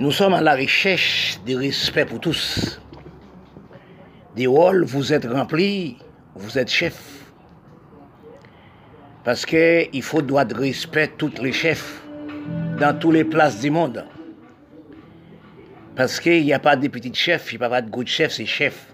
Nous 0.00 0.12
sommes 0.12 0.32
à 0.32 0.40
la 0.40 0.56
recherche 0.56 1.38
du 1.44 1.54
respect 1.56 2.06
pour 2.06 2.20
tous. 2.20 2.80
Des 4.34 4.46
rôles, 4.46 4.82
vous 4.86 5.12
êtes 5.12 5.26
remplis, 5.26 5.98
vous 6.34 6.56
êtes 6.56 6.70
chef. 6.70 6.96
Parce 9.24 9.44
qu'il 9.44 10.02
faut 10.02 10.22
droit 10.22 10.46
de 10.46 10.54
respect 10.54 11.12
tous 11.18 11.34
les 11.42 11.52
chefs 11.52 12.00
dans 12.78 12.98
toutes 12.98 13.12
les 13.12 13.24
places 13.24 13.60
du 13.60 13.68
monde. 13.68 14.06
Parce 15.94 16.18
qu'il 16.18 16.44
n'y 16.44 16.54
a 16.54 16.58
pas 16.58 16.76
de 16.76 16.88
petits 16.88 17.12
chefs, 17.12 17.52
il 17.52 17.58
n'y 17.58 17.64
a 17.66 17.68
pas 17.68 17.82
de 17.82 17.90
gros 17.90 18.06
chefs, 18.06 18.32
c'est 18.32 18.46
chef. 18.46 18.86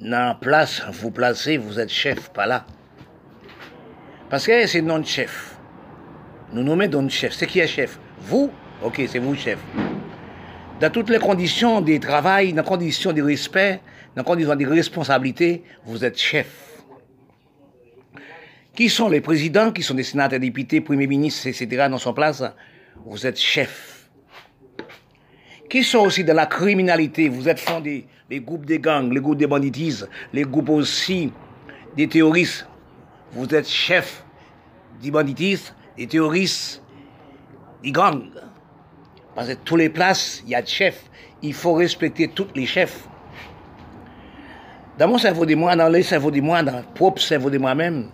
Dans 0.00 0.10
la 0.10 0.34
place, 0.34 0.82
vous 0.90 1.12
placez, 1.12 1.56
vous 1.56 1.78
êtes 1.78 1.92
chef, 1.92 2.30
pas 2.30 2.46
là. 2.46 2.66
Parce 4.28 4.44
que 4.44 4.66
c'est 4.66 4.82
non 4.82 5.04
chef. 5.04 5.56
Nous 6.52 6.64
nommons 6.64 6.88
non 6.88 7.08
chef. 7.08 7.32
C'est 7.32 7.46
qui 7.46 7.60
est 7.60 7.68
chef? 7.68 8.00
Vous 8.22 8.50
Ok, 8.82 9.02
c'est 9.08 9.18
vous 9.18 9.34
chef. 9.34 9.58
Dans 10.80 10.90
toutes 10.90 11.10
les 11.10 11.18
conditions 11.18 11.80
de 11.80 11.96
travail, 11.98 12.52
dans 12.52 12.62
les 12.62 12.68
conditions 12.68 13.12
de 13.12 13.22
respect, 13.22 13.80
dans 14.14 14.22
les 14.22 14.26
conditions 14.26 14.54
de 14.54 14.66
responsabilité, 14.66 15.64
vous 15.84 16.04
êtes 16.04 16.18
chef. 16.18 16.82
Qui 18.74 18.88
sont 18.88 19.08
les 19.08 19.20
présidents, 19.20 19.72
qui 19.72 19.82
sont 19.82 19.94
des 19.94 20.04
sénateurs, 20.04 20.38
députés, 20.38 20.80
premiers 20.80 21.08
ministres, 21.08 21.48
etc. 21.48 21.88
dans 21.90 21.98
son 21.98 22.12
place? 22.12 22.44
Vous 23.04 23.26
êtes 23.26 23.38
chef. 23.38 24.08
Qui 25.68 25.82
sont 25.82 25.98
aussi 25.98 26.22
dans 26.22 26.34
la 26.34 26.46
criminalité? 26.46 27.28
Vous 27.28 27.48
êtes 27.48 27.58
fondés 27.58 28.06
les 28.30 28.38
groupes 28.38 28.66
de 28.66 28.76
gangs, 28.76 29.12
les 29.12 29.20
groupes 29.20 29.38
de 29.38 29.46
banditisme, 29.46 30.06
les 30.32 30.42
groupes 30.42 30.68
aussi 30.68 31.32
des 31.96 32.06
terroristes. 32.06 32.68
Vous 33.32 33.52
êtes 33.52 33.68
chef 33.68 34.24
du 35.02 35.10
banditisme, 35.10 35.74
des 35.96 36.06
terroristes, 36.06 36.80
des 37.82 37.90
gangs. 37.90 38.30
Parce 39.38 39.50
que 39.50 39.54
toutes 39.54 39.78
les 39.78 39.88
places, 39.88 40.42
il 40.46 40.50
y 40.50 40.56
a 40.56 40.62
des 40.62 40.66
chefs. 40.66 41.04
Il 41.42 41.54
faut 41.54 41.74
respecter 41.74 42.26
tous 42.26 42.48
les 42.56 42.66
chefs. 42.66 43.06
Dans 44.98 45.06
mon 45.06 45.16
cerveau 45.16 45.46
de 45.46 45.54
moi, 45.54 45.76
dans 45.76 45.88
le 45.88 46.02
cerveau 46.02 46.32
de 46.32 46.40
moi, 46.40 46.60
dans 46.64 46.78
le 46.78 46.82
propre 46.82 47.22
cerveau 47.22 47.48
de 47.48 47.56
moi-même, 47.56 48.10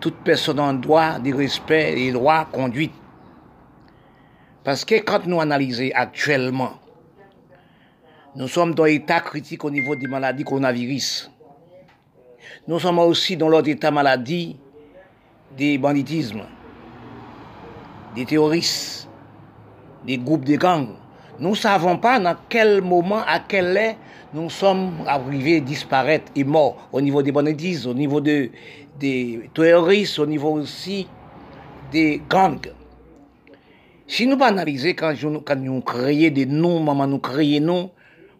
toute 0.00 0.16
personne 0.24 0.58
a 0.58 0.72
droit 0.72 1.18
de 1.18 1.34
respect 1.34 1.92
et 2.00 2.10
droit 2.10 2.46
conduite. 2.50 2.94
Parce 4.64 4.86
que 4.86 4.94
quand 4.94 5.26
nous 5.26 5.42
analysons 5.42 5.90
actuellement, 5.94 6.72
nous 8.34 8.48
sommes 8.48 8.74
dans 8.74 8.84
l'état 8.84 9.20
critique 9.20 9.62
au 9.62 9.70
niveau 9.70 9.94
des 9.94 10.06
maladies 10.06 10.44
coronavirus. 10.44 11.30
Nous 12.66 12.78
sommes 12.78 12.98
aussi 13.00 13.36
dans 13.36 13.50
l'autre 13.50 13.68
état 13.68 13.90
maladie 13.90 14.56
des 15.54 15.76
banditismes, 15.76 16.44
des 18.16 18.24
terroristes, 18.24 18.99
des 20.06 20.18
groupes 20.18 20.44
de 20.44 20.56
gangs. 20.56 20.88
Nous 21.38 21.50
ne 21.50 21.54
savons 21.54 21.96
pas 21.98 22.18
dans 22.20 22.36
quel 22.48 22.82
moment, 22.82 23.22
à 23.26 23.40
quel 23.40 23.76
heure, 23.76 23.94
nous 24.32 24.50
sommes 24.50 24.92
arrivés 25.06 25.60
disparaître 25.60 26.30
et 26.36 26.44
morts 26.44 26.76
au 26.92 27.00
niveau 27.00 27.22
des 27.22 27.32
banditismes, 27.32 27.90
au 27.90 27.94
niveau 27.94 28.20
de, 28.20 28.50
des 28.98 29.48
terroristes, 29.54 30.18
au 30.18 30.26
niveau 30.26 30.50
aussi 30.52 31.08
des 31.90 32.22
gangs. 32.28 32.60
Si 34.06 34.26
nous 34.26 34.42
analyser 34.42 34.94
quand, 34.94 35.14
quand 35.44 35.56
nous 35.56 35.80
créons 35.80 36.32
des 36.32 36.46
noms, 36.46 36.80
maman 36.80 37.06
nous 37.06 37.18
créons 37.18 37.64
noms, 37.64 37.90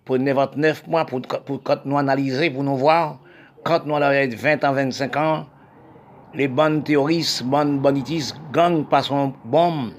pour 0.04 0.16
29 0.18 0.88
mois, 0.88 1.04
pour, 1.04 1.20
pour, 1.20 1.62
quand 1.62 1.86
nous 1.86 1.96
analyser, 1.96 2.50
pour 2.50 2.64
nous 2.64 2.76
voir, 2.76 3.20
quand 3.62 3.86
nous 3.86 3.94
avons 3.94 4.36
20 4.36 4.64
ans, 4.64 4.72
25 4.72 5.16
ans, 5.16 5.46
les 6.34 6.48
bandes 6.48 6.84
terroristes, 6.84 7.44
bandes 7.44 7.80
banditistes, 7.80 8.36
gangs 8.52 8.84
passent 8.84 9.10
en 9.10 9.32
bombe, 9.44 9.92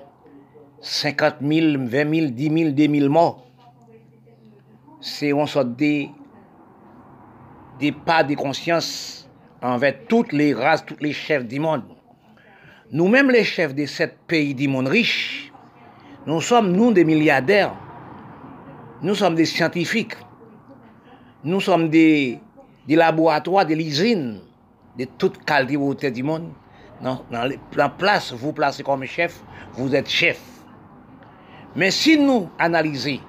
50 0.82 1.36
000, 1.42 1.86
20 1.86 1.90
000, 1.90 2.28
10 2.32 2.50
000, 2.50 2.72
2 2.72 3.00
000 3.00 3.10
morts. 3.10 3.46
C'est 5.00 5.30
une 5.30 5.48
sorte 5.48 5.76
de, 5.76 6.08
pas 8.06 8.24
de 8.24 8.36
conscience 8.36 9.30
envers 9.62 9.96
toutes 10.08 10.34
les 10.34 10.54
races, 10.54 10.86
tous 10.86 10.98
les 11.00 11.14
chefs 11.14 11.46
du 11.46 11.60
monde. 11.60 11.84
Nous-mêmes, 12.92 13.32
les 13.32 13.44
chefs 13.44 13.74
de 13.74 13.86
sept 13.86 14.18
pays 14.28 14.54
du 14.54 14.68
monde 14.68 14.88
riche, 14.88 15.52
nous 16.28 16.42
sommes, 16.42 16.72
nous, 16.72 16.92
des 16.92 17.04
milliardaires. 17.04 17.74
Nous 19.02 19.16
sommes 19.16 19.34
des 19.34 19.46
scientifiques. 19.46 20.16
Nous 21.44 21.62
sommes 21.62 21.90
des, 21.90 22.40
laboratoires, 22.88 23.66
des 23.66 23.76
usines 23.76 24.42
de 24.98 25.06
toute 25.06 25.44
qualité 25.44 26.12
du 26.12 26.22
monde. 26.22 26.50
Dans, 27.02 27.24
la 27.76 27.90
place, 27.90 28.32
vous 28.34 28.54
placez 28.54 28.84
comme 28.84 29.04
chef, 29.06 29.42
vous 29.74 29.96
êtes 29.96 30.10
chef. 30.10 30.40
Mais 31.76 31.92
si 31.92 32.18
nous 32.20 32.50
analysons 32.60 33.20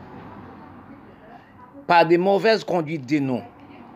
par 1.86 2.06
des 2.06 2.18
mauvaises 2.18 2.64
conduites 2.64 3.06
des 3.06 3.20
noms, 3.20 3.42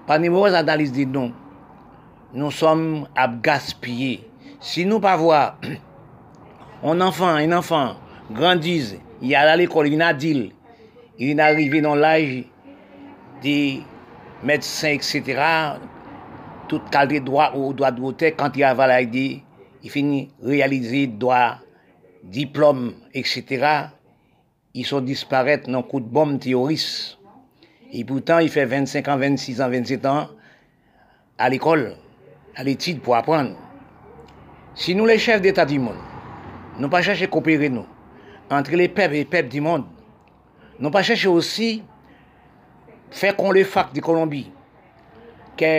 par 0.06 0.20
des 0.20 0.28
mauvaises 0.28 0.54
analyses 0.54 0.92
des 0.92 1.06
noms, 1.06 1.32
nous 2.32 2.50
sommes 2.50 3.08
à 3.16 3.28
gaspiller. 3.28 4.28
Si 4.60 4.84
nous 4.84 5.00
pas 5.00 5.16
voir 5.16 5.58
un 6.84 7.00
enfant, 7.00 7.28
un 7.28 7.52
enfant 7.52 7.94
grandisse, 8.30 8.96
il 9.20 9.34
a 9.34 9.50
à 9.50 9.56
l'école, 9.56 9.88
il 9.88 10.16
dit, 10.18 10.52
il 11.18 11.30
est 11.30 11.40
arrivé 11.40 11.80
dans 11.80 11.94
l'âge 11.94 12.44
des 13.42 13.82
médecins, 14.44 14.90
etc., 14.90 15.22
toute 16.68 16.90
qualité 16.90 17.20
de 17.20 17.24
droit 17.24 17.52
ou 17.54 17.72
droit 17.72 17.90
de 17.90 18.00
voter, 18.00 18.32
quand 18.32 18.56
il 18.56 18.64
a 18.64 18.74
validé, 18.74 19.42
il 19.82 19.90
finit 19.90 20.30
réaliser 20.42 21.06
droit, 21.06 21.56
diplôme, 22.24 22.94
etc., 23.14 23.88
iso 24.76 25.00
disparet 25.04 25.66
nan 25.70 25.84
kout 25.88 26.04
bom 26.12 26.36
teoris. 26.42 27.16
E 27.92 28.02
poutan, 28.04 28.44
i 28.44 28.50
fe 28.52 28.66
25 28.68 29.08
an, 29.12 29.20
26 29.22 29.62
an, 29.64 29.72
27 29.72 30.08
an, 30.10 30.32
al 31.40 31.54
ekol, 31.56 31.88
al 32.58 32.68
etid 32.70 33.00
pou 33.04 33.16
apran. 33.16 33.54
Si 34.76 34.92
nou 34.96 35.08
le 35.08 35.16
chef 35.22 35.40
d'Etat 35.44 35.70
di 35.70 35.78
moun, 35.80 35.96
nou 36.76 36.92
pa 36.92 37.00
chèche 37.04 37.30
kopere 37.32 37.70
nou, 37.72 37.88
entre 38.52 38.76
le 38.76 38.90
pep 38.92 39.14
et 39.16 39.28
pep 39.28 39.48
di 39.52 39.62
moun, 39.64 39.86
nou 40.76 40.92
pa 40.92 41.00
chèche 41.06 41.30
osi, 41.30 41.70
fè 43.16 43.32
kon 43.38 43.54
le 43.56 43.64
fak 43.64 43.94
di 43.96 44.04
Kolombi, 44.04 44.42
ke 45.56 45.72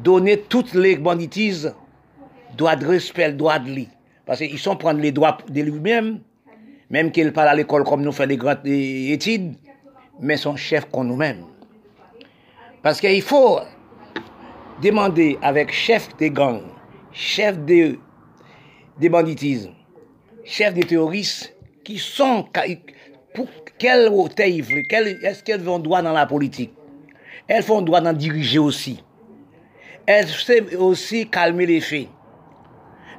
donè 0.00 0.38
tout 0.48 0.72
le 0.72 0.94
banditiz, 0.96 1.66
doa 2.56 2.76
de 2.80 2.88
respect, 2.88 3.36
doa 3.36 3.58
de 3.60 3.76
li, 3.76 3.88
parce 4.24 4.40
y 4.40 4.56
son 4.56 4.76
prendre 4.76 5.00
les 5.00 5.12
droits 5.12 5.36
de 5.48 5.60
lui-même, 5.60 6.20
même 6.92 7.10
qu'il 7.10 7.32
parle 7.32 7.48
à 7.48 7.54
l'école 7.54 7.84
comme 7.84 8.02
nous 8.02 8.12
fait 8.12 8.26
les 8.26 8.36
grandes 8.36 8.66
études, 8.66 9.54
mais 10.20 10.36
son 10.36 10.54
chef 10.56 10.84
qu'on 10.90 11.04
nous-mêmes. 11.04 11.46
Parce 12.82 13.00
qu'il 13.00 13.22
faut 13.22 13.60
demander 14.82 15.38
avec 15.40 15.72
chef 15.72 16.14
des 16.18 16.30
gangs, 16.30 16.62
chef 17.10 17.58
des, 17.58 17.98
des 19.00 19.08
banditismes, 19.08 19.72
chef 20.44 20.74
des 20.74 20.82
terroristes, 20.82 21.56
qui 21.82 21.98
sont, 21.98 22.46
pour 23.34 23.48
quel 23.78 24.08
hôtel 24.08 24.60
est-ce 25.22 25.42
qu'elles 25.42 25.62
vont 25.62 25.78
droit 25.78 26.02
dans 26.02 26.12
la 26.12 26.26
politique? 26.26 26.72
Elles 27.48 27.62
font 27.62 27.80
droit 27.80 28.02
dans 28.02 28.12
diriger 28.12 28.58
aussi. 28.58 29.02
Elles 30.04 30.28
savent 30.28 30.74
aussi 30.78 31.28
calmer 31.28 31.66
les 31.66 31.80
faits. 31.80 32.08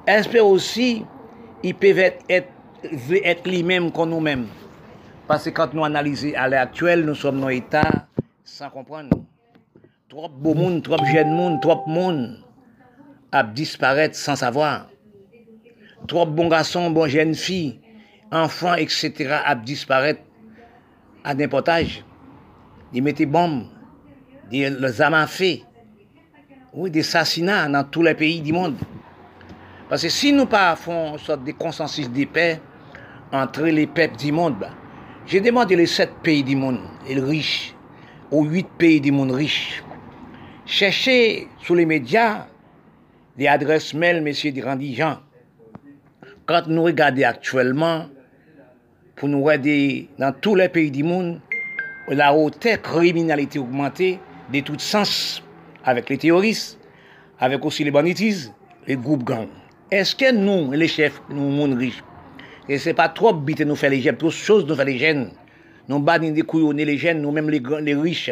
Elles 0.06 0.28
peuvent 0.28 0.46
aussi, 0.46 1.06
ils 1.64 1.76
peuvent 1.76 2.12
être, 2.30 2.48
être, 2.84 3.26
être 3.26 3.48
les-mêmes 3.48 3.92
que 3.92 4.06
nous-mêmes. 4.06 4.48
Parce 5.28 5.46
que 5.46 5.50
quand 5.52 5.74
nous 5.74 5.84
analysons 5.84 6.34
à 6.36 6.48
l'heure 6.48 6.62
actuelle, 6.62 7.06
nous 7.06 7.16
sommes 7.16 7.40
dans 7.40 7.48
l'état 7.48 8.08
sans 8.44 8.70
comprendre. 8.70 9.18
Trop 10.10 10.30
beau 10.30 10.54
monde, 10.54 10.84
trop 10.84 11.04
jeune 11.06 11.32
monde, 11.32 11.62
trop 11.62 11.84
monde 11.88 12.38
a 13.32 13.44
disparaître 13.44 14.16
sans 14.16 14.36
savoir. 14.36 14.90
Trop 16.08 16.26
bon 16.26 16.50
garçon, 16.50 16.92
bon 16.92 17.08
jeune 17.08 17.34
fille, 17.34 17.80
enfants, 18.32 18.76
etc. 18.76 19.38
a 19.44 19.56
disparaître 19.56 20.22
à 21.24 21.34
n'importe 21.34 21.70
âge. 21.70 22.04
Ils 22.94 23.02
mettaient 23.02 23.26
bombes, 23.26 23.66
des 24.52 24.70
les 24.70 25.02
à 25.02 25.26
feu, 25.26 25.60
oui, 26.74 26.92
des 26.92 27.00
assassinats 27.00 27.68
dans 27.70 27.84
tous 27.84 28.04
les 28.04 28.14
pays 28.14 28.42
du 28.42 28.54
monde. 28.54 28.76
Parce 29.90 30.04
que 30.04 30.10
si 30.10 30.32
nous 30.34 30.46
pas 30.46 30.76
faisons 30.76 31.14
une 31.14 31.18
sorte 31.18 31.44
de 31.44 31.52
consensus 31.54 32.10
de 32.12 32.26
paix 32.26 32.60
entre 33.34 33.64
les 33.64 33.88
peuples 33.88 34.16
du 34.16 34.32
monde, 34.32 34.56
bah, 34.60 34.70
j'ai 35.26 35.42
demandé 35.42 35.76
les 35.76 35.88
sept 35.88 36.12
pays 36.22 36.44
du 36.44 36.56
monde, 36.56 36.80
les 37.08 37.20
riches, 37.20 37.74
aux 38.32 38.46
huit 38.46 38.68
pays 38.78 39.02
du 39.02 39.12
monde 39.12 39.32
riches, 39.32 39.84
cherchez 40.66 41.48
sur 41.60 41.76
les 41.76 41.86
médias 41.86 42.46
des 43.36 43.48
adresses 43.48 43.96
mail, 43.96 44.22
messieurs 44.22 44.54
Randy 44.64 44.96
Jean. 44.96 45.18
Quand 46.46 46.68
nous 46.68 46.84
regardons 46.84 47.24
actuellement, 47.24 48.06
pour 49.16 49.30
nous 49.30 49.50
aider 49.50 50.10
dans 50.20 50.32
tous 50.32 50.56
les 50.56 50.70
pays 50.70 50.92
du 50.92 51.04
monde, 51.04 51.42
la 52.10 52.34
haute 52.34 52.68
criminalité 52.84 53.58
augmentée 53.58 54.20
de 54.52 54.60
tout 54.60 54.78
sens 54.78 55.42
avec 55.84 56.10
les 56.10 56.18
terroristes, 56.18 56.80
avec 57.40 57.66
aussi 57.66 57.84
les 57.84 57.92
banditismes, 57.92 58.54
les 58.86 58.96
groupes 58.96 59.24
gangs. 59.24 59.48
Est-ce 59.90 60.16
que 60.16 60.32
nous, 60.32 60.72
les 60.72 60.88
chefs, 60.88 61.22
nous, 61.30 61.50
monde 61.50 61.74
riches, 61.74 62.04
et 62.70 62.78
c'est 62.78 62.94
pas 62.94 63.10
trop 63.10 63.36
vite 63.36 63.62
nous 63.62 63.76
faire 63.76 63.90
les 63.90 64.02
jeunes, 64.02 64.18
trop 64.18 64.30
choses 64.30 64.66
nous 64.66 64.76
faire 64.76 64.86
les 64.86 64.98
jeunes, 64.98 65.32
nous 65.90 66.00
battons 66.00 66.32
des 66.32 66.42
couillonnés 66.44 66.86
les 66.86 66.98
jeunes, 66.98 67.22
nous-mêmes 67.22 67.50
les, 67.50 67.96
riches, 67.96 68.32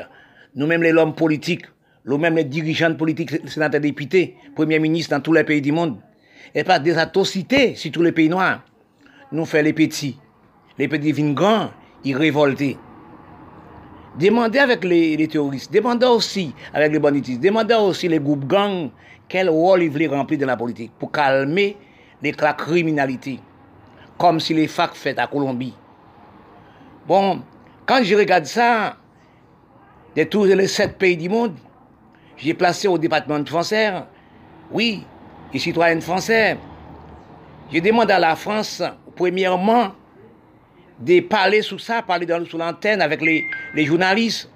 nous-mêmes 0.56 0.84
les 0.84 0.94
hommes 0.94 1.16
politiques, 1.16 1.66
nous-mêmes 2.06 2.36
les 2.36 2.46
dirigeants 2.46 2.96
politiques, 2.96 3.48
sénateurs, 3.50 3.82
députés, 3.82 4.36
premiers 4.56 4.80
ministres 4.80 5.16
dans 5.16 5.22
tous 5.22 5.34
les 5.34 5.44
pays 5.44 5.62
du 5.62 5.72
monde. 5.72 5.98
Et 6.56 6.64
pas 6.64 6.80
des 6.80 6.98
atrocités 6.98 7.76
sur 7.76 7.92
tous 7.92 8.02
les 8.02 8.12
pays 8.12 8.30
noirs. 8.30 8.64
Nous 9.32 9.46
faisons 9.46 9.64
les 9.64 9.74
petits. 9.74 10.18
Les 10.78 10.88
petits 10.88 11.12
deviennent 11.12 11.34
grands, 11.34 11.70
ils 12.04 12.16
révoltent. 12.16 12.78
Demandez 14.20 14.60
avec 14.60 14.84
les, 14.84 15.28
terroristes, 15.28 15.72
demandez 15.74 16.06
aussi 16.06 16.54
avec 16.74 16.92
les 16.92 17.00
banditistes, 17.00 17.40
demandez 17.40 17.76
aussi 17.76 18.10
les 18.10 18.20
groupes 18.20 18.46
gangs 18.46 18.90
quel 19.30 19.50
rôle 19.50 19.84
ils 19.84 19.90
voulaient 19.90 20.08
remplir 20.08 20.40
dans 20.40 20.48
la 20.48 20.58
politique 20.58 20.92
pour 21.00 21.14
calmer 21.14 21.78
les, 22.22 22.34
la 22.34 22.54
criminalité, 22.54 23.40
comme 24.22 24.40
si 24.40 24.54
les 24.54 24.68
facs 24.68 24.94
faites 24.94 25.18
à 25.18 25.26
Colombie. 25.26 25.74
Bon, 27.08 27.42
quand 27.88 28.04
je 28.04 28.16
regarde 28.16 28.46
ça, 28.46 28.96
de 30.16 30.24
tous 30.26 30.44
les 30.44 30.68
sept 30.68 30.96
pays 31.00 31.18
du 31.18 31.28
monde, 31.28 31.56
j'ai 32.38 32.54
placé 32.54 32.88
au 32.88 33.00
département 33.00 33.44
français, 33.44 33.92
oui, 34.70 35.04
les 35.52 35.58
citoyens 35.58 36.00
français. 36.02 36.56
Je 37.74 37.80
demande 37.80 38.12
à 38.12 38.20
la 38.20 38.36
France, 38.36 38.84
premièrement, 39.16 39.94
de 41.00 41.22
parler 41.22 41.64
sur 41.64 41.82
ça, 41.82 42.04
parler 42.04 42.28
dans, 42.28 42.46
sur 42.46 42.60
l'antenne 42.60 43.02
avec 43.02 43.22
les, 43.22 43.48
journalistes 43.74 44.52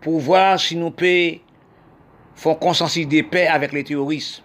pour 0.00 0.20
voir 0.20 0.58
si 0.58 0.74
nous 0.74 0.90
pouvons 0.90 1.38
faire 2.34 2.58
consensus 2.58 3.06
de 3.06 3.20
paix 3.20 3.46
avec 3.46 3.72
les 3.72 3.84
terroristes. 3.84 4.42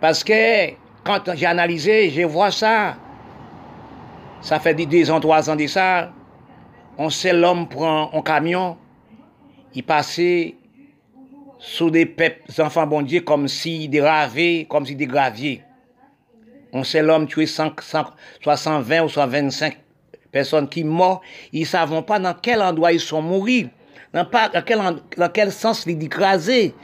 Parce 0.00 0.24
que 0.24 0.79
quand 1.04 1.34
j'ai 1.34 1.46
analysé, 1.46 2.10
je 2.10 2.22
vois 2.22 2.50
ça, 2.50 2.96
ça 4.40 4.58
fait 4.58 4.74
deux 4.74 5.10
ans, 5.10 5.20
trois 5.20 5.48
ans 5.50 5.56
de 5.56 5.66
ça, 5.66 6.12
on 6.98 7.10
sait 7.10 7.32
l'homme 7.32 7.68
prend 7.68 8.10
un 8.12 8.22
camion, 8.22 8.76
il 9.74 9.82
passait 9.82 10.56
sous 11.58 11.90
des 11.90 12.06
peuples, 12.06 12.42
enfants 12.60 12.86
bon 12.86 13.02
Dieu, 13.02 13.20
comme 13.20 13.46
si 13.48 13.88
des 13.88 14.66
comme 14.68 14.86
si 14.86 14.96
des 14.96 15.06
graviers. 15.06 15.62
On 16.72 16.84
sait 16.84 17.02
l'homme 17.02 17.26
tué 17.26 17.46
120 17.46 19.02
ou 19.02 19.08
125 19.08 19.76
personnes 20.30 20.68
qui 20.68 20.84
morts. 20.84 21.20
Ils 21.52 21.62
ne 21.62 21.66
savent 21.66 22.02
pas 22.04 22.18
dans 22.18 22.34
quel 22.34 22.62
endroit 22.62 22.92
ils 22.92 23.00
sont 23.00 23.22
morts. 23.22 23.46
Dans, 24.12 24.26
quel, 24.64 24.80
dans 25.16 25.28
quel 25.28 25.52
sens 25.52 25.84
ils 25.86 26.02
écrasés. 26.02 26.74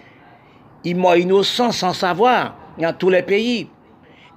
Ils 0.84 0.96
morts 0.96 1.16
innocents 1.16 1.72
sans 1.72 1.92
savoir. 1.92 2.56
Dans 2.78 2.92
tous 2.92 3.10
les 3.10 3.22
pays. 3.22 3.68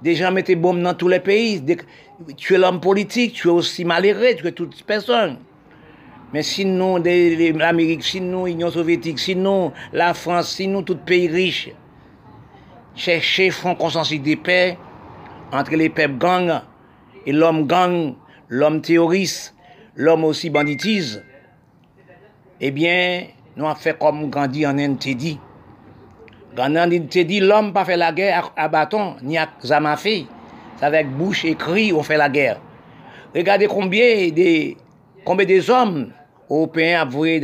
Des 0.02 0.14
gens 0.14 0.32
mettaient 0.32 0.56
bombes 0.56 0.82
dans 0.82 0.94
tous 0.94 1.08
les 1.08 1.20
pays. 1.20 1.62
Tu 2.36 2.54
es 2.54 2.58
l'homme 2.58 2.80
politique, 2.80 3.34
tu 3.34 3.48
es 3.48 3.50
aussi 3.50 3.84
malheureux, 3.84 4.34
tu 4.36 4.46
es 4.46 4.52
toutes 4.52 4.76
les 4.76 4.84
personnes. 4.84 5.38
Mais 6.32 6.42
sinon, 6.42 6.96
l'Amérique, 6.96 8.04
sinon 8.04 8.46
l'Union 8.46 8.70
soviétique, 8.70 9.18
sinon 9.18 9.72
la 9.92 10.14
France, 10.14 10.54
sinon 10.54 10.82
tout 10.82 10.96
pays 10.96 11.26
riche, 11.26 11.70
chercher 12.94 13.50
font 13.50 13.74
consensus 13.74 14.22
de 14.22 14.36
paix, 14.36 14.78
entre 15.52 15.74
les 15.74 15.88
peuples 15.88 16.18
gangs 16.18 16.60
et 17.26 17.32
l'homme 17.32 17.66
gang, 17.66 18.14
l'homme 18.48 18.80
terroriste, 18.80 19.54
l'homme 19.96 20.24
aussi 20.24 20.50
banditise, 20.50 21.24
eh 22.60 22.70
bien, 22.70 23.26
nous 23.56 23.66
avons 23.66 23.74
fait 23.74 23.98
comme 23.98 24.30
Gandhi 24.30 24.66
en 24.66 24.78
Inde 24.78 24.98
dit. 24.98 25.40
Gandan 26.56 26.90
te 27.10 27.24
di 27.28 27.40
l'om 27.40 27.70
pa 27.74 27.84
fe 27.86 27.98
la 27.98 28.10
ger 28.16 28.50
a 28.56 28.68
baton 28.68 29.16
ni 29.22 29.38
a 29.38 29.46
zama 29.62 29.96
fe. 29.96 30.24
Sa 30.80 30.90
vek 30.90 31.10
bouch 31.18 31.44
e 31.46 31.54
kri 31.58 31.90
ou 31.92 32.02
fe 32.06 32.18
la 32.18 32.30
ger. 32.32 32.58
Regade 33.34 33.68
konbye 33.70 34.30
de, 34.34 34.48
konbye 35.26 35.46
de 35.46 35.60
zom 35.62 36.00
Open 36.50 36.96
ap 36.98 37.12
vwe 37.14 37.38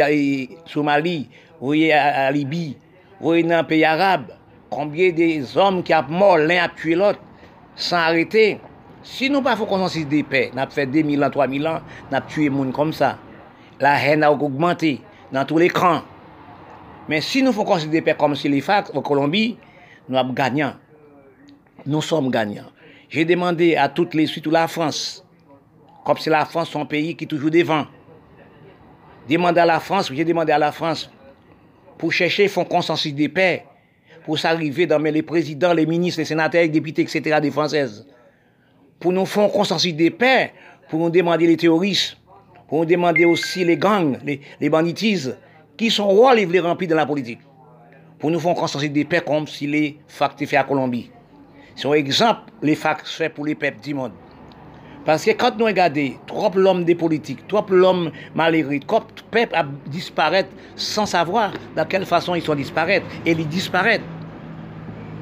Soumali, 0.66 1.28
vwe 1.60 1.92
a 1.94 2.26
Libi, 2.34 2.74
vwe 3.20 3.44
nan 3.46 3.62
peyi 3.68 3.84
Arab. 3.86 4.32
Konbye 4.74 5.12
de 5.14 5.28
zom 5.46 5.78
ki 5.86 5.94
ap 5.94 6.10
mor 6.10 6.42
len 6.42 6.58
ap 6.64 6.74
tue 6.74 6.96
lot, 6.98 7.20
san 7.78 8.02
arete. 8.08 8.56
Si 9.06 9.28
nou 9.30 9.46
pa 9.46 9.54
fò 9.54 9.68
konsensis 9.70 10.08
de 10.10 10.24
pe, 10.26 10.48
nap 10.58 10.74
fè 10.74 10.88
2000 10.90 11.22
an, 11.22 11.30
3000 11.30 11.70
an, 11.70 11.86
nap 12.10 12.26
tue 12.32 12.50
moun 12.50 12.74
kom 12.74 12.90
sa. 12.90 13.12
La 13.78 13.94
hen 14.02 14.26
a 14.26 14.32
ou 14.32 14.40
kougmente 14.40 14.96
nan 15.30 15.46
tou 15.46 15.62
l'ekran. 15.62 16.02
Mais 17.08 17.20
si 17.20 17.42
nous 17.42 17.52
faisons 17.52 17.64
consensus 17.64 17.90
de 17.90 18.00
paix 18.00 18.16
comme 18.18 18.34
chez 18.34 18.48
les 18.48 18.60
FAC 18.60 18.94
en 18.94 19.02
Colombie, 19.02 19.56
nous 20.08 20.16
sommes 20.16 20.34
gagnants. 20.34 20.74
Nous 21.84 22.02
sommes 22.02 22.30
gagnants. 22.30 22.70
J'ai 23.08 23.24
demandé 23.24 23.76
à 23.76 23.88
toutes 23.88 24.14
les, 24.14 24.26
surtout 24.26 24.50
la 24.50 24.66
France, 24.66 25.24
comme 26.04 26.18
c'est 26.18 26.30
la 26.30 26.44
France, 26.44 26.70
son 26.70 26.84
pays 26.86 27.16
qui 27.16 27.24
est 27.24 27.28
toujours 27.28 27.50
devant. 27.50 27.86
Demandez 29.28 29.60
à 29.60 29.66
la 29.66 29.80
France, 29.80 30.10
j'ai 30.12 30.24
demandé 30.24 30.52
à 30.52 30.58
la 30.58 30.72
France 30.72 31.10
pour 31.98 32.12
chercher 32.12 32.50
un 32.56 32.64
consensus 32.64 33.14
de 33.14 33.26
paix 33.26 33.64
pour 34.24 34.38
s'arriver 34.38 34.86
dans 34.86 34.98
les 34.98 35.22
présidents, 35.22 35.72
les 35.72 35.86
ministres, 35.86 36.20
les 36.20 36.24
sénateurs, 36.24 36.62
les 36.62 36.68
députés, 36.68 37.02
etc. 37.02 37.38
des 37.40 37.50
Françaises. 37.52 38.06
Pour 38.98 39.12
nous 39.12 39.24
faire 39.24 39.44
un 39.44 39.48
consensus 39.48 39.94
de 39.94 40.08
paix, 40.08 40.52
pour 40.88 40.98
nous 40.98 41.10
demander 41.10 41.46
les 41.46 41.56
terroristes, 41.56 42.16
pour 42.68 42.80
nous 42.80 42.84
demander 42.84 43.24
aussi 43.24 43.64
les 43.64 43.76
gangs, 43.76 44.18
les, 44.24 44.68
banditismes, 44.68 45.36
qui 45.76 45.90
sont 45.90 46.08
rôle 46.08 46.44
veulent 46.44 46.66
remplir 46.66 46.90
dans 46.90 46.96
la 46.96 47.06
politique. 47.06 47.40
Pour 48.18 48.30
nous 48.30 48.40
faire 48.40 48.52
un 48.52 48.54
consensus 48.54 48.90
de 48.90 49.02
paix 49.02 49.22
comme 49.24 49.46
si 49.46 49.66
les 49.66 49.98
facts 50.08 50.44
fait 50.46 50.56
à 50.56 50.64
Colombie. 50.64 51.10
C'est 51.74 51.86
un 51.86 51.92
exemple, 51.92 52.50
les 52.62 52.74
facts 52.74 53.06
fait 53.06 53.28
pour 53.28 53.44
les 53.44 53.54
peuples 53.54 53.80
du 53.80 53.92
monde. 53.92 54.12
Parce 55.04 55.24
que 55.24 55.30
quand 55.32 55.56
nous 55.56 55.66
regardons 55.66 56.14
trop 56.26 56.50
l'homme 56.56 56.84
des 56.84 56.94
politiques, 56.94 57.46
trop 57.46 57.64
l'homme 57.68 58.10
malheureux, 58.34 58.80
trop 58.80 59.02
peuple 59.30 59.54
a 59.54 59.64
disparaître 59.86 60.48
sans 60.74 61.06
savoir 61.06 61.52
de 61.76 61.82
quelle 61.84 62.06
façon 62.06 62.34
ils 62.34 62.42
sont 62.42 62.54
disparaître. 62.54 63.06
Et 63.24 63.32
ils 63.32 63.46
disparaissent. 63.46 64.00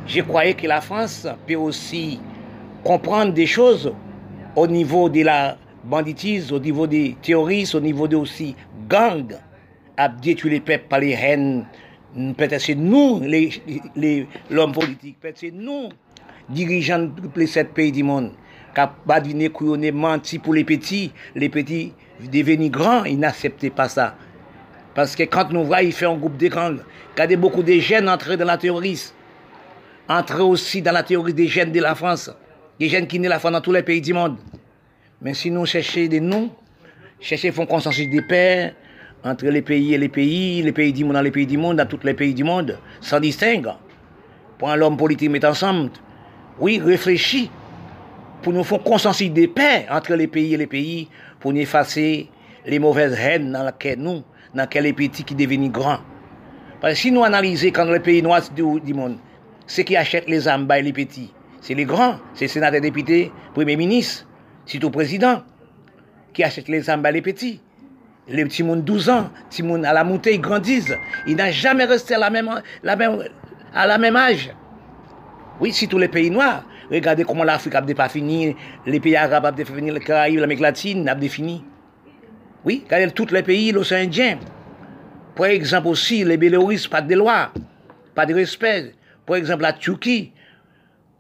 Je 0.06 0.20
croyais 0.22 0.54
que 0.54 0.66
la 0.66 0.80
France 0.80 1.26
peut 1.46 1.56
aussi 1.56 2.20
comprendre 2.82 3.32
des 3.32 3.46
choses 3.46 3.92
au 4.56 4.66
niveau 4.66 5.08
de 5.08 5.22
la 5.22 5.58
banditisme, 5.84 6.54
au 6.54 6.58
niveau 6.60 6.86
des 6.86 7.16
terroristes, 7.20 7.74
au 7.74 7.80
niveau 7.80 8.08
de 8.08 8.16
aussi 8.16 8.54
gangs, 8.88 9.36
ap 10.00 10.20
ditu 10.22 10.50
le 10.52 10.60
pep 10.64 10.88
pa 10.90 11.00
le 11.02 11.12
hen, 11.16 11.64
petè 12.38 12.60
se 12.62 12.76
nou 12.78 13.20
l'om 13.24 14.74
politik, 14.74 15.18
petè 15.22 15.46
se 15.46 15.50
nou 15.54 15.90
dirijan 16.54 17.08
ple 17.34 17.46
set 17.50 17.72
peyi 17.76 17.94
di 17.94 18.04
moun, 18.06 18.32
kap 18.76 18.96
badvine 19.08 19.50
kouyone 19.54 19.92
manti 19.94 20.40
pou 20.42 20.56
le 20.56 20.64
peti, 20.68 21.08
le 21.38 21.50
peti 21.52 21.86
deveni 22.32 22.70
gran, 22.72 23.08
inasepte 23.10 23.70
pa 23.74 23.88
sa. 23.90 24.12
Paske 24.94 25.26
kant 25.30 25.50
nou 25.54 25.66
vwa, 25.66 25.82
y 25.82 25.94
fe 25.94 26.06
an 26.06 26.20
goup 26.20 26.36
de 26.38 26.50
gang, 26.52 26.82
kade 27.18 27.38
beaucoup 27.40 27.66
de 27.66 27.78
jen 27.80 28.10
entre 28.10 28.36
dans 28.36 28.46
la 28.46 28.58
terroriste, 28.58 29.14
entre 30.08 30.42
aussi 30.44 30.82
dans 30.82 30.92
la 30.92 31.02
terroriste 31.02 31.38
de 31.38 31.46
jen 31.46 31.72
de 31.72 31.80
la 31.80 31.94
France, 31.94 32.30
de 32.78 32.90
jen 32.90 33.08
ki 33.10 33.18
ne 33.18 33.28
la 33.28 33.40
France 33.40 33.54
dans 33.54 33.64
tous 33.64 33.72
les 33.72 33.82
pays 33.82 34.00
du 34.00 34.12
monde. 34.12 34.38
Men 35.24 35.32
si 35.32 35.48
nou 35.48 35.64
chèche 35.64 36.04
de 36.12 36.20
nou, 36.20 36.50
chèche 37.24 37.48
fon 37.56 37.64
konsensus 37.64 38.10
de 38.12 38.20
paix, 38.28 38.74
entre 39.24 39.46
les 39.46 39.62
pays 39.62 39.94
et 39.94 39.98
les 39.98 40.08
pays, 40.08 40.62
les 40.62 40.72
pays 40.72 40.92
du 40.92 41.04
monde 41.04 41.14
dans 41.14 41.22
les 41.22 41.30
pays 41.30 41.46
du 41.46 41.56
monde, 41.56 41.78
dans 41.78 41.86
tous 41.86 42.00
les 42.04 42.14
pays 42.14 42.34
du 42.34 42.44
monde, 42.44 42.78
sans 43.00 43.20
distingue, 43.20 43.68
pour 44.58 44.70
un 44.70 44.80
homme 44.80 44.96
politique 44.96 45.30
mettre 45.30 45.48
ensemble, 45.48 45.90
oui, 46.60 46.80
réfléchis 46.82 47.50
pour 48.42 48.52
nous 48.52 48.62
faire 48.62 48.82
consensus 48.82 49.30
de 49.32 49.46
paix 49.46 49.86
entre 49.90 50.14
les 50.14 50.26
pays 50.26 50.54
et 50.54 50.56
les 50.58 50.66
pays, 50.66 51.08
pour 51.40 51.52
nous 51.52 51.60
effacer 51.60 52.28
les 52.66 52.78
mauvaises 52.78 53.18
haines 53.18 53.52
dans 53.52 53.64
lesquelles 53.64 53.98
nous, 53.98 54.22
dans 54.54 54.62
lesquelles 54.62 54.84
les 54.84 54.92
petits 54.92 55.24
qui 55.24 55.34
deviennent 55.34 55.70
grands. 55.70 56.00
Parce 56.80 56.94
que 56.94 57.00
si 57.00 57.10
nous 57.10 57.24
analysons 57.24 57.68
quand 57.68 57.86
les 57.86 58.00
pays 58.00 58.22
noirs 58.22 58.42
du 58.54 58.94
monde, 58.94 59.16
ceux 59.66 59.82
qui 59.82 59.96
achètent 59.96 60.28
les 60.28 60.46
armes, 60.46 60.68
les 60.68 60.92
petits, 60.92 61.32
c'est 61.62 61.74
les 61.74 61.86
grands, 61.86 62.18
c'est 62.34 62.44
les 62.44 62.48
sénateurs, 62.48 62.82
députés, 62.82 63.32
premiers 63.54 63.76
ministres, 63.76 64.26
au 64.82 64.90
président 64.90 65.42
qui 66.34 66.44
achètent 66.44 66.68
les 66.68 66.90
armes, 66.90 67.06
les 67.10 67.22
petits. 67.22 67.60
Les 68.28 68.44
petits 68.44 68.62
monde 68.62 68.84
12 68.84 69.10
ans, 69.10 69.30
petits 69.50 69.62
à 69.84 69.92
la 69.92 70.04
montée, 70.04 70.34
ils 70.34 70.40
grandissent. 70.40 70.94
Ils 71.26 71.36
n'ont 71.36 71.50
jamais 71.50 71.84
resté 71.84 72.14
à 72.14 72.18
la 72.18 72.30
même, 72.30 72.50
la 72.82 72.96
à 73.74 73.86
la 73.86 73.98
même 73.98 74.16
âge. 74.16 74.50
Oui, 75.60 75.72
si 75.72 75.88
tous 75.88 75.98
les 75.98 76.08
pays 76.08 76.30
noirs. 76.30 76.64
Regardez 76.90 77.24
comment 77.24 77.44
l'Afrique 77.44 77.74
a 77.74 77.82
pas 77.82 78.08
fini, 78.08 78.54
les 78.86 79.00
pays 79.00 79.16
arabes 79.16 79.54
ont 79.58 79.64
fini, 79.64 79.90
les 79.90 80.00
Caraïbes, 80.00 80.38
l'Amérique 80.38 80.62
latine 80.62 81.08
a 81.08 81.18
fini. 81.28 81.64
Oui, 82.64 82.82
regardez 82.84 83.10
tous 83.12 83.32
les 83.32 83.42
pays, 83.42 83.72
l'océan 83.72 84.00
Indien. 84.00 84.38
Par 85.34 85.46
exemple 85.46 85.88
aussi, 85.88 86.24
les 86.24 86.36
Bélarusses, 86.36 86.86
pas 86.86 87.00
de 87.00 87.14
loi, 87.14 87.52
pas 88.14 88.26
de 88.26 88.34
respect. 88.34 88.94
Par 89.26 89.36
exemple, 89.36 89.62
la 89.62 89.72
Turquie, 89.72 90.32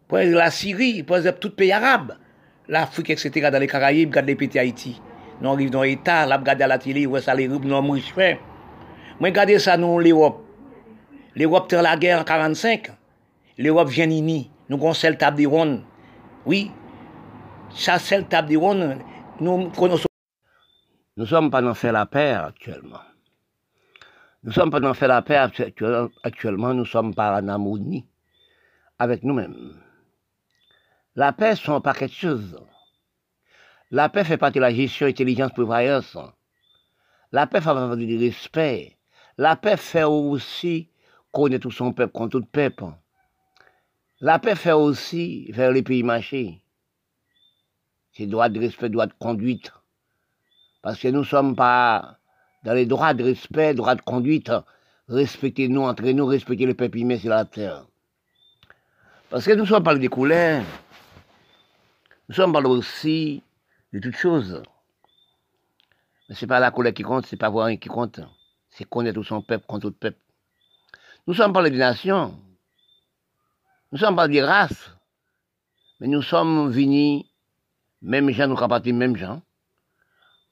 par 0.08 0.20
exemple, 0.20 0.38
la 0.38 0.50
Syrie, 0.50 1.02
par 1.02 1.16
exemple, 1.16 1.38
tout 1.38 1.50
pays 1.50 1.72
arabe, 1.72 2.14
l'Afrique, 2.68 3.10
etc., 3.10 3.48
dans 3.50 3.58
les 3.58 3.66
Caraïbes, 3.66 4.10
regarde 4.10 4.26
les 4.26 4.36
petits 4.36 4.58
Haïti. 4.58 5.00
Nous 5.40 5.50
arrivons 5.50 5.70
dans 5.70 5.82
l'État, 5.82 6.26
là, 6.26 6.36
regarde 6.36 6.62
à 6.62 6.66
la 6.66 6.78
télé, 6.78 7.06
ouais, 7.06 7.20
ça, 7.20 7.34
les 7.34 7.48
nous 7.48 7.58
nous 7.58 8.00
fait. 8.00 8.38
Moi, 9.20 9.28
regardez 9.28 9.58
ça, 9.58 9.76
nous, 9.76 9.98
l'Europe. 9.98 10.44
L'Europe, 11.34 11.70
dans 11.70 11.82
la 11.82 11.96
guerre 11.96 12.20
en 12.20 12.24
45. 12.24 12.90
L'Europe 13.58 13.88
vient 13.88 14.06
nini. 14.06 14.50
Nous 14.68 14.76
avons 14.76 14.92
celle 14.92 15.18
table 15.18 15.38
de 15.42 15.46
ronde. 15.46 15.82
Oui. 16.46 16.70
Ça, 17.74 17.98
celle 17.98 18.26
table 18.26 18.48
de 18.48 18.56
ronde, 18.56 18.98
nous 19.40 19.70
connaissons. 19.70 20.08
Nous 21.16 21.26
sommes 21.26 21.50
pas 21.50 21.62
dans 21.62 21.74
faire 21.74 21.92
la 21.92 22.06
paix 22.06 22.32
actuellement. 22.32 23.00
Nous 24.44 24.52
sommes 24.52 24.70
pas 24.70 24.80
dans 24.80 24.94
faire 24.94 25.08
la 25.08 25.22
paix 25.22 25.36
actuellement, 25.36 26.74
nous 26.74 26.84
sommes 26.84 27.14
pas 27.14 27.40
en 27.40 27.48
harmonie 27.48 28.06
avec 28.98 29.22
nous-mêmes. 29.22 29.80
La 31.16 31.32
paix, 31.32 31.56
sont 31.56 31.80
pas 31.80 31.94
quelque 31.94 32.14
chose. 32.14 32.60
La 33.94 34.08
paix 34.08 34.24
fait 34.24 34.38
partie 34.38 34.58
de 34.58 34.62
la 34.62 34.74
gestion 34.74 35.06
intelligence 35.06 35.52
prévoyance. 35.52 36.18
La 37.30 37.46
paix 37.46 37.60
fait 37.60 37.66
partie 37.66 38.06
du 38.08 38.18
respect. 38.18 38.96
La 39.38 39.54
paix 39.54 39.76
fait 39.76 40.02
aussi 40.02 40.88
connaître 41.30 41.62
tout 41.62 41.70
son 41.70 41.92
peuple 41.92 42.12
contre 42.12 42.40
tout 42.40 42.44
peuple. 42.44 42.86
La 44.20 44.40
paix 44.40 44.56
fait 44.56 44.72
aussi 44.72 45.48
vers 45.52 45.70
les 45.70 45.84
pays 45.84 46.02
marchés. 46.02 46.60
C'est 48.14 48.26
droit 48.26 48.48
de 48.48 48.58
respect, 48.58 48.88
droit 48.88 49.06
de 49.06 49.12
conduite. 49.16 49.72
Parce 50.82 50.98
que 50.98 51.06
nous 51.06 51.20
ne 51.20 51.24
sommes 51.24 51.54
pas 51.54 52.18
dans 52.64 52.74
les 52.74 52.86
droits 52.86 53.14
de 53.14 53.22
respect, 53.22 53.74
droits 53.74 53.94
de 53.94 54.02
conduite. 54.02 54.50
Respectez-nous 55.08 55.82
entre 55.82 56.02
nous, 56.02 56.26
respectez 56.26 56.66
le 56.66 56.74
peuple 56.74 56.98
humain 56.98 57.16
sur 57.16 57.30
la 57.30 57.44
terre. 57.44 57.86
Parce 59.30 59.44
que 59.44 59.52
nous 59.52 59.66
sommes 59.66 59.84
pas 59.84 59.94
des 59.94 60.08
couleurs. 60.08 60.64
Nous 62.28 62.34
sommes 62.34 62.52
pas 62.52 62.60
aussi 62.62 63.43
de 63.94 64.00
toutes 64.00 64.16
choses. 64.16 64.60
Mais 66.28 66.34
ce 66.34 66.44
n'est 66.44 66.48
pas 66.48 66.58
la 66.58 66.72
couleur 66.72 66.92
qui 66.92 67.04
compte, 67.04 67.26
ce 67.26 67.34
n'est 67.34 67.38
pas 67.38 67.48
voir 67.48 67.70
qui 67.70 67.88
compte. 67.88 68.20
C'est 68.68 68.88
connaître 68.88 69.22
son 69.22 69.40
peuple 69.40 69.66
contre 69.66 69.88
tout 69.88 69.96
peuple. 69.96 70.18
Nous 71.28 71.34
sommes 71.34 71.52
pas 71.52 71.62
des 71.70 71.76
nations. 71.76 72.36
Nous 73.92 73.98
sommes 73.98 74.16
pas 74.16 74.26
des 74.26 74.42
races. 74.42 74.90
Mais 76.00 76.08
nous 76.08 76.22
sommes 76.22 76.70
venus, 76.70 77.22
même 78.02 78.28
gens, 78.30 78.48
nous 78.48 78.56
capables 78.56 78.92
même 78.92 79.16
gens. 79.16 79.40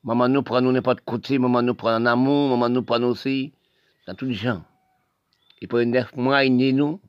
Maman 0.05 0.29
nous 0.29 0.45
prend 0.45 0.61
nous 0.61 0.71
n'importe 0.71 1.01
côté, 1.01 1.39
maman 1.39 1.63
nous 1.63 1.75
prend 1.75 1.97
en 1.97 2.07
amour, 2.07 2.51
maman 2.51 2.69
nous 2.69 2.85
prend 2.85 3.03
aussi 3.03 3.53
dans 4.07 4.15
tous 4.15 4.27
les 4.27 4.35
gens. 4.35 4.65
Et 5.61 5.67
pour 5.67 5.81
neuf 5.81 6.15
mois, 6.15 6.45
il 6.45 6.77
nous. 6.77 7.01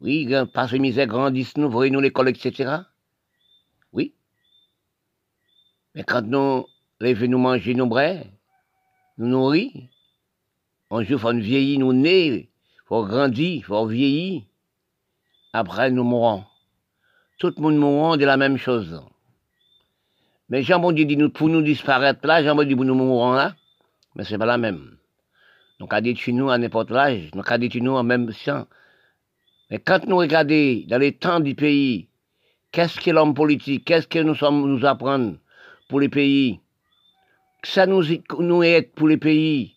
Oui, 0.00 0.26
que 0.26 0.76
misère 0.76 1.06
grandissent 1.06 1.58
nous, 1.58 1.70
voyez 1.70 1.90
nous 1.90 2.00
l'école, 2.00 2.30
etc. 2.30 2.78
Oui. 3.92 4.14
Mais 5.94 6.02
quand 6.02 6.22
nous 6.22 6.66
levons 7.00 7.28
nous 7.28 7.38
manger 7.38 7.74
nos 7.74 7.86
bras, 7.86 8.14
nous 9.18 9.28
nourrir, 9.28 9.70
un 10.90 11.02
jour, 11.02 11.12
il 11.12 11.18
faut 11.18 11.32
nous 11.32 11.42
vieillir, 11.42 11.78
nous 11.78 11.92
il 11.92 12.48
faut 12.86 13.04
grandir, 13.04 13.64
faut 13.64 13.86
vieillir. 13.86 14.42
Après, 15.52 15.90
nous 15.90 16.02
mourrons. 16.02 16.44
Tout 17.38 17.52
le 17.56 17.62
monde 17.62 17.76
mourra 17.76 18.16
de 18.16 18.24
la 18.24 18.36
même 18.36 18.56
chose. 18.56 19.02
Mais 20.48 20.62
Jean 20.62 20.92
Dieu 20.92 21.04
dit 21.04 21.16
nous, 21.16 21.30
pour 21.30 21.48
nous 21.48 21.62
disparaître 21.62 22.26
là, 22.26 22.42
Jean 22.42 22.60
dit 22.64 22.74
pour 22.74 22.84
nous 22.84 22.94
mourons 22.94 23.32
là, 23.32 23.54
mais 24.14 24.24
c'est 24.24 24.38
pas 24.38 24.46
la 24.46 24.58
même. 24.58 24.96
Donc, 25.80 25.92
à 25.92 26.00
détruire 26.00 26.36
nous 26.36 26.50
à 26.50 26.58
n'importe 26.58 26.90
l'âge, 26.90 27.30
donc 27.32 27.50
à 27.50 27.58
détruire 27.58 27.84
nous 27.84 27.92
en 27.92 28.04
même 28.04 28.32
temps. 28.32 28.66
Mais 29.70 29.78
quand 29.78 30.06
nous 30.06 30.16
regardons 30.16 30.82
dans 30.88 30.98
les 30.98 31.12
temps 31.16 31.40
du 31.40 31.54
pays, 31.54 32.08
qu'est-ce 32.70 33.00
que 33.00 33.10
l'homme 33.10 33.34
politique, 33.34 33.84
qu'est-ce 33.84 34.06
que 34.06 34.18
nous 34.18 34.34
sommes 34.34 34.68
nous 34.68 34.84
apprendre? 34.84 35.36
Pour 35.88 36.00
les 36.00 36.08
pays, 36.08 36.60
que 37.62 37.68
ça 37.68 37.86
nous, 37.86 38.02
nous 38.38 38.62
aide 38.62 38.92
pour 38.92 39.08
les 39.08 39.16
pays. 39.16 39.74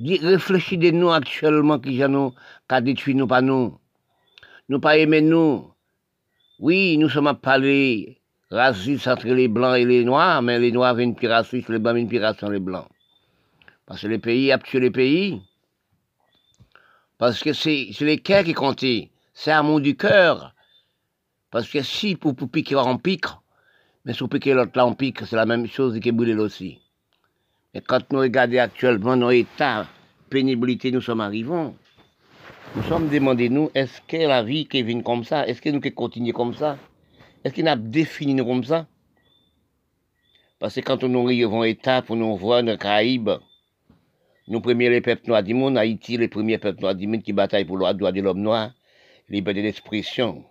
Réfléchissez 0.00 0.92
nous 0.92 1.10
actuellement 1.10 1.78
qui 1.78 1.98
nous, 2.08 2.34
qu'à 2.68 2.80
détruire 2.80 3.16
nous 3.16 3.26
pas 3.26 3.40
nous. 3.40 3.78
Nous 4.68 4.80
pas 4.80 4.96
aimer 4.96 5.20
nous. 5.20 5.72
Oui, 6.60 6.96
nous 6.98 7.08
sommes 7.08 7.26
à 7.26 7.34
parler 7.34 8.20
raciste 8.50 9.08
entre 9.08 9.28
les 9.28 9.48
blancs 9.48 9.76
et 9.76 9.84
les 9.84 10.04
noirs, 10.04 10.42
mais 10.42 10.58
les 10.58 10.72
noirs 10.72 10.94
viennent 10.94 11.14
plus 11.14 11.28
racistes, 11.28 11.68
les 11.68 11.78
blancs 11.78 11.96
viennent 11.96 12.08
plus 12.08 12.20
racistes 12.20 12.48
les 12.48 12.58
blancs. 12.58 12.88
Parce 13.86 14.02
que 14.02 14.06
les 14.06 14.18
pays 14.18 14.52
a 14.52 14.58
tué 14.58 14.80
les 14.80 14.90
pays. 14.90 15.42
Parce 17.16 17.42
que 17.42 17.52
c'est 17.52 17.90
les 18.00 18.18
cœurs 18.18 18.44
qui 18.44 18.54
comptent. 18.54 18.84
C'est 19.34 19.50
amour 19.50 19.80
du 19.80 19.96
cœur. 19.96 20.54
Parce 21.50 21.68
que 21.68 21.82
si 21.82 22.14
pour, 22.14 22.36
pour 22.36 22.50
piquer 22.50 22.76
on 22.76 22.98
pique, 22.98 23.24
mais 24.08 24.14
si 24.14 24.20
pour 24.20 24.30
piquer 24.30 24.54
l'autre 24.54 24.72
là 24.74 24.86
on 24.86 24.94
pique, 24.94 25.20
c'est 25.26 25.36
la 25.36 25.44
même 25.44 25.66
chose 25.66 26.00
que 26.00 26.10
brûler 26.10 26.34
aussi. 26.34 26.78
Et 27.74 27.82
quand 27.82 28.10
nous 28.10 28.20
regardons 28.20 28.58
actuellement 28.58 29.14
nos 29.16 29.30
états, 29.30 29.86
pénibilité, 30.30 30.90
nous 30.90 31.02
sommes 31.02 31.20
arrivés, 31.20 31.74
nous 32.74 32.82
sommes 32.84 33.10
demandés, 33.10 33.50
nous, 33.50 33.70
est-ce 33.74 34.00
que 34.08 34.16
la 34.26 34.42
vie 34.42 34.66
qui 34.66 34.82
vient 34.82 35.02
comme 35.02 35.24
ça, 35.24 35.46
est-ce 35.46 35.60
que 35.60 35.68
nous 35.68 35.82
qui 35.82 35.92
continuer 35.92 36.32
comme 36.32 36.54
ça? 36.54 36.78
Est-ce 37.44 37.52
qu'il 37.52 37.68
a 37.68 37.76
défini 37.76 38.34
comme 38.42 38.64
ça? 38.64 38.86
Parce 40.58 40.76
que 40.76 40.80
quand 40.80 41.02
nous 41.02 41.26
arrivons 41.26 41.60
à 41.60 41.68
état 41.68 42.00
pour 42.00 42.16
nous 42.16 42.34
voir 42.34 42.62
dans 42.62 42.72
les 42.72 42.78
Caraïbes, 42.78 43.32
nous 44.46 44.62
premiers 44.62 44.88
les 44.88 45.02
peuples 45.02 45.28
noirs 45.28 45.42
du 45.42 45.52
monde, 45.52 45.76
Haïti, 45.76 46.16
les 46.16 46.28
premiers 46.28 46.56
peuples 46.56 46.80
noirs 46.80 46.94
du 46.94 47.06
monde 47.06 47.22
qui 47.22 47.34
bataillent 47.34 47.66
pour 47.66 47.76
le 47.76 47.92
droit 47.92 48.12
de 48.12 48.20
l'homme 48.22 48.40
noir, 48.40 48.70
liberté 49.28 49.60
d'expression. 49.60 50.46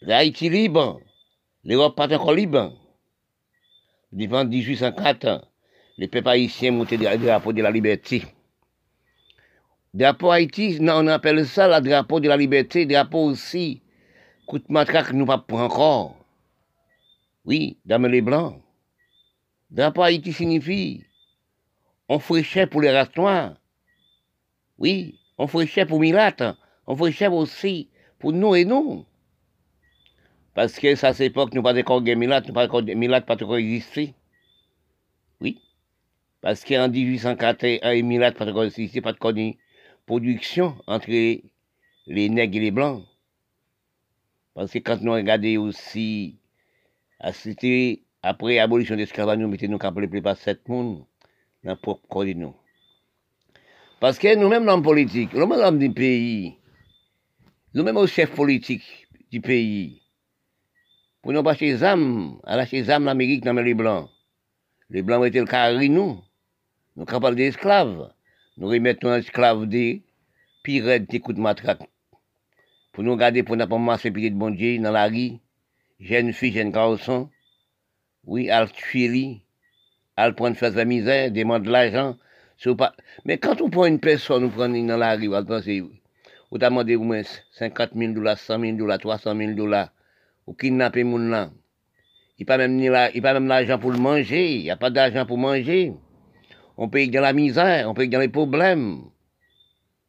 L'Haïti 0.00 0.48
libre, 0.48 1.00
l'Europe 1.64 1.96
pas 1.96 2.12
encore 2.14 2.32
libre. 2.32 2.72
Devant 4.12 4.44
1804, 4.44 5.48
les 5.98 6.08
peuples 6.08 6.28
haïtiens 6.28 6.72
montaient 6.72 6.96
le 6.96 7.16
drapeau 7.16 7.52
de 7.52 7.62
la 7.62 7.70
liberté. 7.70 8.24
Drapeau 9.92 10.30
Haïti, 10.30 10.78
on 10.80 11.06
appelle 11.08 11.46
ça 11.46 11.68
le 11.68 11.84
drapeau 11.84 12.20
de 12.20 12.28
la 12.28 12.36
liberté, 12.36 12.86
drapeau 12.86 13.24
aussi 13.24 13.82
coup 14.46 14.58
de 14.58 14.64
matraque 14.68 15.12
nous 15.12 15.26
pas 15.26 15.44
encore. 15.50 16.16
Oui, 17.44 17.78
dame 17.84 18.06
les 18.06 18.20
blancs. 18.20 18.60
Drapeau 19.70 20.02
Haïti 20.02 20.32
signifie 20.32 21.04
on 22.12 22.18
ferait 22.18 22.66
pour 22.66 22.80
les 22.80 22.90
races. 22.90 23.54
Oui, 24.78 25.20
on 25.38 25.46
ferait 25.46 25.86
pour 25.86 26.00
Milat. 26.00 26.56
On 26.88 26.96
ferait 26.96 27.28
aussi 27.28 27.88
pour 28.18 28.32
nous 28.32 28.56
et 28.56 28.64
nous. 28.64 29.06
Parce 30.54 30.78
que 30.78 30.94
ça, 30.96 31.14
c'est 31.14 31.30
que 31.32 31.54
nous 31.54 31.62
pas 31.62 31.78
encore 31.78 32.02
Milat, 32.02 32.42
nous 32.42 32.52
pas 32.52 32.66
encore 32.66 32.82
Milat 32.82 33.20
pas 33.20 33.34
encore 33.34 33.56
existé. 33.56 34.14
Oui. 35.40 35.60
Parce 36.40 36.64
qu'en 36.64 36.88
1841, 36.88 38.02
Milat 38.02 38.32
pas 38.32 38.48
encore 38.48 38.64
existé, 38.64 39.00
pas 39.00 39.12
de 39.12 39.54
production 40.06 40.76
entre 40.86 41.08
les 41.08 41.52
nègres 42.06 42.56
et 42.56 42.60
les 42.60 42.70
blancs. 42.72 43.04
Parce 44.54 44.72
que 44.72 44.78
quand 44.78 45.00
nous 45.00 45.12
regardons 45.12 45.68
aussi, 45.68 46.36
après 47.20 48.56
l'abolition 48.56 48.96
de 48.96 49.00
l'esclavage, 49.00 49.38
nous 49.38 49.48
mettons 49.48 49.68
nous 49.68 49.78
capable 49.78 50.10
plus 50.10 50.20
pas 50.20 50.34
sept 50.34 50.68
monde 50.68 51.04
dans 51.62 51.70
le 51.72 51.76
propre 51.76 52.24
de 52.24 52.32
nous. 52.32 52.54
Parce 54.00 54.18
que 54.18 54.34
nous-mêmes, 54.34 54.64
l'homme 54.64 54.82
politique, 54.82 55.32
nous-mêmes, 55.32 55.60
l'homme 55.60 55.78
du 55.78 55.92
pays, 55.92 56.56
nous-mêmes, 57.74 58.00
le 58.00 58.06
chef 58.06 58.34
politique 58.34 59.06
du 59.30 59.40
pays, 59.40 59.99
pour 61.22 61.32
nous 61.32 61.42
passer 61.42 61.66
les 61.66 61.84
âmes, 61.84 62.38
à 62.44 62.56
lâcher 62.56 62.82
les 62.82 62.90
âmes 62.90 63.04
l'Amérique 63.04 63.44
dans 63.44 63.52
les 63.52 63.74
Blancs. 63.74 64.08
Les 64.88 65.02
Blancs 65.02 65.26
étaient 65.26 65.40
le 65.40 65.46
carré, 65.46 65.88
nous. 65.88 66.20
Nous 66.96 67.04
capables 67.04 67.36
d'esclaves. 67.36 68.12
Nous 68.56 68.68
remettons 68.68 69.14
esclaves 69.14 69.66
des 69.66 70.02
pirates 70.62 71.08
des 71.08 71.20
coups 71.20 71.36
de 71.36 71.42
matraque 71.42 71.88
pour 72.92 73.04
nous 73.04 73.16
garder 73.16 73.42
pour 73.42 73.56
nous 73.56 73.66
pas 73.66 73.78
marcher 73.78 74.10
de 74.10 74.30
bon 74.30 74.50
Dieu 74.50 74.78
dans 74.78 74.90
la 74.90 75.06
rue, 75.06 75.38
jeune 76.00 76.32
fille, 76.32 76.52
jeune 76.52 76.70
garçon, 76.70 77.30
oui, 78.24 78.50
à 78.50 78.66
tuer, 78.66 79.42
à 80.16 80.30
prendre 80.32 80.56
faire 80.56 80.72
de 80.72 80.76
la 80.76 80.84
misère, 80.84 81.30
demande 81.30 81.62
de 81.64 81.70
l'argent. 81.70 82.16
Mais 83.24 83.38
quand 83.38 83.60
on 83.62 83.70
prend 83.70 83.86
une 83.86 84.00
personne, 84.00 84.44
on 84.44 84.50
prend 84.50 84.68
dans 84.68 84.96
la 84.96 85.16
rue, 85.16 85.34
on 85.34 85.44
penser, 85.44 85.82
on 86.50 86.58
au 86.58 87.02
moins 87.02 87.22
50 87.52 87.90
000 87.94 88.12
dollars, 88.12 88.38
100 88.38 88.60
000 88.60 88.76
dollars, 88.76 88.98
300 88.98 89.36
000 89.36 89.52
dollars, 89.52 89.90
ou 90.50 90.54
kidnapper 90.54 91.04
mon 91.04 91.30
là. 91.30 91.50
Il 92.36 92.44
n'y 92.44 92.44
a 92.44 93.22
pas 93.22 93.34
même 93.34 93.46
l'argent 93.46 93.78
pour 93.78 93.92
le 93.92 93.98
manger, 93.98 94.56
il 94.56 94.62
n'y 94.64 94.70
a 94.70 94.76
pas 94.76 94.90
d'argent 94.90 95.24
pour 95.24 95.38
manger. 95.38 95.92
On 96.76 96.88
paye 96.88 97.08
dans 97.08 97.20
la 97.20 97.32
misère, 97.32 97.88
on 97.88 97.94
paye 97.94 98.08
dans 98.08 98.18
les 98.18 98.28
problèmes, 98.28 99.02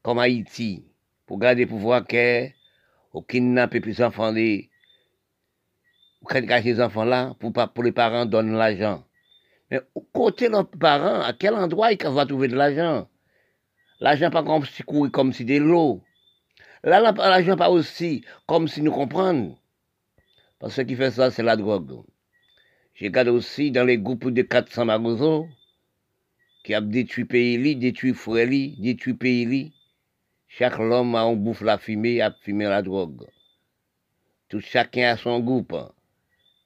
comme 0.01 0.17
Haïti, 0.17 0.83
pour 1.27 1.37
garder 1.37 1.67
pouvoir 1.67 2.07
que 2.07 2.47
ou 3.13 3.21
kidnapper 3.21 3.81
plus 3.81 4.01
enfants 4.01 4.31
les 4.31 4.69
ou 6.23 6.27
ces 6.29 6.81
enfants 6.81 7.03
là 7.03 7.35
pour 7.39 7.53
pas 7.53 7.67
pour 7.67 7.83
les 7.83 7.91
parents 7.91 8.25
donnent 8.25 8.53
l'argent. 8.53 9.03
Mais 9.69 9.81
côté 10.11 10.49
leurs 10.49 10.67
parents 10.67 11.21
à 11.21 11.33
quel 11.33 11.53
endroit 11.53 11.91
ils 11.91 12.03
vont 12.03 12.25
trouver 12.25 12.47
de 12.47 12.55
l'argent? 12.55 13.07
L'argent 13.99 14.31
pas 14.31 14.43
comme 14.43 14.65
si 14.65 14.81
courir 14.81 15.11
comme 15.11 15.33
si 15.33 15.45
de 15.45 15.57
l'eau 15.57 16.01
là 16.83 16.99
l'argent 17.01 17.57
pas 17.57 17.69
aussi 17.69 18.23
comme 18.47 18.67
si 18.67 18.81
nous 18.81 18.91
comprenons 18.91 19.57
parce 20.61 20.75
que 20.75 20.81
ce 20.81 20.87
qui 20.87 20.95
fait 20.95 21.11
ça 21.11 21.29
c'est 21.29 21.43
la 21.43 21.57
drogue 21.57 22.05
j'ai 22.95 23.07
regardé 23.07 23.31
aussi 23.31 23.71
dans 23.71 23.83
les 23.83 23.97
groupes 23.97 24.29
de 24.29 24.41
400 24.41 24.85
magosos 24.85 25.47
qui 26.63 26.73
a 26.73 26.81
détruit 26.81 27.25
pays, 27.25 27.75
détruit 27.75 28.13
frère, 28.13 28.47
détruit 28.47 29.15
pays, 29.15 29.73
chaque 30.47 30.79
homme 30.79 31.15
a 31.15 31.21
un 31.21 31.33
bouffe 31.33 31.61
la 31.61 31.77
fumée, 31.77 32.21
a 32.21 32.31
fumé 32.31 32.65
la 32.65 32.81
drogue. 32.81 33.25
Tout 34.49 34.59
chacun 34.59 35.13
a 35.13 35.17
son 35.17 35.39
groupe. 35.39 35.75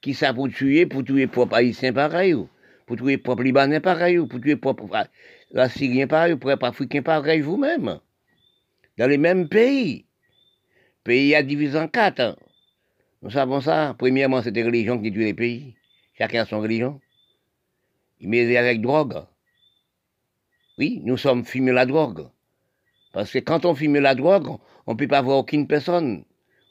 Qui 0.00 0.12
ça 0.12 0.34
pour 0.34 0.48
tuer, 0.48 0.86
pour 0.86 1.04
tuer 1.04 1.26
propre 1.26 1.54
haïtien 1.54 1.92
pareil. 1.92 2.36
pour 2.86 2.96
tuer 2.96 3.16
propre 3.16 3.42
Libanais 3.42 3.80
pareil, 3.80 4.18
ou? 4.18 4.26
Pour 4.26 4.40
tuer 4.40 4.56
propre 4.56 4.88
la 5.50 5.68
Syrien 5.68 6.06
pareil, 6.06 6.34
ou? 6.34 6.38
Propre 6.38 6.66
Africain 6.66 7.02
pareil 7.02 7.40
vous-même. 7.40 8.00
Dans 8.98 9.06
les 9.06 9.18
mêmes 9.18 9.48
pays. 9.48 10.06
Pays 11.04 11.34
à 11.34 11.42
divisé 11.42 11.78
en 11.78 11.88
quatre. 11.88 12.36
Nous 13.26 13.32
savons 13.32 13.60
ça. 13.60 13.92
Premièrement, 13.98 14.40
c'est 14.40 14.52
des 14.52 14.62
religions 14.62 15.02
qui 15.02 15.10
tuent 15.10 15.24
les 15.24 15.34
pays. 15.34 15.74
Chacun 16.16 16.42
a 16.42 16.46
son 16.46 16.60
religion. 16.60 17.00
Il 18.20 18.28
met 18.28 18.56
avec 18.56 18.80
drogue. 18.80 19.20
Oui, 20.78 21.00
nous 21.02 21.16
sommes 21.16 21.44
fumés 21.44 21.72
la 21.72 21.86
drogue. 21.86 22.28
Parce 23.12 23.32
que 23.32 23.40
quand 23.40 23.64
on 23.64 23.74
fume 23.74 23.98
la 23.98 24.14
drogue, 24.14 24.56
on 24.86 24.92
ne 24.92 24.96
peut 24.96 25.08
pas 25.08 25.22
voir 25.22 25.38
aucune 25.38 25.66
personne. 25.66 26.24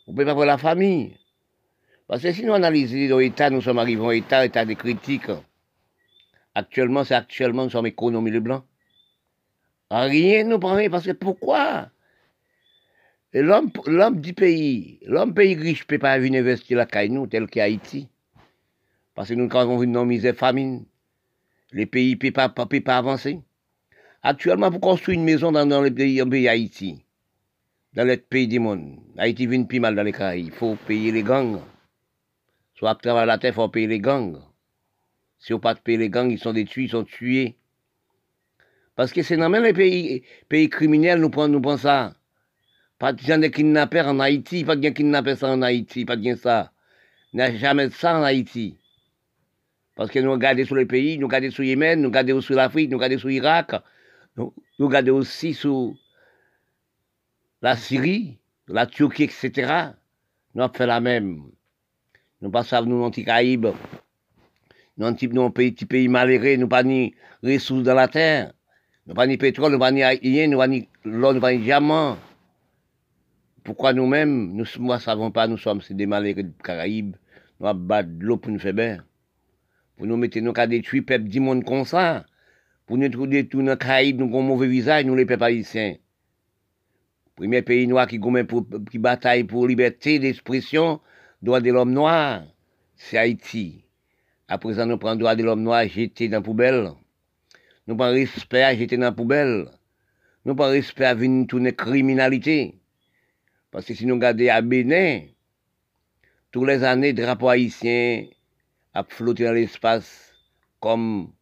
On 0.07 0.13
ne 0.13 0.17
peut 0.17 0.23
pas 0.23 0.33
voir 0.33 0.45
la 0.45 0.57
famille. 0.57 1.17
Parce 2.07 2.21
que 2.21 2.31
si 2.31 2.45
nous 2.45 2.53
analysons 2.53 3.17
l'État, 3.17 3.49
nous 3.49 3.59
sommes 3.59 3.79
arrivés 3.79 4.01
au 4.01 4.11
État, 4.13 4.45
État 4.45 4.63
des 4.63 4.77
critiques. 4.77 5.31
Actuellement, 6.53 7.03
c'est 7.03 7.15
actuellement, 7.15 7.65
nous 7.65 7.69
sommes 7.69 7.87
économie 7.87 8.31
de 8.31 8.39
blanc. 8.39 8.63
Rien 9.91 10.45
nous 10.45 10.59
prend, 10.59 10.79
parce 10.89 11.05
que 11.05 11.11
pourquoi 11.11 11.89
L'homme, 13.33 14.21
du 14.21 14.33
pays, 14.33 14.99
l'homme 15.05 15.33
pays 15.33 15.55
riche 15.55 15.81
ne 15.81 15.87
peut 15.87 15.99
pas 15.99 16.17
venir 16.17 16.41
investir 16.41 16.77
la 16.77 16.85
caille 16.85 17.09
nous, 17.09 17.27
tel 17.27 17.47
qu'Haïti. 17.47 18.07
Parce 19.13 19.29
que 19.29 19.33
nous, 19.33 19.49
quand 19.49 19.65
on 19.67 19.77
vit 19.77 19.91
dans 19.91 20.05
misère 20.05 20.35
famine, 20.35 20.85
les 21.71 21.85
pays 21.85 22.13
ne 22.13 22.29
peuvent 22.29 22.53
pas, 22.53 22.65
pas 22.65 22.97
avancer. 22.97 23.41
Actuellement, 24.23 24.71
pour 24.71 24.81
construire 24.81 25.19
une 25.19 25.25
maison 25.25 25.51
dans, 25.51 25.81
le 25.81 25.93
pays, 25.93 26.23
pays 26.25 26.47
Haïti, 26.47 27.03
dans 27.93 28.07
le 28.07 28.17
pays 28.17 28.47
du 28.47 28.59
monde, 28.59 28.97
Haïti 29.17 29.45
vient 29.47 29.63
plus 29.63 29.79
mal 29.79 29.95
dans 29.95 30.03
les 30.03 30.11
Caraïbes, 30.11 30.47
il 30.47 30.51
faut 30.51 30.75
payer 30.87 31.11
les 31.11 31.23
gangs. 31.23 31.59
Soit 32.73 32.95
travers 32.95 33.25
la 33.25 33.37
terre, 33.37 33.51
il 33.51 33.55
faut 33.55 33.69
payer 33.69 33.87
les 33.87 33.99
gangs. 33.99 34.39
Si 35.37 35.53
on 35.53 35.59
pas 35.59 35.75
payer 35.75 35.97
les 35.97 36.09
gangs, 36.09 36.31
ils 36.31 36.39
sont 36.39 36.53
détruits, 36.53 36.85
ils 36.85 36.89
sont 36.89 37.03
tués. 37.03 37.55
Parce 38.95 39.11
que 39.11 39.21
c'est 39.21 39.37
même 39.37 39.63
les 39.63 39.73
pays, 39.73 40.23
pays 40.49 40.69
criminels, 40.69 41.19
nous 41.19 41.29
prenons, 41.29 41.59
nous 41.59 41.77
ça. 41.77 42.15
Pas 42.97 43.11
de 43.11 43.47
kidnappeurs 43.47 44.07
en 44.07 44.19
Haïti, 44.19 44.63
pas 44.63 44.75
de 44.75 44.89
kidnappeurs 44.89 45.43
en 45.43 45.61
Haïti, 45.61 46.05
pas 46.05 46.15
de 46.15 46.35
ça. 46.35 46.71
Il 47.33 47.37
n'y 47.37 47.41
a 47.41 47.55
jamais 47.55 47.89
de 47.89 47.93
ça 47.93 48.17
en 48.17 48.23
Haïti. 48.23 48.77
Parce 49.95 50.09
que 50.09 50.19
nous 50.19 50.31
regardons 50.31 50.65
sur 50.65 50.75
les 50.75 50.85
pays, 50.85 51.17
nous 51.17 51.27
regardons 51.27 51.51
sur 51.51 51.63
Yémen, 51.63 52.01
nous 52.01 52.07
regardons 52.07 52.39
sur 52.41 52.55
l'Afrique, 52.55 52.89
nous 52.89 52.97
regardons 52.97 53.17
sur 53.17 53.27
l'Irak, 53.27 53.71
nous, 54.37 54.53
regardons 54.79 55.17
aussi 55.17 55.53
sur 55.53 55.93
la 57.61 57.75
Syrie, 57.75 58.37
la 58.67 58.85
Turquie, 58.85 59.23
etc. 59.23 59.91
Nous 60.53 60.63
avons 60.63 60.73
fait 60.73 60.85
la 60.85 61.01
même. 61.01 61.43
Nous 62.41 62.49
passons 62.49 62.85
nous 62.85 63.03
anti-Caïbes. 63.03 63.67
Nous 64.97 65.05
avons 65.05 65.45
un 65.45 65.51
pays, 65.51 65.71
petit 65.71 65.85
pays 65.85 66.07
malheureux, 66.07 66.55
nous 66.55 66.67
pas 66.69 66.83
ni 66.83 67.13
ressources 67.43 67.83
dans 67.83 67.95
la 67.95 68.07
terre. 68.07 68.53
Nous 69.07 69.13
pas 69.13 69.27
ni 69.27 69.37
pétrole, 69.37 69.73
nous 69.73 69.79
pas 69.79 69.91
ni 69.91 70.03
rien, 70.03 70.47
nous 70.47 70.57
pas 70.57 70.67
ni 70.67 70.87
nous 71.03 71.39
pas 71.39 71.51
ni 71.53 71.59
diamant. 71.59 72.17
Pourquoi 73.65 73.93
nous-mêmes, 73.93 74.51
nous 74.51 74.63
ne 74.63 74.97
savons 74.99 75.31
pas, 75.31 75.47
nous 75.47 75.57
sommes 75.57 75.81
des 75.89 76.05
malheureux 76.05 76.43
des 76.43 76.51
Caraïbes, 76.63 77.15
nous 77.59 77.65
avons 77.65 77.79
de 78.03 78.23
l'eau 78.23 78.37
pour 78.37 78.51
nous 78.51 78.59
faire 78.59 78.75
bien. 78.75 79.03
Pour 79.97 80.05
nous 80.05 80.17
mettre, 80.17 80.39
nous 80.39 80.53
qu'à 80.53 80.67
détruire 80.67 81.03
peuple 81.03 81.23
du 81.23 81.39
monde 81.39 81.63
comme 81.63 81.83
ça. 81.83 82.27
Pour 82.85 82.99
nous 82.99 83.09
trouver 83.09 83.47
tout 83.47 83.63
dans 83.63 83.75
Caraïbes, 83.75 84.19
nous 84.19 84.27
avons 84.27 84.43
mauvais 84.43 84.67
visage, 84.67 85.05
nous 85.05 85.15
les 85.15 85.25
peuples 85.25 85.45
haïtiens. 85.45 85.95
Premier 87.35 87.63
pays 87.63 87.87
noir 87.87 88.05
qui, 88.05 88.19
pour, 88.19 88.67
bataille 88.99 89.45
pour 89.45 89.67
liberté 89.67 90.19
d'expression, 90.19 91.01
droit 91.41 91.59
de 91.59 91.71
l'homme 91.71 91.91
noir, 91.91 92.43
c'est 92.95 93.17
Haïti. 93.17 93.83
À 94.47 94.59
présent, 94.59 94.85
nous 94.85 94.99
prenons 94.99 95.15
droit 95.15 95.35
de 95.35 95.43
l'homme 95.43 95.63
noir 95.63 95.87
jeté 95.87 96.27
dans 96.29 96.37
la 96.37 96.43
poubelle. 96.43 96.91
Nous 97.87 97.97
prenons 97.97 98.13
respect 98.13 98.61
à 98.61 98.75
jeter 98.75 98.95
dans 98.97 99.05
la 99.05 99.11
poubelle. 99.11 99.71
Nous 100.45 100.53
prenons 100.53 100.69
respect 100.69 101.05
à 101.05 101.15
venir 101.15 101.47
tourner 101.47 101.73
criminalité. 101.73 102.79
Parce 103.75 103.87
que 103.87 103.93
si 103.93 104.05
nous 104.05 104.15
regardons 104.15 104.47
à 104.47 104.61
Bénin, 104.61 105.23
tous 106.53 106.63
les 106.63 106.85
années, 106.85 107.11
drapeau 107.11 107.49
haïtien 107.49 108.25
a 108.93 109.03
flotté 109.03 109.43
dans 109.43 109.51
l'espace 109.51 110.33
comme 110.79 111.33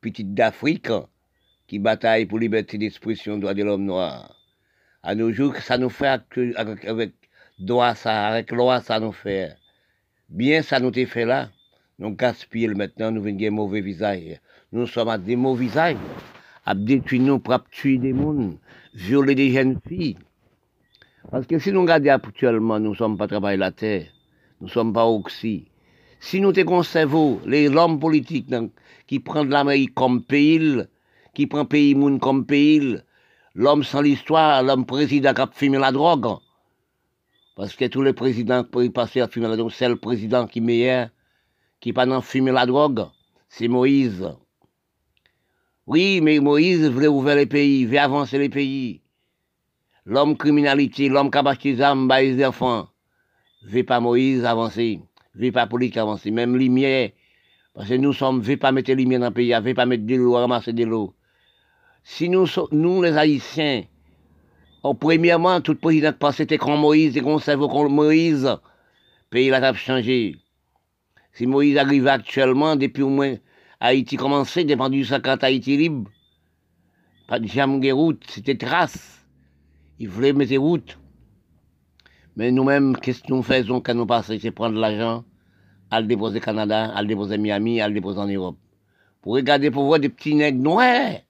petite 0.00 0.32
d'Afrique 0.32 0.88
qui 1.66 1.78
bataille 1.78 2.24
pour 2.24 2.38
liberté 2.38 2.78
d'expression, 2.78 3.36
droit 3.36 3.52
de 3.52 3.62
l'homme 3.62 3.84
noir. 3.84 4.34
À 5.02 5.14
nos 5.14 5.30
jours, 5.30 5.54
ça 5.56 5.76
nous 5.76 5.90
fait 5.90 6.06
avec, 6.06 7.12
droit 7.58 7.94
ça, 7.94 8.26
avec 8.26 8.52
loi, 8.52 8.80
ça 8.80 8.98
nous 8.98 9.12
fait. 9.12 9.54
Bien, 10.30 10.62
ça 10.62 10.80
nous 10.80 10.94
fait 10.94 11.26
là. 11.26 11.50
Nous 11.98 12.12
gaspillons 12.12 12.74
maintenant, 12.74 13.10
nous 13.10 13.20
venons 13.20 13.50
mauvais 13.50 13.82
visage. 13.82 14.40
Nous 14.72 14.86
sommes 14.86 15.10
à 15.10 15.18
des 15.18 15.36
mauvais 15.36 15.66
visages, 15.66 15.96
à 16.64 16.74
détruire 16.74 17.20
nous, 17.20 17.38
pour 17.38 17.62
tuer 17.68 17.98
des 17.98 18.16
gens, 18.16 18.54
violer 18.94 19.34
des 19.34 19.52
jeunes 19.52 19.78
filles. 19.86 20.16
Parce 21.30 21.46
que 21.46 21.58
si 21.58 21.72
nous 21.72 21.82
regardons 21.82 22.10
actuellement, 22.10 22.78
nous 22.78 22.90
ne 22.90 22.94
sommes 22.94 23.16
pas 23.16 23.26
travailler 23.26 23.58
la 23.58 23.72
terre, 23.72 24.06
nous 24.60 24.68
ne 24.68 24.72
sommes 24.72 24.92
pas 24.92 25.06
oxy. 25.06 25.66
Si 26.20 26.40
nous 26.40 26.52
te 26.52 26.60
conservons 26.60 27.40
les 27.44 27.68
hommes 27.68 27.98
politiques 27.98 28.54
qui 29.06 29.20
prennent 29.20 29.50
l'Amérique 29.50 29.94
comme 29.94 30.22
pays, 30.22 30.82
qui 31.34 31.46
prennent 31.46 31.66
pays 31.66 31.94
monde 31.94 32.20
comme 32.20 32.46
pays, 32.46 32.98
l'homme 33.54 33.82
sans 33.82 34.02
l'histoire, 34.02 34.62
l'homme 34.62 34.86
président 34.86 35.34
qui 35.34 35.40
a 35.40 35.50
fumé 35.52 35.78
la 35.78 35.92
drogue. 35.92 36.38
Parce 37.56 37.74
que 37.74 37.86
tous 37.86 38.02
les 38.02 38.12
présidents 38.12 38.64
qui 38.64 38.90
passer 38.90 39.20
à 39.20 39.28
fumer 39.28 39.48
la 39.48 39.56
drogue, 39.56 39.72
c'est 39.72 39.88
le 39.88 39.96
président 39.96 40.46
qui 40.46 40.60
meilleur, 40.60 41.08
qui 41.80 41.92
pas 41.92 42.06
dans 42.06 42.20
fumer 42.20 42.52
la 42.52 42.66
drogue, 42.66 43.04
c'est 43.48 43.68
Moïse. 43.68 44.30
Oui, 45.86 46.20
mais 46.22 46.38
Moïse 46.38 46.88
voulait 46.88 47.08
ouvrir 47.08 47.36
les 47.36 47.46
pays, 47.46 47.84
veut 47.84 47.98
avancer 47.98 48.38
les 48.38 48.48
pays 48.48 49.02
l'homme 50.06 50.36
criminalité, 50.36 51.08
l'homme 51.08 51.30
qui 51.30 51.38
a 51.82 51.94
les 51.94 52.34
les 52.34 52.46
enfants, 52.46 52.88
veut 53.64 53.82
pas 53.82 54.00
Moïse 54.00 54.44
avancer, 54.44 55.00
veut 55.34 55.52
pas 55.52 55.66
politique 55.66 55.96
avancer, 55.96 56.30
même 56.30 56.56
lumière, 56.56 57.10
parce 57.74 57.88
que 57.88 57.94
nous 57.94 58.12
sommes, 58.12 58.40
veut 58.40 58.56
pas 58.56 58.72
mettre 58.72 58.92
lumière 58.92 59.20
dans 59.20 59.26
le 59.26 59.34
pays, 59.34 59.52
veut 59.60 59.74
pas 59.74 59.84
mettre 59.84 60.06
de 60.06 60.14
l'eau, 60.14 60.34
ramasser 60.34 60.72
de 60.72 60.84
l'eau. 60.84 61.14
Si 62.04 62.28
nous, 62.28 62.46
nous 62.70 63.02
les 63.02 63.18
Haïtiens, 63.18 63.82
au 64.84 64.94
premièrement, 64.94 65.60
tout 65.60 65.74
président 65.74 66.12
qui 66.12 66.18
passait 66.18 66.44
était 66.44 66.58
comme 66.58 66.80
Moïse 66.80 67.16
et 67.16 67.20
qu'on 67.20 67.40
savait 67.40 67.66
comme 67.66 67.92
Moïse, 67.92 68.44
le 68.44 68.58
pays 69.30 69.52
a 69.52 69.74
changé. 69.74 70.36
Si 71.32 71.46
Moïse 71.46 71.76
arrive 71.76 72.06
actuellement, 72.06 72.76
depuis 72.76 73.02
au 73.02 73.08
moins 73.08 73.34
Haïti 73.80 74.16
commençait, 74.16 74.64
dépend 74.64 74.88
du 74.88 75.04
50 75.04 75.42
Haïti 75.42 75.76
libre, 75.76 76.08
pas 77.26 77.40
de 77.40 77.48
jamais 77.48 77.90
route, 77.90 78.22
c'était 78.28 78.56
trace. 78.56 79.25
Il 79.98 80.08
voulait 80.08 80.32
mettre 80.32 80.50
des 80.50 80.58
routes. 80.58 80.98
Mais 82.36 82.50
nous-mêmes, 82.50 82.96
qu'est-ce 82.96 83.22
que 83.22 83.32
nous 83.32 83.42
faisons 83.42 83.80
quand 83.80 83.94
nous 83.94 84.04
passons 84.04 84.36
C'est 84.38 84.50
prendre 84.50 84.78
l'argent, 84.78 85.24
à 85.90 86.00
le 86.00 86.06
déposer 86.06 86.38
au 86.38 86.42
Canada, 86.42 86.92
à 86.94 87.00
le 87.00 87.08
déposer 87.08 87.38
Miami, 87.38 87.80
à 87.80 87.88
le 87.88 87.94
déposer 87.94 88.18
en 88.18 88.26
Europe. 88.26 88.58
Pour 89.22 89.34
regarder, 89.34 89.70
pour 89.70 89.86
voir 89.86 89.98
des 89.98 90.10
petits 90.10 90.34
nègres 90.34 90.62
noirs, 90.62 91.20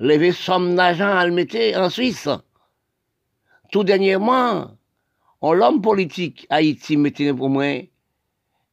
lever 0.00 0.32
somme 0.32 0.74
d'argent 0.74 1.16
à 1.16 1.24
le 1.26 1.32
mettre 1.32 1.56
en 1.78 1.90
Suisse. 1.90 2.28
Tout 3.70 3.84
dernièrement, 3.84 4.72
on 5.40 5.52
l'homme 5.52 5.80
politique, 5.80 6.46
Haïti 6.50 6.96
mettait 6.96 7.30
au 7.30 7.48
moins 7.48 7.80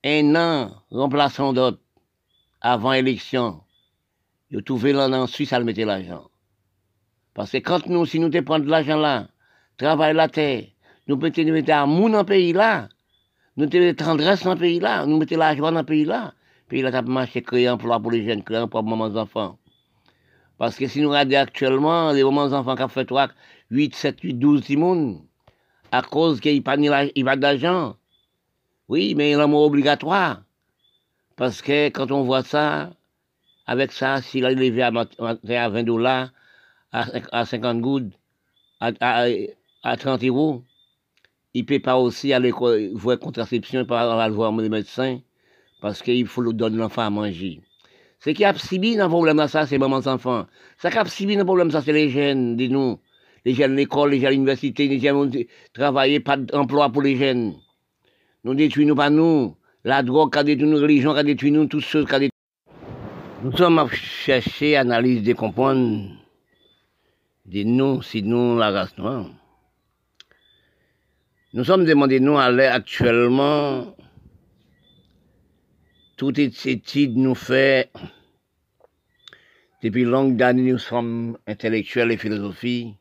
un 0.03 0.35
an 0.35 0.71
remplaçant 0.89 1.53
d'autres 1.53 1.81
avant 2.61 2.93
l'élection. 2.93 3.61
Il 4.49 4.59
a 4.59 4.61
trouvé 4.63 4.91
l'an 4.91 5.13
en 5.13 5.27
Suisse 5.27 5.53
à 5.53 5.59
le 5.59 5.65
mettre 5.65 5.81
l'argent. 5.81 6.30
Parce 7.33 7.51
que 7.51 7.57
quand 7.57 7.87
nous, 7.87 8.05
si 8.05 8.19
nous 8.19 8.29
te 8.29 8.39
prenons 8.39 8.65
de 8.65 8.69
l'argent 8.69 8.97
là, 8.97 9.27
travail 9.77 10.13
la 10.13 10.27
terre, 10.27 10.65
nous 11.07 11.17
pouvons 11.17 11.51
mettre 11.51 11.73
amour 11.73 12.09
dans 12.09 12.19
le 12.19 12.25
pays 12.25 12.53
là, 12.53 12.89
nous 13.57 13.67
te 13.67 13.91
tendresse 13.93 14.43
dans 14.43 14.53
le 14.53 14.59
pays 14.59 14.79
là, 14.79 15.05
nous 15.05 15.17
mettons 15.17 15.37
l'argent 15.37 15.71
dans 15.71 15.79
le 15.79 15.85
pays 15.85 16.05
là, 16.05 16.33
puis 16.67 16.81
là, 16.81 16.91
ça 16.91 17.01
marcher, 17.01 17.41
créer 17.41 17.69
emploi 17.69 17.99
pour 17.99 18.11
les 18.11 18.25
jeunes, 18.25 18.43
créer 18.43 18.59
emploi 18.59 18.83
pour 18.83 19.07
les 19.07 19.17
enfants. 19.17 19.57
Parce 20.57 20.77
que 20.77 20.87
si 20.87 21.01
nous 21.01 21.09
regardons 21.09 21.37
actuellement, 21.37 22.11
les 22.11 22.23
moments 22.23 22.43
enfants 22.43 22.75
qui 22.75 22.83
ont 22.83 22.87
fait 22.87 23.05
3, 23.05 23.29
8, 23.71 23.95
7, 23.95 24.21
8, 24.21 24.33
12 24.35 24.61
timons, 24.63 25.25
à 25.91 26.01
cause 26.01 26.39
qu'ils 26.39 26.57
n'ont 26.57 26.61
pas 26.61 27.35
d'argent. 27.35 27.95
Oui, 28.87 29.15
mais 29.15 29.35
l'amour 29.35 29.63
obligatoire. 29.63 30.43
Parce 31.35 31.61
que 31.61 31.87
quand 31.89 32.11
on 32.11 32.23
voit 32.23 32.43
ça, 32.43 32.91
avec 33.65 33.91
ça, 33.91 34.21
s'il 34.21 34.45
a 34.45 34.51
élevé 34.51 34.83
à 34.83 34.91
20 35.69 35.83
dollars, 35.83 36.29
à, 36.91 37.45
50 37.45 37.81
gouttes, 37.81 38.13
à, 38.79 38.91
à, 39.83 39.97
30 39.97 40.23
euros. 40.23 40.63
Il 41.53 41.61
ne 41.63 41.67
peut 41.67 41.79
pas 41.79 41.97
aussi 41.97 42.31
aller 42.33 42.51
voir 42.93 43.19
contraception, 43.19 43.85
pas 43.85 44.23
aller 44.23 44.33
voir 44.33 44.55
les 44.57 44.69
médecins, 44.69 45.19
parce 45.81 46.01
qu'il 46.01 46.25
faut 46.25 46.41
lui 46.41 46.53
donner 46.53 46.77
l'enfant 46.77 47.01
à 47.01 47.09
manger. 47.09 47.61
Ce 48.19 48.29
qui 48.29 48.45
a 48.45 48.53
subi 48.53 48.95
dans 48.95 49.05
le 49.05 49.09
problème 49.09 49.47
ça, 49.47 49.65
c'est 49.65 49.77
maman 49.77 49.97
enfants. 50.05 50.45
Ce 50.77 50.87
qui 50.87 50.97
a 50.97 51.05
subi 51.05 51.33
dans 51.33 51.39
le 51.39 51.45
problème 51.45 51.71
ça, 51.71 51.81
c'est 51.81 51.93
les 51.93 52.09
jeunes, 52.09 52.55
dis-nous. 52.55 52.99
Les 53.43 53.55
jeunes 53.55 53.71
de 53.71 53.77
l'école, 53.77 54.11
les 54.11 54.19
jeunes 54.19 54.29
de 54.29 54.33
l'université, 54.35 54.87
les 54.87 54.99
jeunes 54.99 55.31
qui 55.31 55.47
travaillent, 55.73 56.19
pas 56.19 56.37
d'emploi 56.37 56.89
pour 56.89 57.01
les 57.01 57.17
jeunes. 57.17 57.55
Nous 58.43 58.53
détruisons 58.53 58.95
pas 58.95 59.09
nous. 59.09 59.55
La 59.83 60.03
drogue 60.03 60.31
qui 60.31 60.37
a 60.39 60.43
détruit 60.43 60.69
nous, 60.69 60.75
la 60.75 60.83
religion 60.83 61.13
qui 61.13 61.19
a 61.19 61.23
détruit 61.23 61.51
nous, 61.51 61.65
toutes 61.65 61.81
choses 61.81 62.05
qui 62.05 62.13
a 62.13 62.19
détruit 62.19 62.39
Nous 63.43 63.57
sommes 63.57 63.79
à 63.79 63.87
chercher, 63.89 64.77
analyse, 64.77 65.23
décomprendre 65.23 65.81
de 65.81 66.20
nous, 67.45 68.01
si 68.01 68.23
nous, 68.23 68.57
la 68.57 68.71
race 68.71 68.97
noire. 68.97 69.29
Nous 71.53 71.63
sommes 71.63 71.85
demandés, 71.85 72.19
nous, 72.19 72.37
à 72.37 72.49
l'heure 72.49 72.73
actuellement, 72.73 73.95
toute 76.15 76.39
étude 76.39 77.17
nous 77.17 77.35
fait, 77.35 77.91
depuis 79.83 80.03
longue 80.03 80.41
années, 80.41 80.71
nous 80.71 80.77
sommes 80.77 81.37
intellectuels 81.47 82.11
et 82.11 82.17
philosophies, 82.17 82.95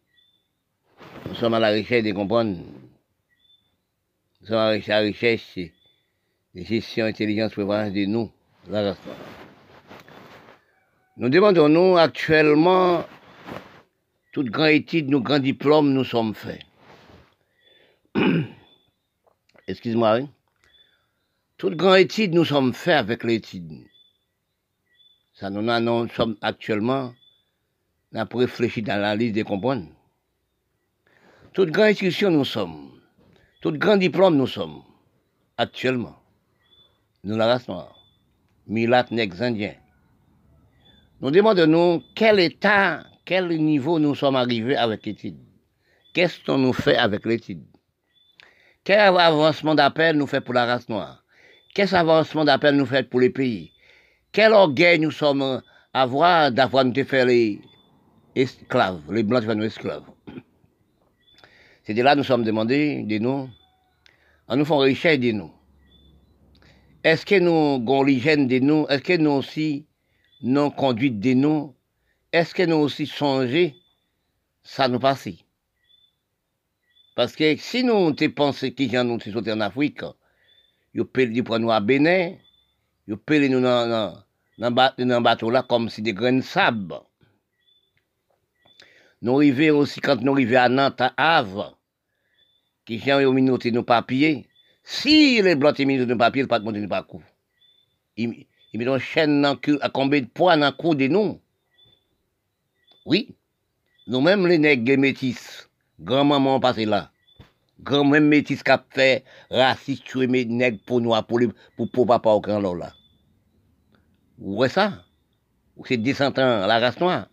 nous 1.29 1.35
sommes 1.35 1.55
à 1.55 1.61
la 1.61 1.71
recherche 1.71 2.03
de 2.03 2.13
comprendre, 2.13 2.57
nous 4.41 4.47
sommes 4.47 4.57
à 4.57 4.71
la 4.71 4.77
recherche 4.79 5.59
de 6.55 6.63
gestion, 6.65 7.05
intelligence, 7.05 7.53
prévalence 7.53 7.93
de 7.93 8.07
nous, 8.07 8.33
la 8.69 8.83
race 8.83 9.05
noire. 9.05 9.17
Nous 11.19 11.29
demandons-nous 11.29 11.99
actuellement, 11.99 13.05
toute 14.33 14.49
grande 14.49 14.71
étude, 14.71 15.09
nos 15.09 15.21
grands 15.21 15.39
diplômes, 15.39 15.93
nous 15.93 16.05
sommes 16.05 16.35
faits. 16.35 16.63
Excuse-moi, 19.67 20.21
oui. 20.21 20.29
Toute 21.57 21.75
grande 21.75 21.99
étude, 21.99 22.35
nous 22.35 22.45
sommes 22.45 22.73
faits 22.73 22.97
avec 22.97 23.25
l'étude. 23.25 23.85
Ça 25.35 25.51
nous, 25.51 26.09
sommes 26.09 26.37
actuellement, 26.43 27.15
nous 28.13 28.21
avons 28.21 28.39
réfléchi 28.39 28.83
dans 28.83 29.01
la 29.01 29.17
liste 29.17 29.35
des 29.35 29.43
comprendre. 29.43 29.87
Toute 31.53 31.71
grande 31.71 31.89
institution, 31.89 32.31
nous 32.31 32.45
sommes. 32.45 32.91
Tout 33.61 33.73
grand 33.73 33.97
diplôme, 33.97 34.37
nous 34.37 34.47
sommes. 34.47 34.83
Actuellement. 35.57 36.17
Nous, 37.25 37.37
la 37.37 37.47
race 37.47 37.69
noire. 37.69 37.95
Milat, 38.67 39.07
nègres, 39.11 39.43
indiens. 39.43 39.75
Nous 41.21 41.31
demandons 41.31 42.03
quel 42.15 42.41
état, 42.41 43.05
quel 43.31 43.47
niveau 43.63 44.01
nous 44.01 44.17
sommes 44.17 44.35
arrivés 44.35 44.75
avec 44.75 45.07
l'étude? 45.07 45.39
Qu'est-ce 46.13 46.45
qu'on 46.45 46.59
nous 46.59 46.73
fait 46.73 46.97
avec 46.97 47.25
l'étude? 47.25 47.63
Quel 48.83 48.99
avancement 48.99 49.77
d'appel 49.77 50.17
nous 50.17 50.27
fait 50.27 50.41
pour 50.41 50.53
la 50.53 50.67
race 50.67 50.89
noire? 50.89 51.25
Quel 51.73 51.95
avancement 51.95 52.45
d'appel 52.45 52.75
nous 52.75 52.87
fait 52.87 53.09
pour 53.09 53.21
les 53.21 53.31
pays? 53.31 53.71
Quel 54.33 54.53
orgueil 54.53 54.99
nous 54.99 55.13
sommes 55.13 55.63
avoir 55.95 56.51
d'avoir 56.51 56.85
nous 56.85 57.05
fait 57.05 57.25
les 57.25 57.61
esclaves, 58.35 59.01
les 59.13 59.23
blancs 59.23 59.45
nous 59.47 59.63
esclaves? 59.63 60.11
C'est 61.85 61.95
de 61.95 62.03
là 62.03 62.15
que 62.15 62.19
nous 62.19 62.25
sommes 62.25 62.43
demandés 62.43 63.05
de 63.05 63.19
nous, 63.19 63.49
en 64.49 64.57
nous 64.57 64.65
font 64.65 64.79
richesse 64.79 65.21
de 65.21 65.31
nous. 65.31 65.53
Est-ce 67.05 67.25
que 67.25 67.39
nous 67.39 67.81
avons 67.81 68.03
l'hygiène 68.03 68.49
de 68.49 68.59
nous 68.59 68.87
Est-ce 68.89 69.03
que 69.03 69.17
nous 69.17 69.31
aussi 69.31 69.87
non 70.43 70.73
conduite 70.73 71.21
de 71.21 71.35
nous, 71.35 71.77
est-ce 72.33 72.55
que 72.55 72.63
nous 72.63 72.77
aussi 72.77 73.07
changé, 73.07 73.77
ça 74.63 74.89
nous 74.89 75.01
passe 75.01 75.29
Parce 77.17 77.35
que 77.35 77.57
si 77.57 77.83
nous 77.83 77.93
avons 77.93 78.31
pensé 78.35 78.73
que 78.73 78.89
gens 78.89 79.05
nous 79.05 79.21
sommes 79.21 79.49
en 79.49 79.61
Afrique, 79.61 80.03
ils 80.95 81.05
peuvent 81.05 81.43
prendre 81.43 81.61
nous 81.61 81.73
à 81.73 81.81
Bénin, 81.81 82.35
ils 83.09 83.17
peuvent 83.17 83.47
nous 83.47 83.61
dans 83.61 84.25
un 84.59 85.21
bateau 85.21 85.51
là 85.51 85.63
comme 85.63 85.89
si 85.89 86.03
des 86.03 86.13
grains 86.13 86.35
de 86.35 86.41
sable. 86.41 87.01
Nous 89.23 89.37
arrivons 89.37 89.79
aussi, 89.79 90.01
quand 90.01 90.21
nous 90.23 90.33
arrivons 90.33 90.59
à 90.59 90.69
Nantes, 90.69 91.01
à 91.01 91.13
Havre, 91.17 91.79
qui 92.87 92.99
gens 92.99 93.21
ont 93.21 93.33
mis 93.33 93.43
nos 93.43 93.83
papiers, 93.83 94.47
si 94.83 95.43
les 95.43 95.57
blancs 95.57 95.79
ont 95.79 95.87
mis 95.87 95.99
nos 95.99 96.17
papiers, 96.17 96.43
ils 96.43 96.45
ne 96.45 96.49
pas 96.49 96.61
monter 96.61 96.81
nos 96.81 96.89
parcours. 96.89 97.23
Il 98.17 98.29
met 98.29 98.85
une 98.85 98.99
chaîne 98.99 99.45
à 99.45 99.89
combien 99.91 100.21
de 100.21 100.27
poids 100.27 100.57
dans 100.57 100.67
le 100.67 100.73
cou 100.73 100.95
de 100.95 101.07
nous? 101.09 101.41
Oui, 103.07 103.35
nous-mêmes 104.07 104.47
les 104.47 104.59
nègres 104.59 104.99
métis, 104.99 105.71
grand-maman 105.99 106.61
passé 106.61 106.85
là. 106.85 107.11
Grand-même 107.81 108.29
métis 108.29 108.63
qui 108.63 108.71
a 108.71 108.85
fait 108.91 109.25
raciste, 109.51 110.05
tuer 110.05 110.27
mes 110.27 110.45
nègres 110.45 110.83
pour 110.85 111.01
nous, 111.01 111.15
pour, 111.23 111.41
pour, 111.77 111.91
pour 111.91 112.07
papa 112.07 112.29
au 112.29 112.41
grand 112.43 112.61
là. 112.75 112.93
Voyez 114.37 114.71
ça? 114.71 115.05
C'est 115.87 115.97
descendant 115.97 116.67
la 116.67 116.79
race 116.79 117.01
noire? 117.01 117.29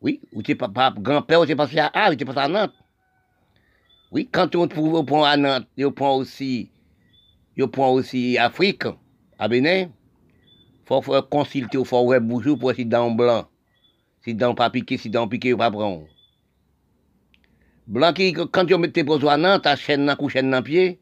Oui, 0.00 0.20
ou 0.32 0.42
c'est 0.44 0.56
papa, 0.56 0.92
grand-père, 0.98 1.40
ou 1.40 1.46
c'est 1.46 1.54
passé 1.54 1.78
à 1.78 1.90
Ah, 1.94 2.10
ou 2.10 2.16
c'est 2.18 2.24
passé 2.24 2.40
à 2.40 2.48
Nantes? 2.48 2.74
Oui, 4.10 4.28
quand 4.30 4.56
on 4.56 4.66
trouve 4.66 4.94
au 4.94 5.24
à 5.24 5.36
Nantes, 5.36 5.68
on 5.78 5.92
prend 5.92 6.16
aussi, 6.16 6.72
on 7.60 7.68
prend 7.68 7.92
aussi 7.92 8.36
Afrique. 8.36 8.84
À 9.38 9.46
Bénin, 9.46 9.90
faut, 10.86 11.02
faut 11.02 11.22
consulter, 11.22 11.84
faut 11.84 12.02
ouais 12.02 12.18
bonjour 12.18 12.58
pour 12.58 12.72
si 12.74 12.84
dents 12.84 13.12
blanc. 13.12 13.46
Si 14.22 14.34
dents 14.34 14.54
pas 14.54 14.70
piqué, 14.70 14.96
si 14.96 15.10
dents 15.10 15.28
piqué, 15.28 15.54
pas 15.56 15.70
prendre. 15.70 16.06
Blanc 17.86 18.12
qui, 18.12 18.32
quand 18.32 18.66
tu 18.66 18.76
mets 18.76 18.90
tes 18.90 19.04
à 19.28 19.36
Nantes, 19.36 19.62
ta 19.62 19.76
chaîne 19.76 20.04
dans 20.06 20.16
couche 20.16 20.34
dans 20.34 20.62
pied, 20.62 21.00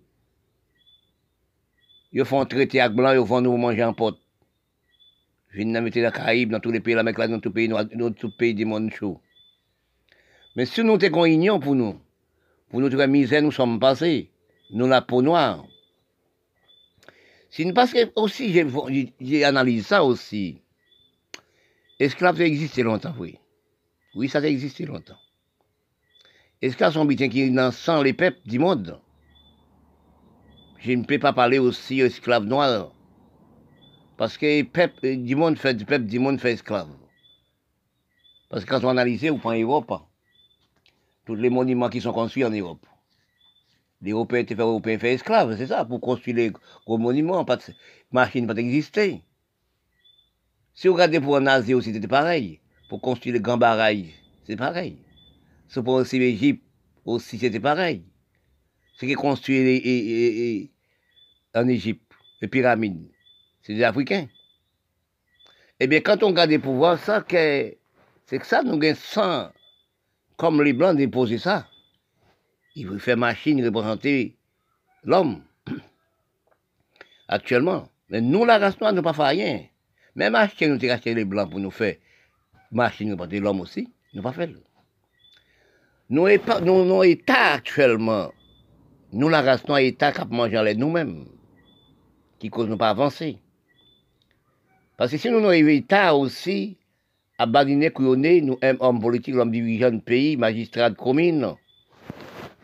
ils 2.12 2.24
font 2.24 2.44
traiter 2.44 2.80
avec 2.80 2.96
blanc, 2.96 3.12
ils 3.12 3.26
font 3.26 3.40
nous 3.40 3.56
manger 3.56 3.84
en 3.84 3.92
pote. 3.92 4.18
Je 5.50 5.62
viens 5.62 5.80
mettre 5.80 5.98
la 5.98 6.12
Caraïbe, 6.12 6.50
dans 6.50 6.60
tous 6.60 6.70
les 6.70 6.80
pays, 6.80 6.94
l'Amérique 6.94 7.18
dans 7.18 7.40
tous 7.40 7.48
les 7.48 7.54
pays, 7.54 7.68
dans 7.68 8.12
tous 8.12 8.26
les 8.26 8.32
pays 8.38 8.54
du 8.54 8.64
monde 8.64 8.92
chaud. 8.92 9.20
Mais 10.54 10.66
si 10.66 10.82
nous 10.84 11.00
sommes 11.00 11.26
union 11.26 11.58
pour 11.58 11.74
nous, 11.74 11.98
pour 12.68 12.80
notre 12.80 13.04
misère, 13.06 13.42
nous 13.42 13.52
sommes 13.52 13.80
passés, 13.80 14.30
nous 14.70 14.86
la 14.86 15.02
peau 15.02 15.22
noire, 15.22 15.64
parce 17.74 17.92
que 17.92 18.10
aussi, 18.16 18.52
j'ai 19.20 19.44
analysé 19.44 19.82
ça 19.82 20.04
aussi. 20.04 20.60
Esclaves, 21.98 22.36
ça 22.36 22.44
existé 22.44 22.82
longtemps, 22.82 23.14
oui. 23.18 23.38
Oui, 24.14 24.28
ça 24.28 24.38
a 24.38 24.42
existé 24.42 24.84
longtemps. 24.84 25.16
Esclaves 26.60 26.92
sont 26.92 27.06
bien 27.06 27.28
qui 27.28 27.50
dans 27.50 27.72
sang 27.72 28.02
les 28.02 28.12
peuples 28.12 28.40
du 28.44 28.58
monde. 28.58 29.00
Je 30.78 30.92
ne 30.92 31.04
peux 31.04 31.18
pas 31.18 31.32
parler 31.32 31.58
aussi 31.58 32.00
esclaves 32.00 32.44
noirs. 32.44 32.92
Parce 34.18 34.36
que 34.36 34.62
peuple 34.62 35.16
du 35.16 35.36
monde 35.36 35.58
fait 35.58 35.74
du 35.74 35.86
peuple 35.86 36.04
du 36.04 36.18
monde 36.18 36.38
fait 36.38 36.52
esclave. 36.52 36.90
Parce 38.50 38.64
que 38.64 38.70
quand 38.70 38.84
on 38.84 38.90
analyse, 38.90 39.24
on 39.30 39.38
prend 39.38 39.54
Europe. 39.54 39.92
Tous 41.24 41.34
les 41.34 41.50
monuments 41.50 41.88
qui 41.88 42.00
sont 42.02 42.12
construits 42.12 42.44
en 42.44 42.50
Europe. 42.50 42.86
Les 44.02 44.12
Européens 44.12 44.40
étaient 44.40 44.54
fait, 44.54 44.98
fait 44.98 45.14
esclaves, 45.14 45.56
c'est 45.56 45.66
ça, 45.66 45.84
pour 45.86 46.00
construire 46.00 46.36
les 46.36 46.52
gros 46.86 46.98
monuments, 46.98 47.44
pas 47.46 47.56
de 47.56 47.62
machine 48.12 48.46
pas 48.46 48.54
exister. 48.54 49.22
Si 50.76 50.88
vous 50.88 50.94
regardez 50.94 51.20
pour 51.20 51.34
en 51.34 51.46
Asie 51.46 51.72
aussi, 51.72 51.94
c'était 51.94 52.06
pareil. 52.06 52.60
Pour 52.90 53.00
construire 53.00 53.34
les 53.34 53.40
grands 53.40 53.56
barrages, 53.56 54.12
c'est 54.46 54.56
pareil. 54.56 54.98
Si 55.68 55.82
pour 55.82 55.94
aussi 55.94 56.18
l'Égypte 56.18 56.62
aussi, 57.06 57.38
c'était 57.38 57.58
pareil. 57.58 58.04
Ce 58.96 59.06
qui 59.06 59.14
construit 59.14 60.70
en 61.54 61.66
Égypte, 61.66 62.12
les 62.42 62.48
pyramides, 62.48 63.10
c'est 63.62 63.74
des 63.74 63.84
Africains. 63.84 64.28
Eh 65.80 65.86
bien, 65.86 66.00
quand 66.00 66.22
on 66.22 66.28
regarde 66.28 66.58
pour 66.58 66.74
voir 66.74 66.98
ça, 66.98 67.24
c'est 67.26 67.78
que 68.38 68.46
ça, 68.46 68.62
nous 68.62 68.78
gagnons 68.78 68.98
sans, 69.00 69.50
comme 70.36 70.62
les 70.62 70.74
Blancs 70.74 70.96
déposer 70.96 71.38
ça. 71.38 71.66
Il 72.74 72.86
veut 72.86 72.98
faire 72.98 73.16
machine 73.16 73.64
représenter 73.64 74.36
l'homme. 75.04 75.42
Actuellement. 77.28 77.88
Mais 78.10 78.20
nous, 78.20 78.44
la 78.44 78.58
race 78.58 78.78
noire, 78.78 78.92
nous 78.92 79.02
pas 79.02 79.14
fait 79.14 79.22
rien. 79.22 79.64
Même 80.16 80.34
acheter, 80.34 80.66
nous 80.66 80.78
acheté 80.90 81.14
les 81.14 81.24
blancs 81.24 81.50
pour 81.50 81.60
nous 81.60 81.70
faire 81.70 81.96
machine 82.72 83.10
représenter 83.12 83.40
l'homme 83.40 83.60
aussi. 83.60 83.88
Nous 84.14 84.22
pas 84.22 84.32
fait. 84.32 84.50
Nous, 86.08 86.28
nous, 86.62 86.84
nous, 86.84 87.02
État 87.04 87.52
actuellement, 87.54 88.32
nous, 89.12 89.28
la 89.28 89.42
race 89.42 89.66
noire, 89.68 89.80
État 89.80 90.12
qui 90.12 90.20
manger 90.30 90.74
nous-mêmes, 90.74 91.26
qui 92.38 92.48
cause 92.48 92.68
nous 92.68 92.76
pas 92.76 92.90
avancer. 92.90 93.38
Parce 94.96 95.10
que 95.10 95.18
si 95.18 95.30
nous, 95.30 95.40
nous 95.40 95.50
État 95.50 96.14
aussi, 96.14 96.78
à 97.38 97.46
badiner, 97.46 97.92
nous, 97.98 98.58
hommes 98.80 99.00
politiques, 99.00 99.34
l'homme 99.34 99.50
dirigeant 99.50 99.90
de 99.90 100.00
pays, 100.00 100.36
magistrat 100.36 100.90
de 100.90 100.96
commune, 100.96 101.54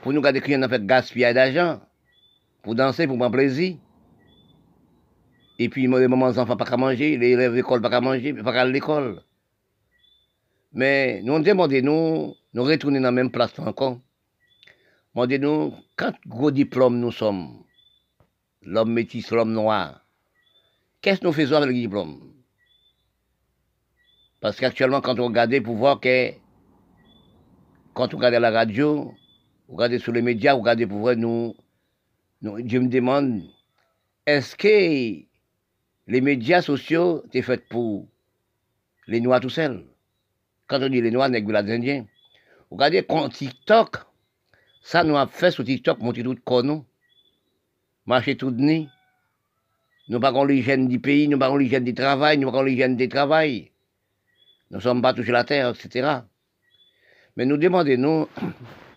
pour 0.01 0.12
nous 0.12 0.21
garder 0.21 0.43
y 0.47 0.55
a 0.55 0.69
fait 0.69 0.87
gaspillage 0.87 1.35
d'argent, 1.35 1.81
pour 2.62 2.75
danser, 2.75 3.07
pour 3.07 3.19
prendre 3.19 3.33
plaisir. 3.33 3.77
Et 5.62 5.68
puis, 5.68 5.83
les 5.83 6.09
mamans, 6.09 6.29
les 6.29 6.40
enfants 6.40 6.57
pas 6.57 6.64
qu'à 6.64 6.77
manger, 6.77 7.16
les 7.16 7.31
élèves 7.31 7.55
d'école 7.55 7.81
pas 7.81 7.88
qu'à 7.88 8.01
manger, 8.01 8.35
pas 8.35 8.53
qu'à 8.53 8.64
l'école. 8.64 9.22
Mais 10.72 11.22
nous 11.22 11.38
demandons, 11.38 11.83
nous, 11.83 12.35
nous 12.53 12.64
retourner 12.64 12.98
dans 12.98 13.05
la 13.05 13.12
même 13.12 13.31
place 13.31 13.57
encore. 13.61 14.01
Demandez-nous, 15.14 15.72
quand 15.94 16.14
gros 16.27 16.51
diplôme 16.51 16.98
nous 16.98 17.12
sommes, 17.12 17.62
l'homme 18.62 18.92
métis, 18.92 19.31
l'homme 19.31 19.53
noir, 19.53 20.05
qu'est-ce 21.01 21.20
que 21.20 21.27
nous 21.27 21.33
faisons 21.33 21.59
avec 21.59 21.68
le 21.68 21.75
diplôme 21.75 22.33
Parce 24.40 24.59
qu'actuellement, 24.59 25.01
quand 25.01 25.20
on 25.20 25.27
regarde 25.27 25.61
pour 25.61 25.77
voir 25.77 26.01
que, 26.01 26.33
quand 27.94 28.12
on 28.14 28.16
regarde 28.16 28.35
la 28.35 28.51
radio, 28.51 29.14
regardez 29.68 30.01
sur 30.01 30.11
les 30.11 30.22
médias, 30.22 30.55
regardez 30.55 30.88
pour 30.88 30.98
voir 30.98 31.14
nous, 31.14 31.55
je 32.42 32.79
me 32.79 32.88
demande, 32.88 33.42
est-ce 34.27 34.57
que 34.57 35.31
les 36.12 36.20
médias 36.20 36.61
sociaux 36.61 37.22
étaient 37.25 37.40
faits 37.40 37.66
pour 37.70 38.07
les 39.07 39.22
Noirs 39.22 39.40
tout 39.40 39.48
seuls. 39.48 39.87
Quand 40.66 40.83
on 40.83 40.90
dit 40.90 41.01
les 41.01 41.11
Noirs, 41.11 41.31
les 41.31 41.40
Indiens? 41.72 42.05
Regardez, 42.70 43.03
quand 43.03 43.31
TikTok, 43.31 43.96
ça 44.83 45.05
nous 45.05 45.16
a 45.16 45.27
fait 45.27 45.51
sur 45.51 45.64
TikTok, 45.64 46.01
monter 46.01 46.22
tout 46.22 46.37
nous. 46.64 46.85
Marcher 48.05 48.37
tout 48.37 48.51
de 48.51 48.61
nuit. 48.61 48.90
Nous 50.11 50.20
pas 50.20 50.33
l'hygiène 50.44 50.87
du 50.87 51.01
pays, 51.01 51.29
nous 51.29 51.38
pas 51.38 51.57
l'hygiène 51.57 51.85
du 51.85 51.94
travail, 51.94 52.37
nous 52.37 52.53
pas 52.53 52.62
l'hygiène 52.62 52.94
du 52.94 53.09
travail. 53.09 53.70
Nous 54.70 54.77
ne 54.77 54.83
sommes 54.83 55.01
pas 55.01 55.14
touchés 55.14 55.33
la 55.33 55.44
terre, 55.44 55.70
etc. 55.70 56.18
Mais 57.38 57.46
nous 57.46 57.57
demandons, 57.57 58.29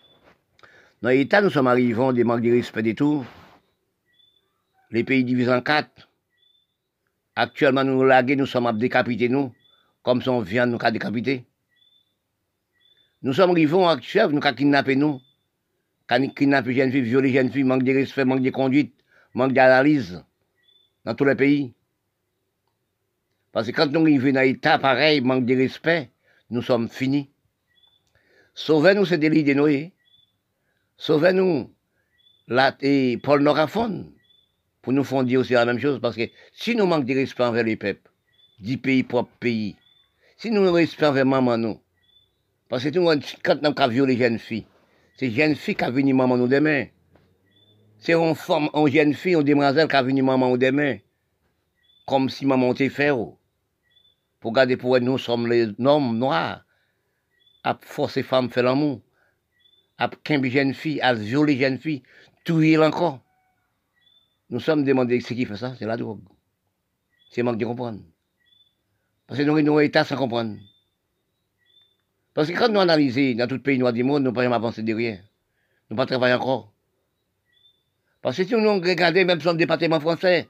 dans 1.02 1.10
l'État, 1.10 1.40
nous 1.40 1.50
sommes 1.50 1.68
arrivés, 1.68 2.12
des 2.12 2.26
manques 2.26 2.42
de 2.42 2.52
respect 2.52 2.84
des 2.84 2.94
tout. 2.94 3.26
Les 4.92 5.06
pays 5.06 5.24
divisés 5.24 5.54
en 5.54 5.62
quatre. 5.62 6.10
Actuellement, 7.36 7.84
nous 7.84 8.04
lagués, 8.04 8.36
nous 8.36 8.46
sommes 8.46 8.68
à 8.68 8.74
décapiter, 8.74 9.28
nous, 9.28 9.54
comme 10.04 10.22
si 10.22 10.30
on 10.30 10.40
vient 10.40 10.66
nous 10.66 10.78
décapiter. 10.78 11.46
Nous 13.22 13.34
sommes 13.34 13.52
arrivés 13.52 13.74
en 13.74 13.88
actuel, 13.88 14.30
nous 14.30 14.38
avons 14.38 14.56
kidnappé 14.56 14.96
nous. 14.96 15.20
Quand 16.08 16.26
kidnapper 16.36 16.76
jeunes 16.76 16.92
filles, 16.92 17.02
violer 17.02 17.34
jeunes 17.34 17.52
filles, 17.52 17.64
manque 17.64 17.84
de 17.84 17.92
respect, 17.92 18.24
manque 18.24 18.44
de 18.44 18.52
conduite, 18.52 18.94
manque 19.34 19.54
d'analyse 19.54 20.24
dans 21.04 21.16
tous 21.16 21.26
les 21.26 21.36
pays. 21.36 21.74
Parce 23.52 23.68
que 23.68 23.72
quand 23.72 23.92
nous 23.92 24.02
arrivons 24.02 24.32
dans 24.32 24.40
un 24.40 24.44
état 24.44 24.78
pareil, 24.78 25.22
manque 25.22 25.46
de 25.46 25.56
respect, 25.56 26.12
nous 26.52 26.62
sommes 26.62 26.88
finis. 26.88 27.30
Sauvez-nous 28.54 29.06
ce 29.06 29.16
délit 29.16 29.44
de 29.44 29.54
Noé. 29.54 29.94
Sauvez-nous 30.98 31.74
la, 32.48 32.78
Norafon 33.40 34.14
pour 34.86 34.94
nous 34.94 35.04
faire 35.04 35.24
dire 35.24 35.40
aussi 35.40 35.54
la 35.54 35.66
même 35.66 35.80
chose. 35.80 36.00
Parce 36.00 36.16
que 36.16 36.30
si 36.54 36.76
nous 36.76 36.86
manquons 36.86 37.06
de 37.06 37.16
respect 37.16 37.44
envers 37.44 37.64
les 37.64 37.76
peuples, 37.76 38.08
du 38.60 38.78
pays, 38.78 39.02
propre 39.02 39.32
pays, 39.40 39.76
si 40.38 40.52
nous 40.52 40.72
respect 40.72 41.08
envers 41.08 41.26
maman, 41.26 41.58
nous, 41.58 41.82
parce 42.70 42.84
que 42.84 42.90
quand 43.44 43.62
nous 43.64 43.74
avons 43.76 43.92
violé 43.92 44.14
les 44.14 44.20
jeunes 44.22 44.38
filles, 44.38 44.68
c'est 45.18 45.32
jeune 45.32 45.56
fille 45.56 45.76
qui 45.76 45.84
a 45.84 45.90
venu 45.90 46.14
maman 46.14 46.38
nous 46.38 46.48
demain. 46.48 46.86
C'est 47.98 48.14
une 48.14 48.36
femme, 48.36 48.70
une 48.76 48.88
jeune 48.88 49.16
fille, 49.16 49.34
une 49.34 49.42
demoiselle 49.42 49.88
qui 49.88 49.96
a 49.96 50.04
venu 50.04 50.22
maman 50.22 50.52
nous 50.52 50.58
demain. 50.58 50.98
Comme 52.06 52.30
si 52.30 52.46
maman 52.46 52.72
était 52.74 52.90
fait. 52.90 53.10
Oh. 53.10 53.40
Pour 54.40 54.54
garder 54.54 54.78
pour 54.78 55.00
nous 55.00 55.18
sommes 55.18 55.48
les 55.48 55.70
hommes 55.84 56.20
noirs. 56.20 56.64
À 57.64 57.76
forcer 57.82 58.22
femmes 58.22 58.52
faire 58.52 58.66
l'amour. 58.66 59.02
À 59.98 60.10
qu'un 60.24 60.44
jeune 60.44 60.76
fille, 60.76 61.02
à 61.02 61.16
violer 61.16 61.58
jeune 61.58 61.80
fille, 61.80 62.04
tuer 62.44 62.78
encore. 62.78 63.25
Nous 64.50 64.60
sommes 64.60 64.84
demandés 64.84 65.22
ce 65.22 65.34
qui 65.34 65.46
fait 65.46 65.58
ça, 65.58 65.76
c'est 65.78 65.86
la 65.86 65.98
drogue. 65.98 66.22
C'est 67.32 67.44
manque 67.44 67.58
de 67.58 67.66
comprendre. 67.66 68.02
Parce 69.28 69.40
que 69.40 69.44
nous 69.44 69.58
sommes 69.58 69.82
état 69.82 70.04
sans 70.04 70.18
comprendre. 70.18 70.58
Parce 72.34 72.50
que 72.50 72.54
quand 72.54 72.70
nous 72.70 72.80
analysons 72.80 73.36
dans 73.38 73.48
tout 73.48 73.60
pays 73.60 73.80
noir 73.80 73.94
du 73.94 74.04
monde, 74.04 74.24
nous 74.24 74.30
ne 74.30 74.36
pouvons 74.36 74.50
pas 74.50 74.56
avancer 74.56 74.84
de 74.84 74.94
rien. 74.94 75.20
Nous 75.90 75.96
ne 75.96 75.98
pas 75.98 76.06
travailler 76.06 76.36
encore. 76.36 76.74
Parce 78.22 78.38
que 78.38 78.44
si 78.44 78.56
nous 78.56 78.74
regardons 78.74 79.26
même 79.26 79.40
sur 79.40 79.52
le 79.52 79.58
département 79.58 80.00
français, 80.00 80.50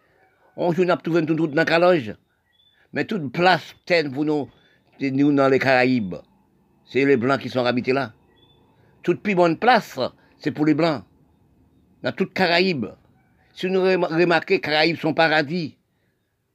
on 0.58 0.74
joue 0.74 0.90
à 0.90 0.98
trouver 0.98 1.26
tout, 1.26 1.36
tout 1.36 1.48
dans 1.48 1.64
la 1.64 1.80
loge. 1.80 2.16
Mais 2.94 3.06
toute 3.06 3.32
place 3.32 3.76
telle 3.86 4.12
pour 4.12 4.26
nous, 4.26 4.50
nous 5.00 5.34
dans 5.34 5.50
les 5.50 5.60
Caraïbes. 5.60 6.16
C'est 6.86 7.06
les 7.06 7.18
Blancs 7.18 7.40
qui 7.40 7.50
sont 7.50 7.66
habités 7.66 7.94
là. 7.94 8.14
Toute 9.04 9.22
plus 9.22 9.36
bonne 9.36 9.58
place, 9.58 10.00
c'est 10.40 10.52
pour 10.52 10.66
les 10.66 10.74
Blancs. 10.74 11.04
Dans 12.04 12.12
toute 12.12 12.34
Caraïbes. 12.34 12.88
Si 13.56 13.68
nous 13.68 13.82
remarquons, 13.82 14.60
Caraïbes 14.60 14.98
sont 14.98 15.13
paradis. 15.13 15.78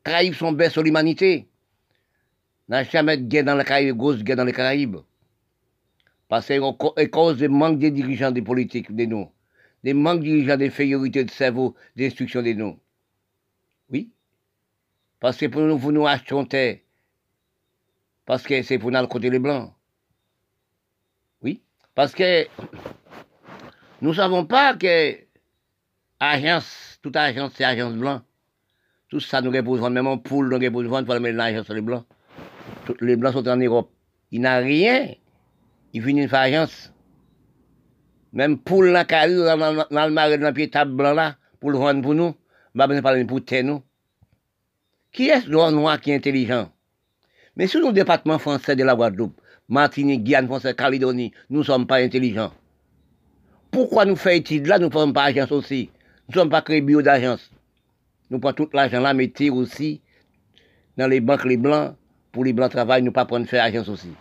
Caraïbes 0.05 0.35
sont 0.35 0.53
belles 0.53 0.71
sur 0.71 0.83
l'humanité. 0.83 1.49
N'a 2.69 2.85
jamais 2.85 3.17
de 3.17 3.23
guerre 3.27 3.45
dans 3.45 3.57
les 3.57 3.65
Caraïbes, 3.65 3.97
grosse 3.97 4.23
guerre 4.23 4.37
dans 4.37 4.45
les 4.45 4.53
Caraïbes. 4.53 4.99
Parce 6.29 6.47
que 6.47 7.05
cause 7.07 7.39
du 7.39 7.49
manque 7.49 7.79
des 7.79 7.91
dirigeants 7.91 8.31
des 8.31 8.43
politiques 8.43 8.95
de 8.95 9.05
nous, 9.07 9.33
des 9.83 9.95
manques 9.95 10.21
de 10.21 10.25
dirigeants 10.25 10.59
des 10.59 10.69
féorités 10.69 11.25
de 11.25 11.31
cerveau, 11.31 11.75
d'instruction 11.97 12.43
de 12.43 12.53
nous. 12.53 12.79
Oui? 13.91 14.11
Parce 15.21 15.39
que 15.39 15.47
pour 15.47 15.63
nous, 15.63 15.79
vous 15.79 15.93
nous 15.93 16.07
achetons 16.07 16.47
Parce 18.27 18.43
que 18.43 18.63
c'est 18.63 18.79
pour 18.79 18.91
nous 18.91 19.01
le 19.01 19.07
côté 19.07 19.31
les 19.31 19.39
blancs. 19.39 19.73
Oui? 21.43 21.63
Parce 21.95 22.13
que 22.13 22.47
nous 24.03 24.11
ne 24.11 24.15
savons 24.15 24.45
pas 24.45 24.77
que 24.77 25.17
agence, 26.21 26.90
toute 27.03 27.17
agence, 27.17 27.53
c'est 27.57 27.65
agence 27.65 27.95
blanc. 27.95 28.23
Tout 29.09 29.21
ça 29.21 29.41
nous 29.41 29.51
repose 29.51 29.81
même 29.91 30.07
en 30.07 30.19
poule, 30.19 30.49
nous 30.49 30.59
repose 30.59 30.87
pour 31.05 31.21
mettre 31.21 31.37
l'agence 31.37 31.67
sur 31.67 31.75
les 31.75 31.81
blancs. 31.81 32.05
les 33.01 33.17
blancs 33.17 33.35
sont 33.35 33.49
en 33.49 33.57
Europe. 33.57 33.91
Il 34.31 34.43
n'a 34.43 34.59
rien 34.59 35.09
il 35.93 36.03
finit 36.03 36.23
une 36.23 36.35
agence. 36.35 36.93
Même 38.33 38.59
pour 38.59 38.85
la 38.85 39.05
carrière, 39.05 39.57
dans 39.59 40.07
le 40.07 40.13
marais, 40.13 40.39
dans 40.39 40.47
le 40.47 40.53
pied 40.53 40.71
table 40.71 40.93
blanc 40.93 41.15
là, 41.15 41.37
pour 41.59 41.71
le 41.71 41.79
vendre 41.79 42.03
pour 42.03 42.15
nous, 42.15 42.35
bah, 42.75 42.87
ben, 42.87 43.03
pour 43.27 43.41
nous. 43.65 43.83
Qui 45.13 45.29
est 45.29 45.41
ce 45.41 45.71
noir 45.71 46.01
qui 46.01 46.13
est 46.13 46.15
intelligent? 46.15 46.71
Mais 47.57 47.67
sur 47.67 47.81
le 47.85 47.93
département 47.93 48.39
français 48.39 48.77
de 48.77 48.85
la 48.85 48.95
Guadeloupe, 48.95 49.41
Martinique, 49.69 50.23
Guyane 50.23 50.47
français, 50.47 50.75
Calédonie, 50.75 51.33
nous 51.51 51.61
ne 51.61 51.65
sommes 51.65 51.87
pas 51.87 51.97
intelligents. 51.97 52.53
Pourquoi 53.73 54.05
nous 54.05 54.17
faisons 54.17 54.37
études 54.37 54.67
là, 54.69 54.79
nous 54.79 54.87
ne 54.87 54.93
faisons 54.93 55.13
pas 55.13 55.25
agence 55.25 55.51
aussi? 55.51 55.91
Nous 56.31 56.37
ne 56.37 56.41
sommes 56.43 56.51
pas 56.51 56.63
créés 56.63 56.81
bio 56.81 57.03
d'agence. 57.03 57.51
Nous 58.31 58.39
prenons 58.39 58.55
tout 58.55 58.69
l'argent 58.73 59.01
là, 59.01 59.13
mettons 59.13 59.53
aussi 59.57 60.01
dans 60.97 61.09
les 61.09 61.19
banques 61.19 61.45
les 61.45 61.57
blancs, 61.57 61.97
pour 62.31 62.45
les 62.45 62.53
blancs 62.53 62.71
travaillent, 62.71 63.03
nous 63.03 63.09
ne 63.09 63.15
pas 63.15 63.25
prendre 63.25 63.47
faire 63.49 63.65
agence 63.65 63.89
aussi. 63.89 64.13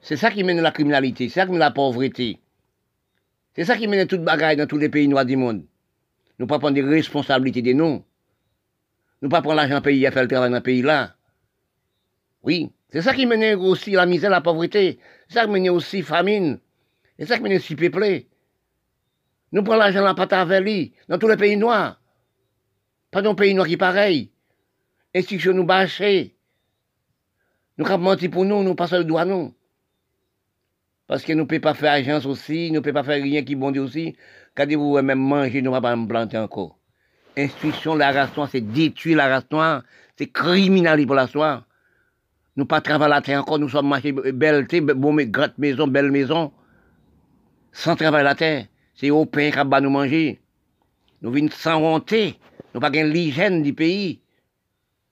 C'est 0.00 0.16
ça 0.16 0.28
qui 0.32 0.42
mène 0.42 0.60
la 0.60 0.72
criminalité, 0.72 1.28
c'est 1.28 1.38
ça 1.38 1.46
qui 1.46 1.52
mène 1.52 1.60
la 1.60 1.70
pauvreté. 1.70 2.40
C'est 3.54 3.64
ça 3.64 3.76
qui 3.76 3.86
mène 3.86 4.08
toute 4.08 4.24
bagaille 4.24 4.56
dans 4.56 4.66
tous 4.66 4.78
les 4.78 4.88
pays 4.88 5.06
noirs 5.06 5.24
du 5.24 5.36
monde. 5.36 5.64
Nous 6.40 6.48
pas 6.48 6.58
prendre 6.58 6.74
des 6.74 6.82
responsabilités 6.82 7.62
de 7.62 7.72
nous. 7.72 8.02
Nous 9.22 9.28
pas 9.28 9.42
prendre 9.42 9.54
l'argent 9.54 9.80
pays 9.80 10.04
à 10.04 10.10
faire 10.10 10.22
le 10.22 10.28
travail 10.28 10.50
dans 10.50 10.56
le 10.56 10.62
pays 10.64 10.82
là. 10.82 11.14
Oui, 12.42 12.72
c'est 12.88 13.02
ça 13.02 13.14
qui 13.14 13.24
mène 13.24 13.54
aussi 13.54 13.92
la 13.92 14.04
misère, 14.04 14.30
la 14.30 14.40
pauvreté. 14.40 14.98
C'est 15.28 15.34
ça 15.34 15.44
qui 15.44 15.52
mène 15.52 15.70
aussi 15.70 15.98
la 15.98 16.06
famine. 16.06 16.58
C'est 17.20 17.26
ça 17.26 17.36
qui 17.36 17.44
mène 17.44 17.56
aussi 17.56 17.76
peuplé. 17.76 18.26
Nous 19.52 19.62
prenons 19.62 19.78
l'argent 19.78 20.02
là, 20.02 20.14
pas 20.14 20.26
dans 20.26 21.18
tous 21.18 21.28
les 21.28 21.36
pays 21.36 21.56
noirs. 21.56 22.00
Pas 23.10 23.22
dans 23.22 23.32
un 23.32 23.34
pays 23.34 23.54
noir 23.54 23.66
qui 23.66 23.76
pareil. 23.76 24.30
Institution 25.14 25.52
nous 25.52 25.64
bâcher. 25.64 26.36
Nous 27.76 27.86
avons 27.86 28.04
menti 28.04 28.28
pour 28.28 28.44
nous, 28.44 28.62
nous 28.62 28.74
passons 28.74 28.98
le 28.98 29.04
doigt 29.04 29.24
nous. 29.24 29.54
Parce 31.08 31.24
que 31.24 31.32
nous 31.32 31.40
ne 31.40 31.44
pouvons 31.44 31.60
pas 31.60 31.74
faire 31.74 31.92
agence 31.92 32.26
aussi, 32.26 32.68
nous 32.68 32.76
ne 32.76 32.80
pouvons 32.80 32.94
pas 32.94 33.02
faire 33.02 33.22
rien 33.22 33.42
qui 33.42 33.56
bondit 33.56 33.80
aussi. 33.80 34.16
Quand 34.54 34.70
vous 34.70 35.00
même 35.02 35.18
manger, 35.18 35.62
nous 35.62 35.72
ne 35.72 35.76
pouvons 35.76 35.82
pas 35.82 35.96
me 35.96 36.06
planter 36.06 36.38
encore. 36.38 36.78
Instruction, 37.36 37.96
la 37.96 38.12
race 38.12 38.36
noire, 38.36 38.48
c'est 38.50 38.60
détruire 38.60 39.16
la 39.16 39.28
race 39.28 39.50
noire, 39.50 39.82
c'est 40.16 40.28
criminaliser 40.28 41.06
pour 41.06 41.16
la 41.16 41.26
soie. 41.26 41.64
Nous 42.54 42.66
pas 42.66 42.80
travailler 42.80 43.10
la 43.10 43.22
terre 43.22 43.40
encore, 43.40 43.58
nous 43.58 43.68
sommes 43.68 43.88
marchés 43.88 44.12
belle, 44.12 44.66
bon, 44.94 45.16
gratte 45.16 45.58
maison, 45.58 45.88
belle 45.88 46.10
maison, 46.10 46.52
sans 47.72 47.96
travailler 47.96 48.24
la 48.24 48.34
terre. 48.34 48.66
C'est 49.00 49.08
au 49.08 49.24
pays 49.24 49.50
qui 49.50 49.56
va 49.56 49.80
nous 49.80 49.88
manger. 49.88 50.42
Nous 51.22 51.32
venons 51.32 51.48
sans 51.50 51.82
honter, 51.82 52.38
nous 52.74 52.80
pas 52.80 52.90
l'hygiène 52.90 53.62
du 53.62 53.72
pays. 53.72 54.20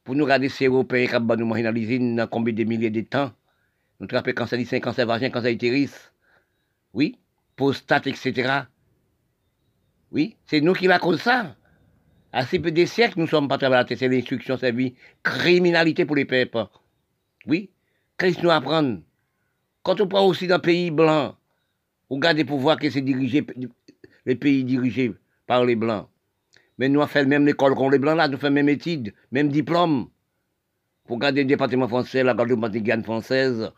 Pour 0.04 0.14
nous 0.14 0.24
regarder 0.24 0.50
ces 0.50 0.66
Européens 0.66 1.06
qui 1.06 1.26
va 1.26 1.36
nous 1.36 1.46
manger 1.46 1.62
dans 1.62 1.70
l'usine, 1.70 2.16
dans 2.16 2.26
combien 2.26 2.52
de 2.52 2.64
milliers 2.64 2.90
de 2.90 3.00
temps. 3.00 3.32
Nous 3.98 4.06
trappons 4.06 4.32
cancer 4.32 4.58
du 4.58 4.66
sein, 4.66 4.80
cancer 4.80 5.06
vagin, 5.06 5.30
cancer 5.30 5.52
utérus. 5.52 6.12
Oui, 6.92 7.18
prostate, 7.56 8.08
etc. 8.08 8.64
Oui, 10.12 10.36
c'est 10.44 10.60
nous 10.60 10.74
qui 10.74 10.86
la 10.86 10.98
cause 10.98 11.22
ça. 11.22 11.56
À 12.30 12.44
ces 12.44 12.58
peu 12.58 12.70
des 12.70 12.84
siècles, 12.84 13.18
nous 13.18 13.26
sommes 13.26 13.48
pas 13.48 13.56
travaillés, 13.56 13.96
c'est 13.96 14.08
l'instruction 14.08 14.58
servie, 14.58 14.96
criminalité 15.22 16.04
pour 16.04 16.16
les 16.16 16.26
peuples. 16.26 16.66
Oui, 17.46 17.70
que 18.18 18.42
nous 18.42 18.50
apprendre 18.50 19.00
Quand 19.82 19.98
on 20.02 20.08
prend 20.08 20.26
aussi 20.26 20.46
dans 20.46 20.60
pays 20.60 20.90
blanc, 20.90 21.36
on 22.10 22.18
garde 22.18 22.44
pour 22.44 22.58
voir 22.58 22.78
que 22.78 22.90
c'est 22.90 23.00
dirigé, 23.00 23.46
les 24.28 24.36
pays 24.36 24.62
dirigés 24.62 25.14
par 25.46 25.64
les 25.64 25.74
blancs. 25.74 26.06
Mais 26.76 26.90
nous 26.90 27.00
avons 27.00 27.08
fait 27.08 27.24
même 27.24 27.46
l'école 27.46 27.74
qu'on 27.74 27.88
les 27.88 27.98
blancs 27.98 28.16
là, 28.16 28.28
nous 28.28 28.36
faisons 28.36 28.52
même 28.52 28.68
études, 28.68 29.14
même 29.32 29.48
diplôme. 29.48 30.10
Pour 31.06 31.18
garder 31.18 31.42
le 31.42 31.48
département 31.48 31.88
français, 31.88 32.22
la 32.22 32.34
Guadeloupe, 32.34 33.04
française, 33.04 33.72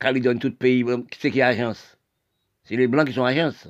donne 0.00 0.38
tout 0.38 0.54
pays, 0.56 0.82
c'est 1.18 1.30
qui 1.30 1.40
est 1.40 1.42
agence? 1.42 1.98
C'est 2.64 2.76
les 2.76 2.86
Blancs 2.86 3.06
qui 3.06 3.12
sont 3.12 3.24
agence. 3.24 3.68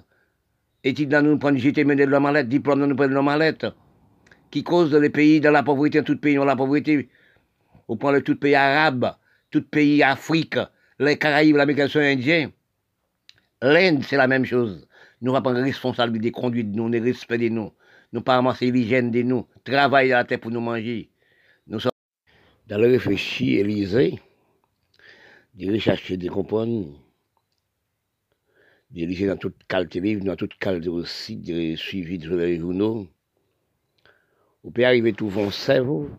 Études 0.84 1.08
dans 1.08 1.24
nous 1.24 1.36
prendre 1.36 1.58
jeter 1.58 1.84
de 1.84 2.04
la 2.04 2.20
mallette, 2.20 2.48
diplôme 2.48 2.78
dans 2.78 2.86
nous 2.86 2.94
prendre 2.94 3.12
la 3.12 3.22
mallette. 3.22 3.66
Qui 4.52 4.62
cause 4.62 4.94
les 4.94 5.10
pays 5.10 5.40
dans 5.40 5.50
la 5.50 5.64
pauvreté, 5.64 6.04
tout 6.04 6.16
pays 6.16 6.36
dans 6.36 6.44
la 6.44 6.54
pauvreté. 6.54 7.08
On 7.88 7.96
prend 7.96 8.12
le 8.12 8.22
tout 8.22 8.36
pays 8.36 8.54
arabe, 8.54 9.16
tout 9.50 9.62
pays 9.62 10.00
Afrique, 10.04 10.58
les 11.00 11.18
Caraïbes, 11.18 11.56
l'Amérique 11.56 11.96
indien. 11.96 12.52
L'Inde, 13.60 14.04
c'est 14.04 14.16
la 14.16 14.28
même 14.28 14.44
chose. 14.44 14.86
Nous 15.24 15.34
avons 15.34 15.42
prendre 15.42 15.60
responsabilité, 15.62 16.30
conduite 16.30 16.70
de 16.70 16.76
nous, 16.76 16.90
le 16.90 17.00
respect 17.00 17.38
de 17.38 17.48
nous. 17.48 17.72
nous 18.12 18.20
pas 18.20 18.34
ramasser 18.34 18.70
l'hygiène 18.70 19.10
de 19.10 19.22
nous, 19.22 19.46
travailler 19.64 20.10
dans 20.10 20.16
la 20.16 20.24
terre 20.24 20.38
pour 20.38 20.50
nous 20.50 20.60
manger. 20.60 21.08
Nous 21.66 21.80
sommes 21.80 21.92
dans 22.66 22.76
le 22.76 22.88
réfléchi, 22.88 23.54
Élysée, 23.54 24.20
de 25.54 25.72
rechercher 25.72 26.18
des 26.18 26.28
comprendre, 26.28 26.88
de 28.90 29.06
lire 29.06 29.30
dans 29.34 29.38
toute 29.38 29.64
qualité 29.66 30.00
livre, 30.00 30.22
dans 30.26 30.36
toute 30.36 30.58
qualité 30.58 30.90
aussi, 30.90 31.36
de 31.36 31.74
suivi 31.74 32.20
sur 32.20 32.36
les 32.36 32.58
journaux. 32.58 33.08
Vous 34.62 34.72
pouvez 34.72 34.84
arriver 34.84 35.14
tout 35.14 35.30
vos 35.30 35.50
cerveau, 35.50 36.10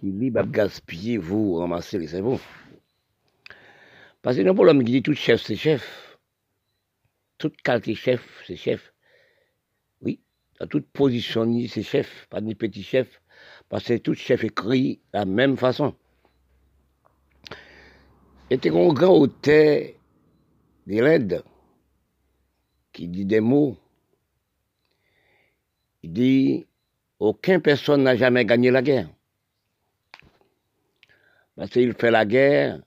qui 0.00 0.06
lit, 0.06 0.30
va 0.30 0.42
gaspiller, 0.42 1.16
vous 1.16 1.54
ramasser 1.54 2.00
les 2.00 2.08
cerveaux. 2.08 2.40
Parce 4.20 4.36
que 4.36 4.42
le 4.42 4.52
problème 4.52 4.82
qui 4.82 4.90
dit 4.90 5.02
tout 5.02 5.14
chef, 5.14 5.40
c'est 5.42 5.54
chef. 5.54 6.13
Toute 7.44 7.60
qualité 7.60 7.94
chef, 7.94 8.42
c'est 8.46 8.56
chef. 8.56 8.94
Oui, 10.00 10.18
dans 10.58 10.66
toute 10.66 10.88
position, 10.88 11.44
c'est 11.68 11.82
chef, 11.82 12.26
pas 12.30 12.40
ni 12.40 12.54
petit 12.54 12.82
chef. 12.82 13.20
Parce 13.68 13.84
que 13.84 13.98
tout 13.98 14.14
chef 14.14 14.44
écrit 14.44 15.02
de 15.12 15.18
la 15.18 15.26
même 15.26 15.58
façon. 15.58 15.94
Il 18.48 18.54
était 18.54 18.70
un 18.70 18.88
grand 18.94 19.18
auteur 19.18 19.90
de 20.86 21.00
l'Inde 21.02 21.44
qui 22.94 23.08
dit 23.08 23.26
des 23.26 23.40
mots. 23.40 23.76
Il 26.02 26.14
dit 26.14 26.66
aucune 27.18 27.60
personne 27.60 28.04
n'a 28.04 28.16
jamais 28.16 28.46
gagné 28.46 28.70
la 28.70 28.80
guerre. 28.80 29.10
Parce 31.56 31.68
qu'il 31.68 31.92
fait 31.92 32.10
la 32.10 32.24
guerre 32.24 32.80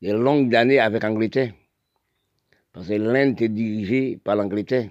des 0.00 0.12
longues 0.12 0.56
années 0.56 0.80
avec 0.80 1.02
l'Angleterre. 1.02 1.52
Parce 2.76 2.88
que 2.88 2.92
l'Inde 2.92 3.40
est 3.40 3.48
dirigée 3.48 4.20
par 4.22 4.36
l'Angleterre. 4.36 4.90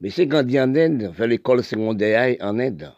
Mais 0.00 0.10
c'est 0.10 0.26
Gandhi 0.26 0.58
en 0.58 0.74
Inde, 0.74 1.12
fait 1.14 1.28
l'école 1.28 1.62
secondaire 1.62 2.36
en 2.40 2.58
Inde. 2.58 2.92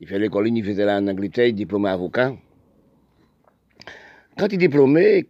Il 0.00 0.08
fait 0.08 0.18
l'école 0.18 0.48
universitaire 0.48 1.00
en 1.00 1.06
Angleterre, 1.06 1.46
il 1.46 1.54
diplômé 1.54 1.90
avocat. 1.90 2.34
Quand 4.36 4.48
il 4.48 4.54
est 4.54 4.66
diplômé, 4.66 5.28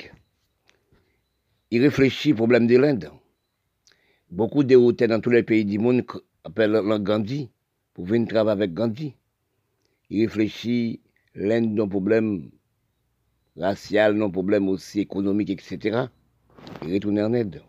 il 1.70 1.82
réfléchit 1.82 2.32
au 2.32 2.36
problème 2.36 2.66
de 2.66 2.78
l'Inde. 2.78 3.10
Beaucoup 4.30 4.64
de 4.64 4.74
hôtels 4.74 5.10
dans 5.10 5.20
tous 5.20 5.28
les 5.28 5.42
pays 5.42 5.66
du 5.66 5.78
monde 5.78 6.06
appellent 6.42 6.80
Gandhi 7.02 7.50
pour 7.92 8.06
venir 8.06 8.28
travailler 8.28 8.62
avec 8.62 8.72
Gandhi. 8.72 9.14
Il 10.08 10.22
réfléchit 10.22 11.02
l'Inde 11.34 11.70
nos 11.70 11.86
problème 11.86 12.50
racial, 13.58 14.14
nos 14.14 14.30
problèmes 14.30 14.70
aussi 14.70 15.00
économiques, 15.00 15.50
etc. 15.50 16.08
Il 16.82 16.94
retourne 16.94 17.18
en 17.20 17.34
Inde. 17.34 17.62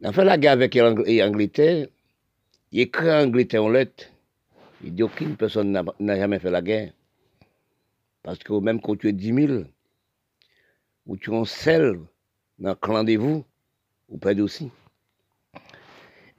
Il 0.00 0.06
a 0.06 0.12
fait 0.12 0.24
la 0.24 0.38
guerre 0.38 0.52
avec 0.52 0.74
l'Angleterre. 0.74 1.86
Il 2.72 2.80
écrit 2.80 3.10
en 3.10 3.24
Angleterre 3.24 3.64
en 3.64 3.68
lettre. 3.70 4.06
Il 4.84 4.94
dit 4.94 5.02
aucune 5.02 5.36
personne 5.36 5.72
n'a 5.72 6.16
jamais 6.16 6.38
fait 6.38 6.50
la 6.50 6.62
guerre. 6.62 6.92
Parce 8.22 8.38
que 8.38 8.52
même 8.60 8.80
quand 8.80 8.96
tu 8.96 9.08
es 9.08 9.12
10 9.12 9.34
000, 9.34 9.64
ou 11.06 11.16
tu 11.16 11.34
es 11.34 11.44
seul 11.46 12.00
dans 12.58 12.70
le 12.70 12.74
clan 12.74 13.02
de 13.02 13.16
vous, 13.16 13.44
vous 14.08 14.18
perdez 14.18 14.42
aussi. 14.42 14.70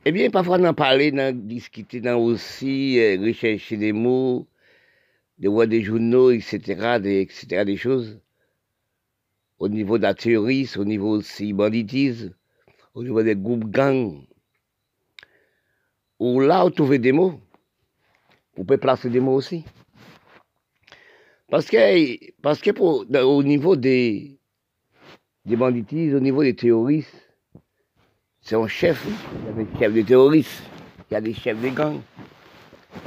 Eh 0.06 0.12
bien, 0.12 0.30
parfois, 0.30 0.58
on 0.60 0.64
en 0.66 0.74
parler, 0.74 1.12
on 1.14 1.32
discuter, 1.34 2.02
on 2.06 2.24
aussi 2.24 3.00
euh, 3.00 3.20
rechercher 3.20 3.76
des 3.76 3.92
mots, 3.92 4.48
de 5.40 5.50
voir 5.50 5.68
des 5.68 5.82
journaux, 5.82 6.32
etc., 6.32 7.00
etc., 7.04 7.66
des 7.66 7.76
choses. 7.76 8.20
Au 9.60 9.68
niveau 9.68 9.98
de 9.98 10.04
la 10.04 10.14
théorie, 10.14 10.70
au 10.78 10.86
niveau 10.86 11.18
aussi 11.18 11.52
banditisme, 11.54 12.34
au 12.94 13.04
niveau 13.04 13.22
des 13.22 13.36
groupes 13.36 13.70
gangs. 13.70 14.26
Où 16.18 16.40
là, 16.40 16.66
on 16.66 16.72
trouve 16.72 16.98
des 16.98 17.12
mots. 17.12 17.40
On 18.58 18.66
peut 18.66 18.78
placer 18.78 19.10
des 19.10 19.20
mots 19.20 19.36
aussi. 19.36 19.64
Parce 21.50 21.66
que, 21.66 22.42
parce 22.42 22.62
que 22.62 22.72
au 22.80 23.44
niveau 23.44 23.76
des, 23.76 24.40
des 25.46 25.56
banditismes, 25.56 26.18
au 26.18 26.20
niveau 26.20 26.44
des 26.44 26.56
terroristes, 26.56 27.16
c'est 28.42 28.56
un 28.56 28.68
chef. 28.68 29.06
Il 29.06 29.46
y 29.46 29.50
a 29.50 29.64
des 29.64 29.80
chefs 29.80 29.94
de 29.94 30.02
terroristes, 30.02 30.64
il 31.10 31.14
y 31.14 31.18
a 31.18 31.22
des 31.22 31.34
chefs 31.34 31.62
de 31.62 31.70
gangs, 31.70 32.02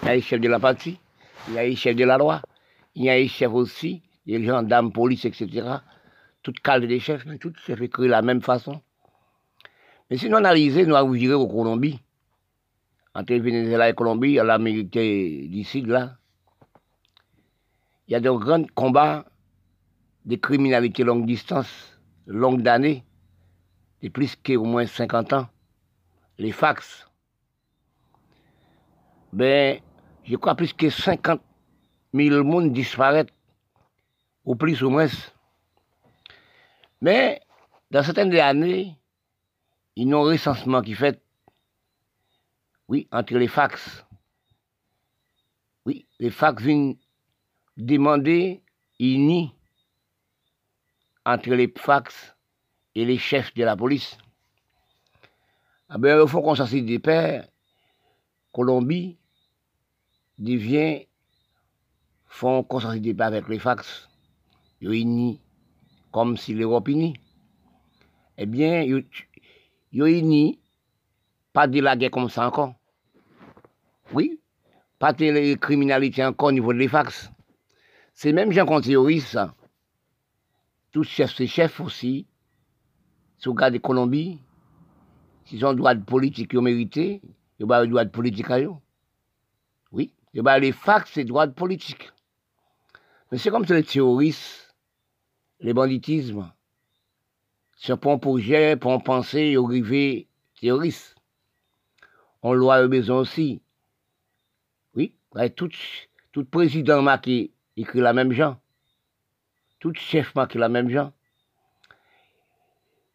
il 0.03 0.09
y 0.09 0.11
a 0.11 0.15
des 0.17 0.23
chefs 0.23 0.41
de 0.41 0.49
la 0.49 0.59
partie, 0.59 0.99
il 1.49 1.55
y 1.55 1.59
a 1.59 1.65
des 1.65 1.77
chefs 1.77 1.97
de 1.97 2.05
la 2.05 2.19
loi, 2.19 2.43
il 2.95 3.05
y 3.05 3.11
a 3.11 3.17
des 3.17 3.29
chefs 3.29 3.53
aussi, 3.53 4.03
des 4.27 4.43
gendarmes, 4.45 4.93
police, 4.93 5.25
etc. 5.25 5.79
Toutes 6.43 6.61
calmes 6.61 6.87
des 6.87 7.01
chefs, 7.01 7.25
mais 7.27 7.39
tous 7.39 7.55
chefs 7.57 7.81
écrits 7.81 8.05
de 8.05 8.09
la 8.09 8.23
même 8.23 8.43
façon. 8.43 8.81
Mais 10.11 10.17
si 10.19 10.29
nous 10.29 10.37
analysons, 10.37 10.87
nous 10.87 10.95
avons 10.95 11.43
au 11.43 11.49
Colombie. 11.49 12.01
Entre 13.15 13.35
Venezuela 13.35 13.89
et 13.89 13.95
Colombie, 13.95 14.39
a 14.39 14.45
l'Amérique 14.45 14.91
d'ici, 14.91 15.83
là. 15.83 16.17
Il 18.09 18.13
y 18.13 18.15
a 18.15 18.21
de 18.21 18.31
grands 18.31 18.67
combats 18.75 19.25
de 20.25 20.37
criminalité 20.37 21.05
longue 21.05 21.27
distance, 21.27 21.99
longue 22.27 22.63
d'années 22.63 23.05
de 24.03 24.09
plus 24.09 24.37
qu'au 24.37 24.65
moins 24.65 24.87
50 24.87 25.33
ans, 25.33 25.49
les 26.39 26.53
fax, 26.53 27.09
ben, 29.33 29.81
je 30.25 30.37
crois 30.37 30.55
plus 30.55 30.73
que 30.73 30.91
50 30.91 31.41
000 32.13 32.45
monde 32.45 32.73
disparaissent, 32.73 33.33
ou 34.45 34.57
plus 34.57 34.83
ou 34.83 34.91
moins. 34.91 35.07
Mais, 37.03 37.41
dans 37.91 38.05
certaines 38.05 38.33
années, 38.39 38.97
il 39.97 40.09
y 40.09 40.13
a 40.13 40.17
un 40.17 40.21
recensement 40.21 40.81
qui 40.81 40.95
fait, 40.95 41.21
oui, 42.87 43.09
entre 43.11 43.35
les 43.35 43.49
fax. 43.49 44.07
Oui, 45.85 46.07
les 46.21 46.31
fax 46.31 46.63
viennent 46.63 46.97
demander, 47.77 48.63
ils 49.01 49.51
entre 51.27 51.51
les 51.51 51.75
fax 51.77 52.37
et 52.95 53.05
les 53.05 53.19
chefs 53.19 53.53
de 53.55 53.65
la 53.65 53.77
police. 53.77 54.17
Ah 55.89 55.99
ben, 55.99 56.23
il 56.23 56.29
faut 56.29 56.41
qu'on 56.41 56.55
s'assure 56.55 56.85
des 56.85 57.01
pères. 57.01 57.49
Colombie 58.53 59.19
devient, 60.39 61.09
font 62.27 62.63
consensus 62.63 63.03
pères 63.03 63.27
avec 63.27 63.49
les 63.49 63.59
fax. 63.59 64.09
Ils 64.81 65.41
comme 66.13 66.37
si 66.37 66.55
l'Europe 66.55 66.89
unie. 66.89 67.19
Eh 68.39 68.47
bien, 68.47 68.83
ils 68.83 69.05
unis, 69.93 70.59
pas 71.53 71.67
de 71.67 71.81
la 71.81 71.97
guerre 71.97 72.11
comme 72.11 72.29
ça 72.29 72.47
encore. 72.47 72.75
Oui, 74.13 74.39
pas 74.99 75.13
de 75.13 75.25
la 75.25 75.57
criminalité 75.57 76.25
encore 76.25 76.49
au 76.49 76.53
niveau 76.53 76.73
des 76.73 76.89
fax. 76.89 77.31
C'est 78.15 78.33
même 78.33 78.53
gens 78.53 78.67
qu'on 78.67 78.81
théorise 78.81 79.27
ça. 79.27 79.55
Tous 80.93 81.05
chefs, 81.05 81.35
c'est 81.35 81.47
chefs 81.47 81.81
aussi, 81.81 82.27
si 83.39 83.49
vous 83.49 83.53
regardez 83.55 83.81
Colombie, 83.81 84.39
s'ils 85.47 85.65
ont 85.65 85.73
droit 85.73 85.95
de 85.95 86.05
politique, 86.05 86.51
ils 86.53 86.59
ont 86.59 86.63
mérité, 86.63 87.23
ils 87.59 87.65
ont 87.65 87.67
droit 87.67 88.05
de 88.05 88.11
politique 88.11 88.51
à 88.51 88.61
eux. 88.61 88.71
Oui, 89.91 90.13
les 90.35 90.73
facs, 90.73 91.09
c'est 91.09 91.25
droit 91.25 91.47
de 91.47 91.53
politique. 91.53 92.13
Mais 93.31 93.39
c'est 93.39 93.51
comme 93.51 93.67
ça 93.67 93.75
les 93.75 93.83
terroristes, 93.83 94.62
les 95.63 95.73
banditismes. 95.73 96.53
Pour 98.01 98.13
un 98.13 98.19
projet, 98.19 98.77
pour 98.77 98.93
un 98.93 98.99
pensée, 98.99 99.53
ils 99.53 99.59
arrivent 99.59 100.27
terroristes. 100.61 101.17
On 102.43 102.53
loi 102.53 102.87
besoin 102.87 103.21
aussi. 103.21 103.63
Oui, 104.95 105.15
tout, 105.57 105.71
tout 106.33 106.45
président 106.45 107.19
qui 107.19 107.53
écrit 107.77 108.01
la 108.01 108.13
même 108.13 108.33
genre. 108.33 108.57
Tout 109.81 109.95
chef 109.95 110.33
qui 110.49 110.59
la 110.59 110.69
même 110.69 110.91
genre. 110.91 111.13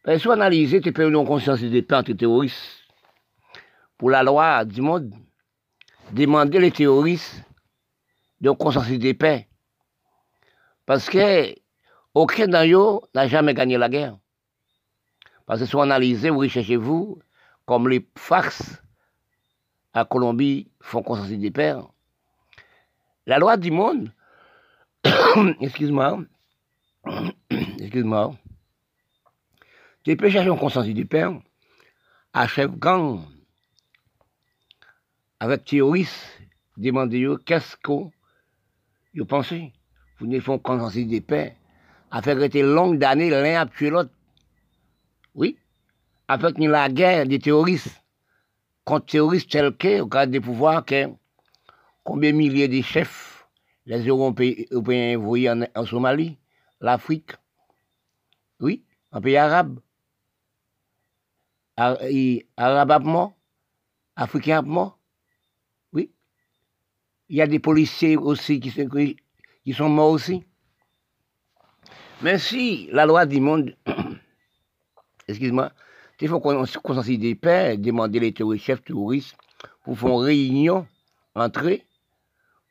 Ben, 0.03 0.17
soit 0.19 0.33
analyser, 0.33 0.81
tu 0.81 0.91
peux 0.93 1.11
conscience 1.25 1.61
des 1.61 1.81
plans 1.81 2.03
terroristes. 2.03 2.83
Pour 3.97 4.09
la 4.09 4.23
loi 4.23 4.63
du 4.63 4.81
monde, 4.81 5.13
demander 6.11 6.59
les 6.59 6.71
terroristes 6.71 7.43
de 8.39 8.51
conscience 8.51 8.89
des 8.89 9.13
paix. 9.13 9.47
Parce 10.85 11.09
que 11.09 11.55
aucun 12.17 12.47
d'entre 12.47 13.07
n'a 13.13 13.27
jamais 13.27 13.53
gagné 13.53 13.77
la 13.77 13.89
guerre. 13.89 14.17
Parce 15.45 15.59
que 15.59 15.67
soit 15.67 15.83
analysé, 15.83 16.31
vous 16.31 16.39
recherchez-vous, 16.39 17.19
comme 17.65 17.87
les 17.87 18.07
fax 18.17 18.81
à 19.93 20.03
Colombie 20.03 20.71
font 20.81 21.03
consensus 21.03 21.37
des 21.37 21.51
pères. 21.51 21.87
La 23.27 23.37
loi 23.37 23.55
du 23.55 23.69
monde, 23.69 24.11
excuse-moi, 25.61 26.23
excuse-moi, 27.51 28.35
tu 30.03 30.17
peux 30.17 30.29
chercher 30.29 30.49
un 30.49 30.57
consensus 30.57 30.95
du 30.95 31.05
père 31.05 31.39
à 32.33 32.47
chef 32.47 32.71
gang 32.71 33.21
avec 35.39 35.65
terroristes, 35.65 36.41
demander 36.77 37.27
qu'est-ce 37.45 37.77
que 37.77 38.09
vous 39.13 39.25
pensez. 39.25 39.71
Vous 40.19 40.25
ne 40.25 40.39
font 40.39 40.57
consensus 40.57 41.07
des 41.07 41.21
pères 41.21 41.53
faire 42.21 42.37
rester 42.37 42.61
longue 42.61 42.97
d'années 42.97 43.29
l'un 43.29 43.61
à 43.61 43.65
tuer 43.65 43.89
l'autre. 43.89 44.11
Oui, 45.35 45.57
avec 46.27 46.57
la 46.57 46.89
guerre 46.89 47.25
des 47.27 47.39
terroristes. 47.39 48.03
Contre 48.85 49.05
terroristes 49.05 49.51
tels 49.51 49.75
que, 49.75 50.01
au 50.01 50.07
cas 50.07 50.25
des 50.25 50.39
pouvoirs, 50.39 50.85
que 50.85 51.07
combien 52.03 52.31
de 52.31 52.37
milliers 52.37 52.69
de 52.69 52.81
chefs 52.81 53.45
les 53.85 54.05
Européens 54.07 55.17
envoyés 55.17 55.49
en, 55.49 55.63
en 55.75 55.85
Somalie, 55.85 56.37
l'Afrique, 56.79 57.31
oui, 58.59 58.83
un 59.11 59.21
pays 59.21 59.37
arabe, 59.37 59.79
arabe 61.77 63.03
mort, 63.03 63.33
africain 64.15 64.61
mort, 64.61 64.99
oui. 65.93 66.11
Il 67.29 67.37
y 67.37 67.41
a 67.41 67.47
des 67.47 67.59
policiers 67.59 68.17
aussi 68.17 68.59
qui 68.59 68.71
sont, 68.71 68.87
qui 68.89 69.73
sont 69.73 69.89
morts 69.89 70.11
aussi. 70.11 70.43
Mais 72.21 72.39
si 72.39 72.89
la 72.91 73.05
loi 73.05 73.25
du 73.25 73.39
monde, 73.39 73.75
excuse-moi, 75.27 75.71
il 76.19 76.27
faut 76.27 76.39
qu'on 76.39 76.65
consensus 76.83 77.19
des 77.19 77.35
pères, 77.35 77.77
demander 77.77 78.19
les 78.19 78.57
chefs 78.57 78.83
touristes 78.83 79.35
pour 79.83 79.99
faire 79.99 80.09
une 80.09 80.23
réunion 80.23 80.87
entre 81.35 81.69
eux 81.69 81.79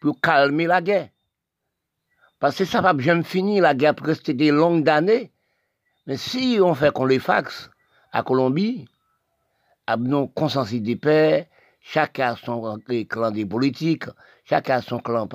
pour 0.00 0.20
calmer 0.20 0.66
la 0.66 0.82
guerre. 0.82 1.08
Parce 2.38 2.58
que 2.58 2.64
ça 2.64 2.80
va 2.80 2.96
jamais 2.98 3.22
finir, 3.22 3.62
la 3.62 3.74
guerre 3.74 3.94
rester 4.02 4.34
des 4.34 4.50
longues 4.50 4.88
années. 4.88 5.32
Mais 6.06 6.16
si 6.16 6.58
on 6.60 6.74
fait 6.74 6.92
qu'on 6.92 7.06
les 7.06 7.18
fax 7.18 7.70
à 8.12 8.22
Colombie, 8.22 8.86
à 9.86 9.96
nos 9.96 10.28
consensus 10.28 10.82
des 10.82 10.96
pères, 10.96 11.46
chacun 11.80 12.32
a 12.32 12.36
son 12.36 12.78
clan 13.08 13.30
des 13.30 13.46
politiques, 13.46 14.04
chacun 14.44 14.76
a 14.76 14.82
son 14.82 14.98
clan 14.98 15.28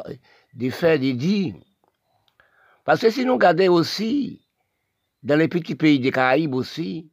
des 0.53 0.69
faits, 0.69 1.01
des 1.01 1.13
dits. 1.13 1.55
Parce 2.83 3.01
que 3.01 3.09
si 3.09 3.25
nous 3.25 3.33
regardons 3.33 3.73
aussi, 3.73 4.41
dans 5.23 5.37
les 5.37 5.47
petits 5.47 5.75
pays 5.75 5.99
des 5.99 6.11
Caraïbes 6.11 6.55
aussi, 6.55 7.09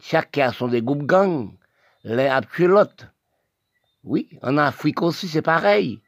chacun 0.00 0.52
sont 0.52 0.68
des 0.68 0.82
groupes 0.82 1.04
gangs, 1.04 1.52
l'un 2.04 2.40
a. 2.40 2.40
Oui, 4.04 4.38
en 4.42 4.56
Afrique 4.56 5.02
aussi, 5.02 5.28
c'est 5.28 5.42
pareil. 5.42 6.00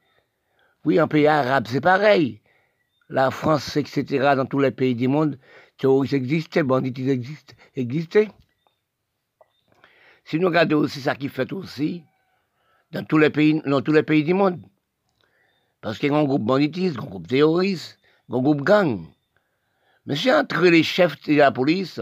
Oui, 0.85 1.01
en 1.01 1.09
pays 1.09 1.27
arabe, 1.27 1.67
c'est 1.69 1.81
pareil. 1.81 2.41
La 3.09 3.31
France, 3.31 3.77
etc., 3.77 4.05
dans 4.37 4.47
tous 4.47 4.61
les 4.61 4.71
pays 4.71 4.95
du 4.95 5.09
monde, 5.09 5.39
terroristes 5.77 6.15
existaient, 6.15 6.63
bandits 6.63 6.95
existaient. 7.75 8.31
Si 10.25 10.39
nous 10.39 10.47
regardons 10.47 10.79
aussi 10.79 11.01
ça 11.01 11.17
qui 11.17 11.29
fait 11.29 11.53
aussi, 11.53 12.05
dans 12.93 13.05
tous 13.05 13.19
les 13.19 13.31
pays, 13.31 13.61
dans 13.67 13.83
tous 13.83 13.93
les 13.93 14.03
pays 14.03 14.23
du 14.23 14.35
monde. 14.35 14.61
Parce 15.81 15.99
qu'il 15.99 16.11
y 16.11 16.15
a 16.15 16.17
un 16.17 16.25
groupe 16.25 16.45
banditisme, 16.45 17.01
un 17.01 17.05
groupe 17.05 17.27
terroriste, 17.27 17.98
un 18.31 18.41
groupe 18.41 18.63
gang. 18.63 19.07
Mais 20.07 20.17
c'est 20.17 20.33
entre 20.33 20.65
les 20.67 20.83
chefs 20.83 21.21
de 21.23 21.35
la 21.35 21.51
police, 21.51 22.01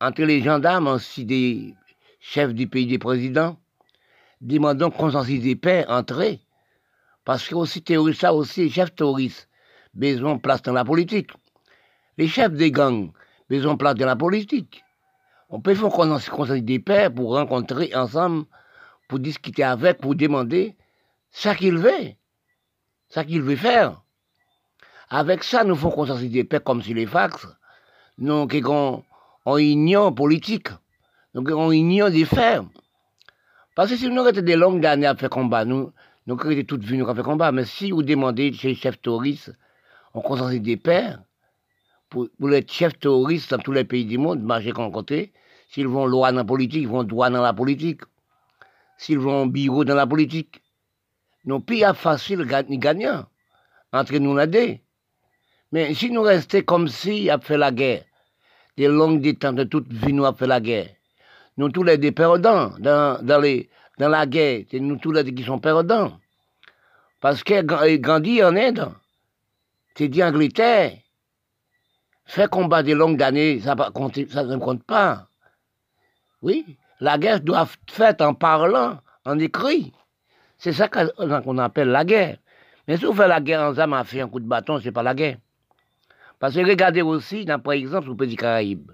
entre 0.00 0.22
les 0.22 0.42
gendarmes 0.42 0.88
ainsi 0.88 1.24
des 1.24 1.74
chefs 2.20 2.54
du 2.54 2.66
pays 2.66 2.86
des 2.86 2.98
présidents, 2.98 3.58
demandons 4.40 4.90
consensus 4.90 5.40
des 5.40 5.56
paix 5.56 5.84
entre 5.88 6.22
eux. 6.22 6.38
Parce 7.24 7.48
que 7.48 7.54
aussi 7.54 7.82
terroristes, 7.82 8.20
ça 8.20 8.34
aussi, 8.34 8.64
les 8.64 8.70
chefs 8.70 8.94
terroristes, 8.94 9.48
besoin 9.94 10.38
place 10.38 10.62
dans 10.62 10.72
la 10.72 10.84
politique. 10.84 11.30
Les 12.18 12.28
chefs 12.28 12.52
des 12.52 12.70
gangs, 12.70 13.10
besoin 13.48 13.76
place 13.76 13.94
dans 13.94 14.06
la 14.06 14.16
politique. 14.16 14.84
On 15.48 15.60
peut 15.60 15.74
faire 15.74 15.90
consensus 15.90 16.62
des 16.62 16.78
paix 16.78 17.10
pour 17.10 17.34
rencontrer 17.34 17.94
ensemble, 17.94 18.44
pour 19.08 19.18
discuter 19.18 19.62
avec, 19.62 19.98
pour 19.98 20.14
demander 20.14 20.76
ce 21.30 21.50
qu'il 21.50 21.78
veut, 21.78 22.12
ce 23.08 23.20
qu'il 23.20 23.42
veut 23.42 23.56
faire. 23.56 24.03
Avec 25.10 25.44
ça, 25.44 25.64
nous 25.64 25.74
faisons 25.76 25.90
consensus 25.90 26.30
des 26.30 26.44
paix 26.44 26.60
comme 26.60 26.82
sur 26.82 26.94
les 26.94 27.06
fax. 27.06 27.46
Nous, 28.18 28.48
on 29.46 29.58
ignore 29.58 30.14
politique. 30.14 30.68
Donc, 31.34 31.50
on 31.50 31.70
ignore 31.72 32.10
des 32.10 32.24
faits. 32.24 32.62
Parce 33.74 33.90
que 33.90 33.96
si 33.96 34.08
nous 34.08 34.26
étions 34.26 34.42
des 34.42 34.56
longues 34.56 34.86
années 34.86 35.06
à 35.06 35.14
faire 35.14 35.30
combat, 35.30 35.64
nous, 35.64 35.92
nous 36.26 36.36
étions 36.50 36.64
toutes 36.64 36.84
venues 36.84 37.08
à 37.08 37.14
faire 37.14 37.24
combat. 37.24 37.52
Mais 37.52 37.64
si 37.64 37.90
vous 37.90 38.02
demandez 38.02 38.52
chez 38.52 38.68
les 38.68 38.74
chefs 38.74 39.00
terroristes, 39.00 39.52
on 40.14 40.20
concentre 40.20 40.54
des 40.54 40.76
pères, 40.76 41.20
pour, 42.08 42.28
les 42.40 42.64
chefs 42.66 42.98
terroristes 42.98 43.50
dans 43.50 43.58
tous 43.58 43.72
les 43.72 43.84
pays 43.84 44.04
du 44.04 44.16
monde, 44.16 44.42
marcher 44.42 44.70
qu'en 44.70 44.90
côté, 44.90 45.32
s'ils 45.68 45.88
vont 45.88 46.06
loi 46.06 46.30
dans 46.30 46.38
la 46.38 46.44
politique, 46.44 46.82
ils 46.82 46.88
vont 46.88 47.02
droit 47.02 47.28
dans 47.30 47.42
la 47.42 47.52
politique. 47.52 48.02
S'ils 48.96 49.18
vont 49.18 49.46
bureau 49.46 49.84
dans 49.84 49.96
la 49.96 50.06
politique. 50.06 50.62
Nos 51.44 51.60
pays 51.60 51.84
facile 51.94 52.46
gagnant 52.46 53.26
entre 53.92 54.16
nous 54.18 54.38
et 54.38 54.80
Mais 55.74 55.92
si 55.92 56.08
nous 56.08 56.22
restons 56.22 56.62
comme 56.62 56.86
si 56.86 57.28
a 57.28 57.40
fait 57.40 57.58
la 57.58 57.72
guerre, 57.72 58.04
des 58.76 58.86
longues 58.86 59.20
détentes 59.20 59.56
de 59.56 59.64
toute 59.64 59.92
vie, 59.92 60.12
nous 60.12 60.24
avons 60.24 60.36
fait 60.36 60.46
la 60.46 60.60
guerre. 60.60 60.86
Nous 61.56 61.68
tous 61.68 61.82
les 61.82 61.98
des 61.98 62.12
perdants 62.12 62.70
dans, 62.78 63.20
dans, 63.20 63.40
les, 63.40 63.68
dans 63.98 64.08
la 64.08 64.24
guerre. 64.24 64.62
C'est 64.70 64.78
nous 64.78 64.98
tous 64.98 65.10
les 65.10 65.34
qui 65.34 65.42
sont 65.42 65.58
perdants. 65.58 66.20
Parce 67.20 67.42
que 67.42 67.60
Gandhi 67.96 68.40
en 68.44 68.54
Inde, 68.54 68.88
c'est 69.96 70.06
dit 70.06 70.22
Angleterre, 70.22 70.92
fait 72.24 72.48
combat 72.48 72.84
des 72.84 72.94
longues 72.94 73.20
années, 73.20 73.58
ça, 73.58 73.74
ça 73.74 74.44
ne 74.44 74.56
compte 74.58 74.84
pas. 74.84 75.26
Oui, 76.40 76.78
la 77.00 77.18
guerre 77.18 77.40
doit 77.40 77.62
être 77.62 77.92
faite 77.92 78.22
en 78.22 78.34
parlant, 78.34 79.00
en 79.24 79.40
écrit. 79.40 79.92
C'est 80.56 80.72
ça 80.72 80.88
qu'on 80.88 81.58
appelle 81.58 81.88
la 81.88 82.04
guerre. 82.04 82.36
Mais 82.86 82.96
si 82.96 83.06
vous 83.06 83.12
faites 83.12 83.26
la 83.26 83.40
guerre 83.40 83.62
en 83.62 83.76
âme 83.76 83.94
à 83.94 84.04
faire 84.04 84.26
un 84.26 84.28
coup 84.28 84.38
de 84.38 84.46
bâton, 84.46 84.78
c'est 84.80 84.92
pas 84.92 85.02
la 85.02 85.14
guerre. 85.14 85.38
Parce 86.38 86.54
que 86.54 86.60
regardez 86.60 87.02
aussi, 87.02 87.44
dans, 87.44 87.58
par 87.58 87.74
exemple, 87.74 88.10
au 88.10 88.14
Petit 88.14 88.36
Caraïbe, 88.36 88.90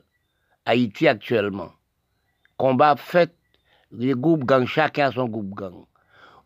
Haïti 0.64 1.08
actuellement, 1.08 1.72
combat 2.56 2.96
fait, 2.96 3.34
les 3.92 4.14
groupes 4.14 4.44
gang, 4.44 4.66
chacun 4.66 5.10
son 5.10 5.26
groupe 5.26 5.54
gang. 5.54 5.84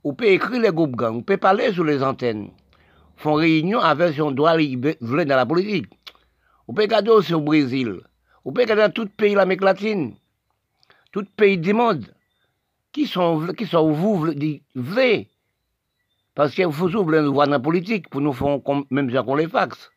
On 0.03 0.15
peut 0.15 0.27
écrire 0.27 0.61
les 0.61 0.71
groupes 0.71 0.97
gang, 0.97 1.17
on 1.17 1.23
peut 1.23 1.37
parler 1.37 1.73
sur 1.73 1.85
les 1.85 2.03
antennes, 2.03 2.51
font 3.17 3.35
réunion 3.35 3.81
avec 3.81 4.15
son 4.15 4.31
droit 4.31 4.57
venir 4.57 5.27
dans 5.27 5.37
la 5.37 5.47
politique. 5.47 5.89
On 6.69 6.75
peut 6.75 6.83
regarder 6.83 7.11
aussi 7.11 7.35
au 7.35 7.41
Brésil, 7.41 8.01
on 8.45 8.53
peut 8.53 8.63
regarder 8.63 8.83
dans 8.83 8.93
tout 8.93 9.09
pays 9.09 9.33
de 9.33 9.37
l'Amérique 9.37 9.65
latine, 9.65 10.15
tout 11.13 11.27
pays 11.37 11.59
du 11.59 11.73
monde, 11.73 12.07
qui 12.93 13.07
sont, 13.07 13.47
qui 13.57 13.67
sont 13.67 13.91
vous, 13.91 14.29
vrais. 14.75 15.29
Parce 16.35 16.55
qu'il 16.55 16.73
faut 16.73 16.89
ouvrir 16.95 17.23
nous 17.23 17.35
voir 17.35 17.47
dans 17.47 17.53
la 17.53 17.61
politique 17.61 18.09
pour 18.09 18.21
nous 18.21 18.33
faire 18.33 18.59
même 18.91 19.11
si 19.11 19.19
on 19.19 19.35
les 19.35 19.49
fax. 19.49 19.91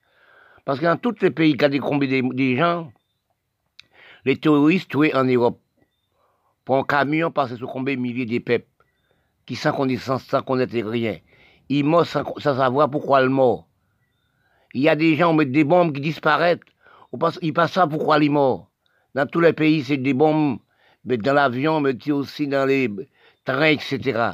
Parce 0.68 0.82
que 0.82 0.86
dans 0.86 0.98
tous 0.98 1.16
les 1.22 1.32
pays 1.32 1.56
qui 1.56 1.64
ont 1.64 1.70
décombé 1.70 2.08
des, 2.08 2.58
gens, 2.58 2.92
les 4.26 4.36
terroristes 4.36 4.90
tués 4.90 5.16
en 5.16 5.24
Europe, 5.24 5.62
pour 6.66 6.76
un 6.76 6.84
camion 6.84 7.32
passer 7.32 7.56
sur 7.56 7.70
combien 7.72 7.96
de 7.96 8.02
milliers 8.02 8.26
de 8.26 8.38
peuples, 8.40 8.68
qui 9.46 9.56
sans 9.56 9.72
connaissance, 9.72 10.26
sans 10.26 10.42
connaître 10.42 10.78
rien. 10.78 11.20
Ils 11.70 11.86
meurent 11.86 12.06
sans, 12.06 12.26
savoir 12.42 12.92
pourquoi 12.92 13.22
ils 13.22 13.30
meurent. 13.30 13.66
Il 14.74 14.82
y 14.82 14.90
a 14.90 14.98
des 14.98 15.16
gens, 15.16 15.32
qui 15.32 15.38
mettent 15.38 15.54
des 15.54 15.64
bombes 15.64 15.94
qui 15.94 16.02
disparaissent. 16.02 16.60
Ils 17.42 17.54
passent 17.54 17.72
ça 17.72 17.88
pourquoi 17.88 18.18
ils 18.22 18.30
meurent. 18.30 18.68
Dans 19.16 19.26
tous 19.26 19.40
les 19.40 19.54
pays, 19.54 19.86
c'est 19.86 19.96
des 19.96 20.14
bombes, 20.14 20.60
mais 21.06 21.16
dans 21.16 21.34
l'avion, 21.34 21.80
mais 21.80 22.12
aussi 22.12 22.46
dans 22.46 22.66
les 22.66 22.92
trains, 23.46 23.68
etc. 23.68 24.32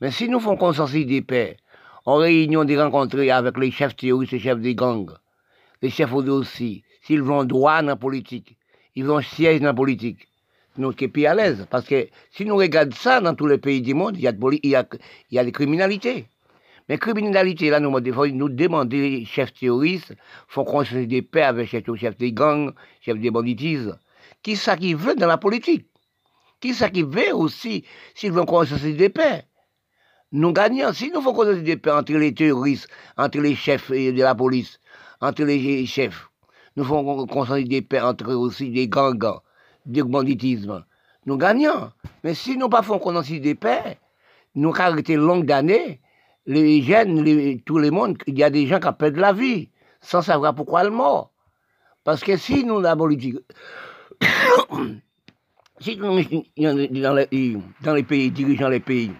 Mais 0.00 0.10
si 0.10 0.30
nous 0.30 0.40
faisons 0.40 0.56
consensus 0.56 1.04
des 1.04 1.20
paix, 1.20 1.58
en 2.06 2.16
réunion 2.16 2.64
des 2.64 2.80
rencontres 2.80 3.18
avec 3.18 3.58
les 3.58 3.70
chefs 3.70 3.96
terroristes 3.96 4.32
et 4.32 4.36
les 4.36 4.42
chefs 4.42 4.58
des 4.58 4.74
gangs, 4.74 5.12
les 5.82 5.90
chefs 5.90 6.12
aussi, 6.12 6.84
s'ils 7.02 7.22
vont 7.22 7.44
droit 7.44 7.82
dans 7.82 7.88
la 7.88 7.96
politique, 7.96 8.56
ils 8.94 9.04
vont 9.04 9.20
siège 9.20 9.60
dans 9.60 9.66
la 9.66 9.74
politique, 9.74 10.28
nous 10.78 10.92
sommes 10.92 11.10
plus 11.10 11.26
à 11.26 11.34
l'aise. 11.34 11.66
Parce 11.70 11.84
que 11.86 12.08
si 12.30 12.44
nous 12.44 12.56
regardons 12.56 12.96
ça 12.96 13.20
dans 13.20 13.34
tous 13.34 13.46
les 13.46 13.58
pays 13.58 13.82
du 13.82 13.94
monde, 13.94 14.16
il 14.16 14.22
y 14.22 14.76
a, 14.76 15.44
des 15.44 15.52
criminalités. 15.52 16.26
Mais 16.88 16.98
criminalité, 16.98 17.70
là, 17.70 17.80
nous, 17.80 17.90
nous 17.90 18.48
demandons 18.48 19.24
chefs 19.24 19.52
terroristes, 19.54 20.14
font 20.48 20.64
construire 20.64 21.06
des 21.06 21.22
paix 21.22 21.42
avec 21.42 21.72
les 21.72 21.96
chefs 21.96 22.16
des 22.16 22.32
gangs, 22.32 22.72
chefs 23.00 23.18
des 23.18 23.30
banditismes. 23.30 23.98
Qui 24.42 24.56
ça 24.56 24.76
qui 24.76 24.94
veut 24.94 25.14
dans 25.14 25.26
la 25.26 25.38
politique? 25.38 25.86
Qui 26.60 26.74
ça 26.74 26.90
qui 26.90 27.02
veut 27.02 27.34
aussi 27.34 27.84
s'ils 28.14 28.32
veulent 28.32 28.46
construire 28.46 28.96
des 28.96 29.08
paix? 29.08 29.44
Nous 30.32 30.52
gagnons. 30.52 30.92
Si 30.92 31.10
nous 31.10 31.20
faisons 31.20 31.34
construire 31.34 31.62
des 31.62 31.76
paix 31.76 31.90
entre 31.90 32.12
les 32.14 32.34
terroristes, 32.34 32.88
entre 33.16 33.38
les 33.38 33.54
chefs 33.54 33.90
de 33.90 34.22
la 34.22 34.34
police, 34.34 34.80
entre 35.22 35.44
les 35.44 35.86
chefs. 35.86 36.28
Nous 36.76 36.84
faisons 36.84 37.26
construire 37.26 37.66
des 37.66 37.82
paix 37.82 38.00
entre 38.00 38.34
aussi 38.34 38.70
des 38.70 38.88
gangs, 38.88 39.38
du 39.86 40.02
banditisme. 40.02 40.84
Nous 41.26 41.36
gagnons. 41.36 41.92
Mais 42.24 42.34
si 42.34 42.56
nous 42.56 42.68
ne 42.68 42.76
faisons 42.82 42.98
pas 42.98 43.22
des 43.22 43.54
paix, 43.54 43.98
nous 44.54 44.72
arrêtons 44.76 45.16
longues 45.16 45.52
années, 45.52 46.00
les 46.46 46.82
jeunes, 46.82 47.60
tout 47.60 47.78
le 47.78 47.90
monde, 47.90 48.18
il 48.26 48.38
y 48.38 48.42
a 48.42 48.50
des 48.50 48.66
gens 48.66 48.80
qui 48.80 48.88
perdent 48.98 49.16
la 49.16 49.32
vie, 49.32 49.70
sans 50.00 50.22
savoir 50.22 50.54
pourquoi 50.54 50.84
ils 50.84 50.90
mort. 50.90 51.30
Parce 52.04 52.22
que 52.22 52.36
si 52.36 52.64
nous, 52.64 52.80
la 52.80 52.96
politique, 52.96 53.38
si 55.78 55.96
nous, 55.96 56.20
dans 56.56 57.14
les, 57.14 57.28
les 57.94 58.02
pays, 58.02 58.30
dirigeant 58.32 58.68
les 58.68 58.80
pays, 58.80 59.12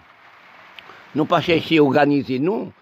nous 1.14 1.26
pas 1.26 1.40
chercher 1.40 1.78
à 1.78 1.84
organiser 1.84 2.40
nous, 2.40 2.72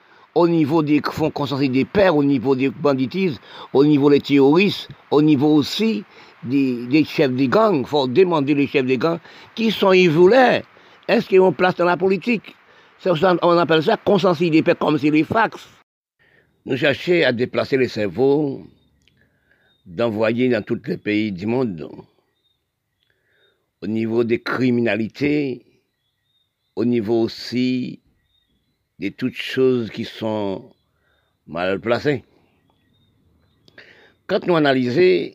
au 0.40 0.48
niveau 0.48 0.82
des 0.82 1.02
fonds 1.02 1.30
consensus 1.30 1.70
des 1.70 1.84
pères, 1.84 2.16
au 2.16 2.24
niveau 2.24 2.56
des 2.56 2.70
banditismes, 2.70 3.38
au 3.74 3.84
niveau 3.84 4.08
des 4.08 4.20
terroristes, 4.20 4.88
au 5.10 5.20
niveau 5.20 5.54
aussi 5.54 6.02
des, 6.42 7.04
chefs 7.04 7.32
des 7.32 7.48
gangs. 7.48 7.80
Il 7.80 7.86
faut 7.86 8.06
demander 8.08 8.54
les 8.54 8.66
chefs 8.66 8.86
des 8.86 8.96
gangs 8.96 9.20
qui 9.54 9.70
sont 9.70 9.92
ils 9.92 10.08
voulaient 10.08 10.64
est-ce 11.08 11.26
qu'ils 11.28 11.40
ont 11.40 11.52
place 11.52 11.74
dans 11.74 11.84
la 11.84 11.96
politique? 11.96 12.54
On 13.04 13.58
appelle 13.58 13.82
ça 13.82 13.96
consensus 13.96 14.50
des 14.50 14.62
paix 14.62 14.76
comme 14.78 14.96
si 14.96 15.10
les 15.10 15.24
fax. 15.24 15.68
Nous 16.64 16.76
cherchons 16.76 17.22
à 17.26 17.32
déplacer 17.32 17.76
les 17.76 17.88
cerveaux, 17.88 18.64
d'envoyer 19.84 20.48
dans 20.48 20.62
tous 20.62 20.80
les 20.86 20.98
pays 20.98 21.32
du 21.32 21.46
monde, 21.46 21.90
au 23.82 23.86
niveau 23.86 24.24
des 24.24 24.40
criminalités, 24.40 25.64
au 26.76 26.84
niveau 26.84 27.22
aussi 27.22 28.00
de 29.00 29.08
toutes 29.08 29.34
choses 29.34 29.88
qui 29.88 30.04
sont 30.04 30.70
mal 31.46 31.80
placées. 31.80 32.22
Quand 34.26 34.46
nous 34.46 34.56
analysons, 34.56 35.34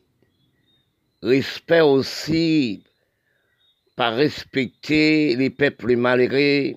respect 1.24 1.82
aussi 1.82 2.84
par 3.96 4.16
respecter 4.16 5.36
les 5.36 5.50
peuples 5.50 5.96
malheureux, 5.96 6.76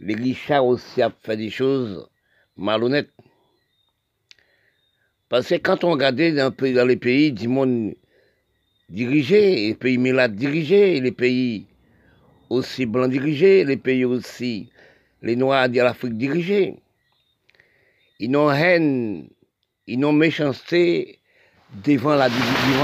les 0.00 0.14
richards 0.14 0.64
aussi 0.64 1.02
à 1.02 1.10
faire 1.10 1.36
des 1.36 1.50
choses 1.50 2.08
malhonnêtes. 2.56 3.12
Parce 5.28 5.48
que 5.48 5.56
quand 5.56 5.84
on 5.84 5.90
regarde 5.90 6.16
dans, 6.16 6.86
les 6.86 6.96
pays 6.96 7.30
du 7.30 7.46
monde 7.46 7.94
dirigés, 8.88 9.68
les 9.68 9.74
pays 9.74 9.98
milades 9.98 10.34
dirigés, 10.34 10.98
les 10.98 11.12
pays 11.12 11.66
aussi 12.48 12.86
blancs 12.86 13.10
dirigés, 13.10 13.64
les 13.64 13.76
pays 13.76 14.06
aussi 14.06 14.70
les 15.22 15.36
noirs 15.36 15.68
de 15.68 15.80
l'Afrique 15.80 16.16
dirigés, 16.16 16.76
ils 18.18 18.30
n'ont 18.30 18.50
haine, 18.50 19.28
ils 19.86 19.98
n'ont 19.98 20.12
méchanceté 20.12 21.18
devant, 21.84 22.16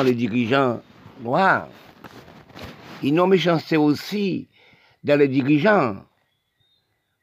les 0.03 0.15
dirigeants 0.15 0.83
noirs. 1.21 1.69
Ils 3.03 3.15
n'ont 3.15 3.27
méchanceté 3.27 3.77
aussi 3.77 4.49
dans 5.05 5.19
les 5.19 5.29
dirigeants. 5.29 6.05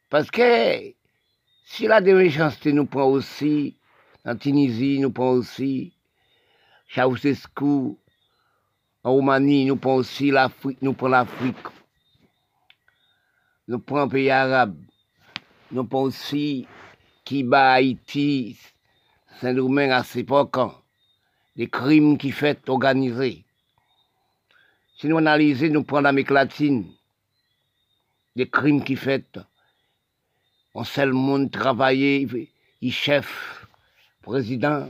Parce 0.10 0.30
que 0.30 0.94
si 1.66 1.88
la 1.88 2.02
méchanceté 2.02 2.72
nous 2.72 2.86
prend 2.86 3.06
aussi, 3.06 3.76
en 4.26 4.36
Tunisie, 4.36 5.00
nous 5.00 5.12
prend 5.12 5.32
aussi, 5.32 5.94
Ceausescu, 6.88 7.98
en 9.04 9.12
Roumanie, 9.12 9.66
nous 9.66 9.76
prend 9.76 9.96
aussi 9.96 10.32
l'Afrique, 10.32 10.82
nous 10.82 10.94
prend 10.94 11.08
l'Afrique. 11.08 11.58
Nous 13.68 13.80
prenons 13.80 14.02
un 14.02 14.08
pays 14.08 14.30
arabe. 14.30 14.76
Nous 15.74 15.88
aussi 15.94 16.68
Kiba, 17.26 17.72
Haïti, 17.72 18.56
Saint-Domingue 19.42 19.90
à 19.90 20.04
cette 20.04 20.18
époque. 20.22 20.60
Des 21.56 21.68
crimes 21.68 22.20
qui 22.20 22.30
fait 22.30 22.70
organisés. 22.70 23.44
Si 24.98 25.08
nous 25.08 25.18
analysons, 25.18 25.70
nous 25.72 25.84
prenons 25.84 26.02
l'Amérique 26.04 26.30
latine, 26.30 26.92
des 28.36 28.48
crimes 28.48 28.84
qui 28.84 28.96
fait, 28.96 29.40
on 30.76 30.84
sait 30.84 31.08
le 31.08 31.14
monde 31.14 31.50
travailler, 31.50 32.28
il 32.82 32.94
chef, 32.94 33.68
président, 34.22 34.90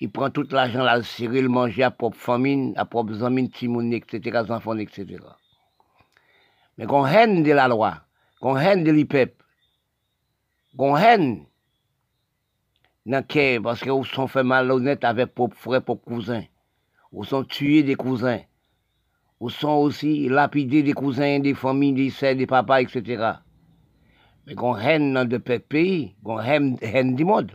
il 0.00 0.10
prend 0.10 0.30
tout 0.30 0.46
l'argent, 0.50 0.82
là, 0.82 0.98
le 0.98 1.40
le 1.40 1.48
manger 1.48 1.84
à 1.84 1.92
propre 1.92 2.18
famille, 2.18 2.72
à 2.76 2.84
propre 2.84 3.22
amis, 3.22 3.50
timon, 3.50 3.88
etc., 3.92 4.42
enfants, 4.48 4.76
etc. 4.78 5.18
Mais 6.76 6.86
qu'on 6.86 7.06
haine 7.06 7.44
de 7.44 7.52
la 7.52 7.68
loi, 7.68 8.02
qu'on 8.40 8.56
haine 8.56 8.82
de 8.82 8.90
l'IPEP, 8.90 9.41
qu'on 10.76 10.96
haine, 10.96 11.46
parce 13.62 13.80
qu'ils 13.80 14.04
sont 14.06 14.28
fait 14.28 14.42
malhonnête 14.42 15.04
avec 15.04 15.34
propre 15.34 15.56
frère, 15.56 15.82
propre 15.82 16.04
cousin, 16.04 16.44
ou 17.10 17.24
sont 17.24 17.44
tués 17.44 17.82
des 17.82 17.94
cousins, 17.94 18.40
ou 19.40 19.50
sont 19.50 19.72
aussi 19.72 20.28
lapidés 20.28 20.82
des 20.82 20.92
cousins, 20.92 21.40
des 21.40 21.54
familles, 21.54 21.94
des 21.94 22.10
sœurs, 22.10 22.36
des 22.36 22.46
papas, 22.46 22.82
etc. 22.82 23.32
Mais 24.46 24.54
qu'on 24.54 24.76
haine 24.76 25.14
dans 25.14 25.28
de 25.28 25.38
pays, 25.38 26.14
qu'on 26.24 26.40
haine, 26.40 27.14
du 27.14 27.24
monde. 27.24 27.52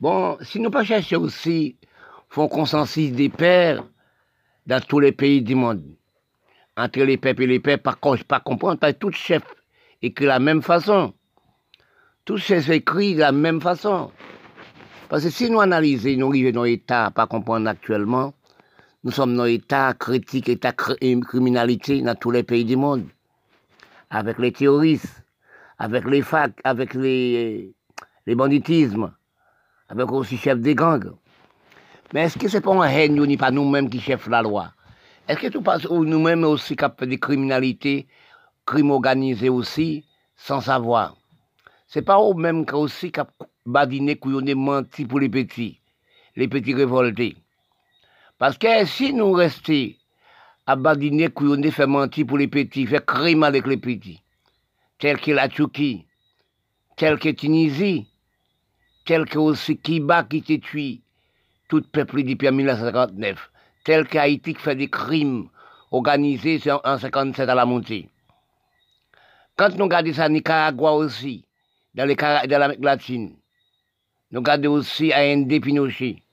Bon, 0.00 0.36
si 0.40 0.60
nous 0.60 0.70
pas 0.70 0.84
chercher 0.84 1.16
aussi, 1.16 1.78
font 2.28 2.48
consensus 2.48 3.12
des 3.12 3.28
pères 3.28 3.84
dans 4.66 4.80
tous 4.80 5.00
les 5.00 5.12
pays 5.12 5.42
du 5.42 5.54
monde. 5.54 5.84
Entre 6.76 7.00
les 7.00 7.16
peuples 7.16 7.44
et 7.44 7.46
les 7.46 7.60
pères, 7.60 7.80
contre, 8.00 8.24
pas 8.24 8.40
comprendre, 8.40 8.80
que 8.80 8.90
tout 8.92 9.12
chef 9.12 9.42
écrit 10.02 10.26
la 10.26 10.38
même 10.38 10.62
façon. 10.62 11.14
Tout 12.24 12.38
chef 12.38 12.70
écrit 12.70 13.14
de 13.14 13.20
la 13.20 13.32
même 13.32 13.60
façon. 13.60 14.10
Parce 15.10 15.24
que 15.24 15.28
si 15.28 15.50
nous 15.50 15.60
analysons, 15.60 16.16
nous 16.16 16.28
arrivons 16.28 16.52
dans 16.52 16.64
l'État, 16.64 17.10
pas 17.10 17.26
comprendre 17.26 17.68
actuellement, 17.68 18.32
nous 19.02 19.10
sommes 19.10 19.36
dans 19.36 19.44
l'État 19.44 19.92
critique, 19.92 20.48
État 20.48 20.72
criminalité 20.72 22.00
dans 22.00 22.14
tous 22.14 22.30
les 22.30 22.42
pays 22.42 22.64
du 22.64 22.76
monde. 22.76 23.04
Avec 24.08 24.38
les 24.38 24.52
terroristes, 24.52 25.22
avec 25.78 26.06
les 26.06 26.22
facs, 26.22 26.58
avec 26.64 26.94
les, 26.94 27.74
banditismes, 28.26 29.12
avec 29.90 30.10
aussi 30.10 30.38
chef 30.38 30.58
des 30.60 30.74
gangs. 30.74 31.12
Mais 32.14 32.22
est-ce 32.22 32.38
que 32.38 32.48
c'est 32.48 32.62
pas 32.62 32.72
un 32.72 32.88
haine, 32.88 33.22
ni 33.22 33.36
pas 33.36 33.50
nous-mêmes 33.50 33.90
qui 33.90 34.00
chef 34.00 34.28
la 34.28 34.40
loi? 34.40 34.72
Est-ce 35.28 35.40
que 35.40 35.48
tout 35.48 35.60
passe 35.60 35.86
nous-mêmes 35.90 36.44
aussi 36.44 36.74
qui 36.74 37.06
des 37.06 37.18
criminalités, 37.18 38.06
crimes 38.64 38.92
organisés 38.92 39.50
aussi, 39.50 40.06
sans 40.36 40.62
savoir? 40.62 41.16
C'est 41.94 42.02
pas 42.02 42.20
eux-mêmes 42.20 42.66
qui 42.66 42.74
aussi 42.74 43.12
qui 43.12 43.20
badiné, 43.64 44.18
menti 44.56 45.04
pour 45.04 45.20
les 45.20 45.28
petits, 45.28 45.78
les 46.34 46.48
petits 46.48 46.74
révoltés. 46.74 47.36
Parce 48.36 48.58
que 48.58 48.84
si 48.84 49.12
nous 49.12 49.30
restons 49.30 49.94
à 50.66 50.74
badiner, 50.74 51.28
couillonner, 51.28 51.70
faire 51.70 51.86
mentir 51.86 52.26
pour 52.26 52.38
les 52.38 52.48
petits, 52.48 52.84
faire 52.84 53.06
crime 53.06 53.44
avec 53.44 53.68
les 53.68 53.76
petits, 53.76 54.20
tel 54.98 55.20
que 55.20 55.30
la 55.30 55.48
Turquie, 55.48 56.04
tel 56.96 57.16
que 57.16 57.28
Tunisie, 57.28 58.08
tel 59.04 59.24
que 59.24 59.38
aussi 59.38 59.78
Kiba 59.78 60.24
qui 60.24 60.42
t'a 60.42 60.58
tué, 60.58 61.00
tout 61.68 61.76
le 61.76 61.82
peuple 61.82 62.24
depuis 62.24 62.50
1959, 62.50 63.52
tel 63.84 64.08
que 64.08 64.18
Haïti 64.18 64.54
qui 64.54 64.60
fait 64.60 64.74
des 64.74 64.90
crimes 64.90 65.48
organisés 65.92 66.60
en 66.72 66.80
1957 66.82 67.48
à 67.48 67.54
la 67.54 67.64
montée. 67.64 68.08
Quand 69.54 69.76
nous 69.76 69.84
regardons 69.84 70.12
ça, 70.12 70.28
Nicaragua 70.28 70.90
aussi, 70.94 71.44
dans 71.94 72.06
l'Amérique 72.06 72.84
latine, 72.84 73.36
nous 74.30 74.40
regardons 74.40 74.72
aussi 74.72 75.12
Indé 75.12 75.60
Pinochet, 75.60 76.24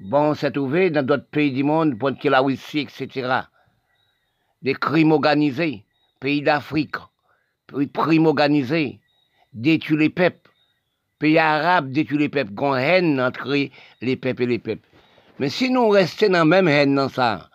Bon, 0.00 0.32
c'est 0.34 0.52
trouvé 0.52 0.88
dans 0.88 1.04
d'autres 1.04 1.28
pays 1.30 1.52
du 1.52 1.62
monde, 1.62 1.98
pour 1.98 2.10
la 2.24 2.40
Russie, 2.40 2.80
etc. 2.80 3.40
Des 4.62 4.72
crimes 4.72 5.12
organisés, 5.12 5.84
pays 6.20 6.40
d'Afrique, 6.40 6.96
crimes 7.92 8.26
organisés, 8.26 8.98
détruire 9.52 9.98
les 9.98 10.08
peuples, 10.08 10.50
pays 11.18 11.38
arabes 11.38 11.90
détruire 11.90 12.20
les 12.20 12.28
peuples, 12.30 12.54
qu'on 12.54 12.74
haine 12.74 13.20
entre 13.20 13.46
les 14.00 14.16
peuples 14.16 14.44
et 14.44 14.46
les 14.46 14.58
peuples. 14.58 14.88
Mais 15.38 15.50
si 15.50 15.70
nous 15.70 15.90
restons 15.90 16.28
dans 16.28 16.38
la 16.38 16.44
même 16.46 16.68
haine 16.68 16.94
dans 16.94 17.10
ça, 17.10 17.50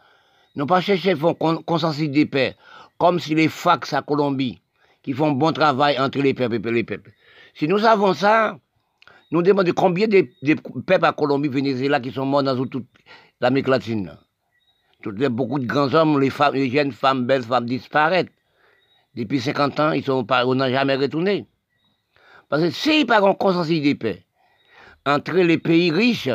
nous 0.56 0.68
pas 0.68 0.82
chercher 0.82 1.16
faire 1.16 1.36
consensus 1.66 2.10
des 2.10 2.28
paix, 2.28 2.56
comme 3.00 3.20
si 3.20 3.34
les 3.34 3.50
fax 3.50 3.92
à 3.92 4.04
Colombie, 4.04 4.62
qui 5.06 5.14
font 5.14 5.34
bon 5.34 5.52
travail 5.52 6.00
entre 6.00 6.18
les 6.18 6.34
peuples 6.34 6.56
et 6.56 6.72
les 6.72 6.84
peuples. 6.84 7.12
Si 7.54 7.68
nous 7.68 7.86
avons 7.86 8.16
ça, 8.16 8.58
nous 9.30 9.44
demandons 9.44 9.72
combien 9.76 10.08
de, 10.08 10.28
peuples 10.82 11.06
à 11.06 11.14
Colombie, 11.14 11.48
Venezuela 11.48 12.00
qui 12.00 12.12
sont 12.12 12.26
morts 12.26 12.42
dans 12.42 12.66
toute 12.66 12.88
l'Amérique 13.40 13.68
latine. 13.68 14.18
Beaucoup 15.04 15.60
de 15.60 15.68
grands 15.68 15.94
hommes, 15.94 16.20
les, 16.20 16.32
femmes, 16.32 16.56
les 16.56 16.72
jeunes 16.72 16.92
femmes, 16.92 17.28
belles 17.28 17.44
femmes 17.44 17.68
disparaissent. 17.68 18.26
Depuis 19.14 19.40
50 19.40 19.80
ans, 19.80 19.92
ils 19.92 20.04
sont 20.04 20.26
pas, 20.26 20.44
on 20.48 20.56
n'a 20.56 20.72
jamais 20.72 20.96
retourné. 20.96 21.46
Parce 22.50 22.64
que 22.64 22.72
s'il 22.72 23.04
a 23.04 23.06
pas 23.06 23.28
un 23.28 23.36
consensus 23.36 23.84
de 23.84 23.94
paix 23.94 24.26
entre 25.06 25.34
les 25.34 25.60
pays 25.60 25.92
riches, 25.92 26.30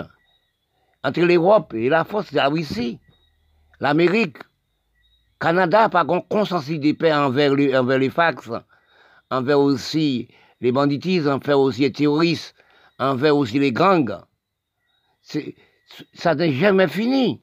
entre 1.02 1.22
l'Europe 1.22 1.74
et 1.74 1.88
la 1.88 2.04
de 2.04 2.36
la 2.36 2.48
Russie, 2.48 3.00
l'Amérique, 3.80 4.36
Canada, 5.40 5.88
pas 5.88 6.04
un 6.06 6.20
consensus 6.20 6.78
de 6.78 6.92
paix 6.92 7.12
envers, 7.14 7.54
les 7.54 8.10
fax, 8.10 8.50
envers 9.30 9.58
aussi 9.58 10.28
les 10.60 10.70
banditismes, 10.70 11.30
envers 11.30 11.58
aussi 11.58 11.80
les 11.80 11.92
terroristes, 11.92 12.54
envers 12.98 13.34
aussi 13.34 13.58
les 13.58 13.72
gangs. 13.72 14.18
Ça 16.12 16.34
n'est 16.34 16.52
jamais 16.52 16.88
fini. 16.88 17.40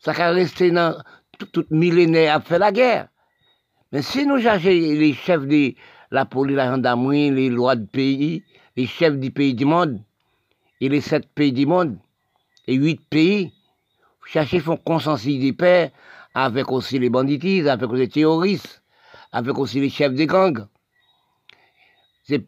Ça 0.00 0.12
va 0.12 0.30
rester 0.30 0.72
dans 0.72 1.00
tout, 1.38 1.64
millénaire 1.70 2.34
après 2.34 2.58
la 2.58 2.72
guerre. 2.72 3.08
Mais 3.92 4.02
si 4.02 4.26
nous 4.26 4.40
cherchons 4.40 4.68
les 4.68 5.14
chefs 5.14 5.46
de 5.46 5.74
la 6.10 6.24
police, 6.24 6.56
la 6.56 6.70
gendarmerie, 6.70 7.30
les 7.30 7.48
lois 7.48 7.76
du 7.76 7.86
pays, 7.86 8.42
les 8.76 8.86
chefs 8.86 9.16
du 9.16 9.30
pays 9.30 9.54
du 9.54 9.64
monde, 9.64 10.00
et 10.80 10.88
les 10.88 11.00
sept 11.00 11.28
pays 11.34 11.52
du 11.52 11.66
monde, 11.66 11.98
et 12.66 12.74
huit 12.74 13.00
pays, 13.08 13.52
chercher 14.26 14.58
font 14.58 14.76
consensus 14.76 15.38
des 15.38 15.52
paix 15.52 15.92
avec 16.36 16.70
aussi 16.70 16.98
les 16.98 17.10
banditistes, 17.10 17.66
avec 17.66 17.90
les 17.92 18.08
terroristes, 18.08 18.82
avec 19.32 19.58
aussi 19.58 19.80
les 19.80 19.90
chefs 19.90 20.14
des 20.14 20.26
gangs 20.26 20.68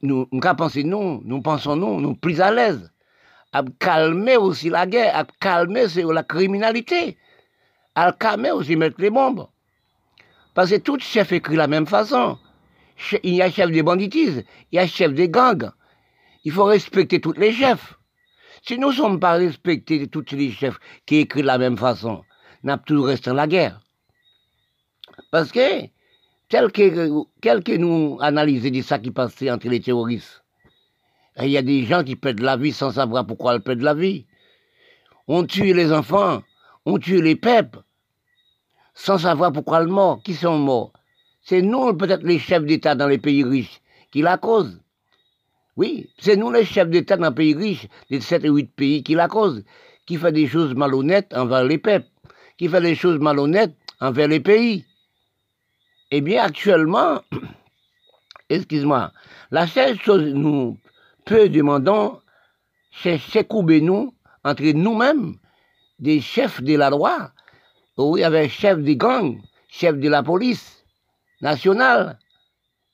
nous, 0.03 0.29
nous 0.33 0.41
pensons 0.41 0.83
non, 0.85 1.21
nous 1.25 1.43
pensons 1.43 1.77
non, 1.77 2.01
nous 2.01 2.15
plus 2.15 2.41
à 2.41 2.51
l'aise. 2.51 2.91
À 3.53 3.63
calmer 3.79 4.37
aussi 4.37 4.69
la 4.69 4.87
guerre, 4.87 5.17
à 5.17 5.25
calmer 5.41 5.87
la 5.97 6.23
criminalité, 6.23 7.17
à 7.95 8.13
calmer 8.13 8.51
aussi 8.51 8.77
mettre 8.77 9.01
les 9.01 9.11
bombes. 9.11 9.49
Parce 10.55 10.71
que 10.71 10.77
tout 10.77 10.99
chef 10.99 11.33
écrit 11.33 11.55
de 11.55 11.59
la 11.59 11.67
même 11.67 11.87
façon. 11.87 12.39
Il 13.23 13.35
y 13.35 13.43
a 13.43 13.51
chef 13.51 13.71
des 13.71 13.83
banditisme, 13.83 14.43
il 14.73 14.77
y 14.77 14.79
a 14.79 14.87
chef 14.87 15.15
des 15.15 15.29
gangs. 15.29 15.71
Il 16.45 16.53
faut 16.53 16.65
respecter 16.65 17.21
tous 17.21 17.33
les 17.33 17.53
chefs. 17.53 17.95
Si 18.67 18.77
nous 18.77 18.89
ne 18.89 18.93
sommes 18.93 19.21
pas 19.21 19.35
respectés 19.35 20.09
tous 20.09 20.25
les 20.33 20.51
chefs 20.51 20.79
qui 21.07 21.19
écrivent 21.19 21.45
de 21.45 21.47
la 21.47 21.59
même 21.59 21.79
façon, 21.79 22.25
avons 22.67 22.83
toujours 22.85 23.07
resté 23.07 23.33
la 23.33 23.47
guerre. 23.47 23.81
Parce 25.31 25.53
que, 25.53 25.87
tel 26.49 26.73
que, 26.73 27.25
tel 27.41 27.63
que 27.63 27.77
nous 27.77 28.19
analysons 28.21 28.71
de 28.71 28.83
ça 28.83 28.99
qui 28.99 29.11
passait 29.11 29.51
entre 29.51 29.69
les 29.69 29.81
terroristes, 29.81 30.43
il 31.41 31.51
y 31.51 31.57
a 31.57 31.63
des 31.63 31.85
gens 31.85 32.03
qui 32.03 32.17
perdent 32.17 32.41
la 32.41 32.57
vie 32.57 32.73
sans 32.73 32.93
savoir 32.93 33.27
pourquoi 33.27 33.55
ils 33.55 33.61
perdent 33.61 33.83
la 33.83 33.95
vie. 33.95 34.27
On 35.29 35.45
tue 35.45 35.73
les 35.73 35.93
enfants, 35.93 36.43
on 36.85 36.99
tue 36.99 37.23
les 37.23 37.37
peuples, 37.37 37.81
sans 38.95 39.19
savoir 39.19 39.53
pourquoi 39.53 39.83
ils 39.83 39.89
morts, 39.89 40.23
qui 40.23 40.35
sont 40.35 40.59
morts. 40.59 40.93
C'est 41.43 41.63
nous, 41.63 41.95
peut-être 41.95 42.25
les 42.25 42.39
chefs 42.39 42.65
d'État 42.65 42.95
dans 42.95 43.07
les 43.07 43.19
pays 43.19 43.45
riches, 43.45 43.81
qui 44.11 44.23
la 44.23 44.37
causent. 44.37 44.81
Oui, 45.77 46.11
c'est 46.19 46.37
nous 46.37 46.51
les 46.51 46.65
chefs 46.65 46.91
d'État 46.91 47.17
dans 47.17 47.29
les 47.29 47.35
pays 47.35 47.55
riches, 47.55 47.87
des 48.11 48.21
7 48.21 48.45
et 48.45 48.49
8 48.49 48.75
pays, 48.75 49.03
qui 49.03 49.15
la 49.15 49.29
causent, 49.29 49.63
qui 50.07 50.17
fait 50.17 50.33
des 50.33 50.49
choses 50.49 50.75
malhonnêtes 50.75 51.33
envers 51.35 51.65
les 51.65 51.79
peuples, 51.79 52.09
qui 52.59 52.69
fait 52.69 52.81
des 52.81 52.95
choses 52.95 53.19
malhonnêtes 53.19 53.75
envers 54.01 54.29
les 54.29 54.41
pays. 54.41 54.85
Eh 56.11 56.21
bien, 56.21 56.43
actuellement, 56.43 57.23
excuse-moi, 58.51 59.13
la 59.51 59.67
seule 59.67 59.99
chose 60.01 60.35
nous 60.35 60.79
peu 61.25 61.49
demandons, 61.49 62.21
c'est 63.03 63.49
couper 63.49 63.81
nous 63.81 64.15
entre 64.45 64.65
nous-mêmes, 64.73 65.39
des 65.99 66.21
chefs 66.21 66.63
de 66.63 66.77
la 66.77 66.91
loi, 66.91 67.33
oui, 67.97 68.23
avec 68.23 68.51
chef 68.51 68.79
des 68.79 68.97
gangs, 68.97 69.41
chef 69.69 69.97
de 69.99 70.09
la 70.09 70.23
police 70.23 70.85
nationale, 71.41 72.19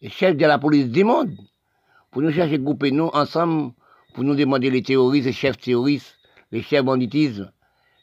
chef 0.09 0.37
de 0.37 0.47
la 0.47 0.59
police 0.59 0.89
du 0.89 1.05
monde 1.05 1.37
pour 2.15 2.23
nous 2.23 2.31
chercher 2.31 2.55
à 2.55 2.59
couper 2.59 2.93
nous 2.93 3.11
ensemble, 3.13 3.73
pour 4.15 4.23
nous 4.23 4.37
demander 4.37 4.71
les 4.71 4.85
terroristes, 4.85 5.27
les 5.27 5.33
chefs 5.33 5.59
terroristes, 5.59 6.17
les 6.53 6.63
chefs 6.63 6.85
banditisme, 6.85 7.51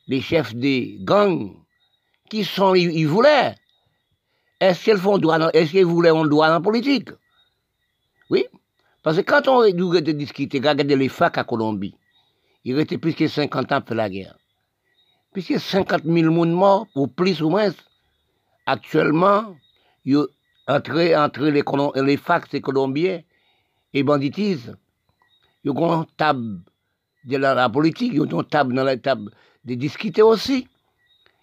les 0.08 0.22
chefs 0.22 0.56
des 0.56 0.98
gangs, 1.02 1.56
qui 2.30 2.44
sont, 2.44 2.76
ils, 2.76 3.06
voulaient. 3.06 3.56
Est-ce 4.60 4.84
qu'ils 4.86 4.98
font 4.98 5.18
droit, 5.18 5.38
est-ce 5.54 5.72
qu'ils 5.72 5.86
voulaient 5.86 6.10
un 6.10 6.26
droit 6.26 6.50
la 6.50 6.60
politique? 6.60 7.10
Oui. 8.30 8.46
Parce 9.04 9.18
que 9.18 9.22
quand 9.22 9.48
on 9.48 9.70
nous 9.74 10.00
discuter, 10.00 10.60
regardez 10.60 10.96
les 10.96 11.10
facs 11.10 11.38
à 11.38 11.44
Colombie, 11.44 11.96
il 12.64 12.76
restait 12.76 12.98
plus 12.98 13.14
que 13.14 13.28
50 13.28 13.72
ans 13.72 13.82
pour 13.82 13.96
la 13.96 14.10
guerre. 14.10 14.38
Plus 15.34 15.46
que 15.46 15.58
50 15.58 16.04
000 16.04 16.14
personnes 16.14 16.52
morts, 16.52 16.88
ou 16.96 17.08
plus 17.08 17.42
ou 17.42 17.50
moins. 17.50 17.70
Actuellement, 18.66 19.56
entre, 20.68 21.44
les, 21.44 21.64
les 22.04 22.18
facs 22.18 22.62
colombiens, 22.62 23.22
et 23.94 24.04
banditisme. 24.04 24.78
Ils 25.64 25.72
ont 25.72 26.02
une 26.02 26.06
table 26.18 26.62
de 27.26 27.38
la, 27.38 27.70
politique, 27.70 28.14
ils 28.14 28.22
ont 28.22 28.42
une 28.42 28.46
table 28.46 28.74
dans 28.74 28.84
la 28.84 28.98
table 28.98 29.32
de 29.66 29.76
discuter 29.76 30.22
aussi. 30.22 30.68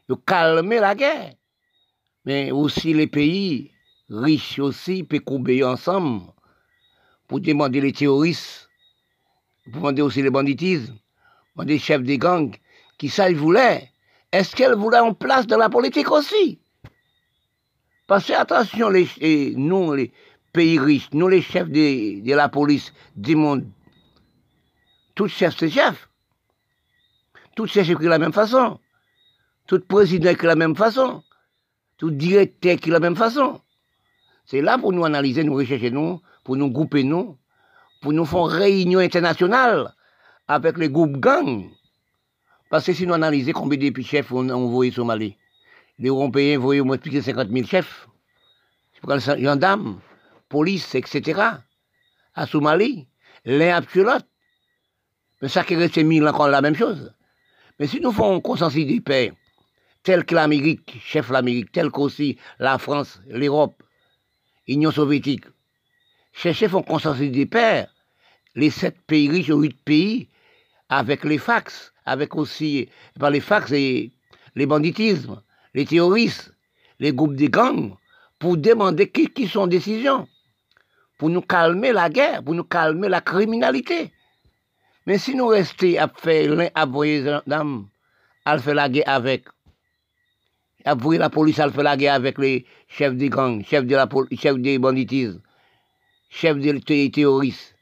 Ont 0.09 0.17
calmé 0.17 0.81
la 0.81 0.95
guerre. 0.95 1.35
Mais 2.25 2.51
aussi 2.51 2.95
les 2.95 3.07
pays 3.07 3.71
riches 4.09 4.59
aussi 4.59 5.05
peuvent 5.05 5.21
couper 5.21 5.63
ensemble 5.63 6.23
pour 7.27 7.41
demander 7.41 7.81
les 7.81 7.93
terroristes, 7.93 8.71
pour 9.65 9.83
demander 9.83 10.03
aussi 10.03 10.23
les 10.23 10.31
banditismes, 10.31 10.97
demander 11.55 11.75
les 11.75 11.79
chefs 11.79 12.03
des 12.03 12.19
gangs, 12.19 12.57
qui 12.97 13.09
ça 13.09 13.31
ils 13.31 13.37
voulaient. 13.37 13.91
Est-ce 14.33 14.57
qu'elles 14.57 14.75
voulaient 14.75 14.99
en 14.99 15.15
place 15.15 15.47
dans 15.47 15.59
la 15.59 15.69
politique 15.69 16.11
aussi? 16.11 16.59
Parce 18.07 18.27
que 18.27 18.33
attention, 18.33 18.91
nous, 18.91 19.93
les, 19.93 20.13
pays 20.53 20.79
riches, 20.79 21.11
nous 21.13 21.29
les 21.29 21.43
chefs 21.43 21.69
de, 21.69 22.35
la 22.35 22.49
police 22.49 22.93
du 23.17 23.37
monde, 23.37 23.67
tous 25.15 25.29
chefs 25.29 25.57
c'est 25.59 25.71
chefs. 25.71 26.08
Tous 27.59 27.67
chefs 27.67 27.91
écrivent 27.91 28.05
de 28.05 28.09
la 28.09 28.21
même 28.21 28.33
façon. 28.33 28.79
Tout 29.67 29.81
président 29.81 30.31
écrit 30.31 30.45
de 30.45 30.47
la 30.47 30.55
même 30.55 30.77
façon. 30.77 31.25
Tout 31.97 32.13
directeur 32.13 32.71
écrit 32.71 32.91
de 32.91 32.95
la 32.95 33.01
même 33.01 33.17
façon. 33.17 33.61
C'est 34.45 34.61
là 34.61 34.79
pour 34.79 34.93
nous 34.93 35.05
analyser, 35.05 35.43
nous 35.43 35.57
rechercher 35.57 35.91
nous, 35.91 36.21
pour 36.45 36.55
nous 36.55 36.71
grouper 36.71 37.03
nous, 37.03 37.37
pour 38.01 38.13
nous 38.13 38.25
faire 38.25 38.45
réunion 38.45 39.01
internationale 39.01 39.93
avec 40.47 40.79
les 40.79 40.89
groupes 40.89 41.17
gangs. 41.17 41.69
Parce 42.71 42.87
que 42.87 42.93
si 42.93 43.09
nous 43.09 43.15
analysons 43.15 43.51
combien 43.51 43.91
de 43.91 44.03
chefs 44.03 44.31
on 44.31 44.49
envoyé 44.51 44.93
au 44.93 44.95
Somalie, 44.95 45.37
les 45.99 46.11
Européens 46.11 46.61
envoyé 46.61 46.81
au 46.81 46.85
moins 46.85 46.97
plus 46.97 47.11
de 47.11 47.21
50 47.21 47.49
000 47.51 47.67
chefs. 47.67 48.07
Gendarmes, 49.37 49.99
police, 50.49 50.95
etc., 50.95 51.41
à 52.37 52.47
Somalie, 52.47 53.09
l'un 53.45 53.79
après 53.79 54.05
l'autre. 54.05 54.27
Mais 55.43 55.49
ça 55.49 55.65
qui 55.65 55.75
reste 55.75 55.99
mille 55.99 56.29
encore 56.29 56.47
la 56.47 56.61
même 56.61 56.77
chose. 56.77 57.13
Mais 57.79 57.87
si 57.87 58.01
nous 58.01 58.13
faisons 58.13 58.37
un 58.37 58.41
consensus 58.41 58.87
des 58.87 59.01
paix, 59.01 59.33
tel 60.03 60.25
que 60.25 60.35
l'Amérique, 60.35 60.99
chef 61.05 61.31
l'Amérique, 61.31 61.73
tel 61.73 61.91
qu'aussi 61.91 62.39
la 62.59 62.79
France, 62.79 63.21
l'Europe, 63.29 63.83
l'Union 64.67 64.91
soviétique, 64.91 65.45
chercher 66.33 66.67
un 66.67 66.83
consensus 66.83 67.31
des 67.31 67.47
pères, 67.47 67.93
les 68.55 68.71
sept 68.71 68.97
pays 69.07 69.29
riches 69.29 69.51
ou 69.51 69.61
huit 69.61 69.79
pays, 69.85 70.29
avec 70.89 71.25
les 71.25 71.39
fax, 71.39 71.93
avec 72.05 72.35
aussi, 72.35 72.89
par 73.19 73.31
les 73.31 73.41
fax 73.41 73.71
et 73.73 74.13
les 74.55 74.67
banditismes, 74.67 75.43
les 75.75 75.85
terroristes, 75.85 76.53
les 76.99 77.13
groupes 77.13 77.37
de 77.37 77.47
gangs, 77.47 77.95
pour 78.39 78.57
demander 78.57 79.11
qui, 79.11 79.29
qui 79.29 79.47
sont 79.47 79.67
décisions 79.67 80.27
pour 81.19 81.29
nous 81.29 81.43
calmer 81.43 81.93
la 81.93 82.09
guerre, 82.09 82.43
pour 82.43 82.55
nous 82.55 82.65
calmer 82.65 83.09
la 83.09 83.21
criminalité. 83.21 84.13
Mais 85.09 85.17
si 85.17 85.35
nous 85.35 85.47
restons 85.47 85.97
à 85.99 86.07
faire 86.07 86.55
l'un 86.55 86.69
à 86.75 86.85
voyer 86.85 87.27
à 88.45 88.59
faire 88.59 88.75
la 88.75 88.91
guerre 88.91 89.09
avec, 89.09 89.45
à 90.85 90.95
la 90.95 91.31
police 91.31 91.59
à 91.59 91.71
faire 91.71 91.83
la 91.83 91.97
guerre 91.97 92.13
avec 92.13 92.37
les 92.37 92.67
chefs 92.89 93.15
des 93.15 93.31
gangs, 93.31 93.65
chefs, 93.65 93.87
de 93.87 93.97
la, 93.97 94.07
des 94.59 94.79
banditismes, 94.79 95.41
chefs 96.29 96.59
des 96.59 97.11
terroristes, 97.11 97.75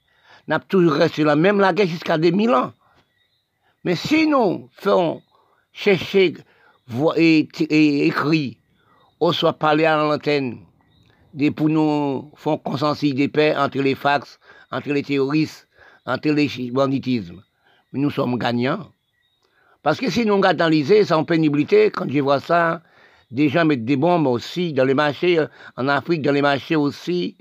n'a 0.47 0.61
toujours 0.61 0.93
resté 0.93 1.25
là, 1.25 1.35
même 1.35 1.59
la 1.59 1.73
guerre 1.73 1.89
jusqu'à 1.89 2.17
2000 2.17 2.51
ans. 2.51 2.73
Mais 3.83 3.97
si 3.97 4.29
nous 4.29 4.71
faisons 4.71 5.21
chercher 5.73 6.35
et, 7.17 7.49
et 7.59 8.07
écrit, 8.07 8.61
ou 9.19 9.33
soit 9.33 9.55
parler 9.55 9.85
à 9.85 9.97
l'antenne, 9.97 10.61
pour 11.57 11.69
nous 11.69 12.31
faire 12.37 12.63
consensus 12.63 13.17
de 13.17 13.27
paix 13.27 13.57
entre 13.57 13.81
les 13.81 13.97
fax, 13.97 14.39
entre 14.71 14.91
les 14.91 15.03
terroristes, 15.03 15.66
entre 16.07 16.31
les 16.31 16.71
banditismes. 16.71 17.43
Mais 17.93 18.01
nous 18.01 18.11
sommes 18.11 18.39
gagnants. 18.39 18.91
Parce 19.83 19.99
que 19.99 20.11
si 20.11 20.25
nous 20.25 20.41
analysons 20.43 21.05
sans 21.05 21.25
pénibilité, 21.25 21.91
quand 21.91 22.11
je 22.11 22.21
vois 22.21 22.41
ça, 22.41 22.83
des 23.31 23.49
gens 23.49 23.65
mettent 23.65 23.85
des 23.85 23.97
bombes 23.97 24.27
aussi 24.27 24.73
dans 24.73 24.85
les 24.85 24.95
marchés, 24.95 25.39
euh, 25.39 25.47
en 25.77 25.89
Afrique, 25.89 26.23
dans 26.23 26.33
les 26.33 26.43
marchés 26.43 26.77
aussi, 26.77 27.37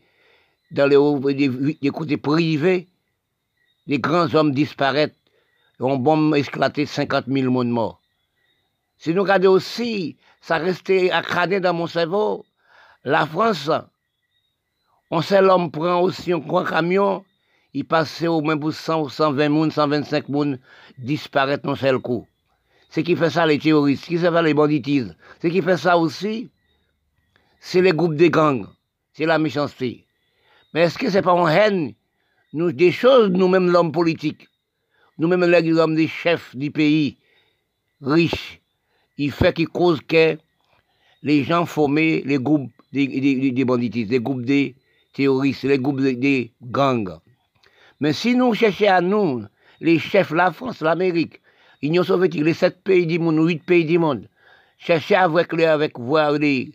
dans 0.72 0.88
les, 0.88 1.90
côtés 1.92 2.18
privés, 2.18 2.88
des 3.88 4.00
grands 4.00 4.34
hommes 4.34 4.52
disparaissent, 4.52 5.16
on 5.80 5.98
bombe 5.98 6.36
éclaté 6.36 6.86
50 6.86 7.26
000 7.28 7.52
monde 7.52 7.70
morts. 7.70 8.02
Si 8.98 9.14
nous 9.14 9.24
regardons 9.24 9.52
aussi, 9.52 10.18
ça 10.42 10.58
restait 10.58 11.12
accradé 11.12 11.60
dans 11.60 11.74
mon 11.74 11.88
cerveau, 11.88 12.46
la 13.04 13.26
France, 13.26 13.70
on 15.12 15.22
sait 15.22 15.42
l'homme 15.42 15.70
prend 15.70 16.02
aussi 16.02 16.34
un 16.34 16.40
grand 16.40 16.64
camion, 16.64 17.24
il 17.76 17.84
passe 17.84 18.24
au 18.24 18.40
moins 18.40 18.58
pour 18.58 18.74
100 18.74 19.10
120 19.10 19.50
moun, 19.50 19.70
125 19.70 20.30
moun, 20.30 20.58
disparaître 20.98 21.66
dans 21.66 21.76
seul 21.76 22.00
coup. 22.00 22.26
Ce 22.90 23.02
qui 23.02 23.18
fait 23.18 23.30
ça 23.30 23.46
les 23.46 23.60
terroristes, 23.60 24.06
qui 24.06 24.18
fait 24.18 24.42
les 24.42 24.54
banditismes, 24.54 25.14
ce 25.42 25.48
qui 25.48 25.62
fait 25.62 25.76
ça 25.76 25.98
aussi, 25.98 26.50
c'est 27.60 27.82
les 27.82 27.92
groupes 27.92 28.16
de 28.16 28.28
gangs, 28.28 28.66
c'est 29.12 29.26
la 29.26 29.38
méchanceté. 29.38 30.06
Mais 30.74 30.84
est-ce 30.84 30.98
que 30.98 31.10
c'est 31.10 31.22
pas 31.22 31.34
en 31.34 31.50
haine, 31.50 31.94
nous, 32.54 32.72
des 32.72 32.94
choses, 32.94 33.30
nous-mêmes 33.32 33.70
l'homme 33.70 33.92
politique, 33.92 34.48
nous-mêmes 35.18 35.44
les 35.44 35.78
hommes 35.78 35.96
des 35.96 36.08
chefs 36.08 36.56
du 36.56 36.72
pays, 36.72 37.18
riches, 38.02 38.62
il 39.18 39.34
fait 39.34 39.52
qu'il 39.52 39.68
cause 39.68 40.00
que 40.08 40.38
les 41.24 41.44
gens 41.44 41.66
forment 41.66 41.98
les 41.98 42.40
groupes 42.40 42.72
des, 42.94 43.08
des, 43.08 43.52
des 43.52 44.20
groupes 44.22 44.46
de 44.46 44.72
terroristes, 45.12 45.64
les 45.64 45.78
groupes 45.78 46.00
des 46.00 46.54
gangs. 46.62 47.20
Mais 48.06 48.14
si 48.14 48.36
nous 48.36 48.54
cherchons 48.54 48.88
à 48.88 49.02
nous, 49.02 49.46
les 49.82 49.98
chefs, 49.98 50.30
la 50.30 50.52
France, 50.52 50.82
l'Amérique, 50.82 51.42
l'Union 51.82 52.04
soviétique, 52.04 52.44
les 52.44 52.54
sept 52.54 52.84
pays 52.84 53.08
du 53.08 53.18
monde, 53.18 53.44
huit 53.48 53.66
pays 53.66 53.84
du 53.84 53.98
monde, 53.98 54.30
chercher 54.78 55.16
avec, 55.16 55.52
les, 55.54 55.66
avec 55.66 55.98
voir 55.98 56.34
les, 56.34 56.72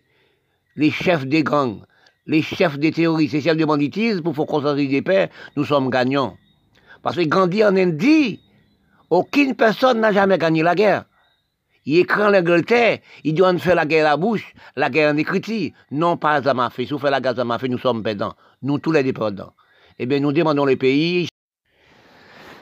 les 0.74 0.90
chefs 0.90 1.24
des 1.24 1.44
gangs, 1.44 1.82
les 2.26 2.42
chefs 2.42 2.80
des 2.80 2.90
terroristes, 2.90 3.34
les 3.34 3.42
chefs 3.42 3.56
des 3.56 3.64
banditisme 3.64 4.22
pour 4.22 4.34
faire 4.34 4.46
consensus 4.46 4.90
des 4.90 5.02
paix, 5.02 5.30
nous 5.54 5.64
sommes 5.64 5.88
gagnants. 5.88 6.36
Parce 7.00 7.14
que 7.14 7.22
Gandhi 7.22 7.62
en 7.62 7.76
Inde 7.76 7.96
dit, 7.96 8.40
aucune 9.08 9.54
personne 9.54 10.00
n'a 10.00 10.10
jamais 10.10 10.36
gagné 10.36 10.64
la 10.64 10.74
guerre. 10.74 11.04
Il 11.86 11.98
écrit 11.98 12.22
en 12.22 12.34
Angleterre, 12.34 12.98
il 13.22 13.34
doit 13.34 13.56
faire 13.58 13.76
la 13.76 13.86
guerre 13.86 14.06
à 14.06 14.10
la 14.10 14.16
bouche, 14.16 14.52
la 14.74 14.90
guerre 14.90 15.14
en 15.14 15.16
écriture. 15.16 15.70
Non 15.92 16.16
pas 16.16 16.32
à 16.32 16.42
Zamafé. 16.42 16.86
Si 16.86 16.92
vous 16.92 16.98
faites 16.98 17.12
la 17.12 17.20
guerre 17.20 17.34
à 17.34 17.36
Zamafé, 17.36 17.68
nous 17.68 17.78
sommes 17.78 18.02
perdants. 18.02 18.34
Nous, 18.62 18.80
tous 18.80 18.90
les 18.90 19.04
dépendants. 19.04 19.52
Eh 20.02 20.06
bien, 20.06 20.18
nous 20.18 20.32
demandons 20.32 20.64
les 20.64 20.78
pays. 20.78 21.28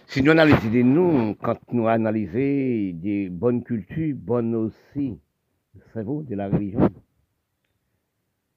Si 0.08 0.24
nous 0.24 0.32
analysons 0.32 0.72
de 0.72 0.82
nous, 0.82 1.36
quand 1.36 1.60
nous 1.70 1.86
analysons 1.86 2.98
des 2.98 3.28
bonnes 3.30 3.62
cultures, 3.62 4.16
bonnes 4.16 4.56
aussi, 4.56 5.20
c'est 5.92 6.02
vous, 6.02 6.24
de 6.24 6.34
la 6.34 6.48
religion. 6.48 6.90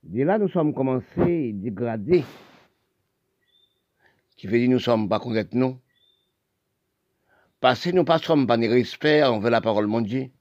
De 0.02 0.24
là, 0.24 0.40
nous 0.40 0.50
sommes 0.50 0.74
commencés 0.74 1.52
à 1.52 1.62
dégrader. 1.62 2.24
Qui 4.36 4.48
veut 4.48 4.58
dire 4.58 4.72
nous 4.72 4.80
sommes 4.80 5.08
pas 5.08 5.20
corrects, 5.20 5.54
non? 5.54 5.80
Parce 7.60 7.84
que 7.84 7.92
nous 7.92 8.04
ne 8.04 8.18
sommes 8.18 8.48
pas 8.48 8.58
de 8.58 8.68
respect 8.68 9.22
envers 9.22 9.52
la 9.52 9.62
parole 9.62 9.88
Dieu. 10.02 10.32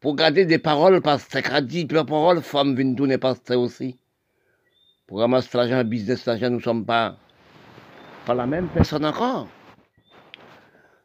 Pour 0.00 0.16
garder 0.16 0.46
des 0.46 0.58
paroles, 0.58 1.00
parce 1.00 1.28
que 1.28 1.60
dit, 1.60 1.86
les 1.86 2.04
paroles, 2.04 2.42
femmes 2.42 2.74
viennent 2.74 2.96
tourner 2.96 3.18
pasteur 3.18 3.60
aussi. 3.60 3.96
Ramasser 5.10 5.56
l'argent, 5.56 5.84
business, 5.84 6.26
l'argent, 6.26 6.50
nous 6.50 6.56
ne 6.56 6.62
sommes 6.62 6.84
pas, 6.84 7.16
pas 8.24 8.34
la 8.34 8.46
même 8.46 8.68
personne 8.68 9.04
encore. 9.04 9.46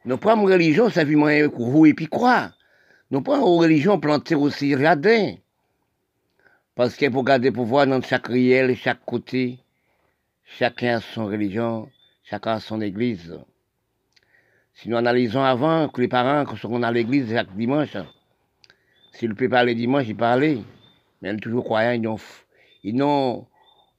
Nous 0.06 0.18
prenons 0.18 0.46
religion, 0.46 0.88
vit 0.88 1.16
moins 1.16 1.48
vous 1.48 1.86
et 1.86 1.94
puis 1.94 2.08
quoi? 2.08 2.52
Nous 3.12 3.22
prenons 3.22 3.58
religion 3.58 4.00
plantée 4.00 4.34
aussi 4.34 4.74
radin. 4.74 5.36
Parce 6.74 6.96
que 6.96 7.10
pour 7.10 7.24
garder 7.24 7.52
pouvoir 7.52 7.86
dans 7.86 8.02
chaque 8.02 8.28
riel, 8.28 8.76
chaque 8.76 9.06
côté, 9.06 9.60
chacun 10.46 10.98
a 10.98 11.02
son 11.02 11.28
religion, 11.28 11.88
chacun 12.24 12.54
a 12.54 12.60
son 12.60 12.82
église. 12.82 13.38
Si 14.74 14.90
nous 14.90 14.98
analysons 14.98 15.44
avant 15.44 15.90
que 15.90 16.02
les 16.02 16.08
parents, 16.08 16.44
quand 16.46 16.56
sont 16.56 16.82
à 16.82 16.92
l'église 16.92 17.30
chaque 17.30 17.56
dimanche, 17.56 17.98
s'ils 19.12 19.30
ne 19.30 19.36
peuvent 19.36 19.50
pas 19.50 19.60
aller 19.60 19.76
dimanche, 19.76 20.06
ils 20.08 20.16
parlaient. 20.16 20.64
Mais 21.22 21.30
ils 21.30 21.34
sont 21.34 21.40
toujours 21.40 21.66
croyants, 21.66 22.18
ils 22.84 23.04
ont, 23.04 23.46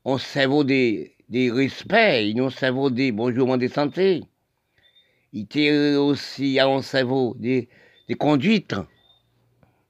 un 0.05 0.19
cerveau 0.19 0.65
des, 0.65 1.15
des 1.29 1.51
respects, 1.51 2.25
ils 2.25 2.51
cerveau 2.51 2.91
des 2.91 3.13
bonjour, 3.13 3.57
des 3.57 3.69
santé. 3.69 4.23
Ils 5.33 5.97
ont 5.97 6.09
aussi 6.09 6.59
un 6.61 6.83
cerveau 6.83 7.35
des, 7.39 7.69
des 8.09 8.15
conduites. 8.15 8.75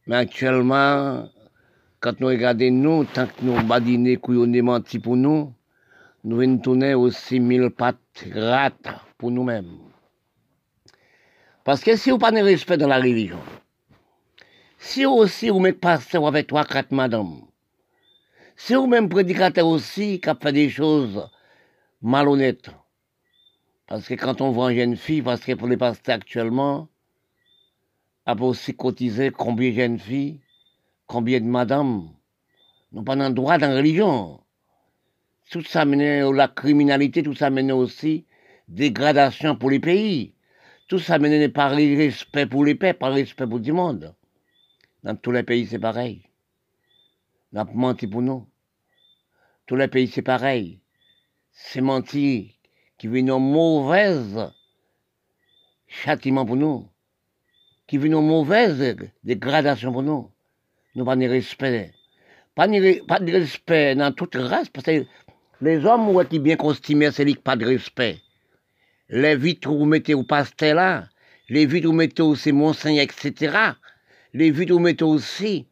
Mais 0.07 0.17
actuellement, 0.17 1.29
quand 2.01 2.21
nous 2.21 2.29
regardons 2.29 2.71
nous, 2.71 3.05
tant 3.05 3.27
que 3.27 3.43
nous 3.43 3.61
badinons, 3.63 4.17
couillonnons, 4.17 4.63
menti 4.63 4.99
pour 4.99 5.17
nous, 5.17 5.53
nous 6.25 6.37
venons 6.37 6.59
tourner 6.59 6.95
aussi 6.95 7.41
mille 7.41 7.71
pattes 7.71 8.25
grattes 8.27 8.89
pour 9.19 9.31
nous-mêmes. 9.31 9.79
Parce 11.65 11.83
que 11.83 11.97
si 11.97 12.11
vous 12.11 12.19
pas 12.19 12.33
de 12.33 12.39
respect 12.39 12.77
dans 12.77 12.89
la 12.89 12.99
religion, 12.99 13.39
si 14.79 15.07
aussi 15.07 15.49
vous 15.49 15.61
mettez 15.61 15.79
pasteur 15.79 16.27
avec 16.27 16.49
trois, 16.49 16.65
quatre 16.65 16.91
madame, 16.93 17.43
si 18.57 18.75
vous 18.75 18.87
même 18.87 19.09
prédicateur 19.09 19.67
aussi 19.67 20.21
qui 20.21 20.29
a 20.29 20.35
fait 20.35 20.53
des 20.53 20.69
choses 20.69 21.29
malhonnêtes, 22.01 22.71
parce 23.87 24.07
que 24.07 24.15
quand 24.15 24.41
on 24.41 24.51
voit 24.51 24.73
une 24.73 24.79
jeune 24.79 24.97
fille, 24.97 25.23
parce 25.23 25.41
que 25.41 25.53
pour 25.53 25.69
les 25.69 25.77
pasteurs 25.77 26.17
actuellement, 26.17 26.89
a 28.25 28.35
aussi 28.41 28.75
cotisé 28.75 29.31
combien 29.31 29.71
de 29.71 29.75
jeunes 29.75 29.99
filles, 29.99 30.41
combien 31.07 31.41
de 31.41 31.47
madames, 31.47 32.09
n'ont 32.93 33.05
pas 33.05 33.17
droit 33.31 33.59
dans 33.59 33.69
la 33.69 33.77
religion. 33.77 34.41
Tout 35.51 35.65
ça 35.65 35.85
mène 35.85 36.01
à 36.01 36.33
la 36.33 36.49
criminalité, 36.49 37.23
tout 37.23 37.35
ça 37.35 37.51
mène 37.51 37.73
aussi 37.73 38.27
dégradation 38.69 39.57
pour 39.57 39.71
les 39.71 39.81
pays. 39.81 40.35
Tout 40.89 40.99
ça 40.99 41.19
mène 41.19 41.51
par 41.53 41.73
respect 41.73 42.47
pour 42.47 42.65
les 42.65 42.75
peuples, 42.75 42.99
par 42.99 43.13
respect 43.13 43.47
pour 43.47 43.61
tout 43.61 43.67
le 43.67 43.75
monde. 43.75 44.15
Dans 45.03 45.17
tous 45.17 45.33
les 45.33 45.43
pays, 45.43 45.67
c'est 45.67 45.79
pareil. 45.79 46.23
On 47.53 47.59
a 47.59 47.65
menti 47.65 48.07
pour 48.07 48.23
nous. 48.23 48.47
Tous 49.67 49.77
les 49.77 49.89
pays, 49.89 50.09
c'est 50.09 50.23
pareil. 50.23 50.81
C'est 51.51 51.81
menti 51.81 52.59
qui 52.99 53.09
vient 53.09 53.21
une 53.21 53.39
mauvaise 53.39 54.53
châtiment 55.87 56.47
pour 56.47 56.57
nous. 56.57 56.89
Qui 57.87 57.99
vient 57.99 58.19
une 58.19 58.27
mauvaise 58.27 58.97
dégradation 59.23 59.93
pour 59.93 60.03
nous. 60.03 60.31
Nous 60.95 61.05
pas 61.05 61.17
de 61.17 61.27
respect. 61.27 61.93
Pas 62.55 62.69
de, 62.69 63.05
pas 63.07 63.19
de 63.19 63.33
respect 63.33 63.95
dans 63.95 64.13
toute 64.13 64.35
race, 64.35 64.69
parce 64.69 64.85
que 64.85 65.07
les 65.61 65.85
hommes 65.87 66.27
qui 66.29 66.39
bien 66.39 66.57
costumés, 66.57 67.11
c'est 67.13 67.35
pas 67.41 67.57
de 67.57 67.65
respect 67.65 68.19
les 69.13 69.37
vitres 69.37 69.71
où 69.71 69.79
vous 69.79 69.85
mettez 69.85 70.15
au 70.15 70.25
pasteur 70.25 70.75
là, 70.75 71.09
les 71.51 71.67
vitres 71.67 71.87
où 71.87 71.91
vous 71.91 71.97
mettez 71.97 72.23
aussi 72.23 72.51
monseigneur, 72.51 73.05
etc. 73.05 73.57
Les 74.33 74.51
vitres 74.51 74.73
où 74.73 74.79
vous 74.79 74.83
mettez 74.83 75.05
aussi, 75.05 75.67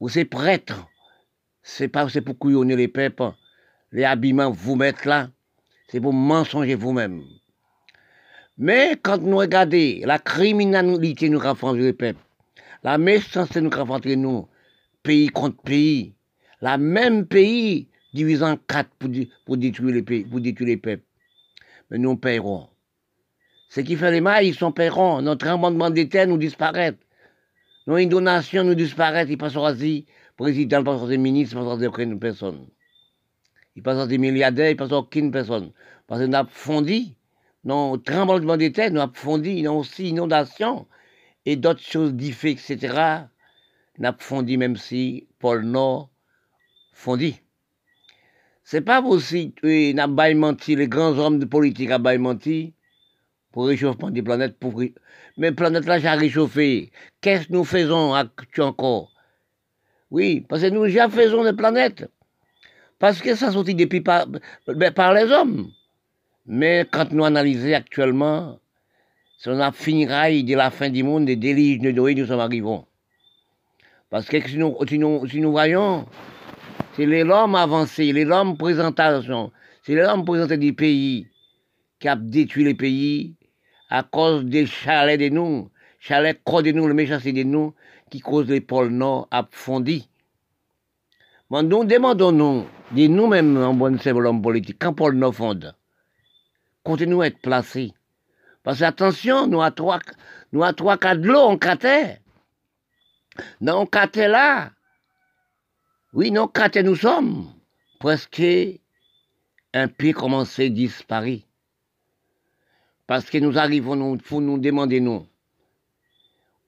où 0.00 0.08
c'est 0.08 0.24
prêtre. 0.24 0.88
C'est 1.62 1.88
pas 1.88 2.08
c'est 2.08 2.20
pour 2.20 2.38
couillonner 2.38 2.76
les 2.76 2.88
peuples. 2.88 3.32
Les 3.92 4.04
habillements 4.04 4.50
vous 4.50 4.76
mettez 4.76 5.08
là, 5.08 5.30
c'est 5.88 6.00
pour 6.00 6.12
mensonger 6.12 6.74
vous-même. 6.74 7.22
Mais 8.58 8.98
quand 9.02 9.18
nous 9.18 9.36
regardons 9.36 10.00
la 10.04 10.18
criminalité 10.18 11.28
nous 11.28 11.38
renforce 11.38 11.76
les 11.76 11.92
peuples, 11.92 12.20
la 12.82 12.98
méchanceté 12.98 13.60
nous 13.60 13.70
renforce 13.70 14.06
nous, 14.06 14.48
pays 15.02 15.28
contre 15.28 15.62
pays, 15.62 16.14
la 16.60 16.78
même 16.78 17.26
pays 17.26 17.88
divisé 18.14 18.42
en 18.44 18.56
quatre 18.56 18.90
pour, 18.98 19.10
pour 19.44 19.56
détruire 19.56 19.94
les 19.94 20.02
pays, 20.02 20.24
pour 20.24 20.40
détruire 20.40 20.68
les 20.68 20.76
peuples 20.76 21.02
mais 21.90 21.98
nous 21.98 22.16
paierons. 22.16 22.68
Ce 23.68 23.80
qui 23.80 23.96
fait 23.96 24.10
les 24.10 24.20
mailles, 24.20 24.48
ils 24.48 24.54
sont 24.54 24.72
paieront. 24.72 25.22
Notre 25.22 25.48
amendement 25.48 25.90
d'État 25.90 26.26
nous 26.26 26.38
disparaît. 26.38 26.94
Nos 27.86 28.04
donations 28.06 28.64
nous 28.64 28.74
disparaissent. 28.74 29.28
Ils 29.30 29.38
passent 29.38 29.56
aussi 29.56 30.06
président, 30.36 30.80
ils 30.80 30.84
passent 30.84 31.06
des 31.06 31.18
ministres, 31.18 31.56
ils 31.56 31.64
passent 31.64 31.86
aucune 31.86 32.18
personne. 32.18 32.66
Ils 33.76 33.82
passent 33.82 34.08
des 34.08 34.18
milliardaires, 34.18 34.70
ils 34.70 34.76
passent 34.76 34.92
aucune 34.92 35.30
personne. 35.30 35.70
Parce 36.06 36.20
nous 36.22 36.34
avons 36.34 36.48
fondi, 36.50 37.16
nos 37.64 37.96
tremblements 37.98 38.56
d'État, 38.56 38.90
nous 38.90 39.00
avons 39.00 39.12
fondi, 39.14 39.66
avons 39.66 39.80
aussi 39.80 40.08
inondations 40.08 40.86
et 41.44 41.56
d'autres 41.56 41.82
choses 41.82 42.14
différentes, 42.14 42.58
etc. 42.68 43.28
Avons 44.02 44.16
fondi 44.18 44.56
même 44.56 44.76
si 44.76 45.28
Paul 45.38 45.64
Nord 45.64 46.10
fondit. 46.92 47.40
C'est 48.64 48.80
pas 48.80 49.00
possible, 49.00 49.54
n'a 49.94 50.08
pas 50.08 50.34
menti, 50.34 50.74
les 50.74 50.88
grands 50.88 51.16
hommes 51.18 51.38
de 51.38 51.44
politique 51.44 51.92
a 51.92 52.00
pas 52.00 52.18
menti 52.18 52.74
pour 53.56 53.68
réchauffement 53.68 54.10
des 54.10 54.20
planètes. 54.20 54.58
Pour... 54.58 54.82
Mais 55.38 55.50
planète 55.50 55.86
là, 55.86 55.98
j'ai 55.98 56.10
réchauffé. 56.10 56.92
Qu'est-ce 57.22 57.48
que 57.48 57.54
nous 57.54 57.64
faisons 57.64 58.14
encore? 58.58 59.10
Oui, 60.10 60.44
parce 60.46 60.60
que 60.60 60.66
nous 60.66 60.84
déjà 60.84 61.08
faisons 61.08 61.42
des 61.42 61.54
planètes. 61.54 62.04
Parce 62.98 63.22
que 63.22 63.34
ça 63.34 63.50
sortit 63.50 63.74
depuis 63.74 64.02
par, 64.02 64.26
ben, 64.66 64.92
par 64.92 65.14
les 65.14 65.32
hommes. 65.32 65.70
Mais 66.44 66.86
quand 66.92 67.10
nous 67.12 67.24
analysons 67.24 67.72
actuellement, 67.72 68.58
si 69.38 69.48
on 69.48 69.58
a 69.58 69.72
fini 69.72 70.04
de 70.04 70.54
la 70.54 70.70
fin 70.70 70.90
du 70.90 71.02
monde, 71.02 71.24
des 71.24 71.36
délices 71.36 71.80
de 71.80 71.92
Noé, 71.92 72.14
nous 72.14 72.26
sommes 72.26 72.40
arrivés. 72.40 72.80
Parce 74.10 74.26
que 74.26 74.46
si 74.46 74.58
nous, 74.58 74.76
si 74.86 75.40
nous 75.40 75.50
voyons, 75.50 76.04
c'est 76.94 77.06
l'homme 77.06 77.54
avancé, 77.54 78.12
l'homme 78.12 78.58
présentation. 78.58 79.50
C'est 79.82 79.94
l'homme 79.94 80.26
présenté 80.26 80.58
des 80.58 80.74
pays 80.74 81.26
qui 81.98 82.08
a 82.08 82.16
détruit 82.16 82.64
les 82.64 82.74
pays 82.74 83.35
à 83.88 84.02
cause 84.02 84.44
des 84.44 84.66
chalets 84.66 85.20
de 85.20 85.28
nous. 85.28 85.70
Chalets 85.98 86.42
de 86.62 86.72
nous, 86.72 86.86
le 86.86 86.94
méchanceté 86.94 87.32
de 87.32 87.42
nous, 87.42 87.74
qui 88.10 88.20
cause 88.20 88.48
les 88.48 88.60
pôles 88.60 88.90
nord 88.90 89.28
à 89.30 89.42
nous 91.62 91.84
demandons-nous, 91.84 92.66
de 92.92 93.06
nous-mêmes 93.06 93.56
en 93.56 93.74
bonne 93.74 93.98
l'homme 94.20 94.42
politique, 94.42 94.78
quand 94.80 94.94
pôle 94.94 95.16
nord 95.16 95.34
fonde, 95.34 95.74
comptez-nous 96.82 97.22
être 97.22 97.40
placés. 97.40 97.92
Parce 98.62 98.80
que 98.80 98.84
attention, 98.84 99.46
nous 99.46 99.62
à 99.62 99.70
trois, 99.70 100.00
nous 100.52 100.64
à 100.64 100.72
trois 100.72 100.98
cas 100.98 101.14
de 101.14 101.26
l'eau, 101.26 101.40
on 101.40 101.58
catait. 101.58 102.20
Dans 103.60 103.82
on 103.82 103.88
là, 104.16 104.72
oui, 106.12 106.30
non, 106.30 106.48
quand 106.48 106.74
nous 106.76 106.96
sommes, 106.96 107.52
presque 108.00 108.42
un 109.74 109.88
pays 109.88 110.12
commence 110.12 110.58
à 110.58 110.68
disparaître. 110.68 111.45
Parce 113.06 113.30
que 113.30 113.38
nous 113.38 113.58
arrivons, 113.58 113.96
nous, 113.96 114.18
faut 114.22 114.40
nous 114.40 114.58
demander, 114.58 115.00
nous, 115.00 115.26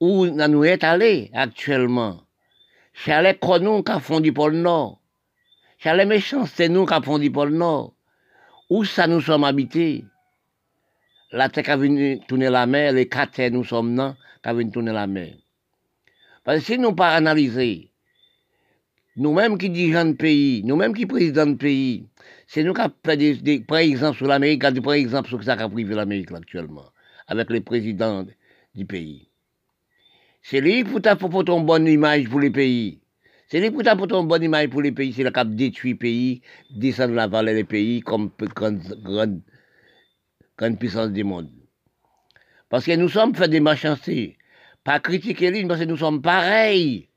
où 0.00 0.26
nous 0.26 0.64
est 0.64 0.84
allés 0.84 1.30
actuellement? 1.34 2.22
Chalet 2.92 3.38
nous 3.60 3.82
qui 3.82 4.00
font 4.00 4.20
du 4.20 4.32
pôle 4.32 4.54
Nord. 4.54 5.00
Chalet 5.78 6.06
méchant, 6.06 6.46
c'est 6.46 6.68
nous 6.68 6.86
qui 6.86 7.02
font 7.02 7.18
du 7.18 7.30
pôle 7.30 7.50
Nord. 7.54 7.94
Où 8.70 8.84
ça 8.84 9.06
nous 9.06 9.20
sommes 9.20 9.44
habités? 9.44 10.04
La 11.32 11.48
terre 11.48 11.64
qui 11.64 11.70
a 11.70 11.76
venu 11.76 12.20
tourner 12.26 12.50
la 12.50 12.66
mer, 12.66 12.92
les 12.92 13.08
quatre 13.08 13.40
nous 13.48 13.64
sommes 13.64 13.96
là, 13.96 14.16
qui 14.42 14.48
a 14.48 14.54
venu 14.54 14.70
tourner 14.70 14.92
la 14.92 15.06
mer. 15.06 15.34
Parce 16.44 16.60
que 16.60 16.64
si 16.64 16.78
nous 16.78 16.94
pas 16.94 17.14
analyser, 17.14 17.87
nous-mêmes 19.18 19.58
qui 19.58 19.68
dirigeons 19.68 20.04
le 20.04 20.14
pays, 20.14 20.62
nous-mêmes 20.64 20.94
qui 20.94 21.04
présidents 21.04 21.46
le 21.46 21.56
pays, 21.56 22.06
c'est 22.46 22.62
nous 22.62 22.72
qui 22.72 22.80
avons 22.80 22.92
des, 23.04 23.60
par 23.60 23.78
exemple 23.78 24.16
sur 24.16 24.26
l'Amérique, 24.26 24.64
des 24.64 24.80
par 24.80 24.92
exemple 24.94 25.28
sur 25.28 25.42
ce 25.42 25.46
qu'a 25.46 25.68
privé 25.68 25.94
l'Amérique 25.94 26.30
actuellement, 26.32 26.86
avec 27.26 27.50
les 27.50 27.60
présidents 27.60 28.24
du 28.74 28.86
pays. 28.86 29.28
C'est 30.42 30.60
lui 30.60 30.84
pour 30.84 31.02
t'apporter 31.02 31.52
une 31.52 31.66
bonne 31.66 31.86
image 31.88 32.28
pour 32.28 32.40
les 32.40 32.50
pays. 32.50 33.00
C'est 33.48 33.60
lui 33.60 33.70
pour 33.70 33.82
t'apporter 33.82 34.14
une 34.14 34.28
bonne 34.28 34.44
image 34.44 34.68
pour 34.68 34.82
les 34.82 34.92
pays. 34.92 35.12
C'est 35.12 35.24
le 35.24 35.30
cap 35.30 35.48
détruit 35.48 35.94
pays, 35.94 36.42
descendre 36.70 37.14
la 37.14 37.26
vallée 37.26 37.54
des 37.54 37.64
pays 37.64 38.00
comme 38.00 38.30
grande, 38.54 38.80
grande, 39.02 39.40
grande 40.56 40.78
puissance 40.78 41.10
du 41.10 41.24
monde. 41.24 41.50
Parce 42.68 42.84
que 42.84 42.94
nous 42.94 43.08
sommes 43.08 43.34
fait 43.34 43.48
des 43.48 43.60
méchancetés. 43.60 44.38
Pas 44.84 45.00
critiquer 45.00 45.50
lui, 45.50 45.66
parce 45.66 45.80
que 45.80 45.86
nous 45.86 45.96
sommes 45.96 46.22
pareils. 46.22 47.08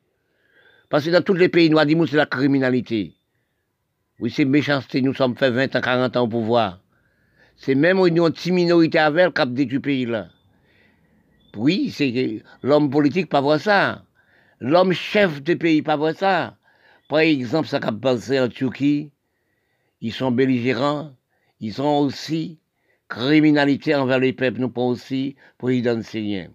Parce 0.91 1.05
que 1.05 1.09
dans 1.09 1.21
tous 1.21 1.33
les 1.35 1.47
pays 1.47 1.69
noirs 1.69 1.85
du 1.85 1.95
c'est 2.05 2.17
la 2.17 2.25
criminalité. 2.25 3.13
Oui, 4.19 4.29
c'est 4.29 4.43
méchanceté. 4.43 5.01
Nous 5.01 5.13
sommes 5.13 5.37
fait 5.37 5.49
20 5.49 5.77
ans, 5.77 5.81
40 5.81 6.17
ans 6.17 6.23
au 6.23 6.27
pouvoir. 6.27 6.81
C'est 7.55 7.75
même 7.75 7.97
une 8.05 8.29
petite 8.29 8.51
minorité 8.51 8.99
avec 8.99 9.33
qui 9.33 9.41
a 9.41 9.45
détruit 9.45 9.75
le 9.75 9.81
pays 9.81 10.05
là. 10.05 10.27
Oui, 11.55 11.91
c'est 11.91 12.43
l'homme 12.61 12.89
politique 12.89 13.29
pas 13.29 13.39
voir 13.39 13.61
ça. 13.61 14.03
L'homme 14.59 14.91
chef 14.91 15.41
de 15.41 15.53
pays 15.53 15.81
pas 15.81 15.95
voir 15.95 16.13
ça. 16.13 16.57
Par 17.07 17.19
exemple, 17.19 17.69
ça 17.69 17.79
qu'a 17.79 17.93
passé 17.93 18.37
en 18.41 18.49
Turquie, 18.49 19.11
ils 20.01 20.13
sont 20.13 20.31
belligérants, 20.31 21.13
ils 21.61 21.73
sont 21.73 21.85
aussi 21.85 22.59
criminalité 23.07 23.95
envers 23.95 24.19
les 24.19 24.33
peuples, 24.33 24.59
nous 24.59 24.69
prenons 24.69 24.89
aussi 24.89 25.37
président 25.57 26.01
syrien. 26.01 26.49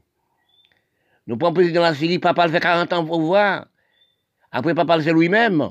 Nous 1.26 1.38
prenons 1.38 1.54
président 1.54 1.80
de 1.80 1.86
la 1.86 1.94
Syrie, 1.94 2.18
papa 2.18 2.46
le 2.46 2.52
fait 2.52 2.60
40 2.60 2.92
ans 2.92 3.04
pour 3.06 3.20
voir. 3.22 3.66
Après, 4.56 4.74
papa 4.74 4.98
fait 5.02 5.12
lui-même. 5.12 5.70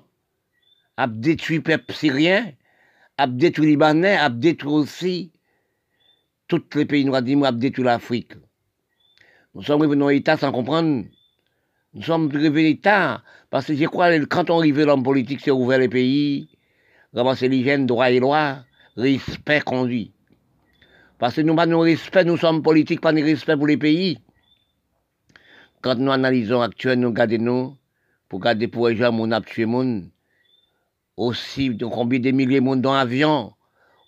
A 0.96 1.08
détruit 1.08 1.58
le 1.58 1.64
peuple 1.64 1.92
syrien, 1.92 2.52
a 3.18 3.26
détruit 3.26 3.66
Libanais, 3.66 4.16
a 4.16 4.30
détruit 4.30 4.72
aussi 4.72 5.32
tous 6.48 6.62
les 6.76 6.86
pays 6.86 7.04
noirs 7.04 7.24
monde, 7.24 7.46
a 7.46 7.52
détruit 7.52 7.84
l'Afrique. 7.84 8.34
Nous 9.56 9.64
sommes 9.64 9.82
arrivés 9.82 9.96
dans 9.96 10.10
l'État 10.10 10.38
sans 10.38 10.52
comprendre. 10.52 11.04
Nous 11.96 12.04
sommes 12.04 12.30
arrivés 12.32 12.80
tard. 12.80 13.24
Parce 13.50 13.66
que 13.66 13.74
je 13.74 13.86
crois 13.86 14.16
que 14.20 14.26
quand 14.26 14.52
on 14.52 14.60
arrive 14.60 14.80
l'homme 14.82 15.02
politique, 15.02 15.42
c'est 15.42 15.50
ouvert 15.50 15.80
les 15.80 15.90
pays, 15.90 16.48
ramasser 17.12 17.48
l'hygiène, 17.48 17.88
droit 17.88 18.12
et 18.12 18.20
loi, 18.20 18.60
respect 18.98 19.62
conduit. 19.62 20.14
Parce 21.18 21.38
que 21.38 21.42
nous 21.42 21.56
pas 21.56 21.66
respect, 21.66 22.24
nous 22.24 22.38
sommes 22.38 22.62
politiques, 22.62 23.02
pas 23.02 23.14
de 23.14 23.24
respect 23.24 23.58
pour 23.58 23.66
les 23.66 23.78
pays. 23.78 24.20
Quand 25.82 25.96
nous 25.96 26.12
analysons 26.12 26.62
actuellement, 26.62 27.02
nous 27.02 27.10
regardons 27.10 27.38
nous, 27.40 27.78
pour 28.30 28.40
garder 28.40 28.68
pour 28.68 28.90
les 28.90 28.96
gens, 28.96 29.18
on 29.18 29.32
a 29.32 29.42
tué 29.42 29.66
monde. 29.66 30.10
Aussi, 31.18 31.70
donc 31.70 31.94
combien 31.94 32.20
de 32.20 32.32
milliers 32.32 32.60
de 32.60 32.66
monde 32.66 32.82
dans 32.82 32.94
l'avion, 32.94 33.54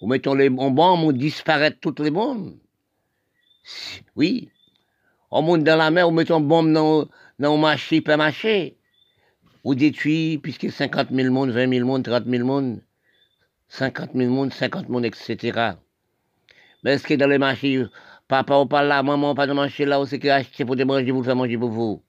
ou 0.01 0.07
mettons 0.07 0.33
les 0.33 0.49
bombes, 0.49 0.79
on 0.79 1.11
disparaît 1.11 1.71
tout 1.71 1.95
le 1.99 2.11
monde. 2.11 2.57
Oui. 4.15 4.49
On 5.31 5.41
monte 5.41 5.63
dans 5.63 5.77
la 5.77 5.91
mer, 5.91 6.07
on 6.07 6.11
mettons 6.11 6.39
bombe 6.39 6.71
dans, 6.73 7.07
dans 7.39 7.55
le 7.55 7.61
marché, 7.61 8.01
pas 8.01 8.17
marché. 8.17 8.77
Ou 9.63 9.75
détruit, 9.75 10.37
puisque 10.37 10.71
50 10.71 11.09
000 11.11 11.33
monde, 11.33 11.49
20 11.49 11.69
000 11.69 11.85
monde, 11.85 12.03
30 12.03 12.25
000 12.25 12.45
monde, 12.45 12.81
50 13.69 14.11
000 14.15 14.31
monde, 14.31 14.53
50 14.53 14.87
monde, 14.87 15.05
etc. 15.05 15.75
Mais 16.83 16.93
est-ce 16.93 17.05
que 17.05 17.15
dans 17.15 17.27
les 17.27 17.37
marchés, 17.37 17.85
papa 18.27 18.57
ou 18.57 18.65
pas 18.65 18.83
là, 18.83 19.03
maman 19.03 19.35
pas 19.35 19.47
de 19.47 19.53
marché 19.53 19.85
là, 19.85 19.99
où 19.99 20.05
c'est 20.05 20.19
que 20.19 20.27
acheter 20.29 20.63
pour 20.63 20.77
manger, 20.77 21.11
vous 21.11 21.23
faire 21.23 21.35
manger 21.35 21.57
pour 21.57 21.69
vous? 21.69 22.03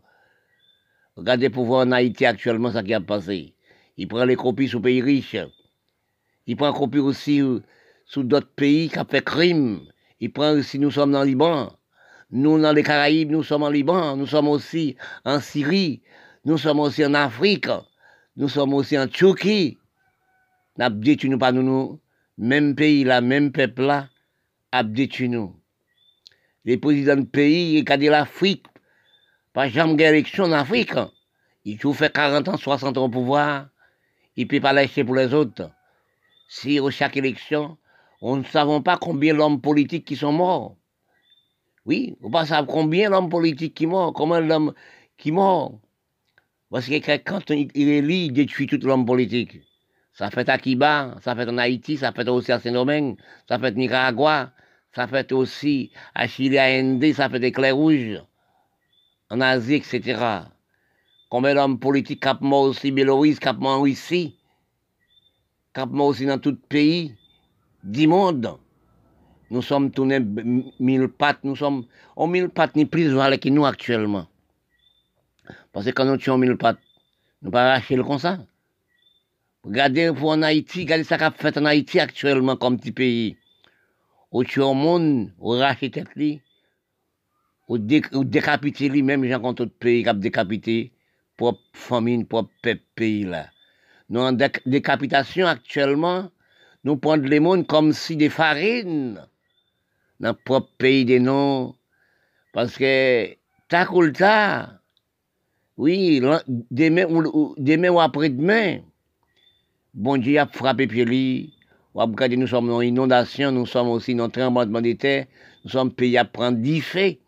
Regardez 1.19 1.51
pour 1.51 1.65
voir 1.65 1.85
en 1.85 1.91
Haïti 1.91 2.25
actuellement 2.25 2.71
ce 2.71 2.79
qui 2.79 2.95
a 2.95 3.01
passé. 3.01 3.53
Il 3.97 4.07
prend 4.07 4.25
les 4.25 4.37
copies 4.37 4.69
sous 4.69 4.81
pays 4.81 5.03
riches. 5.03 5.37
Il 6.47 6.57
prend 6.57 6.73
copies 6.73 7.01
aussi 7.01 7.43
euh, 7.43 7.59
sous 8.05 8.23
d'autres 8.23 8.53
pays 8.55 8.89
qui 8.89 9.01
ont 9.01 9.05
fait 9.05 9.25
crime. 9.25 9.81
Il 10.21 10.33
prend 10.33 10.53
aussi, 10.53 10.79
nous 10.79 10.93
sommes 10.93 11.11
dans 11.11 11.23
le 11.25 11.31
Liban. 11.31 11.73
Nous, 12.31 12.61
dans 12.61 12.73
les 12.73 12.85
Caraïbes, 12.85 13.33
nous 13.33 13.43
sommes 13.43 13.65
en 13.65 13.69
Liban. 13.69 14.17
Nous 14.17 14.29
sommes 14.29 14.47
aussi 14.47 14.95
en 15.25 15.41
Syrie. 15.41 16.03
Nous 16.45 16.57
sommes 16.57 16.79
aussi 16.79 17.05
en 17.05 17.15
Afrique. 17.15 17.67
Nous 18.37 18.49
sommes 18.49 18.75
aussi 18.75 18.97
en 18.97 19.09
Turquie. 19.09 19.77
N'a 20.77 20.89
détruit 20.89 21.31
nous 21.31 21.39
pas 21.39 21.51
nous, 21.51 21.65
nous, 21.65 22.01
même 22.39 22.77
pays 22.77 23.03
là, 23.03 23.21
même 23.21 23.51
peuple 23.51 23.83
là, 23.83 24.09
a 24.71 24.85
détruit 24.85 25.29
nous. 25.29 25.57
Les 26.65 26.77
présidents 26.77 27.17
de 27.17 27.23
pays, 27.23 27.85
qui 27.85 27.99
dit 27.99 28.07
l'Afrique, 28.07 28.67
pas 29.59 29.69
jamais 29.69 29.97
d'élection 29.97 30.45
en 30.45 30.53
Afrique. 30.53 30.95
Il 31.65 31.79
tout 31.79 31.93
fait 31.93 32.13
40 32.13 32.47
ans, 32.47 32.57
60 32.57 32.97
ans 32.97 33.07
au 33.07 33.09
pouvoir. 33.09 33.67
Il 34.37 34.45
ne 34.45 34.49
peut 34.49 34.61
pas 34.61 34.73
lâcher 34.73 35.03
pour 35.03 35.17
les 35.17 35.35
autres. 35.35 35.69
Si 36.49 36.79
à 36.79 36.91
chaque 36.91 37.17
élection, 37.17 37.77
on 38.21 38.37
ne 38.37 38.45
savons 38.45 38.83
pas 38.83 38.97
combien 38.99 39.35
d'hommes 39.35 39.61
politiques 39.61 40.05
qui 40.05 40.15
sont 40.15 40.31
morts. 40.31 40.77
Oui, 41.87 42.17
on 42.23 42.29
ne 42.29 42.33
pas 42.33 42.63
combien 42.63 43.11
d'hommes 43.11 43.29
politiques 43.29 43.75
qui 43.75 43.89
morts, 43.89 44.13
combien 44.13 44.43
d'hommes 44.43 44.75
qui 45.17 45.33
morts. 45.33 45.81
Parce 46.71 46.87
que 46.87 47.17
quand 47.17 47.51
il 47.51 47.89
est 47.89 48.01
lié, 48.01 48.27
il 48.27 48.33
détruit 48.33 48.69
tout 48.69 48.79
l'homme 48.85 49.07
politique. 49.07 49.59
Ça 50.13 50.31
fait 50.31 50.49
à 50.49 50.59
Cuba, 50.59 51.17
ça 51.21 51.35
fait 51.35 51.49
en 51.49 51.59
Haïti, 51.59 51.97
ça 51.97 52.13
fait 52.13 52.29
aussi 52.29 52.53
à 52.53 52.61
Saint-Domingue, 52.61 53.17
ça 53.49 53.59
fait 53.59 53.75
Nicaragua, 53.75 54.53
ça 54.95 55.09
fait 55.09 55.33
aussi 55.33 55.91
à 56.15 56.29
Chili, 56.29 56.59
à 56.59 56.67
Inde, 56.67 57.13
ça 57.13 57.29
fait 57.29 57.41
des 57.41 57.51
clés 57.51 57.73
rouges, 57.73 58.23
en 59.31 59.41
Asie, 59.41 59.75
etc. 59.75 60.43
Combien 61.29 61.55
d'hommes 61.55 61.79
politiques 61.79 62.23
qui 62.23 62.45
mort 62.45 62.63
aussi 62.63 62.91
Bélorusse, 62.91 63.39
qui 63.39 63.53
mort 63.59 63.87
ici, 63.87 64.37
qui 65.75 65.87
mort 65.87 66.09
aussi 66.09 66.27
dans 66.27 66.39
tout 66.39 66.57
pays 66.57 67.15
du 67.85 68.07
monde. 68.07 68.59
Nous 69.51 69.63
sommes 69.63 69.91
tournés 69.91 70.21
mille 70.79 71.09
pattes, 71.09 71.43
nous 71.43 71.57
sommes 71.57 71.87
en 72.17 72.27
mille 72.27 72.49
pattes 72.49 72.77
ni 72.77 72.85
plus 72.85 73.11
que 73.11 73.49
nous 73.49 73.65
actuellement. 73.65 74.27
Parce 75.73 75.87
que 75.87 75.91
quand 75.91 76.05
nous 76.05 76.19
tuons 76.19 76.37
mille 76.37 76.57
pattes, 76.57 76.79
nous 77.43 77.51
pas 77.51 77.71
arracher 77.71 77.97
le 77.97 78.05
comme 78.05 78.19
ça. 78.19 78.39
Regardez 79.65 80.13
pour 80.13 80.31
en 80.31 80.43
Haïti, 80.43 80.81
regardez 80.81 81.05
ce 81.05 81.15
qu'a 81.15 81.31
fait 81.31 81.57
en 81.57 81.65
Haïti 81.65 81.99
actuellement 82.01 82.57
comme 82.57 82.79
petit 82.79 82.93
pays. 82.93 83.37
Au 84.31 84.45
tuer 84.45 84.63
au 84.63 84.75
monde, 84.75 85.33
au 85.39 85.59
racher 85.59 85.91
tête 85.91 86.09
au, 87.69 87.79
dé, 87.79 88.03
décapiter 88.13 88.89
lui-même, 88.89 89.25
j'ai 89.25 89.35
contre 89.35 89.65
d'autres 89.65 89.79
pays 89.79 90.03
qui 90.03 90.11
ont 90.11 90.15
décapité 90.15 90.93
propre 91.37 91.61
famille, 91.73 92.25
propre 92.25 92.51
pays 92.95 93.25
là. 93.25 93.47
Nous 94.11 94.21
en 94.21 94.33
décapitation 94.33 95.47
actuellement, 95.47 96.31
nous 96.85 96.97
prenons 96.97 97.23
les 97.23 97.41
mondes 97.41 97.67
comme 97.67 97.93
si 97.93 98.17
des 98.17 98.31
farines 98.31 99.23
dans 100.19 100.35
propre 100.35 100.71
pays 100.79 101.05
des 101.05 101.21
noms. 101.21 101.75
Parce 102.55 102.77
que, 102.77 103.37
ta 103.69 103.87
tard, 104.15 104.75
oui, 105.77 106.21
demain 106.71 107.05
ou, 107.05 107.55
demain 107.59 107.91
ou 107.91 108.01
après-demain, 108.01 108.79
bon 109.95 110.17
Dieu 110.17 110.39
a 110.39 110.47
frappé 110.47 110.87
pied 110.87 111.53
regardez, 111.95 112.37
nous 112.37 112.47
sommes 112.47 112.71
en 112.71 112.81
inondation, 112.81 113.53
nous 113.53 113.67
sommes 113.67 113.89
aussi 113.89 114.15
dans 114.15 114.29
tremblement 114.29 114.81
de 114.81 114.93
terre, 114.93 115.27
nous 115.65 115.71
sommes 115.71 115.93
pays 115.93 116.17
à 116.17 116.25
prendre 116.25 116.59
dix 116.59 116.81
faits. 116.81 117.19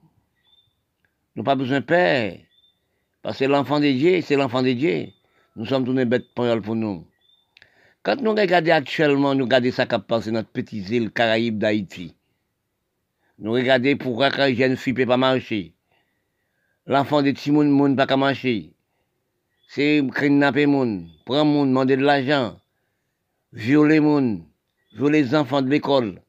Nous 1.40 1.44
n'avons 1.44 1.56
pas 1.56 1.62
besoin 1.62 1.80
de 1.80 1.84
peur. 1.86 2.34
Parce 3.22 3.38
que 3.38 3.46
l'enfant 3.46 3.80
de 3.80 3.90
Dieu, 3.90 4.20
c'est 4.20 4.36
l'enfant 4.36 4.62
de 4.62 4.72
Dieu. 4.72 5.06
Nous 5.56 5.64
sommes 5.64 5.86
tous 5.86 5.94
des 5.94 6.04
bêtes 6.04 6.34
pour 6.34 6.44
nous. 6.44 7.06
Quand 8.02 8.20
nous 8.20 8.32
regardons 8.32 8.72
actuellement, 8.72 9.34
nous 9.34 9.44
regardons 9.44 9.70
ça 9.70 9.86
qui 9.86 9.96
passé 10.06 10.30
dans 10.30 10.40
notre 10.40 10.50
petite 10.50 10.90
île 10.90 11.10
Caraïbe 11.10 11.56
d'Haïti. 11.56 12.14
Nous 13.38 13.52
regardons 13.52 13.96
pourquoi 13.96 14.30
quand 14.30 14.44
les 14.44 14.54
jeunes 14.54 14.76
filles 14.76 14.92
ne 14.92 15.04
pas 15.06 15.16
marcher. 15.16 15.72
L'enfant 16.84 17.22
de 17.22 17.30
Timoun 17.30 17.74
ne 17.74 17.96
peut 17.96 18.06
pas 18.06 18.18
marcher. 18.18 18.74
C'est 19.66 20.02
kidnapper 20.14 20.66
moun, 20.66 21.08
prendre 21.24 21.46
moun, 21.46 21.68
demander 21.68 21.96
de 21.96 22.02
l'argent, 22.02 22.60
violer 23.54 24.00
moun, 24.00 24.44
violer 24.92 25.22
les 25.22 25.34
enfants 25.34 25.62
de 25.62 25.70
l'école. 25.70 26.20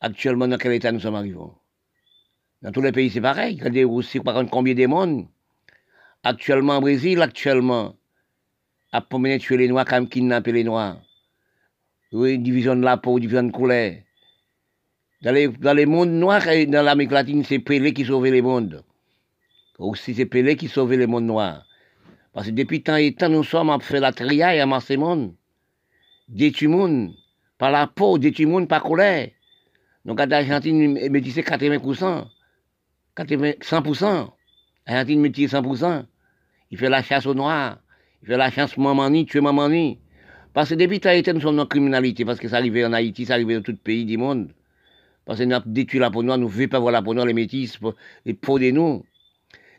Actuellement, 0.00 0.48
dans 0.48 0.58
quel 0.58 0.72
état 0.72 0.90
nous 0.90 0.98
sommes 0.98 1.14
arrivés 1.14 1.38
Dans 2.62 2.72
tous 2.72 2.80
les 2.80 2.92
pays, 2.92 3.10
c'est 3.10 3.20
pareil. 3.20 3.56
Regardez 3.58 3.84
aussi, 3.84 4.20
par 4.20 4.34
contre, 4.34 4.50
combien 4.50 4.74
de 4.74 4.86
monde 4.86 5.26
Actuellement, 6.22 6.78
au 6.78 6.80
Brésil, 6.80 7.20
actuellement, 7.22 7.96
à 8.92 9.00
promener 9.00 9.38
tuer 9.38 9.58
les 9.58 9.68
Noirs, 9.68 9.84
comme 9.84 10.08
kidnapper 10.08 10.52
les 10.52 10.64
Noirs. 10.64 11.00
Oui, 12.12 12.38
division 12.38 12.74
de 12.76 12.82
la 12.82 12.96
peau, 12.96 13.18
division 13.18 13.42
de 13.42 13.52
couleur. 13.52 13.92
Dans 15.22 15.32
les, 15.74 15.86
mondes 15.86 16.10
noirs 16.10 16.46
et 16.48 16.66
dans 16.66 16.82
l'Amérique 16.82 17.12
latine, 17.12 17.44
c'est 17.44 17.58
Pelé 17.58 17.92
qui 17.92 18.04
sauvait 18.04 18.30
les 18.30 18.42
mondes. 18.42 18.84
Aussi, 19.78 20.14
c'est 20.14 20.26
Pelé 20.26 20.56
qui 20.56 20.68
sauvait 20.68 20.96
les 20.96 21.06
mondes 21.06 21.24
noirs. 21.26 21.66
Parce 22.32 22.46
que 22.46 22.52
depuis 22.52 22.82
tant 22.82 22.96
et 22.96 23.12
temps, 23.14 23.28
nous 23.28 23.42
sommes 23.44 23.70
à 23.70 23.78
faire 23.80 24.00
la 24.00 24.12
triaille 24.12 24.60
à 24.60 24.66
masser 24.66 24.96
monde. 24.96 25.34
Détruire 26.28 26.70
monde. 26.70 27.14
Par 27.58 27.70
la 27.70 27.86
peau, 27.86 28.18
détruire 28.18 28.48
monde 28.48 28.68
par 28.68 28.82
colère. 28.82 29.30
Donc, 30.04 30.20
à 30.20 30.26
l'Argentine, 30.26 31.08
métissé 31.10 31.42
80%. 31.42 32.26
80, 33.16 33.52
100%. 33.60 34.30
Argentine 34.86 35.20
métissé 35.20 35.56
100%. 35.56 36.04
Il 36.70 36.78
fait 36.78 36.88
la 36.88 37.02
chasse 37.02 37.26
aux 37.26 37.34
Noirs. 37.34 37.78
Il 38.22 38.28
fait 38.28 38.36
la 38.36 38.50
chasse 38.50 38.76
Mamani, 38.76 39.26
tuer 39.26 39.40
Mamani. 39.40 39.98
Parce 40.52 40.70
que 40.70 40.74
depuis 40.74 40.96
été, 40.96 41.32
nous 41.32 41.40
sommes 41.40 41.56
dans 41.56 41.64
la 41.64 41.68
criminalité, 41.68 42.24
parce 42.24 42.38
que 42.38 42.48
ça 42.48 42.56
arrivait 42.56 42.84
en 42.84 42.92
Haïti, 42.92 43.26
ça 43.26 43.34
arrivait 43.34 43.54
dans 43.54 43.62
tout 43.62 43.72
le 43.72 43.76
pays 43.76 44.04
du 44.04 44.16
monde. 44.16 44.52
Parce 45.24 45.38
que 45.40 45.44
nous 45.44 45.54
avons 45.54 45.64
détruit 45.66 46.00
la 46.00 46.10
peau 46.10 46.22
noire, 46.22 46.38
nous 46.38 46.46
ne 46.46 46.50
voulons 46.50 46.68
pas 46.68 46.78
voir 46.78 46.92
la 46.92 47.02
peau 47.02 47.12
noire, 47.12 47.26
les 47.26 47.34
métis, 47.34 47.78
les 48.24 48.34
peaux 48.34 48.58
de 48.58 48.70
nous. 48.70 49.04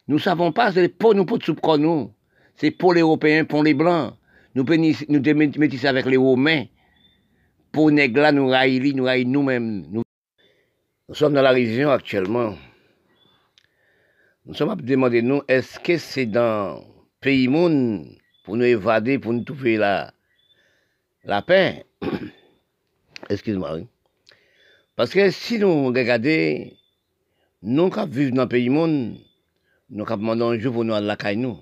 Nous 0.08 0.20
savons 0.20 0.52
pas, 0.52 0.72
c'est 0.72 0.90
pour 0.90 1.16
nous 1.16 1.26
pour 1.26 1.42
soupe 1.42 1.66
nous. 1.80 2.14
C'est 2.56 2.72
pour 2.72 2.94
les 2.94 3.02
Européens, 3.02 3.46
pour 3.46 3.64
les 3.64 3.74
Blancs. 3.74 4.14
Nous 4.56 4.66
métisser 4.66 5.88
avec 5.88 6.06
les 6.06 6.18
Romains. 6.18 6.66
Pour 7.72 7.92
Négla, 7.92 8.32
nous 8.32 8.48
raïli, 8.48 8.94
nous 8.94 9.04
raïli 9.04 9.30
nous-mêmes. 9.30 9.86
Nous... 9.92 10.04
nous 11.10 11.16
sommes 11.16 11.34
dans 11.34 11.42
la 11.42 11.52
région 11.52 11.92
actuellement. 11.92 12.56
Nous 14.48 14.54
sommes 14.54 14.70
à 14.70 14.76
demander 14.78 15.22
nous, 15.22 15.42
est-ce 15.50 15.78
que 15.78 15.98
c'est 15.98 16.26
dans 16.26 16.82
pays 17.20 17.50
monde 17.50 18.08
pour 18.46 18.56
nous 18.56 18.64
évader, 18.64 19.20
pour 19.20 19.34
nous 19.34 19.44
trouver 19.44 19.76
la, 19.76 20.14
la 21.26 21.42
paix? 21.42 21.86
Excuse-moi. 23.30 23.80
Parce 24.96 25.12
que 25.12 25.32
si 25.32 25.60
nous 25.60 25.88
regardons, 25.88 26.72
nous 27.62 27.90
qui 27.90 28.00
vivons 28.08 28.36
dans 28.38 28.44
le 28.44 28.48
pays 28.48 28.70
monde, 28.70 29.18
nous 29.90 30.06
qui 30.06 30.14
demandons 30.14 30.52
un 30.52 30.60
jour 30.60 30.76
pour 30.76 30.86
nous 30.86 30.94
à 30.94 31.02
la 31.02 31.18
caille 31.18 31.36
nous. 31.36 31.60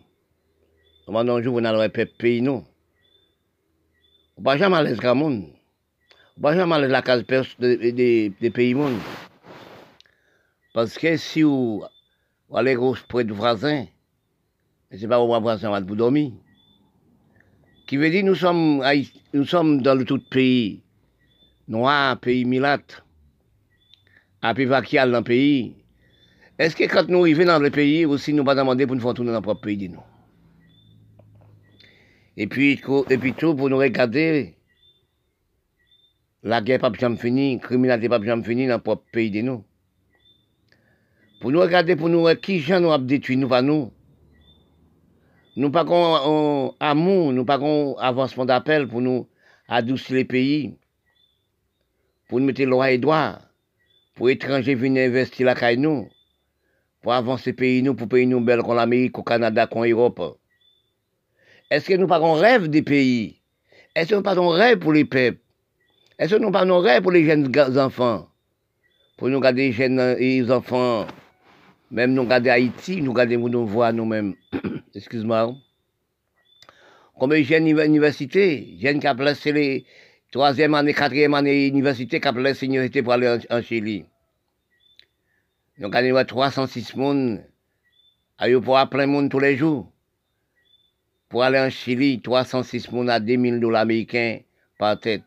Demandons 1.08 1.38
un 1.38 1.42
jour 1.42 1.54
pour 1.54 1.62
nous 1.62 1.68
à 1.68 1.88
le 1.88 2.06
pays 2.06 2.44
nous. 2.44 2.64
On 4.38 4.42
ne 4.42 4.46
va 4.46 4.58
jamais 4.58 4.76
aller 4.76 4.94
dans 4.94 5.08
le 5.08 5.14
monde. 5.16 5.46
On 6.38 6.40
ne 6.40 6.44
va 6.44 6.56
jamais 6.56 6.76
aller 6.76 6.88
la 6.88 7.02
case 7.02 7.26
des 7.58 8.30
de, 8.30 8.50
pays 8.50 8.76
monde. 8.76 9.00
Parce 10.72 11.00
que 11.00 11.18
si 11.18 11.42
vous 11.42 11.84
ou 12.50 12.58
aller 12.58 12.78
près 13.08 13.24
du 13.24 13.34
voisin. 13.34 13.86
Mais 14.90 14.98
c'est 14.98 15.08
pas 15.08 15.20
au 15.20 15.40
voisin 15.40 15.72
va 15.72 15.80
vous 15.80 15.96
dormir. 15.96 16.32
Qui 17.88 17.98
veut 17.98 18.10
dire 18.10 18.24
nous 18.24 18.36
sommes, 18.36 18.84
nous 19.34 19.46
sommes 19.46 19.82
dans 19.82 19.96
le 19.96 20.06
tout 20.06 20.22
pays 20.30 20.86
noir, 21.68 22.20
pays 22.20 22.46
milâtre, 22.46 23.06
à 24.42 24.54
vaquial 24.54 25.12
dans 25.12 25.20
le 25.20 25.24
pays. 25.24 25.76
Est-ce 26.58 26.76
que 26.76 26.84
quand 26.86 27.10
nous 27.10 27.22
arrivons 27.22 27.46
dans 27.46 27.60
le 27.60 27.70
pays, 27.70 28.06
aussi 28.06 28.34
nous 28.34 28.44
pas 28.44 28.56
demander 28.56 28.86
pour 28.88 28.96
nous 28.96 29.02
faire 29.02 29.14
tourner 29.14 29.32
dans 29.32 29.38
notre 29.38 29.44
propre 29.44 29.62
pays, 29.62 29.90
nous? 29.90 30.00
Et 32.38 32.48
puis, 32.48 32.80
et 33.10 33.18
puis 33.18 33.34
tout, 33.34 33.56
pour 33.56 33.70
nous 33.70 33.78
regarder, 33.78 34.56
la 36.44 36.62
guerre 36.62 36.80
pas 36.80 36.92
jamais 36.94 37.18
finie, 37.18 37.56
la 37.56 37.62
criminalité 37.62 38.10
pas 38.10 38.22
jamais 38.22 38.44
finie 38.44 38.68
dans 38.68 38.74
notre 38.74 38.84
propre 38.84 39.06
pays 39.12 39.32
de 39.32 39.42
nous. 39.42 39.64
Pour 41.40 41.52
nous 41.52 41.60
regarder, 41.60 41.96
pour 41.96 42.10
nous 42.10 42.28
qui 42.36 42.60
gens 42.60 42.80
nous 42.80 42.92
a 42.92 42.98
détruit, 42.98 43.38
nous 43.38 43.48
pas 43.48 43.62
nous. 43.62 43.92
Nous 45.58 45.70
pas 45.70 45.86
qu'on 45.86 46.76
amour, 46.80 47.34
nous 47.34 47.46
pas 47.46 47.58
qu'on 47.60 47.96
avancement 47.98 48.46
d'appel 48.46 48.88
pour 48.88 49.02
nous 49.02 49.28
adoucir 49.68 50.16
les 50.16 50.26
pays, 50.26 50.78
pour 52.28 52.40
nous 52.40 52.46
mettre 52.46 52.64
loi 52.64 52.92
et 52.92 52.98
droit, 52.98 53.40
pour 54.16 54.30
étrangers 54.30 54.76
venir 54.76 55.08
investir 55.08 55.46
la 55.46 55.56
caille 55.56 55.78
nous, 55.78 56.10
pour 57.02 57.14
avancer 57.14 57.54
pays 57.54 57.82
nous, 57.82 57.96
pour 57.96 58.10
pays 58.10 58.28
nous 58.28 58.42
belle 58.42 58.64
comme 58.64 58.76
l'Amérique, 58.76 59.14
comme 59.14 59.24
Canada, 59.24 59.66
comme 59.68 59.86
l'Europe. 59.86 60.40
Est-ce 61.72 61.88
que 61.88 61.94
nous 61.94 62.08
pas 62.08 62.20
qu'on 62.20 62.34
rêve 62.34 62.68
des 62.68 62.82
pays? 62.82 63.42
Est-ce 63.96 64.10
que 64.10 64.16
nous 64.16 64.24
pas 64.24 64.36
qu'on 64.36 64.50
rêve 64.50 64.80
pour 64.80 64.94
les 64.94 65.06
peuples? 65.06 65.40
Est-ce 66.20 66.36
que 66.36 66.42
nous 66.42 66.52
pas 66.52 66.66
qu'on 66.66 66.80
rêve 66.80 67.02
pour 67.02 67.12
les 67.12 67.26
jeunes 67.26 67.50
enfants? 67.78 68.28
Pour 69.18 69.30
nous 69.30 69.40
garder 69.40 69.68
les 69.68 69.72
jeunes 69.72 70.16
les 70.16 70.52
enfants 70.52 71.08
même 71.92 72.14
nous 72.14 72.24
regardons 72.24 72.50
Haïti, 72.50 73.02
nous 73.02 73.14
regardons 73.14 73.50
nous 73.50 73.66
voir 73.66 73.94
nous-mêmes. 73.94 74.36
Excuse-moi. 74.96 75.56
Comme 77.20 77.34
les 77.34 77.44
jeunes 77.44 77.68
université, 77.68 78.76
jeunes 78.82 79.00
qui 79.00 79.08
ont 79.08 79.16
placé 79.16 79.52
les 79.52 79.86
troisième 80.32 80.74
année, 80.74 80.94
quatrième 80.94 81.34
année 81.34 81.68
université, 81.68 82.20
qui 82.20 82.28
ont 82.28 82.34
placé 82.34 82.66
l'université 82.66 83.02
pour 83.02 83.14
aller 83.14 83.38
en, 83.50 83.62
Chili? 83.62 84.06
Nous 85.78 85.90
avons 85.94 86.26
306 86.26 86.92
personnes, 86.92 87.44
pour 88.64 88.78
appeler 88.78 89.04
plein 89.04 89.08
monde 89.08 89.30
tous 89.30 89.40
les 89.40 89.56
jours. 89.56 89.92
Pour 91.30 91.44
aller 91.44 91.60
en 91.60 91.70
Chili, 91.70 92.22
306 92.22 92.88
personnes 92.88 93.10
à 93.10 93.20
2 93.20 93.38
000 93.38 93.60
dollars 93.60 93.84
américains 93.84 94.40
par 94.78 95.00
tête. 95.00 95.24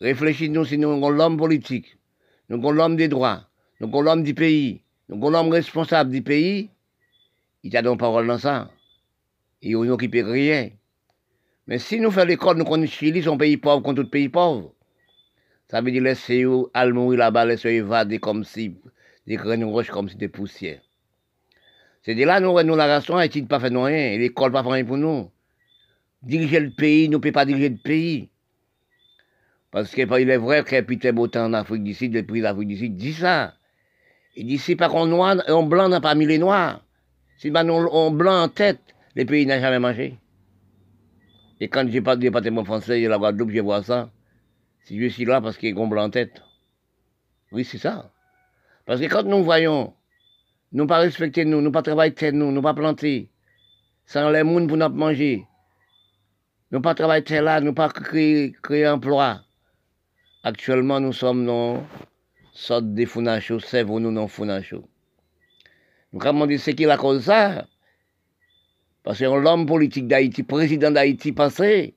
Réfléchissez-nous 0.00 0.64
si 0.64 0.78
nous 0.78 0.90
avons 0.90 1.10
l'homme 1.10 1.36
politique, 1.36 1.96
nous 2.48 2.56
avons 2.56 2.72
l'homme 2.72 2.96
des 2.96 3.06
droits, 3.06 3.48
nous 3.78 3.86
avons 3.86 4.00
l'homme 4.00 4.24
du 4.24 4.34
pays, 4.34 4.82
donc, 5.12 5.30
l'homme 5.30 5.50
responsable 5.50 6.10
du 6.10 6.22
pays, 6.22 6.70
il 7.62 7.76
a 7.76 7.82
donc 7.82 8.00
parole 8.00 8.26
dans 8.26 8.38
ça. 8.38 8.70
Il 9.60 9.78
n'occupe 9.78 10.14
rien. 10.14 10.70
Mais 11.66 11.78
si 11.78 12.00
nous 12.00 12.10
faisons 12.10 12.26
l'école, 12.26 12.56
nous 12.56 12.64
connaissons 12.64 13.22
son 13.22 13.36
pays 13.36 13.56
pauvre 13.56 13.82
contre 13.82 14.02
tout 14.02 14.08
pays 14.08 14.28
pauvre. 14.28 14.74
Ça 15.70 15.80
veut 15.80 15.90
dire 15.90 16.02
laisser 16.02 16.44
aller 16.74 16.92
mourir 16.92 17.18
là-bas, 17.18 17.44
laisser 17.44 17.70
évader 17.70 18.18
comme 18.18 18.44
si, 18.44 18.74
des 19.26 19.36
graines 19.36 19.64
roches 19.64 19.90
comme 19.90 20.08
si 20.08 20.16
des 20.16 20.28
poussières. 20.28 20.80
C'est 22.02 22.14
de 22.14 22.24
là, 22.24 22.40
nous, 22.40 22.60
nous, 22.62 22.74
la 22.74 22.86
raison, 22.86 23.16
Haïti 23.16 23.42
ne 23.42 23.46
pas 23.46 23.60
faire 23.60 23.70
rien, 23.70 24.18
l'école 24.18 24.50
pas 24.50 24.62
faire 24.62 24.72
rien 24.72 24.84
pour 24.84 24.96
nous. 24.96 25.30
Diriger 26.22 26.60
le 26.60 26.70
pays, 26.70 27.08
nous 27.08 27.18
ne 27.18 27.22
pouvons 27.22 27.32
pas 27.32 27.44
diriger 27.44 27.68
le 27.68 27.76
pays. 27.76 28.28
Parce 29.70 29.94
qu'il 29.94 30.10
est 30.10 30.36
vrai 30.36 30.64
a 30.74 30.82
plus 30.82 31.12
beau 31.12 31.28
temps 31.28 31.46
en 31.46 31.52
Afrique 31.52 31.84
du 31.84 31.94
Sud, 31.94 32.14
le 32.14 32.26
prix 32.26 32.40
d'Afrique 32.40 32.68
du 32.68 32.76
Sud 32.76 32.96
dit 32.96 33.12
ça. 33.12 33.54
Il 34.34 34.46
dit, 34.46 34.58
si 34.58 34.76
pas 34.76 34.88
qu'on 34.88 35.06
noir, 35.06 35.36
on 35.48 35.64
blanc 35.64 35.88
n'a 35.88 36.00
pas 36.00 36.14
mis 36.14 36.26
les 36.26 36.38
noirs. 36.38 36.82
Si 37.36 37.50
pas 37.50 37.64
on, 37.64 38.10
blanc 38.10 38.44
en 38.44 38.48
tête, 38.48 38.80
les 39.14 39.24
pays 39.24 39.46
n'ont 39.46 39.60
jamais 39.60 39.78
mangé. 39.78 40.18
Et 41.60 41.68
quand 41.68 41.88
j'ai 41.88 42.00
pas 42.00 42.16
de 42.16 42.22
département 42.22 42.64
français 42.64 43.02
de 43.02 43.08
la 43.08 43.18
Guadeloupe, 43.18 43.50
je 43.50 43.60
vois 43.60 43.82
ça. 43.82 44.10
Si 44.84 44.98
je 45.00 45.08
suis 45.08 45.24
là 45.24 45.40
parce 45.40 45.58
qu'il 45.58 45.76
y 45.76 45.80
a 45.80 45.86
blanc 45.86 46.04
en 46.04 46.10
tête. 46.10 46.42
Oui, 47.52 47.64
c'est 47.64 47.78
ça. 47.78 48.10
Parce 48.86 49.00
que 49.00 49.06
quand 49.06 49.24
nous 49.24 49.44
voyons, 49.44 49.92
nous 50.72 50.86
pas 50.86 50.98
respecter 50.98 51.44
nous, 51.44 51.60
nous 51.60 51.70
pas 51.70 51.82
travailler 51.82 52.14
tête 52.14 52.34
nous, 52.34 52.50
nous 52.50 52.62
pas 52.62 52.74
planter, 52.74 53.28
sans 54.06 54.30
les 54.30 54.42
mounes 54.42 54.66
pour 54.66 54.76
nous 54.76 54.88
manger, 54.88 55.46
nous 56.70 56.80
pas 56.80 56.94
travailler 56.94 57.22
tête 57.22 57.42
là, 57.42 57.60
nous 57.60 57.74
pas 57.74 57.90
créer, 57.90 58.52
créer 58.62 58.88
emploi. 58.88 59.42
Actuellement, 60.42 60.98
nous 60.98 61.12
sommes 61.12 61.44
non 61.44 61.84
sorte 62.52 62.92
de 62.92 63.04
Funacho, 63.06 63.58
c'est 63.60 63.84
nous 63.84 64.10
non 64.10 64.28
Funacho. 64.28 64.84
Nous 66.12 66.26
avons 66.26 66.46
dit 66.46 66.58
c'est 66.58 66.74
qui 66.74 66.84
la 66.84 66.98
cause 66.98 67.24
ça 67.24 67.66
Parce 69.02 69.18
que 69.18 69.24
l'homme 69.24 69.66
politique 69.66 70.06
d'Haïti, 70.06 70.42
président 70.42 70.90
d'Haïti 70.90 71.32
passé, 71.32 71.96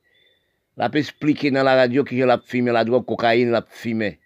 l'a 0.78 0.90
expliqué 0.94 1.52
dans 1.52 1.64
la 1.64 1.76
radio 1.76 2.04
qu'il 2.04 2.30
a 2.30 2.40
fumé 2.40 2.72
la 2.72 2.86
drogue, 2.86 3.06
cocaïne, 3.06 3.52
l'a 3.52 3.66
fumé. 3.68 4.20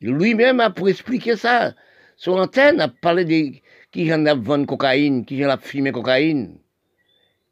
Lui-même 0.00 0.58
a 0.60 0.70
pour 0.70 0.88
expliquer 0.88 1.36
ça. 1.36 1.74
Sur 2.16 2.36
l'antenne, 2.36 2.80
a 2.80 2.88
parlé 2.88 3.24
de 3.24 3.58
qui 3.92 4.06
j'en 4.06 4.26
a 4.26 4.34
vendu 4.34 4.66
cocaïne, 4.66 5.24
qui 5.24 5.38
j'en 5.38 5.48
a 5.48 5.58
fumé 5.58 5.92
cocaïne. 5.92 6.58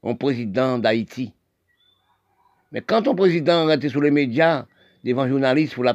Un 0.02 0.14
président 0.14 0.78
d'Haïti. 0.78 1.32
Mais 2.72 2.80
quand 2.80 3.06
un 3.06 3.14
président 3.14 3.68
est 3.68 3.88
sur 3.88 4.00
les 4.00 4.10
médias, 4.10 4.66
devant 5.04 5.28
journalistes 5.28 5.74
pour 5.74 5.84
la 5.84 5.94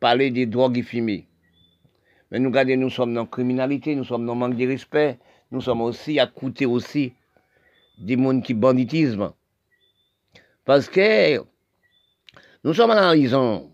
parler 0.00 0.30
des 0.30 0.46
drogues 0.46 0.82
fumées. 0.82 1.26
Mais 2.30 2.38
nous 2.38 2.50
nous 2.50 2.90
sommes 2.90 3.14
dans 3.14 3.22
la 3.22 3.26
criminalité, 3.26 3.94
nous 3.94 4.04
sommes 4.04 4.26
dans 4.26 4.34
le 4.34 4.38
manque 4.40 4.56
de 4.56 4.66
respect, 4.66 5.18
nous 5.50 5.60
sommes 5.60 5.80
aussi 5.82 6.18
à 6.18 6.26
coûter 6.26 6.66
aussi 6.66 7.12
des 7.98 8.16
mondes 8.16 8.42
qui 8.42 8.54
banditisme. 8.54 9.32
Parce 10.64 10.88
que 10.88 11.38
nous 12.64 12.74
sommes 12.74 12.90
en 12.90 13.10
raison 13.10 13.70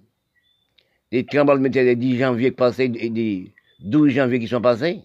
des 1.11 1.25
tremblements 1.25 1.62
de 1.62 1.68
des 1.68 1.97
10 1.97 2.18
janvier 2.18 2.51
qui 2.51 2.57
passés, 2.57 2.89
des 2.89 3.53
12 3.81 4.12
janvier 4.12 4.39
qui 4.39 4.49
sont 4.49 4.61
passés. 4.61 5.01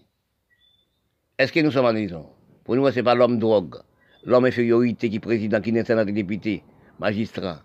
Est-ce 1.38 1.52
que 1.52 1.60
nous 1.60 1.70
sommes 1.70 1.86
en 1.86 1.92
raison 1.92 2.26
Pour 2.64 2.76
nous, 2.76 2.86
ce 2.90 2.96
n'est 2.96 3.02
pas 3.02 3.14
l'homme 3.14 3.38
drogue, 3.38 3.76
l'homme 4.24 4.44
infériorité 4.44 5.08
qui 5.08 5.20
président, 5.20 5.60
qui 5.60 5.72
n'est 5.72 5.84
pas 5.84 6.04
député, 6.04 6.62
magistrat. 6.98 7.62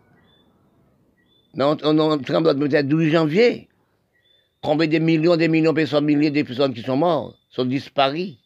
On 1.55 1.75
tremblement 1.75 2.53
de 2.55 2.67
terre 2.67 2.83
12 2.83 3.11
janvier. 3.11 3.69
Combien 4.61 4.87
de 4.87 4.97
millions, 4.97 5.35
des 5.35 5.47
millions 5.47 5.71
de 5.71 5.75
personnes, 5.75 6.05
milliers 6.05 6.31
de 6.31 6.41
personnes 6.41 6.73
qui 6.73 6.81
sont 6.81 6.97
mortes, 6.97 7.37
sont 7.49 7.65
disparues. 7.65 8.37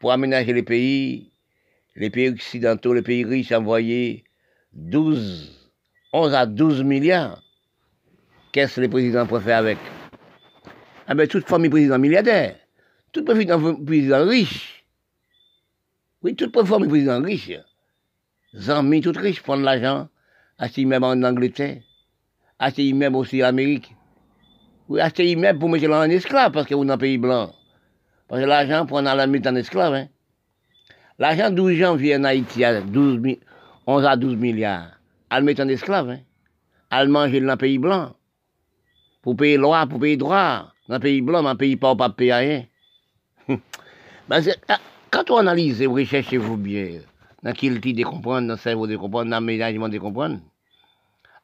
Pour 0.00 0.12
aménager 0.12 0.52
les 0.52 0.62
pays, 0.62 1.32
les 1.96 2.10
pays 2.10 2.28
occidentaux, 2.28 2.94
les 2.94 3.02
pays 3.02 3.24
riches, 3.24 3.50
envoyé 3.50 4.22
12, 4.74 5.70
11 6.12 6.34
à 6.34 6.46
12 6.46 6.84
milliards. 6.84 7.42
Qu'est-ce 8.52 8.76
que 8.76 8.82
les 8.82 8.88
présidents 8.88 9.26
faire 9.26 9.58
avec? 9.58 9.78
Ah 11.08 11.14
ben, 11.14 11.26
toute 11.26 11.48
famille 11.48 11.70
président 11.70 11.98
milliardaire, 11.98 12.54
toute 13.10 13.24
président, 13.24 13.74
président 13.84 14.24
riche. 14.24 14.84
Oui, 16.22 16.36
toute 16.36 16.54
famille 16.64 16.88
président 16.88 17.20
riche. 17.20 17.50
Amis, 18.68 19.00
tout 19.00 19.12
riches 19.16 19.42
prennent 19.42 19.62
l'argent, 19.62 20.08
acheter 20.58 20.84
même 20.84 21.02
en 21.02 21.22
Angleterre 21.22 21.82
acheter 22.58 22.84
immeuble 22.88 23.16
aussi 23.16 23.42
en 23.42 23.48
Amérique. 23.48 23.94
Acheter 24.98 25.30
immeuble 25.30 25.58
pour 25.58 25.68
mettre 25.68 25.90
en 25.90 26.02
esclave 26.04 26.52
parce 26.52 26.66
que 26.66 26.74
vous 26.74 26.84
dans 26.84 26.94
un 26.94 26.98
pays 26.98 27.18
blanc. 27.18 27.52
Parce 28.28 28.42
que 28.42 28.46
l'argent 28.46 28.86
pour 28.86 29.00
la 29.00 29.26
mettre 29.26 29.48
en 29.48 29.56
esclave. 29.56 29.94
Hein. 29.94 30.08
L'argent 31.18 31.50
12 31.50 31.74
janvier 31.74 32.16
en 32.16 32.24
Haïti 32.24 32.64
à 32.64 32.80
12, 32.80 33.20
11 33.86 34.04
à 34.04 34.16
12 34.16 34.36
milliards. 34.36 34.98
À 35.30 35.40
le 35.40 35.46
mettre 35.46 35.62
en 35.62 35.68
esclave. 35.68 36.10
Hein. 36.10 36.20
À 36.90 37.04
le 37.04 37.10
manger 37.10 37.40
dans 37.40 37.48
un 37.48 37.56
pays 37.56 37.78
blanc. 37.78 38.14
Pour 39.22 39.36
payer 39.36 39.56
loi, 39.56 39.86
pour 39.86 40.00
payer 40.00 40.16
droit. 40.16 40.72
Dans 40.88 40.94
un 40.96 41.00
pays 41.00 41.20
blanc, 41.20 41.42
dans 41.42 41.50
un 41.50 41.56
pays 41.56 41.76
pas, 41.76 41.94
pas 41.94 42.08
payer 42.08 42.32
rien. 42.34 42.64
C'est- 44.42 44.58
ah, 44.68 44.78
quand 45.10 45.30
on 45.30 45.38
analyse, 45.38 45.82
vous 45.82 45.94
recherchez-vous 45.94 46.56
bien, 46.56 47.00
dans 47.42 47.52
quel 47.52 47.80
type 47.80 47.96
de 47.96 48.04
comprendre, 48.04 48.46
dans 48.46 48.54
le 48.54 48.58
cerveau 48.58 48.86
de 48.86 48.96
comprendre, 48.96 49.30
dans 49.30 49.36
l'aménagement 49.36 49.88
de 49.88 49.98
comprendre. 49.98 50.38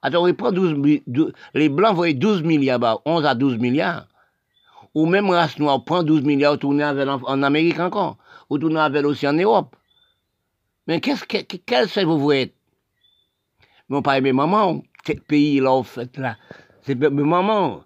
Attends, 0.04 0.28
on 0.28 0.34
prend 0.34 0.52
12, 0.52 0.74
mi- 0.74 1.02
dou- 1.06 1.32
les 1.54 1.70
Blancs 1.70 1.96
voyaient 1.96 2.12
12 2.12 2.42
milliards, 2.42 2.78
bah, 2.78 2.98
11 3.06 3.24
à 3.24 3.34
12 3.34 3.56
milliards. 3.56 4.06
Ou 4.94 5.06
même 5.06 5.30
race 5.30 5.58
noire 5.58 5.82
prend 5.82 6.02
12 6.02 6.20
milliards, 6.20 6.52
ou 6.52 6.56
tourne 6.58 6.82
avec 6.82 7.08
en, 7.08 7.22
en 7.22 7.42
Amérique 7.42 7.80
encore, 7.80 8.18
ou 8.50 8.58
tourne 8.58 8.76
avec 8.76 9.02
aussi 9.06 9.26
en 9.26 9.32
Europe. 9.32 9.74
Mais 10.86 11.00
qu'est-ce 11.00 11.24
que, 11.24 12.04
vous 12.04 12.32
êtes 12.32 12.52
Mais 13.88 13.96
on 13.96 14.02
parle 14.02 14.22
de 14.22 14.32
maman, 14.32 14.82
quel 15.04 15.20
pays 15.22 15.58
là, 15.58 15.72
en 15.72 15.82
fait, 15.82 16.18
là. 16.18 16.36
C'est 16.82 16.96
mes 16.96 17.08
maman. 17.08 17.82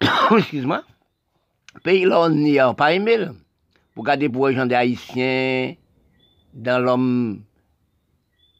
Excuse-moi. 0.34 0.82
Pays 1.84 2.06
là, 2.06 2.22
on 2.22 2.30
n'y 2.30 2.58
a 2.58 2.72
pas 2.72 2.94
aimé, 2.94 3.18
là. 3.18 3.32
Vous 3.94 4.00
regardez 4.00 4.30
pour 4.30 4.48
les 4.48 4.54
gens 4.54 4.64
des 4.64 4.74
Haïtiens, 4.76 5.74
dans 6.54 6.82
l'homme, 6.82 7.42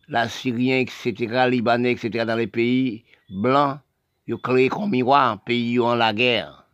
la 0.09 0.29
Syrien, 0.29 0.79
etc., 0.81 1.49
Libanais, 1.49 1.93
etc., 1.93 2.25
dans 2.25 2.37
les 2.37 2.47
pays 2.47 3.05
blancs, 3.29 3.79
ils 4.27 4.35
ont 4.35 4.39
créé 4.39 4.69
comme 4.69 4.91
miroir, 4.91 5.43
pays 5.45 5.79
ont 5.79 5.95
la 5.95 6.13
guerre. 6.13 6.65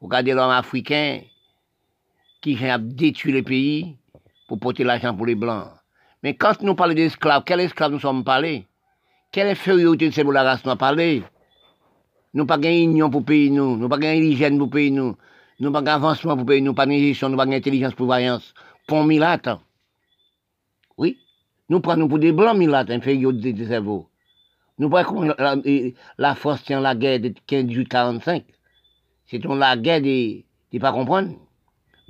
Regardez 0.00 0.32
l'homme 0.32 0.50
africain, 0.50 1.20
qui 2.40 2.58
a 2.64 2.78
détruit 2.78 3.32
les 3.32 3.42
pays 3.42 3.96
pour 4.48 4.58
porter 4.58 4.84
l'argent 4.84 5.14
pour 5.14 5.26
les 5.26 5.36
blancs. 5.36 5.68
Mais 6.22 6.34
quand 6.34 6.60
nous 6.62 6.74
parlons 6.74 6.94
d'esclaves, 6.94 7.42
quel 7.46 7.60
esclave 7.60 7.92
nous 7.92 8.00
sommes 8.00 8.24
parlés? 8.24 8.66
Quelle 9.30 9.48
infériorité 9.48 10.10
c'est 10.10 10.24
pour 10.24 10.32
la 10.32 10.42
race 10.42 10.64
nous 10.64 10.76
parlé? 10.76 11.22
Nous 12.34 12.46
pas 12.46 12.58
gagné 12.58 12.82
union 12.82 13.10
pour 13.10 13.24
pays 13.24 13.50
nous, 13.50 13.76
nous 13.76 13.88
pas 13.88 13.98
gagné 13.98 14.24
hygiène 14.26 14.58
pour 14.58 14.70
pays 14.70 14.90
nous, 14.90 15.16
nous 15.60 15.72
pas 15.72 15.82
gagné 15.82 15.96
avancement 15.96 16.36
pour 16.36 16.46
pays 16.46 16.62
nous, 16.62 16.74
pas 16.74 16.86
gagné 16.86 17.16
nous 17.22 17.36
pas 17.36 17.44
gagné 17.44 17.56
intelligence 17.56 17.94
pour 17.94 18.06
vaillance. 18.06 18.54
Pour 18.86 19.04
Milate. 19.04 19.48
Oui. 19.48 19.71
Nous 21.72 21.80
prenons 21.80 22.06
pour 22.06 22.18
des 22.18 22.32
blancs 22.32 22.58
Milate, 22.58 22.90
infériorité 22.90 23.54
de 23.54 23.64
cerveau. 23.64 24.10
Nous 24.78 24.90
comme 24.90 25.34
la, 25.38 25.56
la- 26.18 26.34
France 26.34 26.62
tient 26.64 26.82
la 26.82 26.94
guerre 26.94 27.18
de 27.18 27.32
15 27.46 27.88
45. 27.88 28.44
C'est 29.24 29.42
la 29.42 29.74
guerre 29.78 30.02
des, 30.02 30.44
des 30.70 30.78
pas 30.78 30.92
comprendre. 30.92 31.30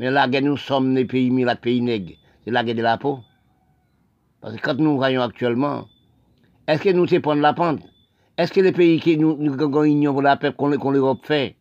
Mais 0.00 0.10
la 0.10 0.26
guerre, 0.26 0.42
nous 0.42 0.56
sommes 0.56 0.92
des 0.96 1.04
pays 1.04 1.30
Milate, 1.30 1.60
pays 1.60 1.80
nègres. 1.80 2.14
C'est 2.44 2.50
la 2.50 2.64
guerre 2.64 2.74
de 2.74 2.82
la 2.82 2.98
peau. 2.98 3.20
Parce 4.40 4.56
que 4.56 4.60
quand 4.60 4.78
nous 4.80 4.96
voyons 4.96 5.22
actuellement, 5.22 5.86
est-ce 6.66 6.82
que 6.82 6.88
nous 6.88 7.06
prendre 7.20 7.40
la 7.40 7.52
pente 7.52 7.82
Est-ce 8.36 8.52
que 8.52 8.60
les 8.62 8.72
pays 8.72 8.98
qui 8.98 9.16
nous, 9.16 9.36
nous 9.36 9.56
pour 10.12 10.22
la 10.22 10.36
paix 10.36 10.52
qu'on 10.52 10.90
l'Europe 10.90 11.24
fait? 11.24 11.54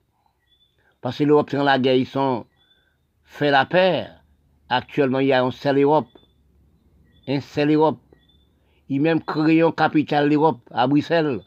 Parce 1.01 1.19
que 1.19 1.23
l'Europe, 1.23 1.49
c'est 1.51 1.63
la 1.63 1.77
guerre, 1.77 1.93
ils 1.97 2.07
sont 2.07 2.47
fait 3.25 3.51
la 3.51 3.67
paix. 3.67 4.07
Actuellement, 4.69 5.19
il 5.19 5.27
y 5.27 5.33
a 5.33 5.43
un 5.43 5.51
seul 5.51 5.79
Europe. 5.79 6.07
Un 7.27 7.39
seul 7.39 7.71
Europe. 7.71 7.99
Ils 8.89 8.99
même 8.99 9.21
créé 9.21 9.61
une 9.61 9.71
capitale 9.73 10.29
d'Europe 10.29 10.59
à 10.71 10.87
Bruxelles. 10.87 11.41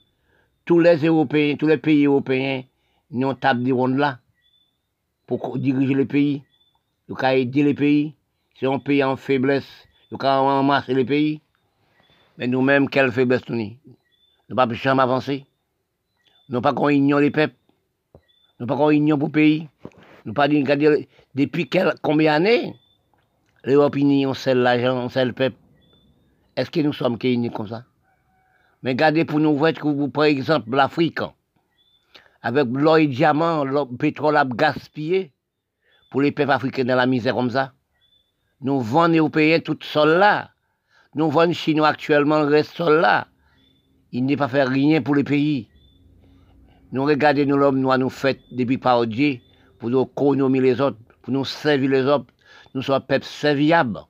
Tous 0.64 0.78
les 0.78 0.96
Européens, 1.04 1.56
tous 1.56 1.66
les 1.66 1.78
pays 1.78 2.06
européens, 2.06 2.62
nous 3.10 3.28
ont 3.28 3.34
table 3.34 3.64
de 3.64 3.72
ronde 3.72 3.98
là 3.98 4.18
pour 5.26 5.58
diriger 5.58 5.94
les 5.94 6.04
pays. 6.04 6.42
Ils 7.08 7.14
ont 7.14 7.28
aider 7.28 7.62
les 7.64 7.74
pays. 7.74 8.14
C'est 8.58 8.66
un 8.66 8.78
pays 8.78 9.02
en 9.02 9.16
faiblesse. 9.16 9.68
Ils 10.10 10.14
ont 10.14 10.18
ramasser 10.18 10.94
les 10.94 11.04
pays. 11.04 11.40
Mais 12.38 12.46
nous-mêmes, 12.46 12.88
quelle 12.88 13.10
faiblesse 13.12 13.48
nous 13.48 13.56
avons 13.56 13.76
Nous 14.48 14.56
pas 14.56 14.72
jamais 14.72 15.02
avancer. 15.02 15.44
Nous 16.48 16.60
pas 16.60 16.72
qu'on 16.72 16.88
ignore 16.88 17.20
les 17.20 17.30
peuples. 17.30 17.56
Nous 18.60 18.66
pas 18.66 18.76
qu'on 18.76 18.90
ignore 18.90 19.18
pour 19.18 19.32
pays. 19.32 19.68
Nous 20.24 20.32
pas 20.32 20.44
regardez, 20.44 21.08
depuis 21.34 21.68
combien 22.00 22.34
d'années 22.34 22.74
l'Europe 23.64 23.96
unie, 23.96 24.26
on 24.26 24.34
sait 24.34 24.54
l'argent, 24.54 24.96
on 24.96 25.08
sait 25.08 25.24
le 25.24 25.32
peuple. 25.32 25.56
Est-ce 26.56 26.70
que 26.70 26.80
nous 26.80 26.92
sommes 26.92 27.18
unis 27.22 27.50
comme 27.50 27.68
ça? 27.68 27.84
Mais 28.82 28.90
regardez 28.90 29.24
pour 29.24 29.40
nous 29.40 29.56
voir 29.56 29.72
que 29.72 29.88
vous, 29.88 30.08
par 30.08 30.24
exemple, 30.24 30.70
l'Afrique, 30.76 31.20
avec 32.42 32.68
l'or 32.70 32.98
et 32.98 33.06
diamant, 33.06 33.64
le 33.64 33.96
pétrole 33.96 34.36
à 34.36 34.44
gaspiller 34.44 35.32
pour 36.10 36.20
les 36.20 36.30
peuples 36.30 36.52
africains 36.52 36.84
dans 36.84 36.94
la 36.94 37.06
misère 37.06 37.34
comme 37.34 37.50
ça. 37.50 37.72
Nous 38.60 38.80
vendons 38.80 39.30
pays 39.30 39.60
tout 39.62 39.78
sol 39.82 40.18
là. 40.18 40.50
Nous 41.14 41.30
vendons 41.30 41.52
Chinois 41.52 41.88
actuellement 41.88 42.40
le 42.40 42.46
reste 42.46 42.78
là. 42.78 43.26
Il 44.12 44.24
n'est 44.26 44.36
pas 44.36 44.48
fait 44.48 44.62
rien 44.64 45.02
pour 45.02 45.14
les 45.14 45.24
pays. 45.24 45.68
Nous 46.92 47.04
regardons 47.04 47.46
nous 47.46 47.56
l'homme 47.56 47.80
noir 47.80 47.98
nous 47.98 48.10
fait 48.10 48.40
depuis 48.52 48.78
par 48.78 49.04
pour 49.78 49.90
nous 49.90 50.02
économiser 50.02 50.62
les 50.62 50.80
autres, 50.80 50.98
pour 51.22 51.32
nous 51.32 51.44
servir 51.44 51.90
les 51.90 52.04
autres. 52.04 52.26
Nous 52.74 52.82
sommes 52.82 53.00
peuple 53.00 53.24
serviable. 53.24 54.00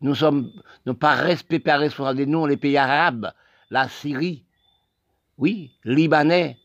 Nous 0.00 0.14
sommes 0.14 0.52
nous 0.86 0.94
pas 0.94 1.14
respect 1.14 1.58
par 1.58 1.80
responsable 1.80 2.20
de 2.20 2.24
nous, 2.24 2.46
les 2.46 2.56
pays 2.56 2.76
arabes, 2.76 3.32
la 3.70 3.88
Syrie, 3.88 4.44
oui, 5.38 5.72
Libanais, 5.84 6.56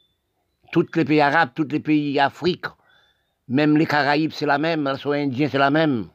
tous 0.72 0.86
les 0.96 1.06
pays 1.06 1.22
arabes, 1.22 1.52
tous 1.56 1.68
les 1.70 1.80
pays 1.80 2.16
d'Afrique, 2.16 2.66
même 3.48 3.78
les 3.78 3.86
Caraïbes, 3.86 4.32
c'est 4.32 4.46
la 4.46 4.58
même, 4.58 4.88
les 4.88 5.14
Indiens, 5.14 5.50
c'est 5.50 5.58
la 5.58 5.70
même. 5.70 6.10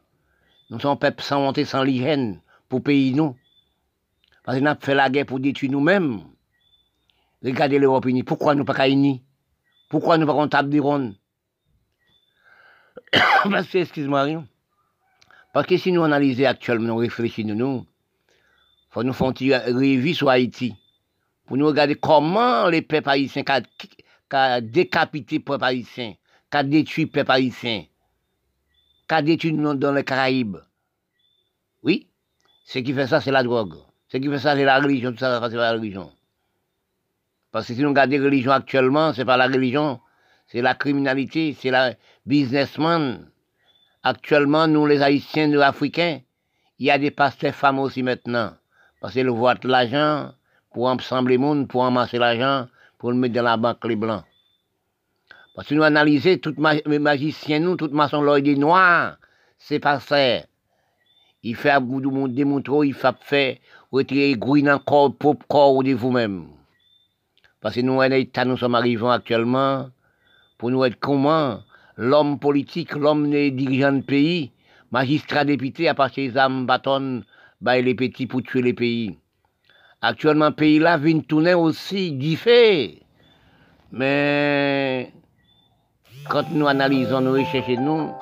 Nous 0.70 0.80
sommes 0.80 0.98
peuple 0.98 1.22
sans 1.22 1.40
monter, 1.40 1.64
sans 1.64 1.82
l'hygiène, 1.82 2.40
pour 2.68 2.82
payer 2.82 3.12
nous. 3.12 3.36
Parce 4.44 4.58
nous 4.58 4.66
avons 4.66 4.80
fait 4.80 4.94
la 4.94 5.10
guerre 5.10 5.26
pour 5.26 5.40
détruire 5.40 5.72
nous-mêmes. 5.72 6.22
Regardez 7.44 7.78
l'Europe 7.78 8.06
unie. 8.06 8.22
Pourquoi 8.22 8.54
nous 8.54 8.64
pas 8.64 8.88
unis 8.88 9.22
Pourquoi 9.88 10.18
nous 10.18 10.26
pas 10.26 10.32
comptables 10.32 10.70
des 10.70 10.80
rondes 10.80 11.14
Parce 13.44 13.68
que, 13.68 13.78
excuse-moi, 13.78 14.22
rien. 14.22 14.46
Parce 15.52 15.66
que 15.66 15.76
si 15.76 15.92
nous 15.92 16.02
analysons 16.02 16.44
actuellement, 16.44 16.88
nous 16.88 16.96
réfléchissons, 16.96 17.54
nous, 17.54 17.86
faut 18.90 19.02
nous 19.02 19.12
faire 19.12 19.32
une 19.40 19.76
revue 19.76 20.14
sur 20.14 20.28
Haïti. 20.28 20.74
Pour 21.46 21.56
nous 21.56 21.66
regarder 21.66 21.94
comment 21.94 22.68
les 22.68 22.82
peuples 22.82 23.08
haïtiens 23.08 23.42
ont 23.46 24.60
décapité 24.62 25.36
les 25.36 25.40
peuples 25.40 25.64
haïtiens, 25.64 26.14
ont 26.54 26.62
détruit 26.62 27.04
les 27.04 27.10
peuples 27.10 27.32
haïtiens, 27.32 27.84
ont 29.10 29.22
détruit 29.22 29.52
dans 29.52 29.92
les 29.92 30.04
Caraïbes. 30.04 30.58
Oui, 31.82 32.08
ce 32.64 32.80
qui 32.80 32.92
fait 32.92 33.06
ça, 33.06 33.20
c'est 33.20 33.30
la 33.30 33.42
drogue. 33.42 33.76
Ce 34.08 34.18
qui 34.18 34.28
fait 34.28 34.38
ça, 34.38 34.54
c'est 34.54 34.64
la 34.64 34.78
religion. 34.78 35.14
Ça, 35.16 35.40
la 35.48 35.72
religion. 35.72 36.12
Parce 37.50 37.66
que 37.66 37.74
si 37.74 37.80
nous 37.80 37.88
regardons 37.88 38.18
la 38.18 38.24
religion 38.24 38.52
actuellement, 38.52 39.14
c'est 39.14 39.24
pas 39.24 39.38
la 39.38 39.46
religion, 39.46 40.00
c'est 40.46 40.60
la 40.60 40.74
criminalité, 40.74 41.56
c'est 41.58 41.70
la 41.70 41.94
businessman. 42.26 43.30
Actuellement, 44.08 44.66
nous, 44.66 44.86
les 44.86 45.02
Haïtiens, 45.02 45.48
nous, 45.48 45.60
Africains, 45.60 46.20
il 46.78 46.86
y 46.86 46.90
a 46.90 46.96
des 46.96 47.10
pasteurs 47.10 47.54
femmes 47.54 47.78
aussi 47.78 48.02
maintenant. 48.02 48.54
Parce 49.02 49.12
qu'ils 49.12 49.28
voient 49.28 49.54
l'argent 49.64 50.32
pour 50.72 50.86
ensemble 50.86 51.28
les 51.32 51.36
monde, 51.36 51.68
pour 51.68 51.84
amasser 51.84 52.16
l'argent, 52.16 52.68
pour 52.96 53.10
le 53.10 53.18
mettre 53.18 53.34
dans 53.34 53.42
la 53.42 53.58
banque 53.58 53.84
les 53.84 53.96
blancs. 53.96 54.24
Parce 55.54 55.68
que 55.68 55.74
nous 55.74 55.82
analysons, 55.82 56.38
tous 56.38 56.54
les 56.86 56.98
magiciens, 56.98 57.60
nous, 57.60 57.76
toute 57.76 57.92
maçon, 57.92 58.22
l'œil 58.22 58.42
des 58.42 58.56
noirs, 58.56 59.18
c'est 59.58 59.78
pas 59.78 60.00
ça. 60.00 60.38
Il 61.42 61.54
fait 61.54 61.78
monde 61.78 62.32
démontrer, 62.32 62.86
il 62.86 62.94
fait 62.94 63.14
faire 63.20 63.56
retirer 63.92 64.36
gouine 64.36 64.64
dans 64.64 64.72
le 64.72 64.78
corps, 64.78 65.14
propre 65.14 65.46
corps 65.46 65.82
de 65.82 65.92
vous-même. 65.92 66.46
Parce 67.60 67.74
que 67.74 67.82
nous, 67.82 67.98
en 67.98 68.02
État, 68.04 68.46
nous 68.46 68.56
sommes 68.56 68.74
arrivés 68.74 69.10
actuellement 69.10 69.90
pour 70.56 70.70
nous 70.70 70.82
être 70.86 70.98
comment 70.98 71.60
l'homme 71.98 72.38
politique, 72.38 72.94
l'homme 72.94 73.28
des 73.28 73.50
dirigeants 73.50 73.92
de 73.92 74.00
pays, 74.00 74.52
magistrat 74.92 75.44
député, 75.44 75.88
à 75.88 75.94
partir 75.94 76.30
des 76.30 76.38
âmes 76.38 76.64
bâtonnent, 76.64 77.24
bah, 77.60 77.78
les 77.78 77.94
petits 77.94 78.26
pour 78.26 78.42
tuer 78.42 78.62
les 78.62 78.72
pays. 78.72 79.18
Actuellement, 80.00 80.46
le 80.46 80.54
pays 80.54 80.78
là 80.78 80.96
vient 80.96 81.18
tourner 81.20 81.54
aussi 81.54 82.12
diffé. 82.12 83.02
Mais 83.90 85.12
quand 86.30 86.48
nous 86.52 86.68
analysons, 86.68 87.20
nous 87.20 87.32
recherchons, 87.32 87.80
nous, 87.80 88.12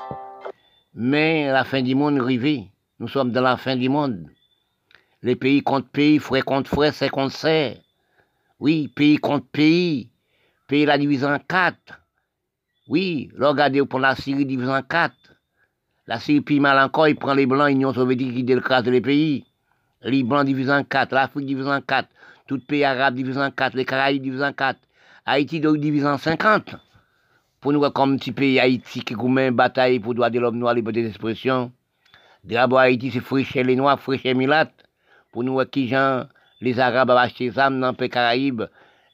mais 0.95 1.53
la 1.53 1.65
fin 1.65 1.83
du 1.83 1.95
monde 1.95 2.19
arrivée. 2.19 2.71
Nous 2.99 3.09
sommes 3.09 3.31
dans 3.31 3.43
la 3.43 3.59
fin 3.59 3.77
du 3.77 3.91
monde. 3.91 4.27
Les 5.23 5.37
pays 5.37 5.63
contre 5.63 5.89
pays, 5.89 6.19
frère 6.19 6.47
contre 6.47 6.71
frère, 6.71 6.95
c'est 6.95 7.11
contre 7.11 7.35
c'est. 7.37 7.83
Oui, 8.59 8.89
pays 8.89 9.19
contre 9.19 9.47
pays. 9.49 10.09
Pays 10.67 10.87
la 10.87 10.97
division 10.97 11.29
en 11.29 11.39
quatre. 11.39 12.06
Oui, 12.89 13.31
regardez 13.37 13.85
pour 13.85 13.99
la 13.99 14.15
Syrie 14.15 14.47
en 14.69 14.83
quatre. 14.83 15.17
La 16.07 16.21
Syrie, 16.21 16.41
puis 16.41 16.61
mal 16.61 16.79
encore, 16.79 17.09
il 17.09 17.17
prend 17.17 17.35
les 17.35 17.47
Blancs, 17.47 17.69
l'Union 17.69 17.93
soviétique 17.93 18.33
qui 18.33 18.45
décrase 18.45 18.85
les 18.85 19.01
pays. 19.01 19.45
Les 20.03 20.23
Blancs 20.23 20.47
divisés 20.47 20.71
en 20.73 20.85
quatre, 20.85 21.13
l'Afrique 21.13 21.47
divisée 21.47 21.69
en 21.69 21.81
quatre, 21.81 22.09
tout 22.47 22.61
pays 22.61 22.85
arabe 22.85 23.15
divisé 23.15 23.41
en 23.41 23.51
quatre, 23.51 23.75
les 23.75 23.85
Caraïbes 23.85 24.23
divisés 24.23 24.45
en 24.45 24.53
quatre, 24.53 24.79
Haïti 25.25 25.61
divisé 25.61 26.07
en 26.07 26.19
cinquante. 26.19 26.77
Pour 27.61 27.73
nous, 27.73 27.81
comme 27.91 28.19
petit 28.19 28.31
pays 28.31 28.61
Haïti 28.61 29.01
qui 29.03 29.15
gourmet 29.15 29.51
bataille 29.51 29.99
pour 29.99 30.15
droit 30.15 30.31
de 30.31 30.39
l'homme 30.39 30.59
noir, 30.59 30.75
liberté 30.75 31.03
d'expression. 31.03 31.73
D'abord, 32.45 32.79
Haïti, 32.79 33.11
c'est 33.11 33.19
fraîcher 33.19 33.65
les 33.65 33.75
Noirs, 33.75 33.99
fraîcher 33.99 34.35
Milat. 34.35 34.71
Pour 35.33 35.43
nous, 35.43 35.59
qui 35.65 35.89
gens, 35.89 36.27
les 36.61 36.79
Arabes 36.79 37.11
ont 37.11 37.17
acheté 37.17 37.51
des 37.51 37.59
armes 37.59 37.81
dans 37.81 37.97
les 37.99 38.09
Caraïbes, 38.09 38.63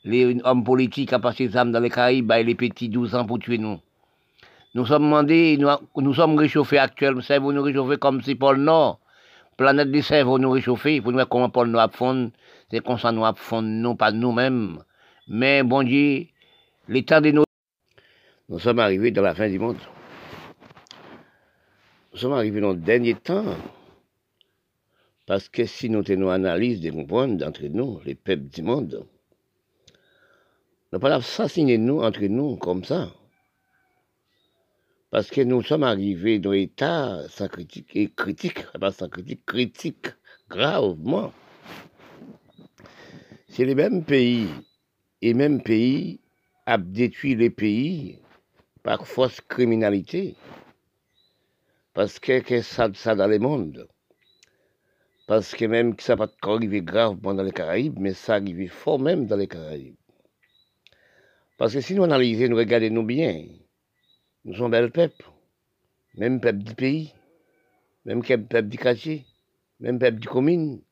les 0.05 0.41
hommes 0.45 0.65
politiques 0.65 1.13
ont 1.13 1.19
acheté 1.19 1.49
des 1.49 1.57
armes 1.57 1.73
dans 1.73 1.81
les 1.81 1.91
Caraïbes, 1.91 2.33
et 2.33 2.43
les 2.43 2.55
petits 2.55 2.89
12 2.89 3.15
ans 3.15 3.25
pour 3.25 3.39
tuer 3.39 3.59
nous. 3.59 3.81
Nous 4.75 4.87
sommes 4.87 5.05
demandés, 5.05 5.57
nous, 5.59 5.69
nous 5.97 6.15
sommes 6.15 6.37
réchauffés 6.37 6.79
actuellement, 6.79 7.21
cerveau 7.21 7.53
nous 7.53 7.63
réchauffer 7.63 7.99
comme 7.99 8.23
si 8.23 8.35
le 8.35 8.57
Nord, 8.57 9.01
planète 9.57 9.91
du 9.91 10.03
cerveau 10.03 10.39
nous 10.39 10.51
réchauffer, 10.51 11.01
pour 11.01 11.13
nous 11.13 11.19
voir 11.19 11.29
comment 11.29 11.51
Paul 11.51 11.69
Nord 11.69 11.91
fond, 11.93 12.33
c'est 12.71 12.85
comme 12.85 12.99
ça 12.99 13.13
nous 13.13 13.25
fond, 13.37 13.63
non 13.63 13.97
pas 13.97 14.13
nous-mêmes. 14.13 14.83
Mais 15.29 15.63
bon 15.63 15.83
Dieu, 15.83 16.27
l'état 16.89 17.21
de 17.21 17.31
nos... 17.31 17.45
Nous 18.49 18.59
sommes 18.59 18.81
arrivés 18.81 19.11
dans 19.11 19.23
la 19.23 19.35
fin 19.35 19.49
du 19.49 19.59
monde. 19.59 19.79
Nous 22.13 22.19
sommes 22.19 22.33
arrivés 22.33 22.61
dans 22.61 22.73
le 22.73 22.79
dernier 22.79 23.15
temps. 23.15 23.45
Parce 25.27 25.49
que 25.49 25.65
si 25.65 25.89
nous 25.89 26.03
tenons 26.03 26.31
analyse 26.31 26.81
de 26.81 26.91
comprendre 26.91 27.37
d'entre 27.37 27.65
nous, 27.65 28.01
les 28.05 28.15
peuples 28.15 28.49
du 28.49 28.63
monde, 28.63 29.07
nous 30.93 30.99
ne 30.99 31.01
pas 31.01 31.15
assassiner 31.15 31.79
nous 31.79 32.01
entre 32.01 32.25
nous 32.25 32.57
comme 32.57 32.85
ça. 32.85 33.11
Parce 35.11 35.31
que 35.31 35.41
nous 35.41 35.63
sommes 35.63 35.85
arrivés 35.85 36.39
dans 36.39 36.53
l'état 36.53 37.27
sans 37.31 37.49
critique, 37.49 37.97
et 37.97 38.11
critique, 38.11 38.67
pas 38.81 38.93
sans 38.93 39.09
critique, 39.09 39.47
critique, 39.47 40.09
gravement. 40.51 41.33
C'est 43.49 43.65
les 43.65 43.75
mêmes 43.75 44.05
pays, 44.05 44.49
et 45.23 45.33
mêmes 45.33 45.63
pays 45.63 46.21
a 46.67 46.77
détruit 46.77 47.37
les 47.37 47.51
pays 47.51 48.19
par 48.83 49.07
fausse 49.07 49.41
criminalité. 49.41 50.37
Parce 51.95 52.19
que, 52.19 52.61
ça, 52.61 52.91
ça 52.95 53.15
dans 53.15 53.27
le 53.27 53.39
monde. 53.39 53.89
Parce 55.27 55.55
que 55.55 55.65
même 55.65 55.97
que 55.97 56.03
ça 56.03 56.17
va 56.17 56.27
pas 56.27 56.53
arriver 56.53 56.83
gravement 56.83 57.33
dans 57.33 57.43
les 57.43 57.53
Caraïbes, 57.53 57.99
mais 57.99 58.13
ça 58.13 58.35
arrive 58.35 58.71
fort 58.71 58.99
même 58.99 59.27
dans 59.27 59.37
les 59.37 59.49
Caraïbes. 59.49 59.97
Parce 61.59 61.75
que 61.75 61.81
si 61.81 61.95
nous 61.95 62.05
analysons, 62.05 62.49
nous 62.49 62.57
regardons 62.57 63.03
bien, 63.03 63.47
nous 64.45 64.55
sommes 64.55 64.71
bel 64.71 64.91
peuple, 64.91 65.25
même 66.15 66.41
peuple 66.41 66.59
du 66.59 66.75
pays, 66.75 67.15
même 68.05 68.23
peuple 68.23 68.63
du 68.63 68.79
quartier, 68.79 69.27
même 69.81 69.99
peuple 69.99 70.19
du 70.19 70.29
commune. 70.29 70.83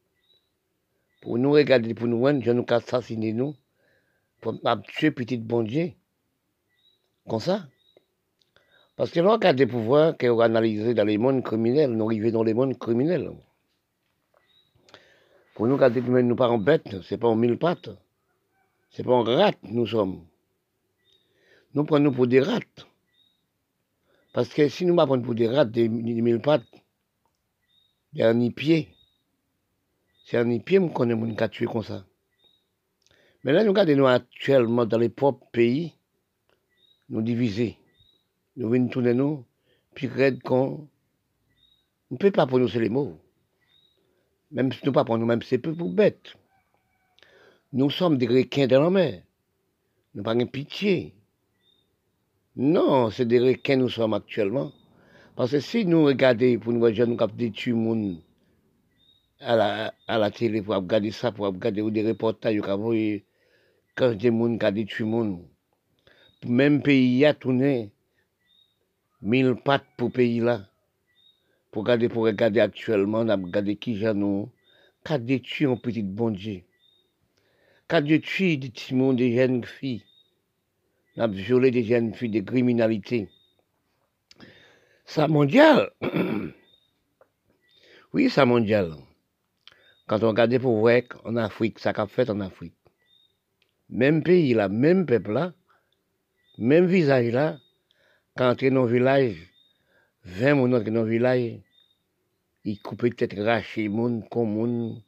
Pour 1.22 1.38
nous 1.38 1.52
regarder, 1.52 1.94
pour 1.94 2.06
nous 2.06 2.18
voir, 2.18 2.34
je 2.40 2.50
nous 2.50 2.64
assassiner 2.68 3.32
nous, 3.32 3.54
pour 4.40 4.58
tuer 4.84 5.10
petit 5.10 5.36
bon 5.36 5.62
Dieu. 5.62 5.92
Comme 7.28 7.40
ça. 7.40 7.66
Parce 8.96 9.10
que 9.10 9.20
nous 9.20 9.30
regardons 9.30 9.56
des 9.56 9.66
pouvoirs 9.66 10.16
qu'on 10.16 10.40
analysé 10.40 10.94
dans 10.94 11.04
les 11.04 11.18
mondes 11.18 11.42
criminels, 11.42 11.90
nous 11.90 12.06
arrivons 12.06 12.30
dans 12.30 12.42
les 12.42 12.54
mondes 12.54 12.78
criminels. 12.78 13.30
Pour 15.54 15.66
nous, 15.66 15.76
quand 15.76 15.94
nous 15.94 16.22
ne 16.22 16.34
pas 16.34 16.48
en 16.48 16.58
bête, 16.58 17.02
c'est 17.02 17.18
pas 17.18 17.28
en 17.28 17.36
mille 17.36 17.58
pattes. 17.58 17.90
C'est 18.90 19.04
pas 19.04 19.12
en 19.12 19.22
rate, 19.22 19.58
nous 19.62 19.86
sommes. 19.86 20.26
Nous 21.74 21.84
prenons 21.84 22.12
pour 22.12 22.26
des 22.26 22.40
rats. 22.40 22.60
Parce 24.32 24.48
que 24.48 24.68
si 24.68 24.84
nous 24.84 24.96
prenons 24.96 25.22
pour 25.22 25.34
des 25.34 25.48
rats, 25.48 25.64
des, 25.64 25.88
mille 25.88 26.40
pattes, 26.40 26.66
il 28.12 28.20
y 28.20 28.22
a 28.22 28.28
un 28.28 28.50
pied. 28.50 28.88
C'est 30.24 30.36
un 30.36 30.58
pied 30.58 30.78
qu'on 30.78 30.88
connaît 30.88 31.14
mon 31.14 31.34
tuer 31.48 31.66
comme 31.66 31.82
ça. 31.82 32.04
Mais 33.44 33.52
là, 33.52 33.64
nous 33.64 33.70
regardons 33.70 34.06
actuellement 34.06 34.84
dans 34.84 34.98
les 34.98 35.08
propres 35.08 35.46
pays, 35.50 35.94
nous 37.08 37.22
diviser. 37.22 37.78
Nous 38.56 38.68
venons 38.68 38.88
tourner 38.88 39.14
nous, 39.14 39.44
puis 39.94 40.08
qu'on 40.44 40.88
ne 42.10 42.16
peut 42.16 42.30
pas 42.30 42.46
prononcer 42.46 42.80
les 42.80 42.88
mots. 42.88 43.18
Même 44.50 44.72
si 44.72 44.80
nous 44.84 44.92
pas 44.92 45.04
pour 45.04 45.16
nous-mêmes, 45.16 45.42
c'est 45.42 45.58
peu 45.58 45.74
pour 45.74 45.90
bêtes. 45.90 46.36
Nous 47.72 47.90
sommes 47.90 48.18
des 48.18 48.26
requins 48.26 48.66
de 48.66 48.76
la 48.76 48.90
mer. 48.90 49.22
Nous 50.14 50.24
pas 50.24 50.34
de 50.34 50.44
pitié. 50.44 51.14
Non, 52.56 53.10
c'est 53.10 53.26
des 53.26 53.38
requins 53.38 53.76
nous 53.76 53.88
sommes 53.88 54.14
actuellement. 54.14 54.72
Parce 55.36 55.52
que 55.52 55.60
si 55.60 55.86
nous 55.86 56.04
regardons, 56.04 56.58
pour 56.58 56.72
nous 56.72 56.80
nous 56.80 57.00
avons 57.00 57.26
détruit 57.34 57.72
monde 57.72 58.22
à 59.40 59.56
la, 59.56 59.94
à 60.06 60.18
la 60.18 60.30
télé 60.30 60.60
pour 60.60 60.74
regarder 60.74 61.10
ça, 61.10 61.32
pour 61.32 61.46
regarder 61.46 61.88
des 61.90 62.06
reportages, 62.06 62.60
quand 62.60 64.12
des 64.14 64.28
gens 64.28 64.58
qui 64.58 64.72
détruit 64.72 65.06
monde. 65.06 65.44
Même 66.46 66.82
pays 66.82 67.24
a 67.24 67.34
tourné 67.34 67.92
mille 69.22 69.54
pattes 69.54 69.86
pour 69.96 70.10
pays 70.10 70.40
là 70.40 70.70
pour 71.70 71.82
regarder, 71.82 72.08
pour 72.08 72.24
regarder 72.24 72.60
actuellement, 72.60 73.20
on 73.20 73.28
a 73.28 73.36
regardé 73.36 73.76
qui 73.76 73.96
j'ai 73.96 74.12
nous, 74.12 74.50
qu'a 75.04 75.18
détruit 75.18 75.66
un 75.66 75.76
petit 75.76 76.02
bon 76.02 76.30
Dieu, 76.30 76.62
qu'a 77.88 78.00
détruit 78.00 78.58
des 78.58 78.70
petits 78.70 78.94
des 79.14 79.36
jeunes 79.36 79.64
filles, 79.64 80.04
a 81.16 81.26
violé 81.26 81.70
des 81.70 81.84
jeunes 81.84 82.14
filles, 82.14 82.30
des 82.30 82.44
criminalités. 82.44 83.28
Ça 85.04 85.26
mondial. 85.26 85.90
oui, 88.12 88.30
ça 88.30 88.44
mondial. 88.44 88.94
Quand 90.06 90.22
on 90.22 90.28
regarde 90.28 90.56
pour 90.58 90.78
voir 90.78 91.02
en 91.24 91.36
Afrique, 91.36 91.78
ça 91.78 91.92
qu'a 91.92 92.06
fait 92.06 92.30
en 92.30 92.40
Afrique. 92.40 92.74
Même 93.88 94.22
pays 94.22 94.54
là, 94.54 94.68
même 94.68 95.06
peuple 95.06 95.32
là, 95.32 95.52
même 96.58 96.86
visage 96.86 97.32
là, 97.32 97.58
quand 98.36 98.62
on 98.62 98.66
est 98.66 98.70
dans 98.70 98.84
le 98.84 98.92
village, 98.92 99.36
20 100.24 100.54
moun 100.54 100.70
dans 100.70 101.02
le 101.02 101.10
village, 101.10 101.58
ils 102.64 102.80
coupent 102.80 103.00
peut-être 103.00 103.40
racher 103.42 103.88
moun, 103.88 104.22
comme 104.28 104.52
moun, 104.52 105.02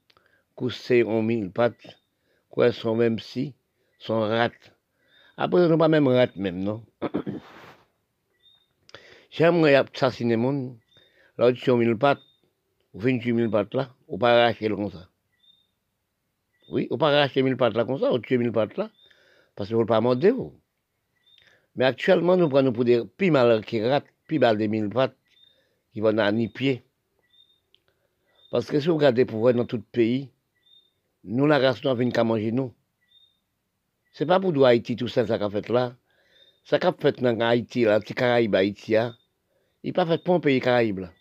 coussé 0.54 1.04
en 1.04 1.22
mille 1.22 1.50
pattes, 1.50 2.00
quoi 2.48 2.72
sont 2.72 2.96
même 2.96 3.18
si, 3.18 3.54
sont 3.98 4.20
rats. 4.20 4.50
Après, 5.44 5.66
n'ont 5.66 5.76
pas 5.76 5.88
même 5.88 6.06
rats 6.06 6.28
même, 6.36 6.62
non? 6.62 6.84
J'aimerais 9.32 9.74
assassiner 9.74 10.36
moun, 10.36 10.78
là, 11.36 11.52
tu 11.52 11.72
mille 11.72 11.98
pattes, 11.98 12.20
28 12.94 13.32
mille 13.32 13.50
pattes 13.50 13.74
là, 13.74 13.92
ou 14.06 14.18
pas 14.18 14.38
arracher 14.38 14.68
comme 14.68 14.88
ça. 14.88 15.08
Oui, 16.68 16.86
ou 16.90 16.96
pas 16.96 17.08
arracher 17.08 17.42
mille 17.42 17.56
pattes 17.56 17.74
là 17.74 17.84
comme 17.84 17.98
ça, 17.98 18.12
ou 18.12 18.20
tuer 18.20 18.38
mille 18.38 18.52
pattes 18.52 18.76
là, 18.76 18.88
parce 19.56 19.68
que 19.68 19.74
vous 19.74 19.80
ne 19.80 19.86
pas 19.86 20.00
morder. 20.00 20.32
Mais 21.74 21.86
actuellement, 21.86 22.36
nous 22.36 22.48
prenons 22.48 22.72
pour 22.72 22.84
des 22.84 23.04
plus 23.04 23.32
mal 23.32 23.64
qui 23.64 23.84
ratent 23.84 24.06
puis 24.28 24.38
mal 24.38 24.56
des 24.56 24.68
mille 24.68 24.90
pattes 24.90 25.16
qui 25.92 25.98
vont 25.98 26.12
dans 26.12 26.32
ni 26.32 26.50
pied. 26.50 26.84
Parce 28.52 28.66
que 28.66 28.78
si 28.78 28.86
vous 28.86 28.94
regardez 28.94 29.24
pour 29.24 29.40
voir 29.40 29.54
dans 29.54 29.64
tout 29.64 29.78
le 29.78 29.82
pays, 29.82 30.30
nous, 31.24 31.46
la 31.46 31.58
race 31.58 31.82
noire, 31.82 31.96
vient 31.96 32.10
qu'à 32.10 32.22
manger 32.22 32.52
nous. 32.52 32.72
C'est 34.12 34.26
pas 34.26 34.38
pour 34.38 34.66
Haïti 34.66 34.94
tout 34.94 35.08
ça, 35.08 35.26
ça 35.26 35.38
qu'a 35.38 35.48
fait 35.48 35.68
là. 35.70 35.96
Ça 36.64 36.78
qu'a 36.78 36.92
fait 36.92 37.20
dans 37.22 37.40
Haïti, 37.40 37.84
là, 37.84 37.98
petit 37.98 38.14
Caraïbe, 38.14 38.54
Haïti, 38.54 38.92
là. 38.92 39.16
Il 39.82 39.94
pas 39.94 40.04
fait 40.04 40.22
pour 40.22 40.34
un 40.34 40.40
pays 40.40 40.60
Caraïbe, 40.60 40.98
là. 40.98 41.12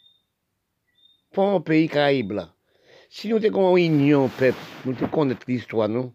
Pour 1.32 1.46
un 1.46 1.62
pays 1.62 1.88
Caraïbe, 1.88 2.34
là. 2.34 2.54
Si 3.10 3.30
nous 3.30 3.44
avons 3.44 3.78
une 3.78 4.02
union, 4.02 4.28
peuple, 4.28 4.60
nous 4.86 4.94
te 4.94 5.06
connaître 5.06 5.46
l'histoire, 5.48 5.88
non? 5.88 6.14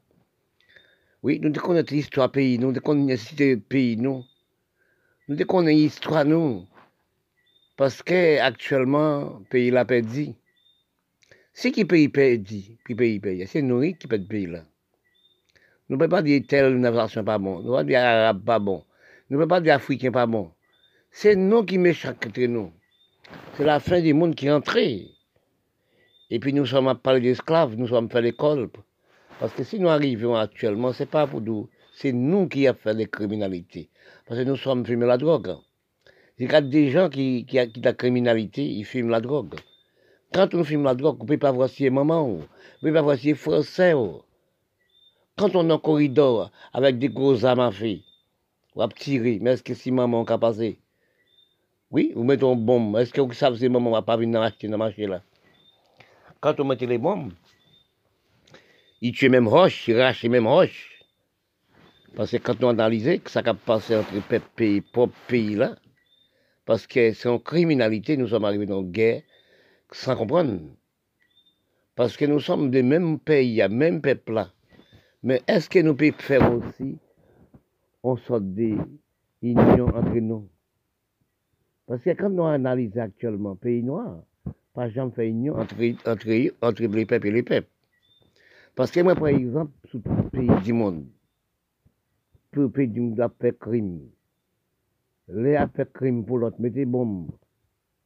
Oui, 1.23 1.41
nous 1.41 1.51
te 1.51 1.61
connaître 1.61 1.95
l'histoire 1.95 2.31
pays, 2.31 2.59
nous 2.59 2.73
te 2.73 2.79
connaître 2.79 3.55
pays, 3.69 3.97
non? 3.97 4.25
Nous 5.29 5.37
te 5.37 5.45
connaître 5.45 5.79
l'histoire, 5.79 6.27
non? 6.27 6.67
Parce 7.77 8.03
que 8.03 8.39
actuellement, 8.39 9.39
le 9.39 9.45
pays 9.47 9.71
l'a 9.71 9.87
perdu. 9.87 10.35
Si 11.55 11.73
qui 11.73 11.87
pays 11.87 12.11
perdu, 12.11 12.77
puis 12.85 12.95
pays 12.95 13.19
perdu, 13.19 13.47
c'est 13.47 13.63
nous 13.63 13.81
qui 13.81 14.07
le 14.09 14.27
pays 14.27 14.47
là. 14.47 14.65
Nous 15.89 15.97
ne 15.97 16.01
pouvons 16.01 16.17
pas 16.17 16.23
dire 16.23 16.43
telle 16.49 16.79
nation 16.81 17.23
pas 17.23 17.39
bon, 17.39 17.61
nous 17.61 17.63
ne 17.63 17.63
pouvons 17.63 17.77
pas 17.77 17.85
dire 17.85 18.01
arabe 18.01 18.45
pas 18.45 18.59
bon, 18.59 18.85
nous 19.31 19.39
ne 19.39 19.45
pouvons 19.45 19.49
pas 19.49 19.61
dire 19.61 19.75
africain 19.75 20.11
pas 20.11 20.27
bon. 20.27 20.51
C'est 21.11 21.37
nous 21.37 21.65
qui 21.65 21.79
méchants 21.79 22.11
entre 22.11 22.41
nous. 22.47 22.73
C'est 23.57 23.65
la 23.65 23.79
fin 23.79 24.01
du 24.01 24.13
monde 24.13 24.35
qui 24.35 24.49
est 24.49 24.51
entré. 24.51 25.07
Et 26.29 26.41
puis 26.41 26.53
nous 26.53 26.67
sommes 26.67 26.89
à 26.89 26.97
parler 26.97 27.21
d'esclaves, 27.21 27.77
nous 27.77 27.87
sommes 27.87 28.07
à 28.07 28.09
faire 28.09 28.23
l'école. 28.23 28.69
Parce 29.39 29.53
que 29.53 29.63
si 29.63 29.79
nous 29.79 29.89
arrivons 29.89 30.35
actuellement, 30.35 30.93
ce 30.93 31.05
n'est 31.05 31.09
pas 31.09 31.27
pour 31.27 31.41
nous, 31.41 31.69
c'est 31.95 32.13
nous 32.13 32.49
qui 32.49 32.67
avons 32.67 32.79
fait 32.79 32.95
les 32.95 33.07
criminalités. 33.07 33.89
Parce 34.27 34.41
que 34.41 34.45
nous 34.45 34.57
sommes 34.57 34.85
fumés 34.85 35.07
la 35.07 35.19
drogue. 35.19 35.55
Il 36.39 36.51
y 36.51 36.55
a 36.55 36.61
des 36.61 36.91
gens 36.91 37.09
qui, 37.09 37.47
qui, 37.47 37.65
qui 37.71 37.81
la 37.81 37.93
criminalité, 37.93 38.65
ils 38.65 38.85
fument 38.85 39.11
la 39.11 39.21
drogue. 39.21 39.55
Quand 40.35 40.53
on 40.55 40.65
fume 40.65 40.83
la 40.83 40.95
drogue, 40.95 41.19
on 41.21 41.25
ne 41.25 41.29
peut 41.29 41.39
pas 41.39 41.53
voir 41.53 41.69
si 41.69 41.89
maman, 41.89 42.27
on 42.27 42.39
ne 42.39 42.43
peut 42.83 42.93
pas 42.93 43.03
voir 43.03 43.17
si 43.17 43.35
français. 43.35 43.95
Quand 45.39 45.55
on 45.55 45.69
est 45.69 45.73
en 45.73 45.79
corridor 45.79 46.51
avec 46.73 46.99
des 46.99 47.11
gros 47.11 47.45
armes 47.45 47.61
à 47.61 47.71
feu, 47.71 47.99
on 48.75 48.81
va 48.81 48.89
tirer, 48.89 49.39
mais 49.43 49.51
est-ce 49.51 49.63
que 49.63 49.75
si 49.75 49.91
maman 49.91 50.25
a 50.25 50.39
passé? 50.39 50.79
Oui, 51.91 52.13
vous 52.17 52.25
mettez 52.25 52.47
une 52.47 52.65
bombe, 52.65 52.97
est-ce 52.97 53.13
que 53.13 53.21
vous 53.21 53.35
savez 53.35 53.59
si 53.59 53.69
maman 53.69 53.91
va 53.91 54.01
pas 54.01 54.17
venir 54.17 54.41
acheter 54.41 54.67
dans 54.67 54.73
le 54.73 54.79
marché 54.79 55.07
là? 55.07 55.23
Quand 56.41 56.59
on 56.59 56.65
met 56.65 56.77
les 56.77 56.97
bombes, 56.97 57.35
ils 59.03 59.13
tuent 59.13 59.29
même 59.29 59.47
roche, 59.47 59.87
ils 59.89 60.01
rachent 60.01 60.25
même 60.25 60.47
roche. 60.47 61.05
Parce 62.15 62.31
que 62.31 62.39
quand 62.39 62.65
on 62.65 62.71
analyse 62.71 63.21
que 63.23 63.31
ça 63.31 63.43
a 63.45 63.53
passé 63.53 63.95
entre 63.95 64.39
pays, 64.57 64.81
propres 64.81 65.19
pays 65.29 65.55
là, 65.55 65.77
parce 66.65 66.87
que 66.87 67.13
c'est 67.13 67.29
en 67.29 67.39
criminalité, 67.39 68.17
nous 68.17 68.29
sommes 68.29 68.47
arrivés 68.47 68.65
dans 68.65 68.81
la 68.81 68.89
guerre 68.89 69.23
sans 69.93 70.17
comprendre. 70.17 70.61
Parce 71.95 72.17
que 72.17 72.25
nous 72.25 72.41
sommes 72.41 72.71
des 72.71 72.83
mêmes 72.83 73.19
pays, 73.19 73.57
des 73.57 73.69
même 73.69 74.01
peuple 74.01 74.33
là. 74.33 74.53
Mais 75.23 75.43
est-ce 75.47 75.69
que 75.69 75.79
nous 75.81 75.95
pouvons 75.95 76.13
faire 76.19 76.53
aussi 76.55 76.99
en 78.03 78.17
sorte 78.17 78.45
d'union 78.45 79.87
entre 79.89 80.19
nous? 80.19 80.49
Parce 81.87 82.03
que 82.03 82.11
quand 82.11 82.31
nous 82.31 82.45
analysons 82.45 83.01
actuellement 83.01 83.51
le 83.51 83.57
pays 83.57 83.83
noir, 83.83 84.23
pas 84.75 84.89
jamais 84.89 85.13
fait 85.13 85.29
union 85.29 85.57
entre, 85.57 85.75
les 85.77 85.95
peuples 87.07 87.27
et 87.29 87.31
les 87.31 87.43
peuples. 87.43 87.69
Parce 88.75 88.91
que 88.91 89.01
moi, 89.01 89.15
par 89.15 89.29
exemple, 89.29 89.73
sous 89.87 90.01
tout 90.01 90.31
pays 90.31 90.51
du 90.63 90.73
monde, 90.73 91.07
tout 92.53 92.69
pays 92.69 92.89
du 92.89 93.01
monde 93.01 93.21
a 93.21 93.31
fait 93.41 93.59
crime. 93.59 94.01
Les 95.29 95.57
a 95.57 95.67
fait 95.67 95.91
crime 95.93 96.25
pour 96.25 96.39
l'autre, 96.39 96.61
mettez 96.61 96.85
bombe, 96.85 97.31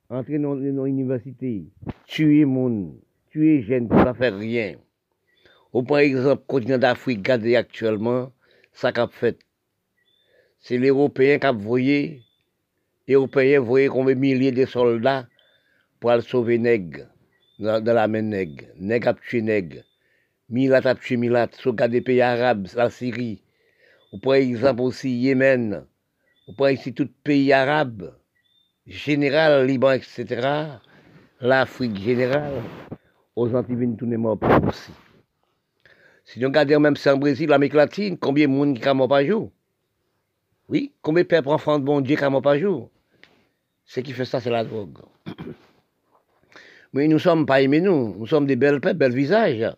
entrer 0.08 0.38
dans 0.38 0.54
l'université, 0.54 1.66
tuer 2.06 2.44
monde, 2.44 2.98
tuer 3.30 3.62
jeunes 3.62 3.88
pour 3.88 4.04
ne 4.04 4.12
faire 4.12 4.38
rien. 4.38 4.76
Ou 5.72 5.82
par 5.82 5.98
exemple, 5.98 6.42
continent 6.46 6.78
d'Afrique, 6.78 7.18
regardez 7.18 7.56
actuellement, 7.56 8.32
ça 8.72 8.92
fait. 9.10 9.38
C'est 10.58 10.78
l'Européen 10.78 11.38
qui 11.38 11.46
a 11.46 11.52
voyé, 11.52 12.22
les 13.06 13.14
Européens 13.14 13.60
voyaient 13.60 13.88
combien 13.88 14.14
milliers 14.14 14.52
de 14.52 14.66
soldats 14.66 15.26
pour 16.00 16.10
aller 16.10 16.22
sauver 16.22 16.58
nègre, 16.58 17.06
dans, 17.58 17.84
la 17.84 18.08
main 18.08 18.22
nègre. 18.22 18.66
Nègre 18.76 19.08
a 19.08 19.14
tué 19.14 19.42
nègre. 19.42 19.82
Milat 20.48 20.80
a 20.84 20.94
tué 20.94 21.16
Milat. 21.16 21.50
Des 21.88 22.00
pays 22.00 22.20
arabes, 22.20 22.66
la 22.74 22.90
Syrie. 22.90 23.42
Ou 24.12 24.18
par 24.18 24.34
exemple 24.34 24.82
aussi 24.82 25.10
Yémen. 25.10 25.86
Ou 26.48 26.52
par 26.52 26.70
ici 26.70 26.92
tout 26.92 27.08
pays 27.22 27.52
arabe. 27.52 28.12
Général, 28.86 29.66
Liban, 29.66 29.92
etc. 29.92 30.24
L'Afrique 31.40 31.96
générale. 31.96 32.62
Aux 33.36 33.54
Antilles, 33.54 33.96
tout 33.96 34.06
les 34.06 34.16
morts 34.16 34.38
aussi. 34.66 34.92
Si 36.30 36.38
nous 36.38 36.46
regardons 36.46 36.78
même 36.78 36.94
ça 36.94 37.16
en 37.16 37.18
Brésil, 37.18 37.48
l'Amérique 37.48 37.74
latine, 37.74 38.16
combien 38.16 38.46
de 38.46 38.52
monde 38.52 38.78
qui 38.78 38.88
est 38.88 39.08
par 39.08 39.24
jour? 39.24 39.50
Oui, 40.68 40.92
combien 41.02 41.24
de 41.24 41.28
peuples 41.28 41.48
enfants 41.48 41.80
de 41.80 41.84
bon 41.84 42.00
Dieu 42.00 42.16
par 42.40 42.56
jour? 42.56 42.88
Ce 43.84 43.98
qui 43.98 44.12
fait 44.12 44.24
ça, 44.24 44.40
c'est 44.40 44.48
la 44.48 44.62
drogue. 44.62 44.98
Mais 46.92 47.08
nous 47.08 47.14
ne 47.14 47.18
sommes 47.18 47.46
pas 47.46 47.60
aimés, 47.60 47.80
nous. 47.80 48.14
Nous 48.16 48.28
sommes 48.28 48.46
des 48.46 48.54
belles 48.54 48.80
peuples, 48.80 48.96
belles 48.96 49.12
visages. 49.12 49.74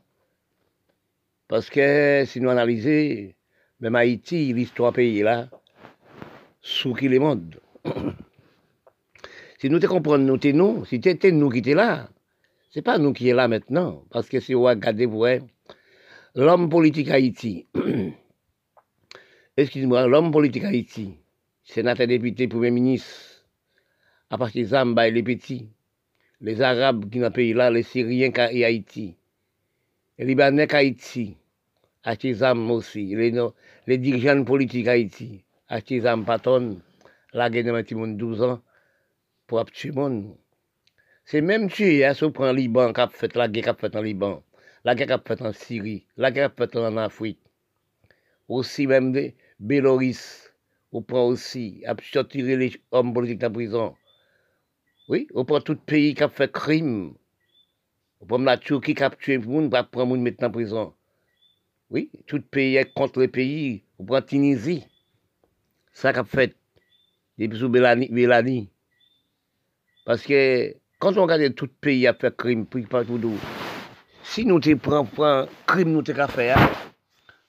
Parce 1.49 1.71
que 1.71 2.25
si 2.27 2.39
nous 2.39 2.51
analysons, 2.51 3.33
même 3.81 3.97
Haïti, 3.97 4.53
l'histoire 4.53 4.93
pays 4.93 5.23
là, 5.23 5.49
sous 6.61 6.93
qui 6.93 7.09
les 7.09 7.19
monde. 7.19 7.59
si 9.59 9.71
nous 9.71 9.79
te 9.79 9.87
comprenons, 9.87 10.23
nous, 10.23 10.37
t'es 10.37 10.53
nous, 10.53 10.85
si 10.85 11.01
c'était 11.03 11.33
nous 11.33 11.49
qui 11.49 11.61
étions 11.61 11.77
là, 11.77 12.11
c'est 12.71 12.83
pas 12.83 12.99
nous 12.99 13.15
qui 13.15 13.29
sommes 13.29 13.37
là 13.37 13.49
maintenant. 13.49 14.05
Parce 14.11 14.29
que 14.29 14.39
si 14.39 14.53
vous 14.53 14.65
regardez, 14.65 15.07
vous 15.07 15.17
voyez, 15.17 15.41
l'homme 16.35 16.69
politique 16.71 17.11
Haïti, 17.11 17.67
excusez-moi, 19.57 20.07
l'homme 20.07 20.31
politique 20.31 20.65
Haïti, 20.65 21.15
sénateur, 21.63 22.07
député, 22.07 22.49
premier 22.49 22.71
ministre, 22.71 23.45
à 24.31 24.39
partir 24.39 24.67
Zamba 24.67 25.09
et 25.09 25.11
les 25.11 25.23
petits, 25.23 25.69
les 26.41 26.63
Arabes 26.63 27.11
qui 27.11 27.19
dans 27.19 27.27
le 27.27 27.33
pays 27.33 27.53
les 27.53 27.83
Syriens 27.83 28.33
et 28.51 28.65
Haïti, 28.65 29.15
les 30.19 30.25
Libanais 30.25 30.75
Haïti, 30.75 31.37
acheter 32.03 32.35
aussi, 32.71 33.15
les, 33.15 33.35
les 33.87 33.99
dirigeants 33.99 34.45
politiques 34.45 34.89
Haïti, 34.89 35.45
des 35.71 36.01
patron, 36.27 36.81
la 37.35 37.51
guerre 37.51 37.65
de 37.65 38.13
12 38.15 38.43
ans, 38.43 38.63
pour 39.47 39.65
tuer 39.67 39.91
monde. 39.91 40.35
C'est 41.27 41.43
même 41.43 41.69
tuer, 41.69 42.07
hein, 42.07 42.15
si 42.15 42.25
Liban, 42.55 42.93
qui 42.95 43.01
a 43.03 43.09
fait 43.09 43.37
la 43.37 43.49
guerre 43.49 43.65
qui 43.65 43.69
a 43.69 43.75
fait 43.75 43.95
en 43.97 44.01
Liban 44.01 44.43
la 44.85 44.95
guerre 44.95 45.13
a 45.13 45.19
fait 45.19 45.41
en 45.43 45.53
Syrie, 45.53 46.07
la 46.17 46.31
guerre 46.31 46.51
a 46.51 46.51
fait 46.51 46.77
en 46.77 46.97
Afrique, 46.97 47.41
aussi 48.49 48.87
même 48.87 49.13
de 49.13 49.33
Bélorusse, 49.61 50.53
on 50.93 51.03
prend 51.03 51.27
aussi, 51.27 51.83
à 51.87 51.95
tirer 52.25 52.57
les 52.57 52.73
hommes 52.91 53.15
politiques 53.15 53.43
en 53.45 53.51
prison. 53.51 53.95
Oui, 55.09 55.27
on 55.35 55.45
prend 55.45 55.61
tout 55.61 55.77
pays 55.77 56.15
qui 56.15 56.23
a 56.23 56.29
fait 56.29 56.53
crime. 56.53 57.15
On 58.21 58.27
prend 58.27 58.39
la 58.39 58.59
Turquie 58.59 58.95
qui 58.95 59.03
a 59.03 59.11
tué 59.11 59.39
le 59.39 59.47
monde, 59.47 59.75
on 59.75 59.85
prend 59.85 60.03
le 60.03 60.07
monde 60.07 60.21
mettre 60.21 60.45
en 60.45 60.51
prison. 60.51 60.95
Oui, 61.91 62.11
tout 62.27 62.41
pays 62.43 62.77
est 62.77 62.93
contre 62.93 63.21
le 63.21 63.29
pays. 63.29 63.85
On 63.99 64.05
prend 64.05 64.23
Tunisie. 64.23 64.85
Ça 65.93 66.13
qu'a 66.13 66.25
fait 66.25 66.57
depuis 67.39 67.59
sous 67.59 67.69
Bélani. 67.69 68.71
Parce 70.05 70.23
que 70.23 70.75
quand 70.99 71.17
on 71.17 71.23
regarde 71.23 71.55
tout 71.55 71.69
pays 71.69 72.07
a 72.07 72.15
fait 72.15 72.37
crime, 72.37 72.67
puis 72.67 72.87
pas 72.87 73.05
tout 73.05 73.19
d'où. 73.19 73.39
Si 74.33 74.47
nous 74.47 74.61
te 74.61 74.75
prenons 74.77 75.47
crime, 75.67 75.93
nous 75.93 76.01
te 76.01 76.15
fait, 76.15 76.53
hein. 76.53 76.71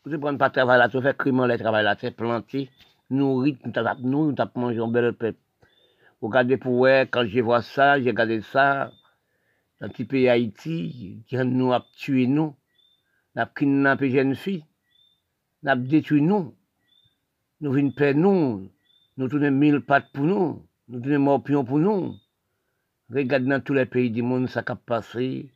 nous 0.05 0.11
te 0.11 0.17
prenons 0.17 0.37
pas 0.37 0.49
travail 0.49 0.77
là, 0.77 0.89
tu 0.89 1.01
fais 1.01 1.13
crime, 1.13 1.39
on 1.39 1.45
les 1.45 1.57
travail 1.57 1.85
là, 1.85 1.95
tu 1.95 2.11
planté, 2.11 2.69
nourri, 3.09 3.57
nous 3.63 3.71
t'as 3.71 3.95
nous, 4.01 4.25
nous 4.25 4.33
t'as 4.33 4.51
mangé 4.55 4.79
un 4.79 4.89
bel 4.89 5.13
peuple. 5.13 5.39
Regardez 6.19 6.57
pour 6.57 6.77
ouais, 6.79 7.07
quand 7.09 7.25
je 7.25 7.39
vois 7.39 7.61
ça, 7.61 8.01
j'ai 8.01 8.09
regardé 8.09 8.41
ça, 8.41 8.91
dans 9.79 9.87
le 9.87 9.93
petit 9.93 10.03
pays 10.03 10.27
Haïti, 10.27 11.23
qui 11.25 11.37
nous 11.37 11.71
a 11.71 11.85
tué 11.95 12.27
nous, 12.27 12.53
n'a 13.33 13.45
kidnappé 13.45 14.11
jeune 14.11 14.35
fille, 14.35 14.65
n'a 15.61 15.77
détruit 15.77 16.21
nous, 16.21 16.53
nous 17.61 17.71
venons 17.71 17.91
perdre 17.91 18.19
nous, 18.19 18.69
nous 19.15 19.29
tournons 19.29 19.51
mille 19.51 19.79
pattes 19.79 20.11
pour 20.11 20.25
nous, 20.25 20.67
nous 20.89 20.99
tournons 20.99 21.19
morpions 21.19 21.63
pour 21.63 21.79
nous. 21.79 22.17
Regardez 23.09 23.47
dans 23.47 23.61
tous 23.61 23.73
les 23.73 23.85
pays 23.85 24.11
du 24.11 24.21
monde, 24.21 24.49
ça 24.49 24.61
a 24.67 24.75
passé 24.75 25.52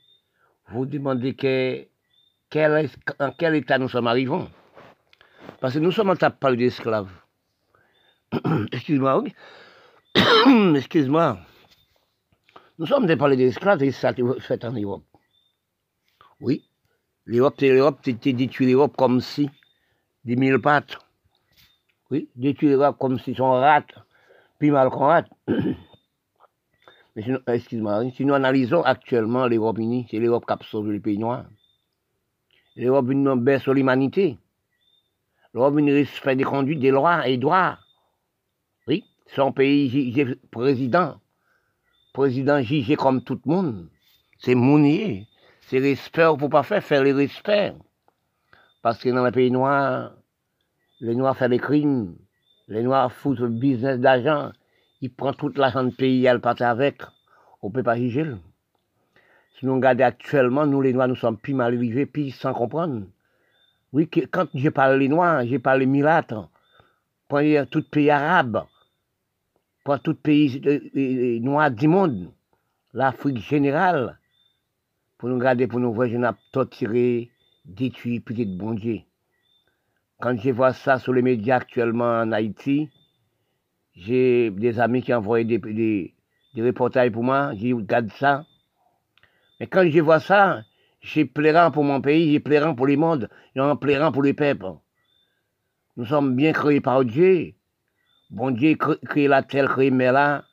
vous 0.70 0.86
demandez 0.86 1.36
en 3.20 3.32
quel 3.32 3.56
état 3.56 3.78
nous 3.78 3.90
sommes 3.90 4.08
arrivés. 4.08 4.46
Parce 5.60 5.74
que 5.74 5.80
nous 5.80 5.92
sommes 5.92 6.10
en 6.10 6.16
train 6.16 6.30
de 6.30 6.56
d'esclaves. 6.56 7.12
Excuse-moi, 8.72 9.22
oui. 9.22 9.34
Excuse-moi. 10.76 11.40
Nous 12.80 12.86
sommes 12.86 13.06
des 13.06 13.16
parler 13.16 13.38
d'esclaves 13.38 13.82
et 13.84 13.92
ça 13.92 14.14
fait 14.40 14.66
en 14.66 14.74
Europe. 14.74 15.04
Oui. 16.40 16.64
L'Europe, 17.26 17.56
c'est 17.60 17.70
l'Europe, 17.70 18.00
c'était 18.04 18.34
détruire 18.34 18.70
l'Europe 18.70 18.96
comme 18.98 19.20
si 19.20 19.50
des 20.24 20.36
mille 20.36 20.60
pattes. 20.60 20.98
Oui, 22.12 22.30
détruire 22.36 22.78
l'Europe 22.78 22.98
comme 23.00 23.20
si 23.20 23.34
son 23.36 23.52
rat, 23.52 23.84
puis 24.60 24.72
mal 24.72 24.90
qu'on 24.90 25.08
rate. 25.08 25.30
Mais 27.18 27.26
excuse-moi, 27.48 28.12
si 28.12 28.26
nous 28.26 28.36
analysons 28.36 28.84
actuellement 28.84 29.48
l'Europe 29.48 29.80
unie, 29.80 30.06
c'est 30.12 30.20
l'Europe 30.20 30.46
qui 30.46 30.54
a 30.54 30.60
sauvé 30.62 31.00
pays 31.00 31.18
noirs. 31.18 31.48
L'Europe 32.76 33.10
une 33.10 33.34
baisse 33.44 33.64
sur 33.64 33.74
l'humanité. 33.74 34.38
L'Europe 35.52 35.80
une 35.80 35.90
respect 35.90 36.36
des 36.36 36.44
conduites, 36.44 36.80
des 36.80 36.92
lois 36.92 37.28
et 37.28 37.38
droits. 37.38 37.80
Oui, 38.88 39.04
son 39.36 39.52
pays, 39.52 40.38
président. 40.52 41.20
Président 42.14 42.62
jugé 42.62 42.96
comme 42.96 43.24
tout 43.24 43.42
le 43.44 43.52
monde. 43.52 43.90
C'est 44.38 44.54
mounier. 44.54 45.26
C'est 45.62 45.80
respect 45.80 46.30
pour 46.38 46.52
pas 46.52 46.62
faire, 46.62 46.84
faire 46.84 47.04
les 47.04 47.14
respects. 47.14 47.74
Parce 48.84 49.00
que 49.00 49.10
dans 49.10 49.26
les 49.26 49.32
pays 49.32 49.50
noirs, 49.50 50.14
les 51.00 51.16
Noirs 51.16 51.36
font 51.36 51.50
des 51.50 51.58
crimes. 51.58 52.16
Les 52.68 52.84
Noirs 52.84 53.12
foutent 53.12 53.40
le 53.40 53.50
business 53.50 54.00
d'argent 54.00 54.52
il 55.02 55.14
prend 55.14 55.34
toute 55.34 55.58
l'argent 55.58 55.84
du 55.84 55.96
pays, 55.96 56.26
elle 56.26 56.42
part 56.42 56.62
avec. 56.62 57.02
On 57.62 57.70
ne 57.70 57.74
peut 57.74 57.84
pas 57.84 57.98
juger. 57.98 58.26
Si 59.58 59.66
nous 59.66 59.76
regardons 59.76 60.04
actuellement, 60.04 60.66
nous 60.66 60.82
les 60.82 60.94
Noirs, 60.94 61.08
nous 61.08 61.16
sommes 61.16 61.38
plus 61.38 61.54
mal 61.54 61.76
vivés, 61.76 62.06
puis 62.06 62.32
sans 62.32 62.54
comprendre. 62.54 63.06
Oui, 63.94 64.10
quand 64.10 64.48
je 64.54 64.70
parle 64.70 64.98
les 65.00 65.08
Noirs, 65.08 65.46
je 65.46 65.58
parle 65.58 65.80
les 65.80 65.86
Milates, 65.86 66.34
pour 67.28 67.40
tout 67.72 67.84
pays 67.90 68.10
arabe, 68.10 68.66
pour 69.84 70.00
tout 70.02 70.16
pays 70.16 70.62
euh, 70.66 70.80
euh, 70.96 71.40
noir 71.40 71.72
du 71.72 71.88
monde, 71.88 72.32
l'Afrique 72.94 73.38
générale, 73.38 74.20
pour 75.18 75.30
nous 75.30 75.36
regarder, 75.36 75.68
pour 75.68 75.80
nous 75.80 75.94
voir, 75.94 76.08
je 76.08 76.18
n'ai 76.18 76.30
torturé, 76.52 77.32
détruit, 77.66 78.20
peut-être 78.20 78.56
bon 78.58 78.74
Dieu. 78.74 79.02
Quand 80.20 80.38
je 80.38 80.52
vois 80.52 80.74
ça 80.74 81.00
sur 81.00 81.14
les 81.14 81.22
médias 81.22 81.58
actuellement 81.58 82.22
en 82.22 82.32
Haïti, 82.32 82.90
j'ai 83.98 84.52
des 84.52 84.80
amis 84.80 85.02
qui 85.02 85.14
envoient 85.14 85.44
des, 85.44 85.58
des, 85.58 86.14
des 86.54 86.62
reportages 86.64 87.12
pour 87.12 87.24
moi, 87.24 87.52
j'ai 87.56 87.74
regarde 87.74 88.12
ça. 88.14 88.46
Mais 89.60 89.68
quand 89.68 89.90
je 89.90 90.00
vois 90.00 90.20
ça, 90.20 90.62
j'ai 91.02 91.26
pleurant 91.26 91.72
pour 91.72 91.84
mon 91.84 92.00
pays, 92.00 92.32
j'ai 92.32 92.40
pleurant 92.40 92.76
pour 92.76 92.88
le 92.88 92.96
monde, 92.96 93.30
et 93.56 93.60
en 93.60 93.76
pleurant 93.76 94.12
pour 94.12 94.22
les 94.22 94.34
peuples. 94.34 94.74
Nous 95.96 96.06
sommes 96.06 96.36
bien 96.36 96.54
créés 96.54 96.80
par 96.80 97.04
Dieu. 97.04 97.54
Bon 98.30 98.52
Dieu 98.52 98.76
crée 98.76 99.28
la 99.28 99.42
terre, 99.42 99.68
crée 99.68 99.90
mais 99.90 100.12
là, 100.12 100.46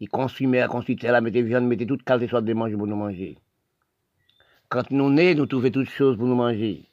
il 0.00 0.08
construit 0.08 0.46
mer, 0.46 0.68
construit 0.68 0.96
terre, 0.96 1.20
mettez 1.20 1.42
viande, 1.42 1.66
mettez 1.66 1.86
toute 1.86 2.02
qualité 2.02 2.28
soit 2.28 2.40
de 2.40 2.52
manger 2.54 2.76
pour 2.76 2.86
nous 2.86 2.96
manger. 2.96 3.38
Quand 4.68 4.90
nous 4.90 5.10
nés, 5.10 5.34
nous 5.34 5.46
trouvons 5.46 5.70
toutes 5.70 5.90
choses 5.90 6.16
pour 6.16 6.26
nous 6.26 6.34
manger. 6.34 6.88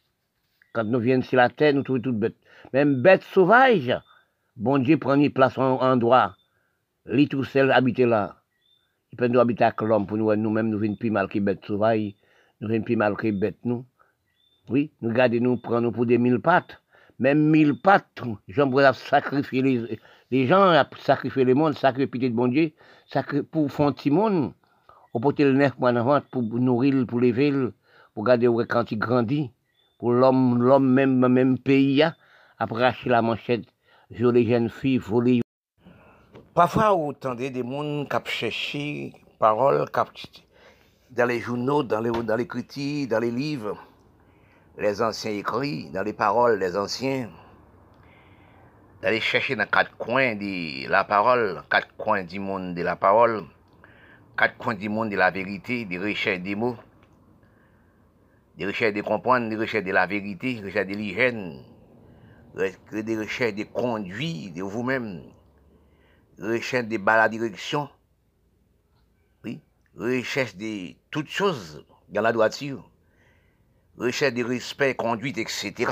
Quand 0.73 0.84
nous 0.84 0.99
venons 0.99 1.21
sur 1.21 1.38
la 1.38 1.49
terre, 1.49 1.73
nous 1.73 1.84
trouvons 1.84 2.01
toutes 2.01 2.19
bêtes. 2.19 2.35
Même 2.73 3.01
bêtes 3.01 3.23
sauvages, 3.23 3.95
Bon 4.55 4.77
Dieu 4.77 4.99
une 5.03 5.31
place 5.31 5.57
en 5.57 5.80
endroit. 5.81 6.35
Lui 7.07 7.27
tout 7.27 7.43
seul 7.43 7.71
habiter 7.71 8.05
là. 8.05 8.35
Il 9.11 9.17
peut 9.17 9.27
nous 9.27 9.39
habiter 9.39 9.63
avec 9.63 9.81
l'homme 9.81 10.05
pour 10.05 10.15
nous, 10.15 10.35
nous-mêmes, 10.35 10.69
nous 10.69 10.77
venons 10.77 10.95
plus 10.95 11.09
mal 11.09 11.27
que 11.27 11.39
bêtes 11.39 11.65
sauvages. 11.65 12.13
Nous 12.61 12.67
venons 12.67 12.84
plus 12.84 12.95
mal 12.95 13.15
que 13.15 13.31
bêtes, 13.31 13.57
nous. 13.65 13.84
Oui, 14.69 14.91
nous 15.01 15.11
gardons 15.11 15.39
nous, 15.41 15.57
prenons 15.57 15.91
pour 15.91 16.05
des 16.05 16.19
mille 16.19 16.39
pattes. 16.39 16.80
même 17.17 17.49
mille 17.49 17.81
pattes, 17.81 18.21
j'aimerais 18.47 18.93
sacrifier 18.93 19.63
les, 19.63 19.99
les 20.30 20.45
gens, 20.45 20.71
sacrifier 20.99 21.45
le 21.45 21.55
monde, 21.55 21.75
sacrifier 21.75 22.30
bon 22.30 22.47
Dieu, 22.47 22.73
sacrifier 23.07 23.43
pour 23.43 23.71
faire 23.71 23.88
un 23.88 24.53
pour 25.11 25.21
porter 25.21 25.45
le 25.45 25.53
nerf 25.53 25.75
pour 25.75 26.43
nourrir, 26.43 27.07
pour 27.07 27.19
lever, 27.19 27.69
pour 28.13 28.23
garder 28.23 28.49
quand 28.69 28.91
il 28.91 28.99
grandit, 28.99 29.49
pour 29.97 30.11
l'homme, 30.11 30.61
l'homme 30.61 30.91
même, 30.91 31.27
même 31.27 31.57
pays, 31.57 32.03
après 32.59 32.84
acheter 32.84 33.09
la 33.09 33.23
manchette, 33.23 33.65
jouer 34.14 34.31
les 34.31 34.45
jeunes 34.45 34.69
filles. 34.69 35.02
Parfois, 36.53 36.91
vous 36.91 37.10
entendez 37.10 37.49
des 37.49 37.64
gens 37.64 38.06
qui 38.06 38.31
cherchent 38.31 39.14
paroles 39.40 39.85
dans 41.11 41.26
les 41.26 41.40
journaux, 41.40 41.84
dans 41.84 41.99
les, 41.99 42.11
dans 42.11 42.35
les 42.35 42.48
critiques, 42.48 43.10
dans 43.10 43.19
les 43.19 43.31
livres 43.31 43.77
les 44.77 45.02
anciens 45.02 45.31
écrits, 45.31 45.90
dans 45.91 46.02
les 46.02 46.14
paroles 46.14 46.60
des 46.60 46.76
anciens, 46.76 47.30
d'aller 49.02 49.19
chercher 49.19 49.56
dans 49.56 49.68
quatre 49.68 49.95
coins 49.98 50.35
de 50.35 50.90
la 50.90 51.03
parole, 51.03 51.61
quatre 51.69 51.95
coins 51.95 52.23
du 52.23 52.40
monde 52.40 52.73
de 52.73 52.81
la 52.81 52.95
parole, 52.95 53.44
quatre 54.38 54.57
coins 54.57 54.73
du 54.73 54.90
monde 54.90 55.10
de 55.10 55.15
la 55.15 55.30
vérité, 55.30 55.85
des 55.85 55.99
recherches 55.99 56.40
des 56.41 56.56
mots, 56.56 56.77
des 58.57 58.65
recherches 58.65 58.94
de 58.94 59.02
comprendre, 59.02 59.49
des 59.49 59.57
recherches 59.57 59.85
de 59.85 59.91
la 59.91 60.07
vérité, 60.07 60.56
des 60.56 60.65
recherches 60.65 60.88
de 60.88 60.95
l'hygiène, 60.95 61.61
des 62.55 63.17
recherches 63.17 63.55
de 63.55 63.63
conduits 63.63 64.51
de 64.51 64.61
vous-même, 64.61 65.23
des 66.38 66.47
recherches 66.47 66.88
de 66.88 66.97
la 67.05 67.30
direction, 67.30 67.89
oui, 69.43 69.61
recherche 69.97 70.55
de 70.55 70.93
toutes 71.09 71.30
choses 71.30 71.85
dans 72.09 72.21
la 72.21 72.31
droiture 72.31 72.89
recherche 73.97 74.34
de 74.34 74.43
respect, 74.43 74.95
conduite, 74.95 75.38
etc. 75.38 75.91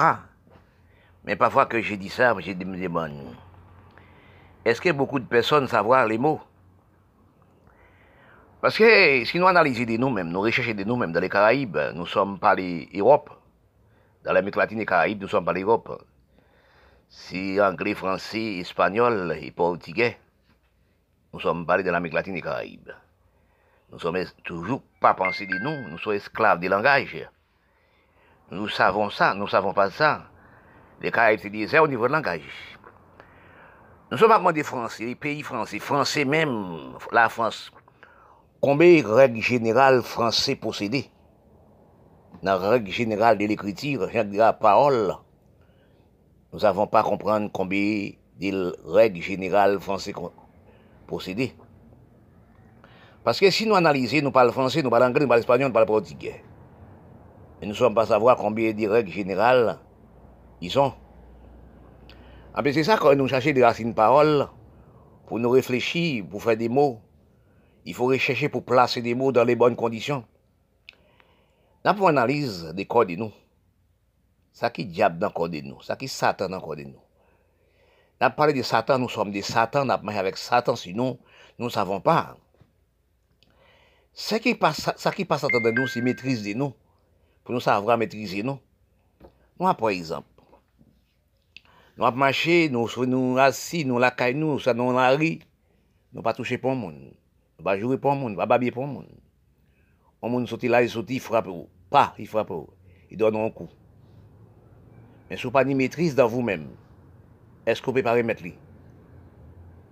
Mais 1.24 1.36
parfois 1.36 1.66
que 1.66 1.82
j'ai 1.82 1.98
dit 1.98 2.10
ça, 2.10 2.36
j'ai 2.40 2.56
dit, 2.56 2.66
est-ce 4.66 4.82
que 4.82 4.92
beaucoup 4.92 5.20
de 5.20 5.26
personnes 5.26 5.68
savent 5.68 6.08
les 6.08 6.18
mots? 6.18 6.42
Parce 8.62 8.78
que 8.78 9.26
si 9.26 9.40
nous 9.40 9.48
analysons 9.48 9.86
de 9.86 9.98
nous-mêmes, 9.98 10.30
nous 10.30 10.42
recherchons 10.42 10.74
de 10.74 10.84
nous-mêmes 10.84 11.12
dans 11.12 11.20
les 11.20 11.30
Caraïbes, 11.30 11.78
nous 11.96 12.06
sommes 12.06 12.38
pas 12.40 12.56
l'Europe. 12.56 13.32
Dans 14.24 14.34
l'Amérique 14.34 14.56
latine 14.56 14.82
et 14.82 14.86
Caraïbes, 14.86 15.22
nous 15.22 15.28
sommes 15.28 15.46
pas 15.46 15.54
l'Europe. 15.54 16.06
Si 17.14 17.60
anglais, 17.60 17.94
français, 17.94 18.60
espagnol 18.60 19.38
et 19.42 19.52
portugais, 19.52 20.18
nous 21.34 21.42
sommes 21.42 21.66
pas 21.66 21.84
de 21.84 21.90
l'Amérique 21.90 22.14
latine 22.14 22.38
et 22.38 22.42
Caraïbes. 22.42 22.94
Nous 23.92 24.00
sommes 24.00 24.24
toujours 24.46 24.82
pas 25.02 25.14
pensés 25.14 25.46
de 25.46 25.58
nous, 25.58 25.90
nous 25.90 25.98
sommes 25.98 26.14
esclaves 26.14 26.62
des 26.62 26.70
langages. 26.70 27.30
Nous 28.50 28.70
savons 28.70 29.10
ça, 29.10 29.34
nous 29.34 29.50
savons 29.50 29.74
pas 29.74 29.90
ça. 29.90 30.24
Les 31.02 31.12
Caraïbes 31.12 31.42
se 31.42 31.50
disaient 31.50 31.80
au 31.80 31.88
niveau 31.90 32.08
de 32.08 32.14
langage. 32.14 32.80
Nous 34.10 34.18
sommes 34.18 34.48
à 34.48 34.54
des 34.54 34.64
Français, 34.64 35.04
les 35.04 35.16
pays 35.16 35.44
français, 35.44 35.80
français 35.80 36.24
même, 36.24 36.94
la 37.12 37.28
France. 37.28 37.74
Combien 38.62 39.02
de 39.02 39.08
règles 39.08 39.42
générales 39.42 40.02
français 40.02 40.56
possédées 40.56 41.12
Dans 42.42 42.58
la 42.58 42.70
règle 42.70 42.90
générale 42.90 43.38
de 43.38 43.46
l'écriture, 43.46 44.08
la 44.14 44.54
parole, 44.54 45.14
nous 46.54 46.60
n'avons 46.60 46.88
pas 46.88 47.04
comprendre 47.04 47.50
combien 47.52 48.12
de 48.40 48.76
règles 48.86 49.22
générales 49.22 49.80
français 49.80 50.14
possédées. 51.08 51.54
Parce 53.24 53.40
que 53.40 53.50
si 53.52 53.68
nous 53.68 53.76
analysons, 53.76 54.22
nous 54.24 54.32
parlons 54.32 54.52
français, 54.52 54.82
nous 54.82 54.90
parlons 54.90 55.08
anglais, 55.08 55.22
nous 55.22 55.28
parlons 55.28 55.42
espagnol, 55.42 55.68
nous 55.68 55.74
parlons 55.74 55.88
portugais. 55.88 56.44
Mais 57.60 57.68
nous 57.68 57.74
ne 57.74 57.78
sommes 57.78 57.94
pas 57.94 58.08
savoir 58.08 58.36
combien 58.38 58.74
de 58.74 58.88
règles 58.88 59.12
générales 59.12 59.78
ils 60.60 60.78
ont. 60.80 60.94
Ah 62.54 62.62
c'est 62.66 62.84
ça 62.84 62.98
quand 62.98 63.16
nous 63.16 63.28
cherchons 63.28 63.52
des 63.52 63.64
racines 63.64 63.94
paroles, 63.94 64.48
pour 65.28 65.40
nous 65.40 65.50
réfléchir, 65.50 66.26
pour 66.30 66.44
faire 66.44 66.58
des 66.58 66.68
mots. 66.68 67.00
Il 67.86 67.94
faut 67.94 68.06
rechercher 68.06 68.50
pour 68.50 68.66
placer 68.66 69.02
des 69.02 69.16
mots 69.16 69.32
dans 69.32 69.44
les 69.44 69.56
bonnes 69.56 69.76
conditions. 69.76 70.26
Là, 71.84 71.94
pour 71.94 72.10
analyse 72.10 72.74
des 72.76 72.86
corps 72.86 73.06
de 73.06 73.16
nous, 73.16 73.32
Sa 74.52 74.70
ki 74.74 74.86
diab 74.90 75.18
nan 75.22 75.32
kode 75.36 75.62
nou, 75.64 75.80
sa 75.86 75.96
ki 76.00 76.10
satan 76.12 76.52
nan 76.52 76.62
kode 76.64 76.86
nou. 76.90 77.00
Nap 78.22 78.36
pale 78.38 78.54
de 78.54 78.62
satan, 78.68 79.02
nou 79.02 79.10
som 79.10 79.32
de 79.34 79.42
satan, 79.46 79.88
nap 79.90 80.04
maye 80.06 80.20
avek 80.22 80.38
satan, 80.38 80.78
sinon 80.78 81.16
nou 81.58 81.72
savon 81.74 82.04
pa. 82.04 82.36
Sa 84.14 84.38
ki 84.44 84.56
pa 84.60 84.74
satan 84.76 85.64
nan 85.64 85.80
nou, 85.80 85.88
si 85.90 86.04
metrize 86.06 86.44
de 86.46 86.54
nou, 86.58 86.76
pou 87.42 87.56
nou 87.56 87.64
savra 87.64 87.98
metrize 87.98 88.44
nou. 88.46 88.62
Nou 89.58 89.70
ap, 89.70 89.80
por 89.80 89.94
exemple, 89.94 90.28
nou 91.96 92.06
ap 92.10 92.20
mache, 92.20 92.66
nou 92.74 92.92
sou 92.92 93.08
nou 93.10 93.38
rasi, 93.40 93.86
nou 93.88 94.02
lakay 94.02 94.36
nou, 94.38 94.60
sa 94.62 94.76
nou 94.78 94.94
lari, 94.96 95.40
nou 96.12 96.26
pa 96.26 96.36
touche 96.38 96.60
pon 96.62 96.78
moun, 96.78 97.12
nou 97.58 97.66
pa 97.66 97.78
jure 97.80 97.98
pon 98.02 98.18
moun, 98.18 98.36
nou 98.36 98.42
pa 98.42 98.50
babye 98.50 98.74
pon 98.76 98.90
moun. 98.90 99.10
On 100.22 100.30
moun 100.30 100.46
soti 100.46 100.68
la, 100.68 100.84
il 100.84 100.90
soti, 100.90 101.16
il 101.16 101.20
frappe 101.20 101.48
ou. 101.48 101.68
Pa, 101.90 102.14
il 102.20 102.28
frappe 102.28 102.52
ou. 102.52 102.70
Il 103.10 103.18
donne 103.18 103.36
un 103.36 103.50
kou. 103.50 103.68
Mais 105.32 105.38
si 105.38 105.44
vous 105.44 105.52
pas 105.52 105.64
ni 105.64 105.88
dans 106.14 106.28
vous-même, 106.28 106.68
est-ce 107.66 107.80
que 107.80 107.86
vous 107.86 107.94
pouvez 107.94 108.04
pas 108.04 108.12
remettre 108.12 108.44
lui? 108.44 108.54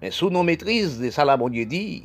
Mais 0.02 0.11
sous 0.11 0.30
nos 0.30 0.44
maîtrises, 0.44 0.99
de 0.99 1.10
ça 1.10 1.24
là, 1.24 1.38
bon 1.38 1.48
Dieu 1.48 1.66
dit, 1.66 2.03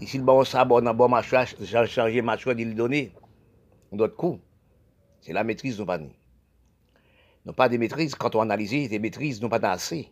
ici 0.00 0.16
le 0.16 0.24
bon 0.24 0.42
sabot, 0.44 0.80
dans 0.80 0.92
le 0.92 0.96
bon 0.96 1.10
mâchoire, 1.10 1.46
changer 1.86 2.22
mâchoire, 2.22 2.58
il 2.58 2.74
donner 2.74 3.12
d'autres 3.92 4.16
coups. 4.16 4.40
C'est 5.20 5.34
la 5.34 5.44
maîtrise 5.44 5.78
nous 5.78 5.84
pas 5.84 5.98
Nous 7.44 7.52
pas 7.52 7.68
de 7.68 7.76
maîtrise, 7.76 8.14
quand 8.14 8.34
on 8.34 8.40
analyse, 8.40 8.90
les 8.90 8.98
maîtrises 8.98 9.42
nous 9.42 9.50
pas 9.50 9.58
assez. 9.70 10.08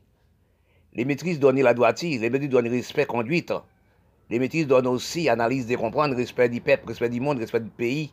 Les 0.93 1.07
maîtrises 1.07 1.41
donnent 1.41 1.63
la 1.63 1.73
droiture, 1.73 2.21
les 2.21 2.29
maîtrises 2.29 2.51
donnent 2.51 2.69
respect, 2.69 3.07
conduite. 3.07 3.55
Les 4.29 4.39
maîtrises 4.39 4.67
donnent 4.67 4.89
aussi 4.89 5.31
analyse 5.31 5.67
de 5.67 5.77
comprendre, 5.77 6.17
respect 6.17 6.51
du 6.51 6.61
peuple, 6.61 6.89
respect 6.89 7.09
du 7.09 7.21
monde, 7.21 7.39
respect 7.39 7.61
du 7.61 7.71
pays, 7.71 8.13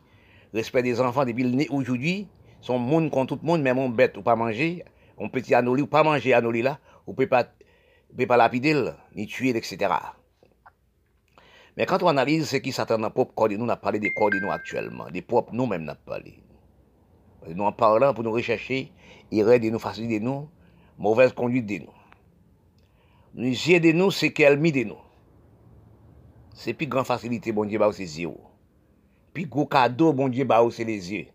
respect 0.54 0.82
des 0.82 0.98
enfants 0.98 1.26
depuis 1.26 1.44
le 1.44 1.70
aujourd'hui. 1.70 2.26
Son 2.60 2.78
monde 2.78 3.10
contre 3.10 3.36
tout 3.36 3.40
le 3.42 3.46
monde, 3.46 3.62
même 3.62 3.78
on 3.78 3.88
bête 3.88 4.16
ou 4.16 4.22
pas 4.22 4.36
manger, 4.36 4.84
on 5.16 5.28
y 5.28 5.54
annuler 5.54 5.82
ou 5.82 5.86
pas 5.86 6.02
manger 6.02 6.34
annuler 6.34 6.62
là, 6.62 6.78
ou 7.06 7.14
peut 7.14 7.26
pas, 7.26 7.44
peut 8.16 8.26
pas 8.26 8.36
lapider, 8.36 8.90
ni 9.14 9.26
tuer, 9.26 9.50
etc. 9.50 9.92
Mais 11.76 11.86
quand 11.86 12.02
on 12.02 12.08
analyse 12.08 12.48
ce 12.48 12.56
qui 12.56 12.72
Satan 12.72 12.98
n'a 12.98 13.10
propre 13.10 13.34
corps 13.34 13.48
nous, 13.48 13.64
on 13.64 13.76
parlé 13.76 13.98
des 13.98 14.10
corps 14.10 14.30
de 14.30 14.38
nous 14.38 14.50
actuellement, 14.50 15.08
des 15.10 15.22
propres 15.22 15.54
nous-mêmes 15.54 15.84
n'a 15.84 15.94
parlé. 15.94 16.42
Nous 17.48 17.64
en 17.64 17.72
parlant 17.72 18.12
pour 18.12 18.24
nous 18.24 18.32
rechercher, 18.32 18.92
erreur 19.32 19.58
de 19.58 19.70
nous, 19.70 19.78
faciliter 19.78 20.20
de 20.20 20.24
nous, 20.24 20.48
mauvaise 20.98 21.32
conduite 21.32 21.66
de 21.66 21.78
nous. 21.78 21.92
Nous 23.34 23.52
de 23.52 23.92
nous, 23.92 24.10
c'est 24.10 24.32
qu'elle 24.32 24.58
mis 24.58 24.72
de 24.72 24.84
nous. 24.84 24.98
C'est 26.52 26.74
plus 26.74 26.86
grande 26.86 27.06
facilité, 27.06 27.52
bon 27.52 27.64
Dieu, 27.64 27.78
bah, 27.78 27.90
c'est 27.92 28.04
zéro. 28.04 28.40
Puis 29.32 29.46
gros 29.46 29.66
cadeau, 29.66 30.12
bon 30.12 30.28
Dieu, 30.28 30.44
bah, 30.44 30.62
c'est 30.70 30.84
les 30.84 31.12
yeux. 31.12 31.26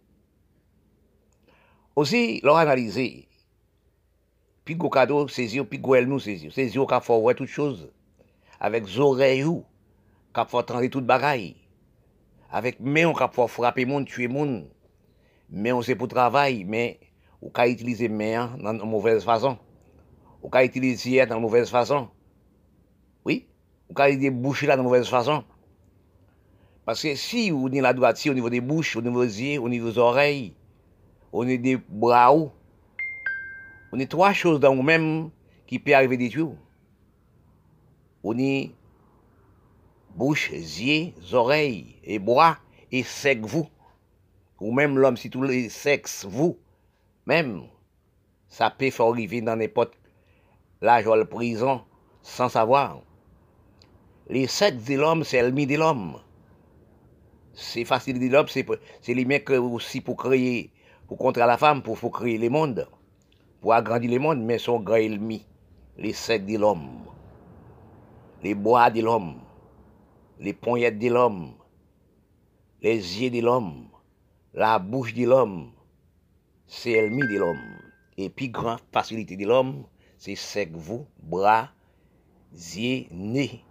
Aussi, 1.95 2.41
leur 2.43 2.57
analyser. 2.57 3.27
Puis 4.65 4.75
gros 4.75 4.89
cadeau, 4.89 5.27
yeux, 5.27 5.63
puis 5.63 5.79
gros 5.79 5.95
elle 5.95 6.07
nous, 6.07 6.19
yeux. 6.19 6.49
C'est 6.51 6.65
yeux 6.65 6.85
qui 6.85 7.01
font 7.01 7.21
voir 7.21 7.35
toutes 7.35 7.47
choses. 7.47 7.91
Avec 8.59 8.85
oreilles 8.97 9.63
kap 10.35 10.51
fò 10.51 10.61
transe 10.67 10.89
tout 10.91 11.05
bagay. 11.07 11.53
Avèk 12.55 12.81
men 12.83 13.09
on 13.09 13.15
kap 13.15 13.33
fò 13.35 13.47
frapè 13.51 13.85
moun, 13.87 14.05
tue 14.07 14.27
moun. 14.31 14.65
Men 15.49 15.77
on 15.79 15.85
se 15.85 15.95
pou 15.95 16.11
travay, 16.11 16.63
men 16.67 16.99
ou 17.39 17.51
ka 17.55 17.67
itilize 17.71 18.09
men 18.11 18.57
nan 18.59 18.81
mouvez 18.83 19.23
fason. 19.25 19.55
Ou 20.41 20.51
ka 20.51 20.65
itilize 20.67 21.15
yè 21.15 21.27
nan 21.29 21.41
mouvez 21.43 21.71
fason. 21.71 22.09
Oui, 23.25 23.45
ou 23.89 23.95
ka 23.97 24.09
itilize 24.11 24.35
bouchi 24.35 24.67
la 24.67 24.75
nan 24.75 24.85
mouvez 24.87 25.07
fason. 25.09 25.45
Paske 26.85 27.15
si 27.17 27.47
ou 27.53 27.71
ni 27.71 27.81
la 27.81 27.95
doati 27.97 28.29
ou 28.29 28.37
nivou 28.37 28.51
de 28.51 28.59
bouchi, 28.59 28.99
ou 28.99 29.05
nivou 29.05 29.25
zye, 29.25 29.55
ou 29.57 29.71
nivou 29.71 29.95
zorey, 29.95 30.51
ou 31.35 31.43
nivou 31.43 31.63
de 31.63 31.75
bra 31.89 32.31
ou, 32.31 32.51
ou 33.91 33.97
ni 33.99 34.07
toa 34.07 34.31
chos 34.31 34.55
dan 34.63 34.77
ou 34.79 34.83
men 34.87 35.33
ki 35.67 35.81
pe 35.83 35.91
arrive 35.91 36.15
ditou. 36.15 36.55
Ou 38.23 38.33
ni 38.33 38.71
bouche, 40.15 40.49
yeux, 40.55 41.11
oreilles 41.33 41.99
et 42.03 42.19
bois 42.19 42.57
et 42.91 43.03
sec 43.03 43.43
vous. 43.43 43.67
Ou 44.61 44.71
même 44.71 44.97
l'homme, 44.97 45.17
si 45.17 45.29
tous 45.29 45.43
les 45.43 45.67
sexes, 45.67 46.25
vous, 46.25 46.57
même, 47.25 47.63
ça 48.47 48.69
peut 48.69 48.89
faire 48.89 49.07
arriver 49.07 49.41
dans 49.41 49.57
n'importe 49.57 49.93
l'âge 50.81 51.05
ou 51.05 51.13
la 51.13 51.25
prison 51.25 51.83
sans 52.21 52.47
savoir. 52.47 53.01
Les 54.29 54.47
sexes 54.47 54.85
de 54.85 54.95
l'homme, 54.95 55.25
c'est 55.25 55.41
l'ennemi 55.41 55.67
de 55.67 55.75
l'homme. 55.75 56.21
C'est 57.53 57.83
facile 57.83 58.19
de 58.19 58.27
l'homme, 58.27 58.47
c'est 58.47 59.13
les 59.13 59.25
mecs 59.25 59.49
aussi 59.49 59.99
pour 59.99 60.15
créer, 60.15 60.71
pour 61.07 61.17
contre 61.17 61.39
la 61.39 61.57
femme, 61.57 61.81
pour, 61.81 61.99
créer 62.11 62.37
le 62.37 62.49
monde, 62.49 62.87
pour 63.61 63.73
agrandir 63.73 64.11
le 64.11 64.19
monde, 64.19 64.41
mais 64.41 64.57
son 64.57 64.79
grand 64.79 64.95
ennemi, 64.95 65.45
les 65.97 66.13
sexes 66.13 66.45
de 66.45 66.57
l'homme, 66.57 67.05
les 68.43 68.55
bois 68.55 68.89
de 68.89 69.01
l'homme. 69.01 69.41
Les 70.37 70.51
poignettes 70.51 70.99
de 70.99 71.07
l'homme, 71.07 71.53
les 72.81 72.97
yeux 72.97 73.29
de 73.29 73.39
l'homme, 73.39 73.87
la 74.53 74.79
bouche 74.79 75.13
de 75.13 75.23
l'homme, 75.23 75.71
c'est 76.67 76.91
l'ennemi 76.91 77.21
de 77.21 77.39
l'homme. 77.39 77.79
Et 78.17 78.29
puis, 78.29 78.49
grande 78.49 78.81
facilité 78.91 79.37
de 79.37 79.45
l'homme, 79.45 79.85
c'est 80.17 80.35
cerveau, 80.35 81.07
bras, 81.23 81.69
yeux, 82.51 83.05
nez. 83.11 83.63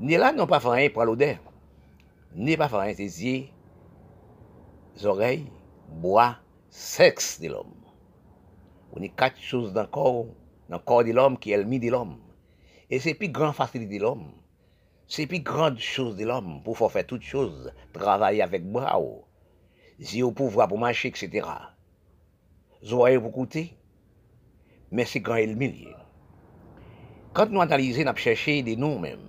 Nez 0.00 0.18
là, 0.18 0.32
non 0.32 0.46
pas 0.46 0.58
rien 0.58 0.90
pour 0.90 1.04
l'odeur. 1.04 1.38
Nez 2.34 2.58
pas 2.58 2.66
rien, 2.66 2.92
c'est 2.94 3.04
yeux, 3.04 3.46
oreilles, 5.02 5.46
bois, 5.88 6.36
sexe 6.70 7.40
de 7.40 7.48
l'homme. 7.48 7.74
On 8.92 9.02
a 9.02 9.08
quatre 9.08 9.40
choses 9.40 9.72
dans 9.72 9.82
le 9.82 9.88
corps, 9.88 10.26
le 10.68 10.78
corps 10.78 11.04
de 11.04 11.12
l'homme 11.12 11.38
qui 11.38 11.52
est 11.52 11.56
l'ennemi 11.56 11.78
de 11.78 11.90
l'homme. 11.90 12.18
Et 12.90 12.98
c'est 12.98 13.14
plus 13.14 13.28
grande 13.28 13.54
facilité 13.54 13.98
de 13.98 14.02
l'homme. 14.02 14.32
C'est 15.06 15.26
plus 15.26 15.40
grande 15.40 15.78
chose 15.78 16.16
de 16.16 16.24
l'homme 16.24 16.62
pour 16.62 16.76
faire 16.90 17.06
toutes 17.06 17.22
choses, 17.22 17.72
travailler 17.92 18.42
avec 18.42 18.64
bras, 18.70 19.00
yeux 19.98 20.24
au 20.24 20.32
pouvoir 20.32 20.68
pour 20.68 20.78
marcher, 20.78 21.08
etc. 21.08 21.46
Zoyer 22.84 23.18
pour 23.18 23.32
coûter, 23.32 23.76
mais 24.90 25.04
c'est 25.04 25.20
grand 25.20 25.36
ennemi. 25.36 25.86
Quand 27.32 27.50
nous 27.50 27.60
analysons, 27.60 28.04
nous 28.04 28.16
cherchons 28.16 28.62
des 28.62 28.76
noms 28.76 28.98
même, 28.98 29.20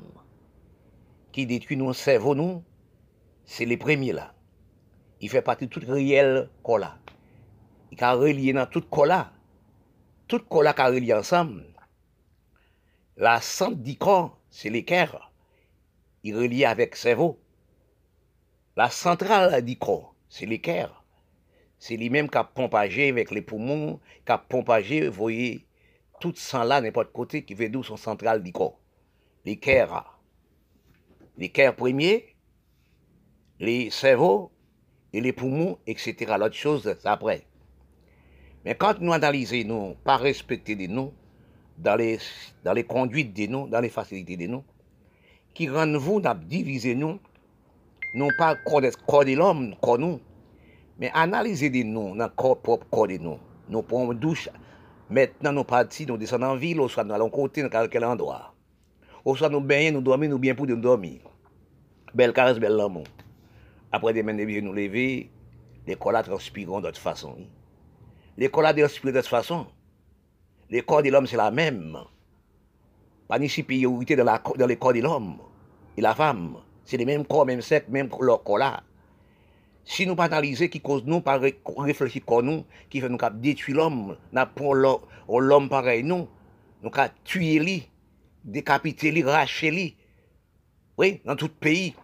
qui 1.31 1.45
détruisent 1.45 1.77
nos 1.77 1.93
cerveaux, 1.93 2.35
nous, 2.35 2.63
c'est 3.45 3.65
les 3.65 3.77
premiers 3.77 4.13
là. 4.13 4.33
Il 5.21 5.29
fait 5.29 5.41
partie 5.41 5.67
de 5.67 5.71
tout 5.71 5.81
réel 5.85 6.49
cola. 6.63 6.97
Il 7.91 8.03
a 8.03 8.13
relié 8.13 8.53
dans 8.53 8.65
tout 8.65 8.81
cola. 8.81 9.33
Tout 10.27 10.39
cola 10.39 10.73
qui 10.73 10.81
a 10.81 10.87
relié 10.87 11.13
ensemble. 11.13 11.65
La 13.17 13.41
centre 13.41 13.75
du 13.77 13.97
corps, 13.97 14.39
c'est 14.49 14.69
l'équerre. 14.69 15.31
Il 16.23 16.37
relie 16.37 16.63
avec 16.63 16.95
cerveau. 16.95 17.39
La 18.77 18.89
centrale 18.89 19.61
du 19.65 19.77
corps, 19.77 20.15
c'est 20.29 20.45
l'équerre. 20.45 21.03
C'est 21.79 21.97
lui-même 21.97 22.29
qui 22.29 22.37
a 22.37 22.43
pompagé 22.43 23.09
avec 23.09 23.31
les 23.31 23.41
poumons, 23.41 23.99
qui 24.25 24.31
a 24.31 24.37
pompagé, 24.37 25.07
vous 25.07 25.15
voyez, 25.15 25.65
tout 26.21 26.33
sang 26.35 26.63
là, 26.63 26.79
n'importe 26.79 27.11
côté, 27.11 27.43
qui 27.43 27.55
fait 27.55 27.69
d'où 27.69 27.83
son 27.83 27.97
central 27.97 28.43
du 28.43 28.51
corps. 28.51 28.79
L'équerre. 29.45 30.19
L'équerre 31.37 31.75
premier, 31.75 32.35
les 33.59 33.89
cerveaux 33.89 34.51
et 35.13 35.21
les 35.21 35.33
poumons, 35.33 35.77
etc. 35.87 36.35
L'autre 36.39 36.55
chose, 36.55 36.83
c'est 36.83 37.07
après. 37.07 37.43
Mais 38.65 38.75
quand 38.75 38.99
nous 38.99 39.13
analysons, 39.13 39.63
nous, 39.65 39.95
pas 40.03 40.17
respecter 40.17 40.75
des 40.75 40.87
noms, 40.87 41.13
dans 41.77 41.95
les, 41.95 42.19
dans 42.63 42.73
les 42.73 42.83
conduites 42.83 43.33
des 43.33 43.47
noms, 43.47 43.67
dans 43.67 43.79
les 43.79 43.89
facilités 43.89 44.37
des 44.37 44.47
noms, 44.47 44.63
qui 45.53 45.69
rendent 45.69 45.95
vous, 45.95 46.19
n'a 46.19 46.35
divisé 46.35 46.93
nous, 46.93 47.19
non 48.15 48.27
pas 48.37 48.55
de, 48.55 49.05
corps 49.05 49.25
de 49.25 49.33
l'homme, 49.33 49.75
corps 49.81 49.97
nous, 49.97 50.19
mais 50.99 51.11
analyser 51.13 51.69
des 51.69 51.83
noms 51.83 52.15
dans 52.15 52.25
le 52.25 52.31
propre, 52.31 52.79
corps 52.91 53.07
de 53.07 53.17
nous. 53.17 53.37
Nous 53.69 53.81
prenons 53.81 54.13
douche, 54.13 54.49
maintenant 55.09 55.53
nous 55.53 55.63
partons, 55.63 56.05
nous 56.07 56.17
descendons 56.17 56.47
en 56.47 56.55
ville, 56.55 56.81
ou 56.81 56.89
soit 56.89 57.03
nous 57.03 57.13
allons 57.13 57.29
côté, 57.29 57.63
dans 57.63 57.87
quel 57.87 58.03
endroit. 58.03 58.53
Ou 59.23 59.35
soit 59.35 59.49
nous 59.49 59.61
baignons, 59.61 59.97
nous 59.97 60.01
dormons, 60.01 60.27
nous 60.27 60.39
bien 60.39 60.55
pour 60.55 60.65
nous 60.65 60.75
dormir. 60.75 61.21
Belle 62.13 62.33
caresse, 62.33 62.57
belle 62.57 62.75
l'amour. 62.75 63.03
Après 63.91 64.13
des 64.13 64.23
de 64.23 64.61
nous 64.61 64.73
lever, 64.73 65.31
les 65.87 65.95
colas 65.95 66.23
transpireront 66.23 66.81
d'autre 66.81 66.99
façon. 66.99 67.35
Les 68.37 68.49
colas 68.49 68.73
transpirent 68.73 69.13
de 69.13 69.19
toute 69.19 69.27
façon. 69.27 69.67
Le 70.69 70.81
corps 70.81 71.01
de 71.01 71.09
l'homme, 71.09 71.25
c'est 71.25 71.37
la 71.37 71.49
même. 71.49 71.97
Pas 73.27 73.39
ni 73.39 73.49
supériorité 73.49 74.15
dans, 74.15 74.25
dans 74.25 74.67
le 74.67 74.75
corps 74.75 74.93
de 74.93 74.99
l'homme 74.99 75.37
et 75.97 76.01
la 76.01 76.13
femme. 76.13 76.57
C'est 76.85 76.97
les 76.97 77.05
mêmes 77.05 77.25
corps, 77.25 77.45
même 77.45 77.61
sexe, 77.61 77.87
même 77.89 78.09
leur 78.21 78.43
corps. 78.43 78.81
Si 79.85 80.05
nous 80.05 80.15
pas 80.15 80.25
analyser 80.25 80.69
qui 80.69 80.81
cause 80.81 81.03
nous, 81.05 81.21
pas 81.21 81.39
réfléchir 81.39 82.23
comme 82.23 82.45
nous, 82.45 82.65
qui 82.91 83.01
fait 83.01 83.09
nous 83.09 83.17
détruire 83.33 83.77
l'homme, 83.77 84.17
n'a 84.31 84.45
pour 84.45 84.75
l'homme 84.75 85.69
pareil 85.69 86.03
nous, 86.03 86.27
nous 86.83 86.91
tuer 87.23 87.57
lui, 87.57 87.89
décapiter 88.43 89.11
lui, 89.11 89.23
racher 89.23 89.71
lui. 89.71 89.97
Oui, 90.97 91.21
dans 91.25 91.35
tout 91.35 91.49
pays. 91.49 91.95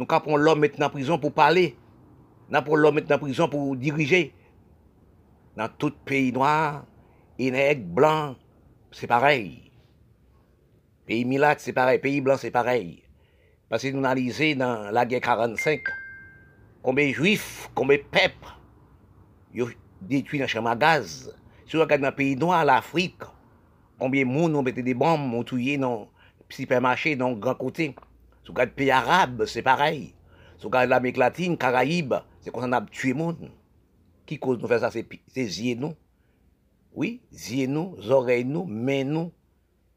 Nous 0.00 0.06
avons 0.08 0.36
l'homme 0.38 0.60
mettre 0.60 0.82
en 0.82 0.88
prison 0.88 1.18
pour 1.18 1.34
parler. 1.34 1.76
Nous 2.48 2.56
avons 2.56 2.74
l'homme 2.74 2.94
mettre 2.94 3.14
en 3.14 3.18
prison 3.18 3.50
pour 3.50 3.76
diriger. 3.76 4.32
Dans 5.54 5.68
tout 5.68 5.92
pays 6.06 6.32
noir, 6.32 6.86
nègre, 7.38 7.84
blanc, 7.84 8.34
c'est 8.92 9.06
pareil. 9.06 9.70
Pays 11.04 11.26
milat, 11.26 11.56
c'est 11.58 11.74
pareil. 11.74 11.98
Pays 11.98 12.22
blanc, 12.22 12.36
c'est 12.38 12.50
pareil. 12.50 13.02
Parce 13.68 13.82
que 13.82 13.88
nous 13.88 13.98
analysons 13.98 14.56
dans 14.56 14.90
la 14.90 15.04
guerre 15.04 15.20
45, 15.20 15.80
combien 16.82 17.06
de 17.06 17.12
juifs, 17.12 17.68
combien 17.74 17.98
de 17.98 18.02
peuples, 18.02 18.54
ils 19.52 19.64
ont 19.64 19.68
détruit 20.00 20.38
dans 20.38 20.44
le 20.44 20.48
champ 20.48 20.64
à 20.64 20.76
gaz. 20.76 21.36
Si 21.66 21.76
vous 21.76 21.82
regardez 21.82 22.04
dans 22.04 22.08
le 22.08 22.14
pays 22.14 22.36
noir, 22.36 22.64
l'Afrique, 22.64 23.20
combien 23.98 24.24
de 24.24 24.30
monde 24.30 24.56
ont 24.56 24.62
mis 24.62 24.72
des 24.72 24.94
bombes, 24.94 25.34
ont 25.34 25.44
tué 25.44 25.76
dans 25.76 26.08
le 26.48 26.54
supermarché, 26.54 27.16
dans 27.16 27.28
le 27.28 27.36
grand 27.36 27.54
côté. 27.54 27.94
Si 28.50 28.64
le 28.64 28.70
pays 28.70 28.90
arabe, 28.90 29.44
c'est 29.46 29.62
pareil. 29.62 30.14
Si 30.56 30.62
vous 30.62 30.68
regardez 30.68 30.88
l'Amérique 30.88 31.16
latine, 31.16 31.56
Caraïbes, 31.56 32.14
c'est 32.40 32.50
qu'on 32.50 32.72
a 32.72 32.80
tué 32.82 33.14
monde. 33.14 33.50
Qui 34.26 34.38
cause 34.38 34.58
nous 34.58 34.68
faire 34.68 34.80
ça, 34.80 34.90
c'est 34.90 35.06
yeux 35.34 35.76
nous. 35.76 35.94
Oui, 36.92 37.20
yeux 37.32 37.66
nous, 37.66 37.96
oreilles 38.10 38.44
nous, 38.44 38.64
mains 38.64 39.04
nous, 39.04 39.32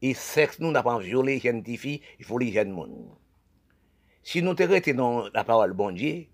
et 0.00 0.14
sexe 0.14 0.60
nous, 0.60 0.70
n'a 0.70 0.82
pas 0.82 0.98
violé 0.98 1.40
les 1.42 1.76
filles, 1.76 2.00
il 2.18 2.24
faut 2.24 2.38
les 2.38 2.52
jeunes 2.52 2.70
monde. 2.70 3.08
Si 4.22 4.42
nous 4.42 4.54
te 4.54 4.92
dans 4.92 5.28
la 5.34 5.44
parole 5.44 5.72
bon 5.72 5.92
Dieu, 5.92 6.26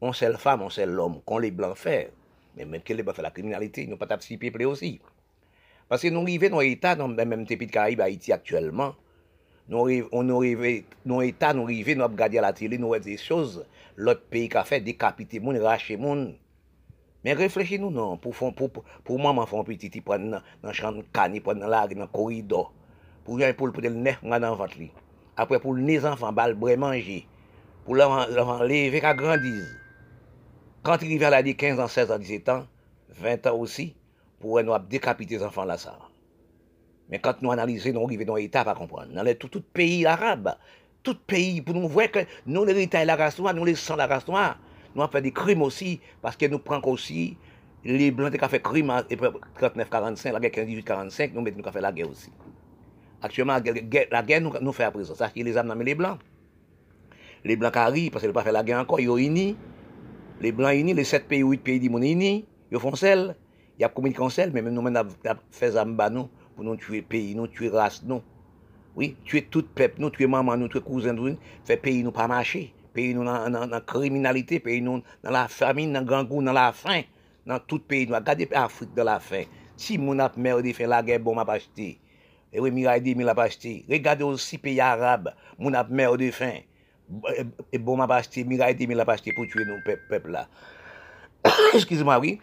on 0.00 0.12
seule 0.12 0.36
femme, 0.36 0.62
on 0.62 0.70
seul 0.70 0.90
l'homme, 0.90 1.20
qu'on 1.24 1.38
les 1.38 1.50
blancs 1.50 1.76
fait, 1.76 2.12
mais 2.56 2.64
même 2.64 2.82
que 2.82 2.92
les 2.92 3.02
blancs 3.02 3.16
fait 3.16 3.22
la 3.22 3.30
criminalité, 3.30 3.86
nous 3.86 3.96
pas 3.96 4.06
participer 4.06 4.64
aussi. 4.64 5.00
Parce 5.88 6.02
que 6.02 6.08
nous 6.08 6.22
arrivons 6.22 6.50
dans 6.50 6.60
l'État, 6.60 6.96
dans 6.96 7.08
le 7.08 7.24
même 7.24 7.46
pays 7.46 7.56
de 7.56 7.70
Caraïbes, 7.70 8.00
Haïti 8.00 8.32
actuellement, 8.32 8.94
Nou 9.66 9.90
etat 9.90 11.56
nou 11.58 11.66
rive 11.66 11.96
nou 11.98 12.06
ap 12.06 12.14
gade 12.18 12.38
la 12.42 12.52
tele 12.54 12.78
nou 12.78 12.94
wè 12.94 13.00
de 13.02 13.16
chouz, 13.18 13.58
lot 13.98 14.20
peyi 14.30 14.46
ka 14.52 14.62
fè 14.66 14.78
dekapite 14.84 15.42
moun, 15.42 15.58
rache 15.58 15.98
moun. 15.98 16.28
Men 17.26 17.34
reflechi 17.40 17.80
nou 17.82 17.90
nan, 17.90 18.20
pou, 18.22 18.30
fon, 18.30 18.52
pou, 18.54 18.84
pou 19.02 19.18
maman 19.18 19.48
fon 19.50 19.66
pititi 19.66 19.98
pren 20.06 20.28
nan, 20.30 20.46
nan 20.62 20.76
chan 20.78 21.02
kani, 21.10 21.42
pren 21.42 21.58
nan 21.58 21.72
lag, 21.72 21.90
nan 21.98 22.06
korido. 22.14 22.68
Pou 23.26 23.42
jan 23.42 23.56
pou 23.58 23.66
l 23.66 23.74
potel 23.74 23.98
nef 23.98 24.22
nga 24.22 24.38
nan 24.38 24.54
vant 24.54 24.78
li. 24.78 24.92
Apre 25.34 25.58
pou 25.58 25.74
l 25.74 25.82
ne 25.82 25.98
zanfan 26.04 26.36
bal 26.38 26.54
bre 26.54 26.78
manje. 26.78 27.24
Pou 27.82 27.98
l 27.98 28.06
avan 28.06 28.62
leve 28.70 29.02
ka 29.02 29.16
grandiz. 29.18 29.66
Kant 30.86 31.02
rive 31.02 31.26
ala 31.26 31.42
de 31.42 31.56
15 31.58 31.82
an, 31.82 31.90
16 31.90 32.14
an, 32.14 32.22
17 32.22 32.52
an, 32.54 32.66
20 33.18 33.50
an 33.50 33.58
osi, 33.58 33.90
pou 34.38 34.54
wè 34.54 34.62
nou 34.62 34.78
ap 34.78 34.86
dekapite 34.92 35.42
zanfan 35.42 35.66
la 35.66 35.82
sa. 35.82 35.98
Mais 37.10 37.18
quand 37.18 37.40
nous 37.42 37.52
analysons, 37.52 37.92
nous 37.92 38.04
arrivons 38.04 38.24
dans 38.24 38.36
l'État, 38.36 38.64
pas 38.64 38.74
comprendre. 38.74 39.12
Dans 39.12 39.36
tout, 39.36 39.48
tout 39.48 39.62
pays 39.62 40.04
arabe, 40.06 40.54
tout 41.02 41.16
pays, 41.26 41.60
pour 41.62 41.74
nous 41.74 41.88
voir 41.88 42.10
que 42.10 42.20
nous, 42.46 42.64
l'héritage 42.64 43.02
de 43.02 43.06
la 43.06 43.16
race 43.16 43.38
noire, 43.38 43.54
nous, 43.54 43.64
les 43.64 43.74
de 43.74 43.96
la 43.96 44.06
race 44.06 44.26
noire, 44.26 44.58
nous 44.94 45.02
avons 45.02 45.12
fait 45.12 45.22
des 45.22 45.32
crimes 45.32 45.62
aussi, 45.62 46.00
parce 46.20 46.36
que 46.36 46.46
nous 46.46 46.58
prenons 46.58 46.88
aussi 46.88 47.36
les 47.84 48.10
Blancs 48.10 48.36
qui 48.36 48.44
ont 48.44 48.48
fait 48.48 48.60
crime 48.60 48.90
en 48.90 49.00
39-45, 49.00 50.32
la 50.32 50.40
guerre 50.40 50.66
18-45, 50.66 51.32
nous 51.32 51.42
mettons 51.42 51.70
fait 51.70 51.80
la 51.80 51.92
guerre 51.92 52.10
aussi. 52.10 52.32
Actuellement, 53.22 53.58
la 54.10 54.22
guerre, 54.22 54.40
nous, 54.40 54.52
nous 54.60 54.72
fait 54.72 54.84
à 54.84 54.90
présent. 54.90 55.14
Ça, 55.14 55.30
les 55.34 55.56
âmes 55.56 55.82
les 55.82 55.94
Blancs. 55.94 56.18
Les 57.44 57.56
Blancs 57.56 57.76
arrivent, 57.76 58.10
parce 58.10 58.22
qu'ils 58.22 58.30
n'ont 58.30 58.34
pas 58.34 58.42
fait 58.42 58.52
la 58.52 58.64
guerre 58.64 58.80
encore, 58.80 58.98
ils 58.98 59.08
ont 59.08 59.16
unis. 59.16 59.56
Les 60.40 60.50
Blancs 60.50 60.74
unis, 60.74 60.94
les 60.94 61.04
7 61.04 61.28
pays, 61.28 61.42
8 61.42 61.58
pays 61.58 61.78
du 61.78 61.88
ils 61.88 62.78
font 62.80 62.94
celle. 62.96 63.36
Il 63.78 63.82
y 63.82 63.84
a 63.84 63.88
communiqué 63.88 64.20
en 64.20 64.28
celle, 64.28 64.52
mais 64.52 64.62
même 64.62 64.74
nous, 64.74 64.82
nous 64.82 64.96
avons 64.96 65.10
fait 65.50 65.72
ça 65.72 65.84
nous, 65.84 66.28
pour 66.56 66.64
nous 66.64 66.76
tuer 66.76 67.02
pays, 67.02 67.34
nous 67.34 67.46
tuer 67.46 67.68
race, 67.68 68.02
nous. 68.04 68.22
Oui, 68.96 69.14
tuer 69.24 69.42
tout 69.42 69.62
peuple, 69.62 70.00
nous 70.00 70.08
tuer 70.10 70.26
maman, 70.26 70.56
nous 70.56 70.68
tuer 70.68 70.80
cousin, 70.80 71.12
nous, 71.12 71.36
faire 71.64 71.80
pays 71.80 72.02
nous 72.02 72.10
pas 72.10 72.26
marcher. 72.26 72.72
Pays 72.94 73.14
nous 73.14 73.24
dans 73.24 73.68
la 73.70 73.80
criminalité, 73.82 74.58
pays 74.58 74.80
nous 74.80 75.02
dans 75.22 75.30
la 75.30 75.48
famine, 75.48 75.92
dans 75.92 76.00
le 76.00 76.06
grand 76.06 76.24
goût, 76.24 76.42
dans 76.42 76.54
la 76.54 76.72
faim. 76.72 77.02
Dans 77.44 77.60
tout 77.60 77.78
pays, 77.78 78.06
nous 78.06 78.14
regardez 78.14 78.48
l'Afrique 78.50 78.94
dans 78.94 79.04
la 79.04 79.20
faim. 79.20 79.44
Si 79.76 79.98
mon 79.98 80.18
a 80.18 80.32
merde 80.36 80.66
fait 80.72 80.86
la 80.86 81.02
guerre, 81.02 81.20
bon, 81.20 81.34
m'a 81.34 81.44
pas 81.44 81.54
acheté. 81.54 82.00
Et 82.50 82.58
oui, 82.58 82.70
m'a 82.70 82.96
aidé, 82.96 83.14
m'a 83.14 83.34
pas 83.34 83.44
acheté. 83.44 83.84
Regardez 83.88 84.24
aussi 84.24 84.56
pays 84.56 84.80
arabes, 84.80 85.34
mon 85.58 85.74
a 85.74 85.84
merde 85.84 86.30
faim. 86.30 86.60
Et 87.70 87.78
bon, 87.78 87.98
m'a 87.98 88.08
pas 88.08 88.16
acheté, 88.16 88.44
m'a 88.44 88.70
aidé, 88.70 88.86
m'a 88.86 89.04
pas 89.04 89.12
acheté 89.12 89.32
pour 89.34 89.46
tuer 89.46 89.66
nos 89.66 89.76
peuples 90.08 90.30
là. 90.30 90.48
Excusez-moi, 91.74 92.18
oui. 92.18 92.40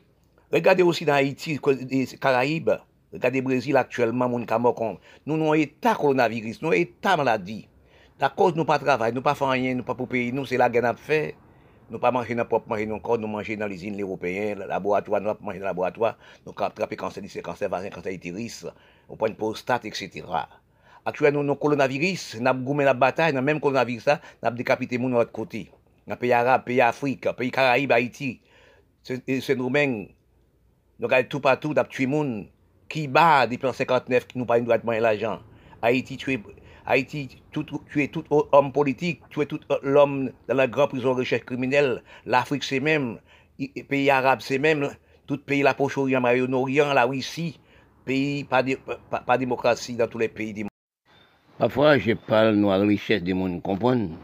Regardez 0.52 0.84
aussi 0.84 1.04
dans 1.04 1.14
Haïti, 1.14 1.60
les 1.90 2.06
Caraïbes. 2.06 2.74
Regardez 3.14 3.42
Brésil 3.42 3.78
actuellement, 3.78 4.28
mon. 4.28 4.40
Nous 4.40 5.36
avons 5.36 5.54
un 5.54 5.56
état 5.56 5.94
coronavirus, 5.94 6.62
nous 6.62 6.70
avons 6.70 6.78
état 6.78 7.16
maladie. 7.16 7.68
À 8.20 8.30
cause 8.30 8.56
nous 8.56 8.64
pas 8.64 8.80
travailler, 8.80 9.14
nous 9.14 9.22
pas 9.22 9.36
faire 9.36 9.50
rien, 9.50 9.76
nous 9.76 9.84
pas 9.84 9.96
pour 9.96 10.08
payer, 10.08 10.32
nous 10.32 10.46
c'est 10.46 10.56
la 10.58 10.70
guerre 10.70 10.86
à 10.86 10.94
faire. 10.94 11.34
Nous 11.90 12.00
pas 12.00 12.10
manger 12.10 12.34
dans 12.34 12.46
propre 12.46 12.70
manger, 12.70 12.86
nous 12.86 12.96
encore 12.96 13.18
nous 13.18 13.28
manger 13.28 13.58
dans 13.58 13.68
les 13.68 13.86
îles 13.86 14.02
européennes, 14.02 14.60
le 14.60 14.66
laboratoire, 14.66 15.20
nous 15.20 15.34
pas 15.34 15.38
manger 15.42 15.60
dans 15.60 15.66
le 15.66 15.70
laboratoire, 15.70 16.18
nous 16.46 16.54
attraper 16.58 16.96
cancer 16.96 17.22
du 17.22 17.42
cancer 17.42 17.70
varin, 17.70 17.90
cancer 17.90 18.14
utérus, 18.14 18.66
au 19.10 19.18
point 19.18 19.30
de 19.30 19.36
prostate, 19.36 19.84
etc. 19.86 20.24
Actuellement, 21.06 21.44
nous, 21.44 21.56
coronavirus, 21.56 22.38
nous 22.40 22.48
avons 22.48 22.62
gommé 22.62 22.86
la 22.86 22.94
bataille, 22.94 23.34
dans 23.34 23.42
même 23.42 23.60
coronavirus, 23.60 24.08
nous 24.08 24.48
avons 24.48 24.56
décapité 24.56 24.98
de 24.98 25.04
l'autre 25.06 25.34
côté. 25.34 25.70
Dans 26.08 26.16
pays 26.16 26.32
arabes, 26.32 26.64
pays 26.64 26.80
Afrique, 26.80 27.30
pays 27.34 27.52
Caraïbes, 27.52 27.92
Haïti, 27.92 28.40
c'est 29.04 29.56
nous-mêmes, 29.56 30.08
nous 30.98 31.08
regardons 31.08 31.28
tout 31.28 31.42
partout, 31.42 31.74
d'ap 31.74 31.90
tuer 31.90 32.08
moun, 32.08 32.48
qui 32.90 33.08
bat 33.08 33.48
depuis 33.48 33.68
en 33.68 33.74
59, 33.74 34.28
qui 34.28 34.38
nous 34.38 34.46
droit 34.46 34.60
de 34.60 35.02
l'argent. 35.02 35.40
Haïti 35.82 36.18
tué, 36.18 36.42
Haïti 36.86 37.42
tout, 37.52 37.66
tué 37.90 38.08
tout 38.08 38.24
homme 38.30 38.72
politique, 38.72 39.22
tué 39.30 39.46
tout 39.46 39.60
l'homme 39.82 40.32
dans 40.48 40.56
la 40.56 40.68
grande 40.68 40.90
prison 40.90 41.14
de 41.14 41.20
recherche 41.20 41.46
criminelle. 41.46 42.04
L'Afrique 42.26 42.64
c'est 42.64 42.80
même, 42.80 43.20
les 43.60 43.84
pays 43.84 44.10
arabes 44.10 44.42
c'est 44.42 44.60
même, 44.60 44.90
tout 45.28 45.38
pays 45.38 45.62
la 45.62 45.74
poche 45.74 45.98
orient, 45.98 46.24
orient 46.24 46.94
la 46.94 47.06
Russie, 47.06 47.60
pays 48.06 48.44
pas, 48.44 48.64
pas, 49.26 49.38
démocratie 49.38 49.96
dans 49.96 50.08
tous 50.08 50.20
les 50.20 50.28
pays 50.28 50.54
du 50.54 50.64
monde. 50.64 50.70
Parfois, 51.58 51.98
je 51.98 52.14
parle 52.14 52.58
de 52.58 52.66
la 52.66 52.78
richesse 52.80 53.24
du 53.24 53.34
monde, 53.34 53.62
comprendre. 53.62 54.18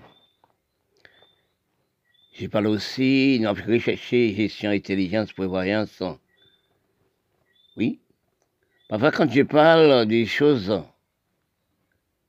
Je 2.34 2.48
parle 2.48 2.68
aussi 2.68 3.40
de 3.40 3.44
notre 3.44 3.66
recherche, 3.70 4.10
gestion, 4.10 4.72
intelligence, 4.72 5.34
prévoyance. 5.34 6.02
Oui. 7.76 8.00
Parfois, 8.90 9.12
quand 9.12 9.30
je 9.32 9.44
parle 9.44 10.08
des 10.08 10.26
choses, 10.26 10.82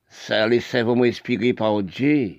ça 0.07 0.47
les 0.47 0.59
cerveaux 0.59 0.93
m'inspirer 0.93 1.53
par 1.53 1.81
Dieu. 1.81 2.35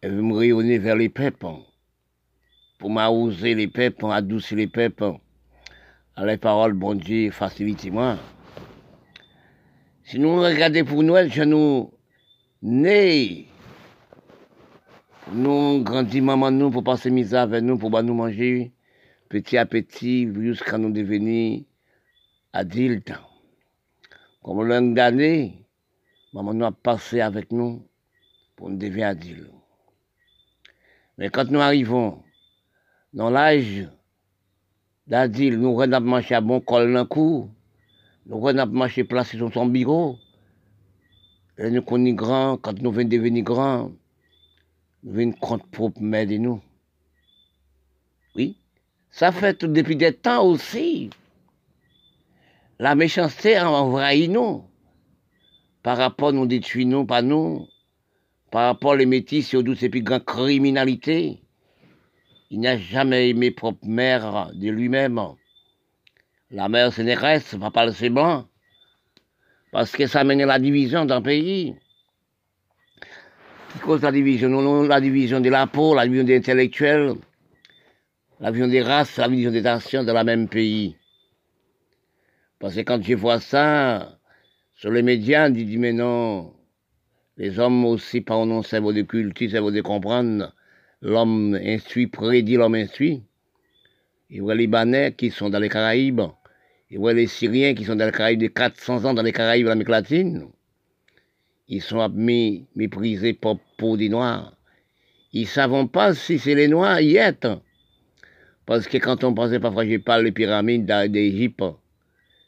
Elle 0.00 0.14
veut 0.14 0.22
me 0.22 0.36
rayonner 0.36 0.78
vers 0.78 0.94
les 0.94 1.08
peuples. 1.08 1.46
Pour 2.78 2.90
m'arroser 2.90 3.56
les 3.56 3.66
peuples, 3.66 4.06
adoucir 4.08 4.56
les 4.56 4.68
peuples. 4.68 5.16
À 6.14 6.24
les 6.24 6.36
paroles, 6.36 6.74
bon 6.74 6.94
Dieu, 6.94 7.32
facilitez-moi. 7.32 8.18
Si 10.04 10.20
nous 10.20 10.36
regardons 10.36 10.84
pour 10.84 11.02
Noël, 11.02 11.28
je 11.28 11.42
nous 11.42 11.92
nés. 12.62 13.48
Nous 15.32 15.82
grandissons 15.82 16.24
maman 16.24 16.52
nous 16.52 16.70
pour 16.70 16.84
passer 16.84 17.10
misère 17.10 17.42
avec 17.42 17.64
nous, 17.64 17.78
pour 17.78 17.90
nous 18.00 18.14
manger 18.14 18.70
petit 19.28 19.58
à 19.58 19.66
petit 19.66 20.32
jusqu'à 20.32 20.78
nous 20.78 20.92
devenir 20.92 21.62
adultes. 22.52 23.12
Comme 24.42 24.66
l'an 24.66 24.82
d'année, 24.82 25.64
maman 26.32 26.54
nous 26.54 26.64
a 26.64 26.72
passé 26.72 27.20
avec 27.20 27.52
nous 27.52 27.86
pour 28.56 28.70
nous 28.70 28.76
devenir 28.76 29.08
adultes. 29.08 29.50
Mais 31.18 31.28
quand 31.30 31.50
nous 31.50 31.60
arrivons 31.60 32.22
dans 33.12 33.30
l'âge 33.30 33.88
d'adulte, 35.06 35.58
nous 35.58 35.74
rentrons 35.74 36.00
marcher 36.00 36.34
à 36.34 36.40
bon 36.40 36.60
col 36.60 36.92
dans 36.92 37.06
cou, 37.06 37.50
nous 38.26 38.40
rentrons 38.40 38.66
marcher 38.66 39.04
placé 39.04 39.36
sur 39.36 39.52
son 39.52 39.66
bureau. 39.66 40.18
Et 41.58 41.70
nous 41.70 41.84
sommes 41.86 42.14
grands, 42.14 42.56
quand 42.56 42.80
nous 42.80 42.90
venons 42.90 43.08
devenir 43.08 43.44
grands, 43.44 43.92
nous 45.02 45.12
venons 45.12 45.32
contre 45.32 45.66
propre 45.66 46.00
mère 46.00 46.26
de 46.26 46.38
nous. 46.38 46.62
Oui. 48.34 48.56
Ça 49.10 49.30
fait 49.30 49.64
depuis 49.64 49.96
des 49.96 50.14
temps 50.14 50.46
aussi. 50.46 51.10
La 52.82 52.96
méchanceté 52.96 53.60
envahit 53.60 54.28
nous. 54.28 54.64
Par 55.84 55.96
rapport 55.96 56.32
nous 56.32 56.46
détruire 56.46 56.88
nous, 56.88 57.06
pas 57.06 57.22
nous. 57.22 57.68
Par 58.50 58.66
rapport 58.66 58.94
aux 58.94 59.06
métis, 59.06 59.46
surtout 59.46 59.76
ces 59.76 59.88
plus 59.88 60.02
grandes 60.02 60.24
criminalités. 60.24 61.44
Il 62.50 62.58
n'a 62.58 62.76
jamais 62.76 63.28
aimé 63.28 63.52
propre 63.52 63.86
mère 63.86 64.50
de 64.52 64.68
lui-même. 64.68 65.20
La 66.50 66.68
mère, 66.68 66.92
c'est 66.92 67.14
reste, 67.14 67.56
papa, 67.56 67.92
c'est 67.92 68.10
blanc. 68.10 68.48
Parce 69.70 69.92
que 69.92 70.08
ça 70.08 70.24
mène 70.24 70.40
à 70.40 70.46
la 70.46 70.58
division 70.58 71.04
d'un 71.04 71.22
pays. 71.22 71.76
Qui 73.74 73.78
cause 73.78 74.02
la 74.02 74.10
division? 74.10 74.48
Non, 74.48 74.82
La 74.88 75.00
division 75.00 75.38
de 75.38 75.50
la 75.50 75.68
peau, 75.68 75.94
la 75.94 76.02
division 76.04 76.24
des 76.26 76.38
intellectuels, 76.38 77.14
la 78.40 78.50
vision 78.50 78.66
des 78.66 78.82
races, 78.82 79.18
la 79.18 79.28
vision 79.28 79.52
des 79.52 79.62
nations 79.62 80.02
dans 80.02 80.18
le 80.18 80.24
même 80.24 80.48
pays. 80.48 80.96
Parce 82.62 82.76
que 82.76 82.82
quand 82.82 83.02
je 83.02 83.14
vois 83.14 83.40
ça, 83.40 84.20
sur 84.76 84.92
les 84.92 85.02
médias, 85.02 85.48
on 85.48 85.50
dit, 85.50 85.78
mais 85.78 85.92
non, 85.92 86.54
les 87.36 87.58
hommes 87.58 87.84
aussi, 87.84 88.20
par 88.20 88.46
non 88.46 88.62
cerveau 88.62 88.92
de 88.92 89.02
culture, 89.02 89.50
cerveau 89.50 89.72
de 89.72 89.80
comprendre, 89.80 90.54
l'homme 91.00 91.58
instruit, 91.60 92.06
prédit 92.06 92.54
l'homme 92.54 92.76
instruit. 92.76 93.24
Et 94.30 94.38
voit 94.38 94.54
les 94.54 94.66
Libanais 94.66 95.12
qui 95.14 95.32
sont 95.32 95.50
dans 95.50 95.58
les 95.58 95.68
Caraïbes, 95.68 96.20
et 96.88 96.98
voit 96.98 97.14
les 97.14 97.26
Syriens 97.26 97.74
qui 97.74 97.84
sont 97.84 97.96
dans 97.96 98.06
les 98.06 98.12
Caraïbes 98.12 98.42
de 98.42 98.46
400 98.46 99.06
ans 99.06 99.14
dans 99.14 99.22
les 99.22 99.32
Caraïbes, 99.32 99.66
l'Amérique 99.66 99.88
latine. 99.88 100.46
Ils 101.66 101.82
sont 101.82 102.08
méprisés 102.76 103.32
pour 103.32 103.58
peau 103.76 103.96
des 103.96 104.08
Noirs. 104.08 104.56
Ils 105.32 105.42
ne 105.42 105.46
savent 105.48 105.88
pas 105.88 106.14
si 106.14 106.38
c'est 106.38 106.54
les 106.54 106.68
Noirs 106.68 107.00
y 107.00 107.16
est. 107.16 107.44
Parce 108.66 108.86
que 108.86 108.98
quand 108.98 109.24
on 109.24 109.34
pensait 109.34 109.58
parfois, 109.58 109.84
je 109.84 109.96
parle 109.96 110.22
des 110.22 110.30
pyramides 110.30 110.86
d'Égypte, 110.86 111.64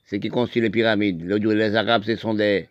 c'est 0.05 0.20
qui 0.20 0.28
construit 0.28 0.62
les 0.62 0.70
pyramides. 0.70 1.22
Les 1.24 1.76
Arabes, 1.76 2.05
ce 2.05 2.16
sont 2.16 2.35
des, 2.35 2.68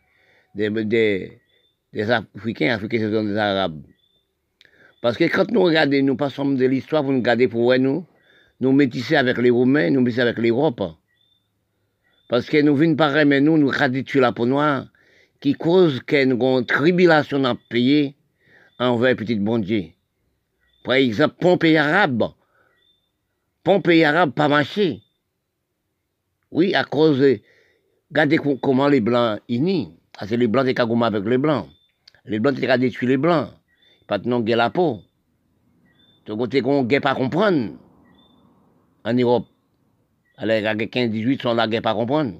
des, 0.56 0.70
des, 0.70 2.12
Africains, 2.12 2.74
Africains, 2.74 3.00
ce 3.00 3.12
sont 3.12 3.24
des 3.24 3.38
Arabes. 3.38 3.82
Parce 5.02 5.18
que 5.18 5.26
quand 5.26 5.52
nous 5.52 5.62
regardons, 5.62 6.02
nous 6.04 6.16
passons 6.16 6.46
de 6.52 6.66
l'histoire, 6.66 7.04
vous 7.04 7.12
nous 7.12 7.20
regardez 7.20 7.48
pour 7.48 7.76
nous, 7.78 8.06
nous 8.60 8.72
métissons 8.72 9.16
avec 9.16 9.38
les 9.38 9.50
Romains, 9.50 9.90
nous 9.90 10.02
métissons 10.02 10.22
avec 10.22 10.38
l'Europe. 10.38 10.82
Parce 12.30 12.46
que 12.48 12.62
nous 12.62 12.76
venons 12.76 12.96
par 12.96 13.14
mais 13.26 13.42
nous, 13.42 13.58
nous 13.58 13.68
radicons 13.68 14.22
la 14.22 14.32
peau 14.32 14.46
noire, 14.46 14.88
qui 15.42 15.54
cause 15.54 16.02
que 16.02 16.24
nous 16.24 16.64
tribulation 16.64 17.40
le 17.40 17.54
pays 17.70 18.16
envers 18.80 19.16
petit 19.16 19.36
bon 19.36 19.60
Dieu. 19.60 19.90
Par 20.84 20.96
exemple, 20.96 21.36
Pompéi 21.40 21.78
arabe, 21.78 22.32
Pompéi 23.64 24.04
arabe 24.04 24.32
pas 24.32 24.48
marché. 24.48 25.03
Oui, 26.54 26.76
à 26.76 26.84
cause 26.84 27.20
de... 27.20 27.40
Regardez 28.12 28.38
comment 28.38 28.88
les 28.88 29.02
Blancs 29.02 29.40
unis. 29.50 29.98
Ah, 30.20 30.28
c'est 30.28 30.38
les 30.38 30.48
Blancs 30.48 30.72
qui 30.72 30.82
ont 30.82 31.02
avec 31.02 31.26
les 31.26 31.40
Blancs. 31.40 31.68
Les 32.26 32.40
Blancs 32.40 32.60
qui 32.60 32.70
ont 32.70 32.78
détruit 32.78 33.08
les 33.08 33.18
Blancs. 33.18 33.50
De 34.08 34.30
non 34.30 34.44
la 34.46 34.70
peau. 34.70 35.02
Côté 36.28 36.62
qu'on 36.62 36.84
ne 36.84 37.00
pas 37.00 37.16
comprendre. 37.16 37.72
En 39.04 39.14
Europe. 39.16 39.48
Alors, 40.38 40.68
a 40.68 40.76
15-18 40.76 41.42
sont 41.42 41.56
là, 41.56 41.66
ne 41.66 41.80
pas 41.80 41.96
comprendre. 41.96 42.36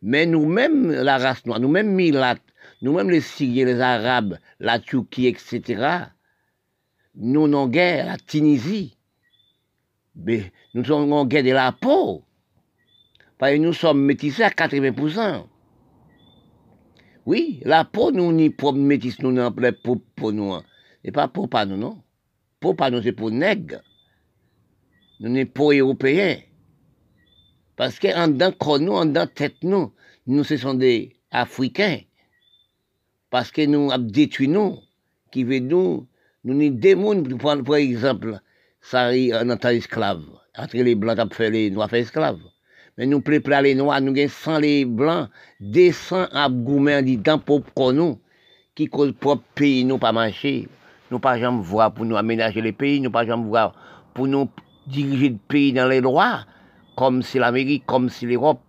Mais 0.00 0.26
nous-mêmes, 0.26 0.92
la 0.92 1.18
race 1.18 1.44
noire, 1.44 1.58
nous-mêmes 1.58 1.92
Milat, 1.92 2.36
nous-mêmes 2.82 3.10
les 3.10 3.20
Syriens, 3.20 3.66
les 3.66 3.80
Arabes, 3.80 4.38
la 4.60 4.78
Turquie, 4.78 5.26
etc., 5.26 6.06
nous 7.16 7.48
n'avons 7.48 7.66
guerre, 7.66 8.06
la 8.06 8.16
Tunisie, 8.16 8.96
mais 10.14 10.52
nous 10.74 10.84
sommes 10.84 11.12
en 11.12 11.26
guerre 11.26 11.42
de 11.42 11.50
la 11.50 11.72
peau. 11.72 12.24
Parce 13.40 13.54
que 13.54 13.58
nous 13.58 13.72
sommes 13.72 14.04
métissés 14.04 14.42
à 14.42 14.50
80%. 14.50 15.46
Oui, 17.24 17.62
la 17.64 17.86
peau, 17.86 18.12
nous, 18.12 18.32
ni 18.32 18.50
pour 18.50 18.74
métis, 18.74 19.18
nous, 19.22 19.32
non, 19.32 19.50
pour, 19.82 19.98
pour 20.14 20.34
nous. 20.34 20.58
Et 21.02 21.10
pas 21.10 21.26
pour 21.26 21.48
pas 21.48 21.64
nous, 21.64 21.78
non. 21.78 22.02
Pour 22.60 22.76
pas 22.76 22.90
nous, 22.90 23.00
c'est 23.00 23.12
pour 23.12 23.30
nègres. 23.30 23.80
Nous, 25.20 25.30
n'est 25.30 25.46
pas 25.46 25.72
européens. 25.72 26.36
Parce 27.76 27.98
qu'en 27.98 28.28
dedans 28.28 28.52
nous, 28.78 28.92
en 28.92 29.06
dedans 29.06 29.26
tête 29.26 29.56
nous, 29.62 29.90
nous, 30.26 30.44
ce 30.44 30.58
sont 30.58 30.74
des 30.74 31.16
Africains. 31.30 32.00
Parce 33.30 33.50
que 33.50 33.64
nous 33.64 33.90
avons 33.90 34.04
détruit 34.04 34.48
nous, 34.48 34.80
qui 35.32 35.44
veut 35.44 35.60
nous, 35.60 36.06
nous, 36.44 36.58
des 36.58 36.68
démons, 36.68 37.22
par 37.38 37.76
exemple, 37.76 38.38
ça 38.82 39.04
arrive 39.04 39.34
en 39.34 39.56
tant 39.56 39.70
esclave. 39.70 40.26
Entre 40.58 40.76
les 40.76 40.94
blancs 40.94 41.30
qui 41.30 41.36
fait 41.36 41.50
les 41.50 41.70
noirs 41.70 41.88
fait 41.88 42.00
esclaves. 42.00 42.42
Mais 43.00 43.06
nous 43.06 43.22
préparons 43.22 43.62
les 43.62 43.74
noirs, 43.74 44.02
nous 44.02 44.14
sans 44.28 44.58
les 44.58 44.84
blancs, 44.84 45.30
descend 45.58 46.28
à 46.32 46.50
goumen 46.50 47.02
dit 47.02 47.16
dans 47.16 47.38
pour 47.38 47.94
nous, 47.94 48.20
qui 48.74 48.88
cause 48.88 49.12
propre 49.18 49.42
pays 49.54 49.86
nous 49.86 49.96
pas 49.96 50.12
marcher. 50.12 50.68
Nous 51.10 51.18
pas 51.18 51.38
jamais 51.38 51.62
voir 51.62 51.94
pour 51.94 52.04
nous 52.04 52.18
aménager 52.18 52.60
les 52.60 52.72
pays, 52.72 53.00
nous 53.00 53.10
pas 53.10 53.24
jamais 53.24 53.46
voir 53.46 53.72
pour 54.12 54.26
nous 54.28 54.50
diriger 54.86 55.30
le 55.30 55.38
pays 55.48 55.72
dans 55.72 55.88
les 55.88 56.02
droits, 56.02 56.44
comme 56.94 57.22
si 57.22 57.38
l'Amérique, 57.38 57.86
comme 57.86 58.10
si 58.10 58.26
l'Europe, 58.26 58.60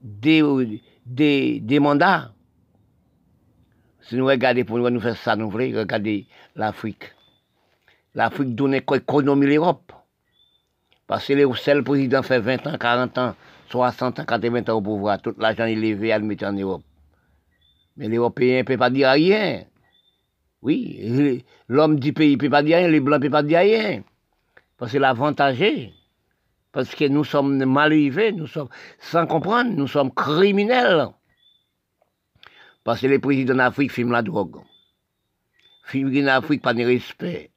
des, 0.00 0.80
des, 1.04 1.78
mandats. 1.80 2.32
Si 4.00 4.16
nous 4.16 4.24
regardons 4.24 4.64
pour 4.64 4.78
nous, 4.78 5.00
faire 5.00 5.18
ça, 5.18 5.36
nous 5.36 5.50
voulons 5.50 5.80
regarder 5.80 6.26
l'Afrique 6.56 7.12
l'Afrique 8.14 8.54
donne 8.54 8.72
économie 8.72 9.46
l'Europe. 9.46 9.92
Parce 11.06 11.26
que 11.26 11.34
le 11.34 11.52
seul 11.54 11.84
président 11.84 12.22
fait 12.22 12.38
20 12.38 12.66
ans, 12.66 12.78
40 12.78 13.18
ans, 13.18 13.34
60 13.70 14.20
ans, 14.20 14.24
80 14.24 14.72
ans 14.72 14.76
au 14.76 14.80
pouvoir, 14.80 15.20
tout 15.20 15.34
l'argent 15.38 15.66
est 15.66 15.74
levé 15.74 16.18
mettre 16.20 16.46
en 16.46 16.52
Europe. 16.52 16.82
Mais 17.96 18.08
l'Européen 18.08 18.58
ne 18.58 18.62
peut 18.62 18.78
pas 18.78 18.90
dire 18.90 19.10
rien. 19.10 19.64
Oui, 20.62 21.44
l'homme 21.68 22.00
du 22.00 22.12
pays 22.12 22.36
ne 22.36 22.40
peut 22.40 22.50
pas 22.50 22.62
dire 22.62 22.78
rien, 22.78 22.88
les 22.88 23.00
Blancs 23.00 23.20
ne 23.20 23.28
peuvent 23.28 23.32
pas 23.32 23.42
dire 23.42 23.58
rien. 23.60 24.02
Parce 24.78 24.92
que 24.92 24.98
l'avantagé, 24.98 25.92
parce 26.72 26.94
que 26.94 27.06
nous 27.06 27.24
sommes 27.24 27.62
mal 27.64 27.92
élevés, 27.92 28.32
nous 28.32 28.46
sommes, 28.46 28.68
sans 28.98 29.26
comprendre, 29.26 29.70
nous 29.76 29.86
sommes 29.86 30.12
criminels. 30.12 31.08
Parce 32.82 33.00
que 33.00 33.06
les 33.06 33.18
présidents 33.18 33.54
d'Afrique 33.54 33.92
filment 33.92 34.12
la 34.12 34.22
drogue. 34.22 34.56
Filment 35.84 36.24
l'Afrique 36.24 36.62
pas 36.62 36.74
de 36.74 36.82
respect. 36.82 37.50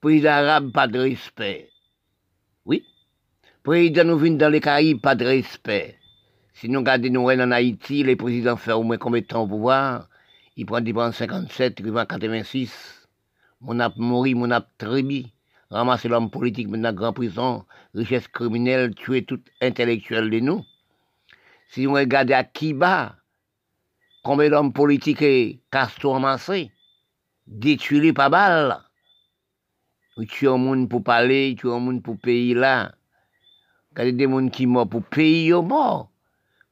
Pays 0.00 0.26
arabe, 0.26 0.70
pas 0.70 0.86
de 0.86 0.98
respect. 0.98 1.70
Président 3.64 4.04
nous 4.04 4.18
vient 4.18 4.32
dans 4.32 4.50
les 4.50 4.60
Caraïbes, 4.60 5.00
pas 5.00 5.14
de 5.14 5.24
respect. 5.24 5.98
Si 6.52 6.68
nous 6.68 6.80
regardons 6.80 7.30
en 7.30 7.50
Haïti, 7.50 8.02
les 8.02 8.14
présidents 8.14 8.58
font 8.58 8.74
au 8.74 8.82
moins 8.82 8.98
combien 8.98 9.22
de 9.22 9.26
temps 9.26 9.44
au 9.44 9.46
pouvoir 9.46 10.06
Ils 10.58 10.66
prennent 10.66 10.84
des 10.84 10.92
57, 10.92 11.80
ils 11.80 11.90
vont 11.90 12.04
86. 12.04 13.08
Mon 13.62 13.80
a 13.80 13.90
mouru, 13.96 14.34
mon 14.34 14.50
a 14.50 14.60
trébi. 14.60 15.32
Ramasser 15.70 16.10
l'homme 16.10 16.30
politique 16.30 16.68
maintenant 16.68 16.92
grand 16.92 17.14
prison, 17.14 17.64
richesse 17.94 18.28
criminelle, 18.28 18.94
tuer 18.94 19.24
tout 19.24 19.40
intellectuel 19.62 20.28
de 20.28 20.40
nous. 20.40 20.62
Si 21.70 21.86
on 21.86 21.94
regarde 21.94 22.32
à 22.32 22.44
Kiba, 22.44 23.16
combien 24.22 24.50
d'hommes 24.50 24.74
politiques 24.74 25.22
et 25.22 25.62
Castro 25.70 26.12
ramassés, 26.12 26.70
détruits 27.46 28.12
par 28.12 28.28
balle. 28.28 28.78
Ils 30.18 30.26
tuent 30.26 30.48
un 30.48 30.58
monde 30.58 30.90
pour 30.90 31.02
parler, 31.02 31.48
ils 31.48 31.56
tuent 31.56 31.72
un 31.72 31.78
monde 31.78 32.02
pour 32.02 32.18
payer 32.18 32.52
là. 32.52 32.92
Regardez 33.96 34.12
des 34.12 34.24
gens 34.24 34.48
qui 34.48 34.66
meurent 34.66 34.88
pour 34.88 35.02
payer 35.02 35.52
au 35.52 35.62
mort. 35.62 36.10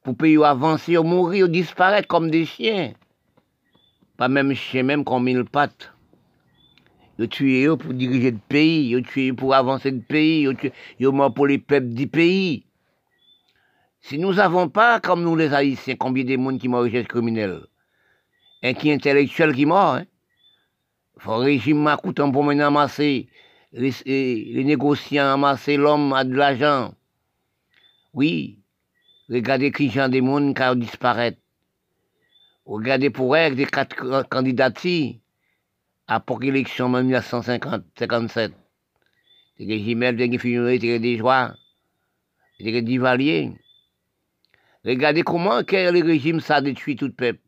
Pour 0.03 0.17
payer 0.17 0.43
avancer, 0.43 0.97
mourir, 0.97 1.47
disparaître 1.47 2.07
comme 2.07 2.29
des 2.29 2.45
chiens. 2.45 2.93
Pas 4.17 4.27
même 4.27 4.53
chien, 4.53 4.83
même 4.83 5.05
comme 5.05 5.23
mille 5.23 5.45
pattes. 5.45 5.93
Ils 7.19 7.29
tuent 7.29 7.69
pour 7.77 7.93
diriger 7.93 8.31
le 8.31 8.39
pays, 8.49 8.89
ils 8.89 9.03
tuent 9.03 9.33
pour 9.33 9.53
avancer 9.53 9.91
le 9.91 10.01
pays, 10.01 10.47
ils 10.99 11.09
mort 11.09 11.33
pour 11.33 11.47
les 11.47 11.59
peuples 11.59 11.93
du 11.93 12.07
pays. 12.07 12.65
Si 14.01 14.17
nous 14.17 14.33
n'avons 14.33 14.67
pas, 14.67 14.99
comme 14.99 15.23
nous 15.23 15.37
les 15.37 15.53
Haïtiens, 15.53 15.95
combien 15.95 16.25
de 16.25 16.35
monde 16.35 16.59
qui 16.59 16.67
meurent 16.67 16.81
richesse 16.81 17.07
criminelle, 17.07 17.61
et 18.61 18.73
qui 18.73 18.91
intellectuel 18.91 19.53
qui 19.53 19.65
mort, 19.65 19.95
hein? 19.95 20.05
Faut 21.19 21.37
régime 21.37 21.81
m'a 21.81 21.95
coûté 21.95 22.23
pour 22.33 22.43
maintenant 22.43 22.67
amasser, 22.67 23.29
les, 23.71 23.93
les 24.05 24.63
négociants 24.65 25.31
amasser 25.33 25.77
l'homme 25.77 26.11
à 26.11 26.25
de 26.25 26.33
l'argent. 26.33 26.93
Oui, 28.13 28.59
regardez 29.27 29.71
qui 29.71 29.89
gens 29.89 30.07
des 30.07 30.21
monde 30.21 30.55
qui 30.55 30.79
disparaître. 30.79 31.39
Regardez 32.65 33.09
pour 33.09 33.35
elle 33.35 33.55
des 33.55 33.65
quatre 33.65 34.29
candidatures 34.29 35.15
à 36.07 36.19
pour 36.19 36.39
l'élection 36.39 36.85
en 36.85 37.03
1957. 37.03 38.53
C'est 39.57 39.65
que 39.67 39.77
Jimel, 39.77 40.17
que 40.17 40.37
Figuré, 40.37 40.77
des 40.77 40.99
que 42.59 42.79
des 42.79 42.97
valiers. 42.99 43.51
Regardez 44.85 45.23
comment 45.23 45.61
le 45.61 46.03
régime 46.03 46.39
ça 46.39 46.61
détruit 46.61 46.95
tout 46.95 47.07
le 47.07 47.13
peuple. 47.13 47.39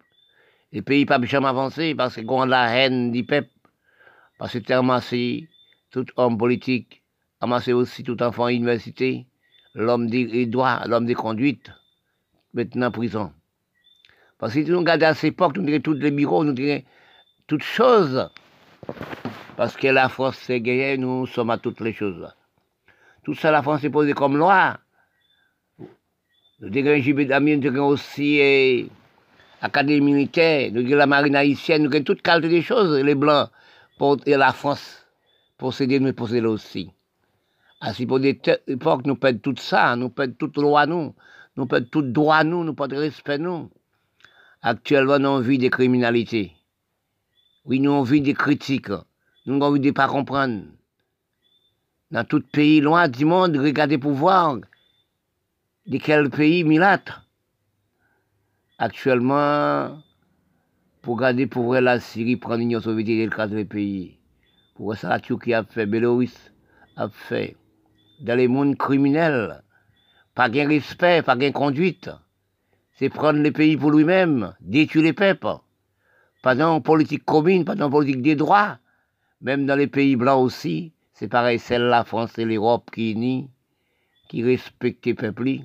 Les 0.71 0.81
pays 0.81 1.05
pas 1.05 1.21
jamais 1.21 1.47
avancé 1.47 1.93
parce 1.93 2.21
qu'on 2.23 2.41
a 2.41 2.45
la 2.45 2.75
haine 2.75 3.11
du 3.11 3.23
peuple. 3.23 3.51
Parce 4.37 4.53
que 4.53 4.59
c'est 4.65 4.73
amassé 4.73 5.47
tout 5.91 6.05
homme 6.17 6.37
politique, 6.37 7.03
amassé 7.39 7.71
aussi 7.71 8.03
tout 8.03 8.21
enfant 8.23 8.47
université, 8.47 9.27
l'homme 9.75 10.07
des 10.07 10.45
droits, 10.45 10.81
l'homme 10.87 11.05
des 11.05 11.13
conduites, 11.13 11.71
maintenant 12.53 12.87
en 12.87 12.91
prison. 12.91 13.33
Parce 14.37 14.53
que 14.53 14.63
si 14.63 14.69
nous 14.69 14.79
regardons 14.79 15.05
à 15.05 15.13
cette 15.13 15.33
époque, 15.33 15.57
nous 15.57 15.63
dirait 15.63 15.81
tous 15.81 15.93
les 15.93 16.11
bureaux, 16.11 16.43
nous 16.43 16.53
dirait 16.53 16.85
toutes 17.47 17.63
choses. 17.63 18.29
Parce 19.57 19.75
que 19.75 19.87
la 19.87 20.09
France 20.09 20.37
c'est 20.41 20.61
gagné, 20.61 20.97
nous 20.97 21.27
sommes 21.27 21.49
à 21.49 21.57
toutes 21.57 21.81
les 21.81 21.93
choses. 21.93 22.27
Tout 23.23 23.33
ça, 23.33 23.51
la 23.51 23.63
France 23.63 23.83
est 23.83 23.89
posée 23.89 24.13
comme 24.13 24.37
loi. 24.37 24.77
Nous 26.59 26.67
avons 26.67 27.01
JB 27.01 27.19
nous 27.21 27.67
avons 27.67 27.87
aussi 27.87 28.89
l'Académie 29.61 30.13
militaire, 30.13 30.71
nous 30.71 30.81
avons 30.81 30.95
la 30.95 31.05
marine 31.05 31.35
haïtienne, 31.35 31.83
nous 31.83 31.93
avons 31.93 32.03
toutes 32.03 32.21
qualité 32.21 32.49
des 32.49 32.61
choses, 32.61 32.97
les 32.99 33.15
Blancs, 33.15 33.49
et 34.25 34.37
la 34.37 34.53
France, 34.53 35.05
posséder 35.57 35.99
nous 35.99 36.13
posséder 36.13 36.47
aussi. 36.47 36.91
Ainsi, 37.81 38.05
pour 38.05 38.19
des 38.19 38.39
époques, 38.67 39.05
nous 39.05 39.15
perdons 39.15 39.39
tout 39.39 39.61
ça, 39.61 39.95
nous 39.95 40.09
perdons 40.09 40.35
toute 40.37 40.57
loi, 40.57 40.85
nous, 40.85 41.13
nous 41.55 41.65
perdons 41.65 41.87
tout 41.91 42.01
droit, 42.01 42.43
nous, 42.43 42.63
nous 42.63 42.73
de 42.73 42.95
respect, 42.95 43.37
nous. 43.37 43.69
Actuellement, 44.61 45.19
nous 45.19 45.41
vit 45.41 45.57
des 45.57 45.69
criminalités. 45.69 46.53
Oui, 47.65 47.79
nous 47.79 48.03
vit 48.03 48.21
des 48.21 48.33
critiques. 48.33 48.89
Nous 49.45 49.55
avons 49.55 49.65
envie 49.65 49.79
de 49.79 49.87
ne 49.87 49.91
pas 49.91 50.07
comprendre. 50.07 50.63
Dans 52.11 52.23
tout 52.23 52.41
pays 52.41 52.81
loin 52.81 53.07
du 53.07 53.25
monde, 53.25 53.57
regardez 53.57 53.97
pouvoir, 53.97 54.57
de 55.85 55.97
quel 55.97 56.29
pays 56.29 56.63
milâtre 56.63 57.27
Actuellement, 58.77 60.01
pour 61.01 61.17
garder 61.17 61.47
pour 61.47 61.65
vrai 61.65 61.81
la 61.81 61.99
Syrie, 61.99 62.35
prendre 62.35 62.57
l'Union 62.57 62.81
soviétique 62.81 63.19
et 63.19 63.25
le 63.25 63.31
cas 63.31 63.47
des 63.47 63.65
pays. 63.65 64.17
Pour 64.75 64.95
ça, 64.95 65.09
la 65.09 65.19
Turquie 65.19 65.53
a 65.53 65.63
fait, 65.63 65.85
Bélorusse 65.85 66.51
a 66.97 67.07
fait. 67.09 67.55
Dans 68.25 68.35
les 68.35 68.47
mondes 68.47 68.75
criminels, 68.75 69.61
pas 70.33 70.49
de 70.49 70.59
respect, 70.59 71.21
pas 71.21 71.35
de 71.35 71.49
conduite. 71.51 72.09
C'est 72.93 73.09
prendre 73.09 73.39
les 73.39 73.51
pays 73.51 73.77
pour 73.77 73.91
lui-même, 73.91 74.55
détruire 74.61 75.03
les 75.03 75.13
peuples. 75.13 75.59
Pas 76.41 76.55
dans 76.55 76.81
politique 76.81 77.23
commune, 77.23 77.65
pas 77.65 77.75
dans 77.75 77.91
politique 77.91 78.23
des 78.23 78.35
droits. 78.35 78.79
Même 79.41 79.67
dans 79.67 79.75
les 79.75 79.85
pays 79.85 80.15
blancs 80.15 80.43
aussi, 80.43 80.91
c'est 81.13 81.27
pareil, 81.27 81.59
celle 81.59 81.83
la 81.83 82.03
France 82.03 82.39
et 82.39 82.45
l'Europe 82.45 82.89
qui 82.91 83.11
unit, 83.11 83.47
qui 84.27 84.43
respectent 84.43 85.05
les 85.05 85.13
peuples 85.13 85.59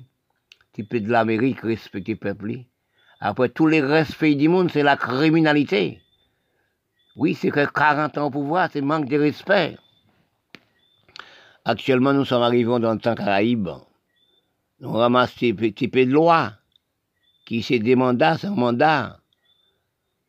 type 0.73 0.95
de 0.95 1.09
l'Amérique, 1.09 1.61
respecter 1.61 2.11
le 2.11 2.19
peuple. 2.19 2.59
Après, 3.19 3.49
tous 3.49 3.65
les 3.65 3.81
respects 3.81 4.37
du 4.37 4.49
monde, 4.49 4.69
c'est 4.71 4.83
la 4.83 4.97
criminalité. 4.97 5.99
Oui, 7.15 7.33
c'est 7.33 7.49
que 7.49 7.65
40 7.65 8.19
ans 8.19 8.27
au 8.27 8.29
pouvoir, 8.29 8.69
c'est 8.71 8.81
manque 8.81 9.09
de 9.09 9.17
respect. 9.17 9.77
Actuellement, 11.63 12.13
nous 12.13 12.25
sommes 12.25 12.41
arrivés 12.41 12.79
dans 12.79 12.93
le 12.93 12.99
temps 12.99 13.13
caraïbe. 13.13 13.69
On 14.81 14.93
ramasse 14.93 15.37
des 15.37 15.53
petits 15.53 15.87
de 15.87 16.11
loi 16.11 16.53
qui 17.45 17.95
mandats, 17.95 18.37
c'est 18.37 18.47
un 18.47 18.55
mandat 18.55 19.19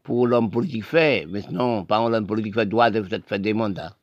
pour 0.03 0.27
l'homme 0.27 0.51
politique 0.51 0.85
fait. 0.85 1.27
Mais 1.29 1.43
non, 1.51 1.87
pas 1.87 2.07
l'homme 2.09 2.27
politique 2.27 2.55
fait 2.55 2.67
droit 2.67 2.91
de 2.91 3.03
faire 3.03 3.39
des 3.39 3.55
mandats. 3.55 3.97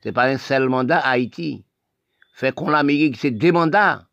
C'est 0.00 0.12
pas 0.12 0.26
un 0.26 0.36
seul 0.36 0.68
mandat 0.68 0.98
Haïti. 0.98 1.64
Fait 2.34 2.54
qu'on 2.54 2.68
l'Amérique, 2.68 3.16
c'est 3.16 3.30
des 3.30 3.52
mandats. 3.52 4.06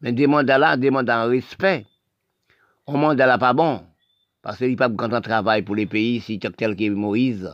Mais 0.00 0.12
des 0.12 0.26
mandats 0.26 0.56
là, 0.56 0.78
des 0.78 0.90
mandats 0.90 1.26
en 1.26 1.28
respect. 1.28 1.84
Un 2.86 2.96
mandat 2.96 3.26
là 3.26 3.36
pas 3.36 3.52
bon. 3.52 3.84
Parce 4.40 4.56
qu'il 4.56 4.76
pas 4.76 4.88
quand 4.88 5.12
on 5.12 5.20
travaille 5.20 5.62
pour 5.62 5.74
les 5.74 5.86
pays, 5.86 6.20
si 6.20 6.38
tel 6.38 6.76
que 6.76 6.88
Moïse, 6.88 7.52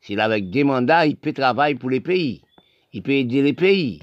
s'il 0.00 0.20
a 0.20 0.24
avec 0.24 0.48
des 0.48 0.64
mandats, 0.64 1.04
il 1.04 1.16
peut 1.16 1.34
travailler 1.34 1.74
pour 1.74 1.90
les 1.90 2.00
pays. 2.00 2.42
Il 2.92 3.02
peut 3.02 3.12
aider 3.12 3.42
les 3.42 3.52
pays. 3.52 4.02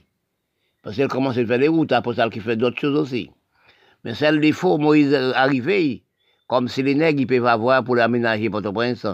Parce 0.83 0.95
qu'il 0.95 1.07
commence 1.07 1.37
à 1.37 1.45
faire 1.45 1.57
les 1.57 1.67
routes, 1.67 1.91
après 1.91 2.15
ça, 2.15 2.29
qu'il 2.29 2.41
fait 2.41 2.55
d'autres 2.55 2.79
choses 2.79 2.97
aussi. 2.97 3.29
Mais 4.03 4.13
celle 4.13 4.39
des 4.39 4.51
faux, 4.51 4.77
Moïse 4.77 5.13
arrivé, 5.13 6.03
comme 6.47 6.67
si 6.67 6.83
les 6.83 6.95
nègres, 6.95 7.21
ils 7.21 7.27
peuvent 7.27 7.45
avoir 7.45 7.83
pour 7.83 7.95
l'aménager 7.95 8.49
Port-au-Prince. 8.49 9.05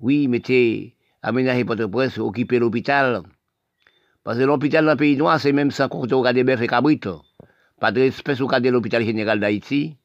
Oui, 0.00 0.26
mettez, 0.26 0.96
aménager 1.22 1.64
Port-au-Prince, 1.64 2.18
occuper 2.18 2.58
l'hôpital. 2.58 3.22
Parce 4.24 4.38
que 4.38 4.42
l'hôpital 4.42 4.84
dans 4.84 4.92
le 4.92 4.96
pays 4.96 5.16
noir, 5.16 5.38
c'est 5.38 5.52
même 5.52 5.70
sans 5.70 5.88
compter 5.88 6.14
au 6.14 6.32
des 6.32 6.42
bœufs 6.44 6.62
et 6.62 6.66
cabrites 6.66 7.08
pas 7.84 7.92
de 7.92 8.00
respect 8.00 8.40
au 8.40 8.48
cas 8.48 8.60
de 8.60 8.70
l'hôpital 8.70 9.04
général 9.04 9.40
d'Haïti. 9.40 9.96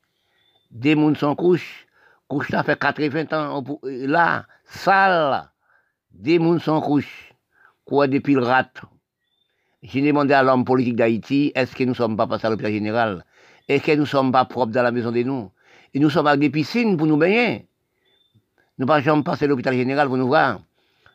Des 0.72 0.96
gens 0.96 1.16
sont 1.16 1.36
couches. 1.36 1.88
Couche 2.28 2.50
ça 2.50 2.64
fait 2.64 2.78
80 2.78 3.26
ans 3.32 3.64
là, 3.84 4.46
sale. 4.66 5.50
Des 6.12 6.38
gens 6.38 6.60
sont 6.60 6.82
couches. 6.82 7.28
Quoi 7.90 8.07
depuis 8.07 8.36
le 8.36 8.44
rat? 8.44 8.70
J'ai 9.82 10.06
demandé 10.06 10.36
à 10.36 10.44
l'homme 10.44 10.64
politique 10.64 10.95
d'Haïti, 10.95 11.52
est-ce 11.56 11.76
que 11.76 11.84
nous 11.84 11.90
ne 11.90 11.95
sommes 11.95 12.16
pas 12.16 12.28
passés 12.28 12.45
à 12.45 12.52
l'hôpital 12.52 12.72
général? 12.72 13.26
Est-ce 13.68 13.84
que 13.84 13.94
nous 13.94 14.02
ne 14.02 14.06
sommes 14.06 14.32
pas 14.32 14.45
propres 14.45 14.72
dans 14.72 14.84
la 14.84 14.91
maison 14.91 15.11
de 15.11 15.24
nous 15.24 15.49
Et 15.95 15.99
nous 15.99 16.11
sommes 16.11 16.28
avec 16.28 16.40
des 16.40 16.52
piscines 16.52 16.98
pour 16.98 17.07
nous 17.07 17.18
baigner. 17.18 17.68
Nous 18.78 18.86
ne 18.86 18.88
pas 18.88 19.02
jamais 19.02 19.24
passer 19.24 19.45
à 19.45 19.48
l'hôpital 19.48 19.74
général 19.74 20.07
pour 20.07 20.18
nous 20.18 20.28
voir. 20.28 20.60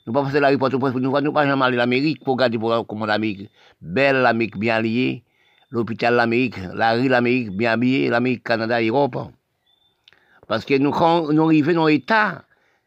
Nous 0.04 0.12
ne 0.12 0.18
pas 0.18 0.24
passer 0.24 0.38
à 0.38 0.40
l'aéroport 0.40 0.68
pour 0.70 1.00
nous 1.00 1.10
voir. 1.10 1.22
Nous 1.22 1.30
ne 1.30 1.34
pas 1.34 1.46
jamais 1.46 1.64
aller 1.64 1.76
à 1.76 1.78
l'Amérique 1.78 2.24
pour 2.24 2.34
regarder 2.34 2.58
comment 2.88 3.06
l'Amérique, 3.06 3.48
belle 3.80 4.16
l'Amérique 4.22 4.58
bien 4.58 4.80
liée 4.80 5.22
l'hôpital 5.70 6.14
l'Amérique, 6.14 6.56
la 6.74 6.94
rue 6.94 7.08
l'Amérique, 7.08 7.50
bien 7.50 7.72
habillée, 7.72 8.08
l'Amérique, 8.08 8.42
Canada, 8.42 8.82
Europe. 8.82 9.16
Parce 10.48 10.64
que 10.64 10.74
nous, 10.74 10.90
nous 11.32 11.44
arrivons 11.44 11.72
dans 11.74 11.86
l'état 11.86 12.44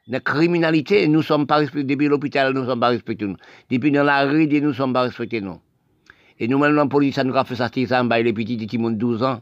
de 0.08 0.18
criminalité, 0.20 1.08
nous 1.08 1.20
ne 1.20 1.24
sommes 1.24 1.48
pas 1.48 1.58
respectés. 1.58 1.84
Depuis 1.96 2.08
l'hôpital, 2.08 2.54
nous 2.54 2.62
ne 2.62 2.66
sommes 2.66 2.80
pas 2.80 2.90
respectés. 2.90 3.28
Depuis 3.70 3.92
dans 3.92 4.04
la 4.04 4.24
rue, 4.26 4.48
nous 4.48 4.68
ne 4.68 4.74
sommes 4.74 4.94
pas 4.94 5.02
respectés. 5.02 5.44
Et 6.40 6.48
nous-mêmes, 6.48 6.76
la 6.76 6.86
police, 6.86 7.16
ça 7.16 7.24
nous 7.24 7.36
a 7.36 7.44
fait 7.44 7.56
ça, 7.56 7.70
ça, 7.70 8.04
les 8.04 8.34
petits, 8.34 8.58
des 8.58 8.66
petits 8.66 8.78
de 8.78 8.90
12 8.92 9.24
ans. 9.24 9.42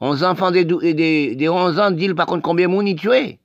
11 0.00 0.24
enfants 0.24 0.50
de, 0.50 0.62
de, 0.62 1.34
de 1.34 1.48
11 1.48 1.78
ans, 1.78 1.90
disent 1.92 2.14
par 2.14 2.26
contre 2.26 2.42
combien 2.42 2.66
de 2.66 2.72
monde 2.72 2.88
ils. 2.88 3.38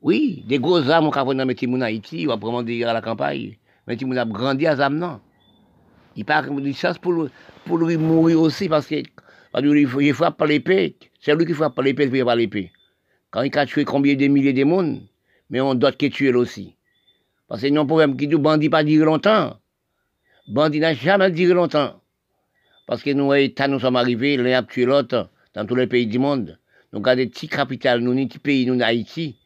Oui, 0.00 0.44
des 0.46 0.58
gros 0.58 0.88
âmes, 0.88 1.10
les 1.12 1.68
en 1.68 1.80
Haïti, 1.80 2.28
à 2.28 2.92
la 2.92 3.00
campagne. 3.00 3.56
Mais 3.86 3.96
ils 3.96 4.06
ont 4.06 4.26
grandi 4.26 4.66
à 4.66 4.72
âmes. 4.80 5.18
Il 6.14 6.24
parle 6.24 6.62
de 6.62 6.72
chasse 6.72 6.98
pour, 6.98 7.28
pour 7.64 7.78
lui 7.78 7.96
mourir 7.96 8.40
aussi 8.40 8.68
parce 8.68 8.86
que 8.86 9.02
frappe 10.12 10.36
par 10.36 10.46
l'épée. 10.46 10.96
C'est 11.20 11.34
lui 11.34 11.44
qui 11.44 11.54
frappe 11.54 11.74
par 11.74 11.84
l'épée, 11.84 12.08
il 12.12 12.24
par 12.24 12.36
l'épée. 12.36 12.70
Quand 13.30 13.42
il 13.42 13.58
a 13.58 13.66
tué 13.66 13.84
combien 13.84 14.14
de 14.14 14.26
milliers 14.28 14.52
de 14.52 14.64
monde, 14.64 15.00
mais 15.50 15.60
on 15.60 15.74
doit 15.74 15.92
qui 15.92 16.10
tuer 16.10 16.34
aussi. 16.34 16.76
Parce 17.48 17.62
que 17.62 17.68
non 17.68 17.86
problème 17.86 18.16
qui 18.16 18.26
dit 18.26 18.36
bandit 18.36 18.68
pas 18.68 18.82
dire 18.82 19.04
longtemps. 19.04 19.58
Bandit 20.48 20.80
n'a 20.80 20.94
jamais 20.94 21.30
duré 21.30 21.54
longtemps. 21.54 22.00
Parce 22.86 23.02
que 23.02 23.10
nous, 23.10 23.34
États, 23.34 23.68
nous 23.68 23.80
sommes 23.80 23.96
arrivés, 23.96 24.36
l'un 24.36 24.58
a 24.58 24.62
tué 24.62 24.84
l'autre 24.84 25.30
dans 25.54 25.66
tous 25.66 25.74
les 25.74 25.86
pays 25.86 26.06
du 26.06 26.18
monde. 26.18 26.58
Nous 26.92 27.02
avons 27.04 27.16
des 27.16 27.26
petits 27.26 27.48
capitales, 27.48 28.00
nous, 28.00 28.14
des 28.14 28.26
petits 28.26 28.38
pays, 28.38 28.66
nous, 28.66 28.80
Haïti, 28.80 29.36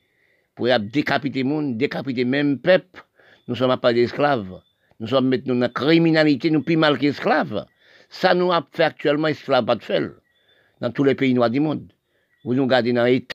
pour 0.54 0.68
décapiter 0.78 1.42
le 1.42 1.48
monde, 1.48 1.76
décapiter 1.78 2.24
même 2.24 2.58
peuple. 2.58 3.02
Nous 3.48 3.54
sommes 3.54 3.76
pas 3.78 3.92
d'esclaves. 3.92 4.60
Nous 5.00 5.06
sommes 5.06 5.28
maintenant 5.28 5.54
dans 5.54 5.60
la 5.60 5.68
criminalité, 5.70 6.50
nous 6.50 6.62
plus 6.62 6.76
mal 6.76 6.98
qu'esclaves. 6.98 7.64
Ça 8.10 8.34
nous 8.34 8.52
a 8.52 8.66
fait 8.72 8.84
actuellement 8.84 9.28
esclaves 9.28 9.64
pas 9.64 9.76
de 9.76 10.16
dans 10.80 10.90
tous 10.90 11.04
les 11.04 11.14
pays 11.14 11.32
noirs 11.32 11.50
du 11.50 11.60
monde. 11.60 11.92
Vous 12.44 12.54
nous 12.54 12.64
regardez 12.64 12.92
dans 12.92 13.04
l'État. 13.04 13.26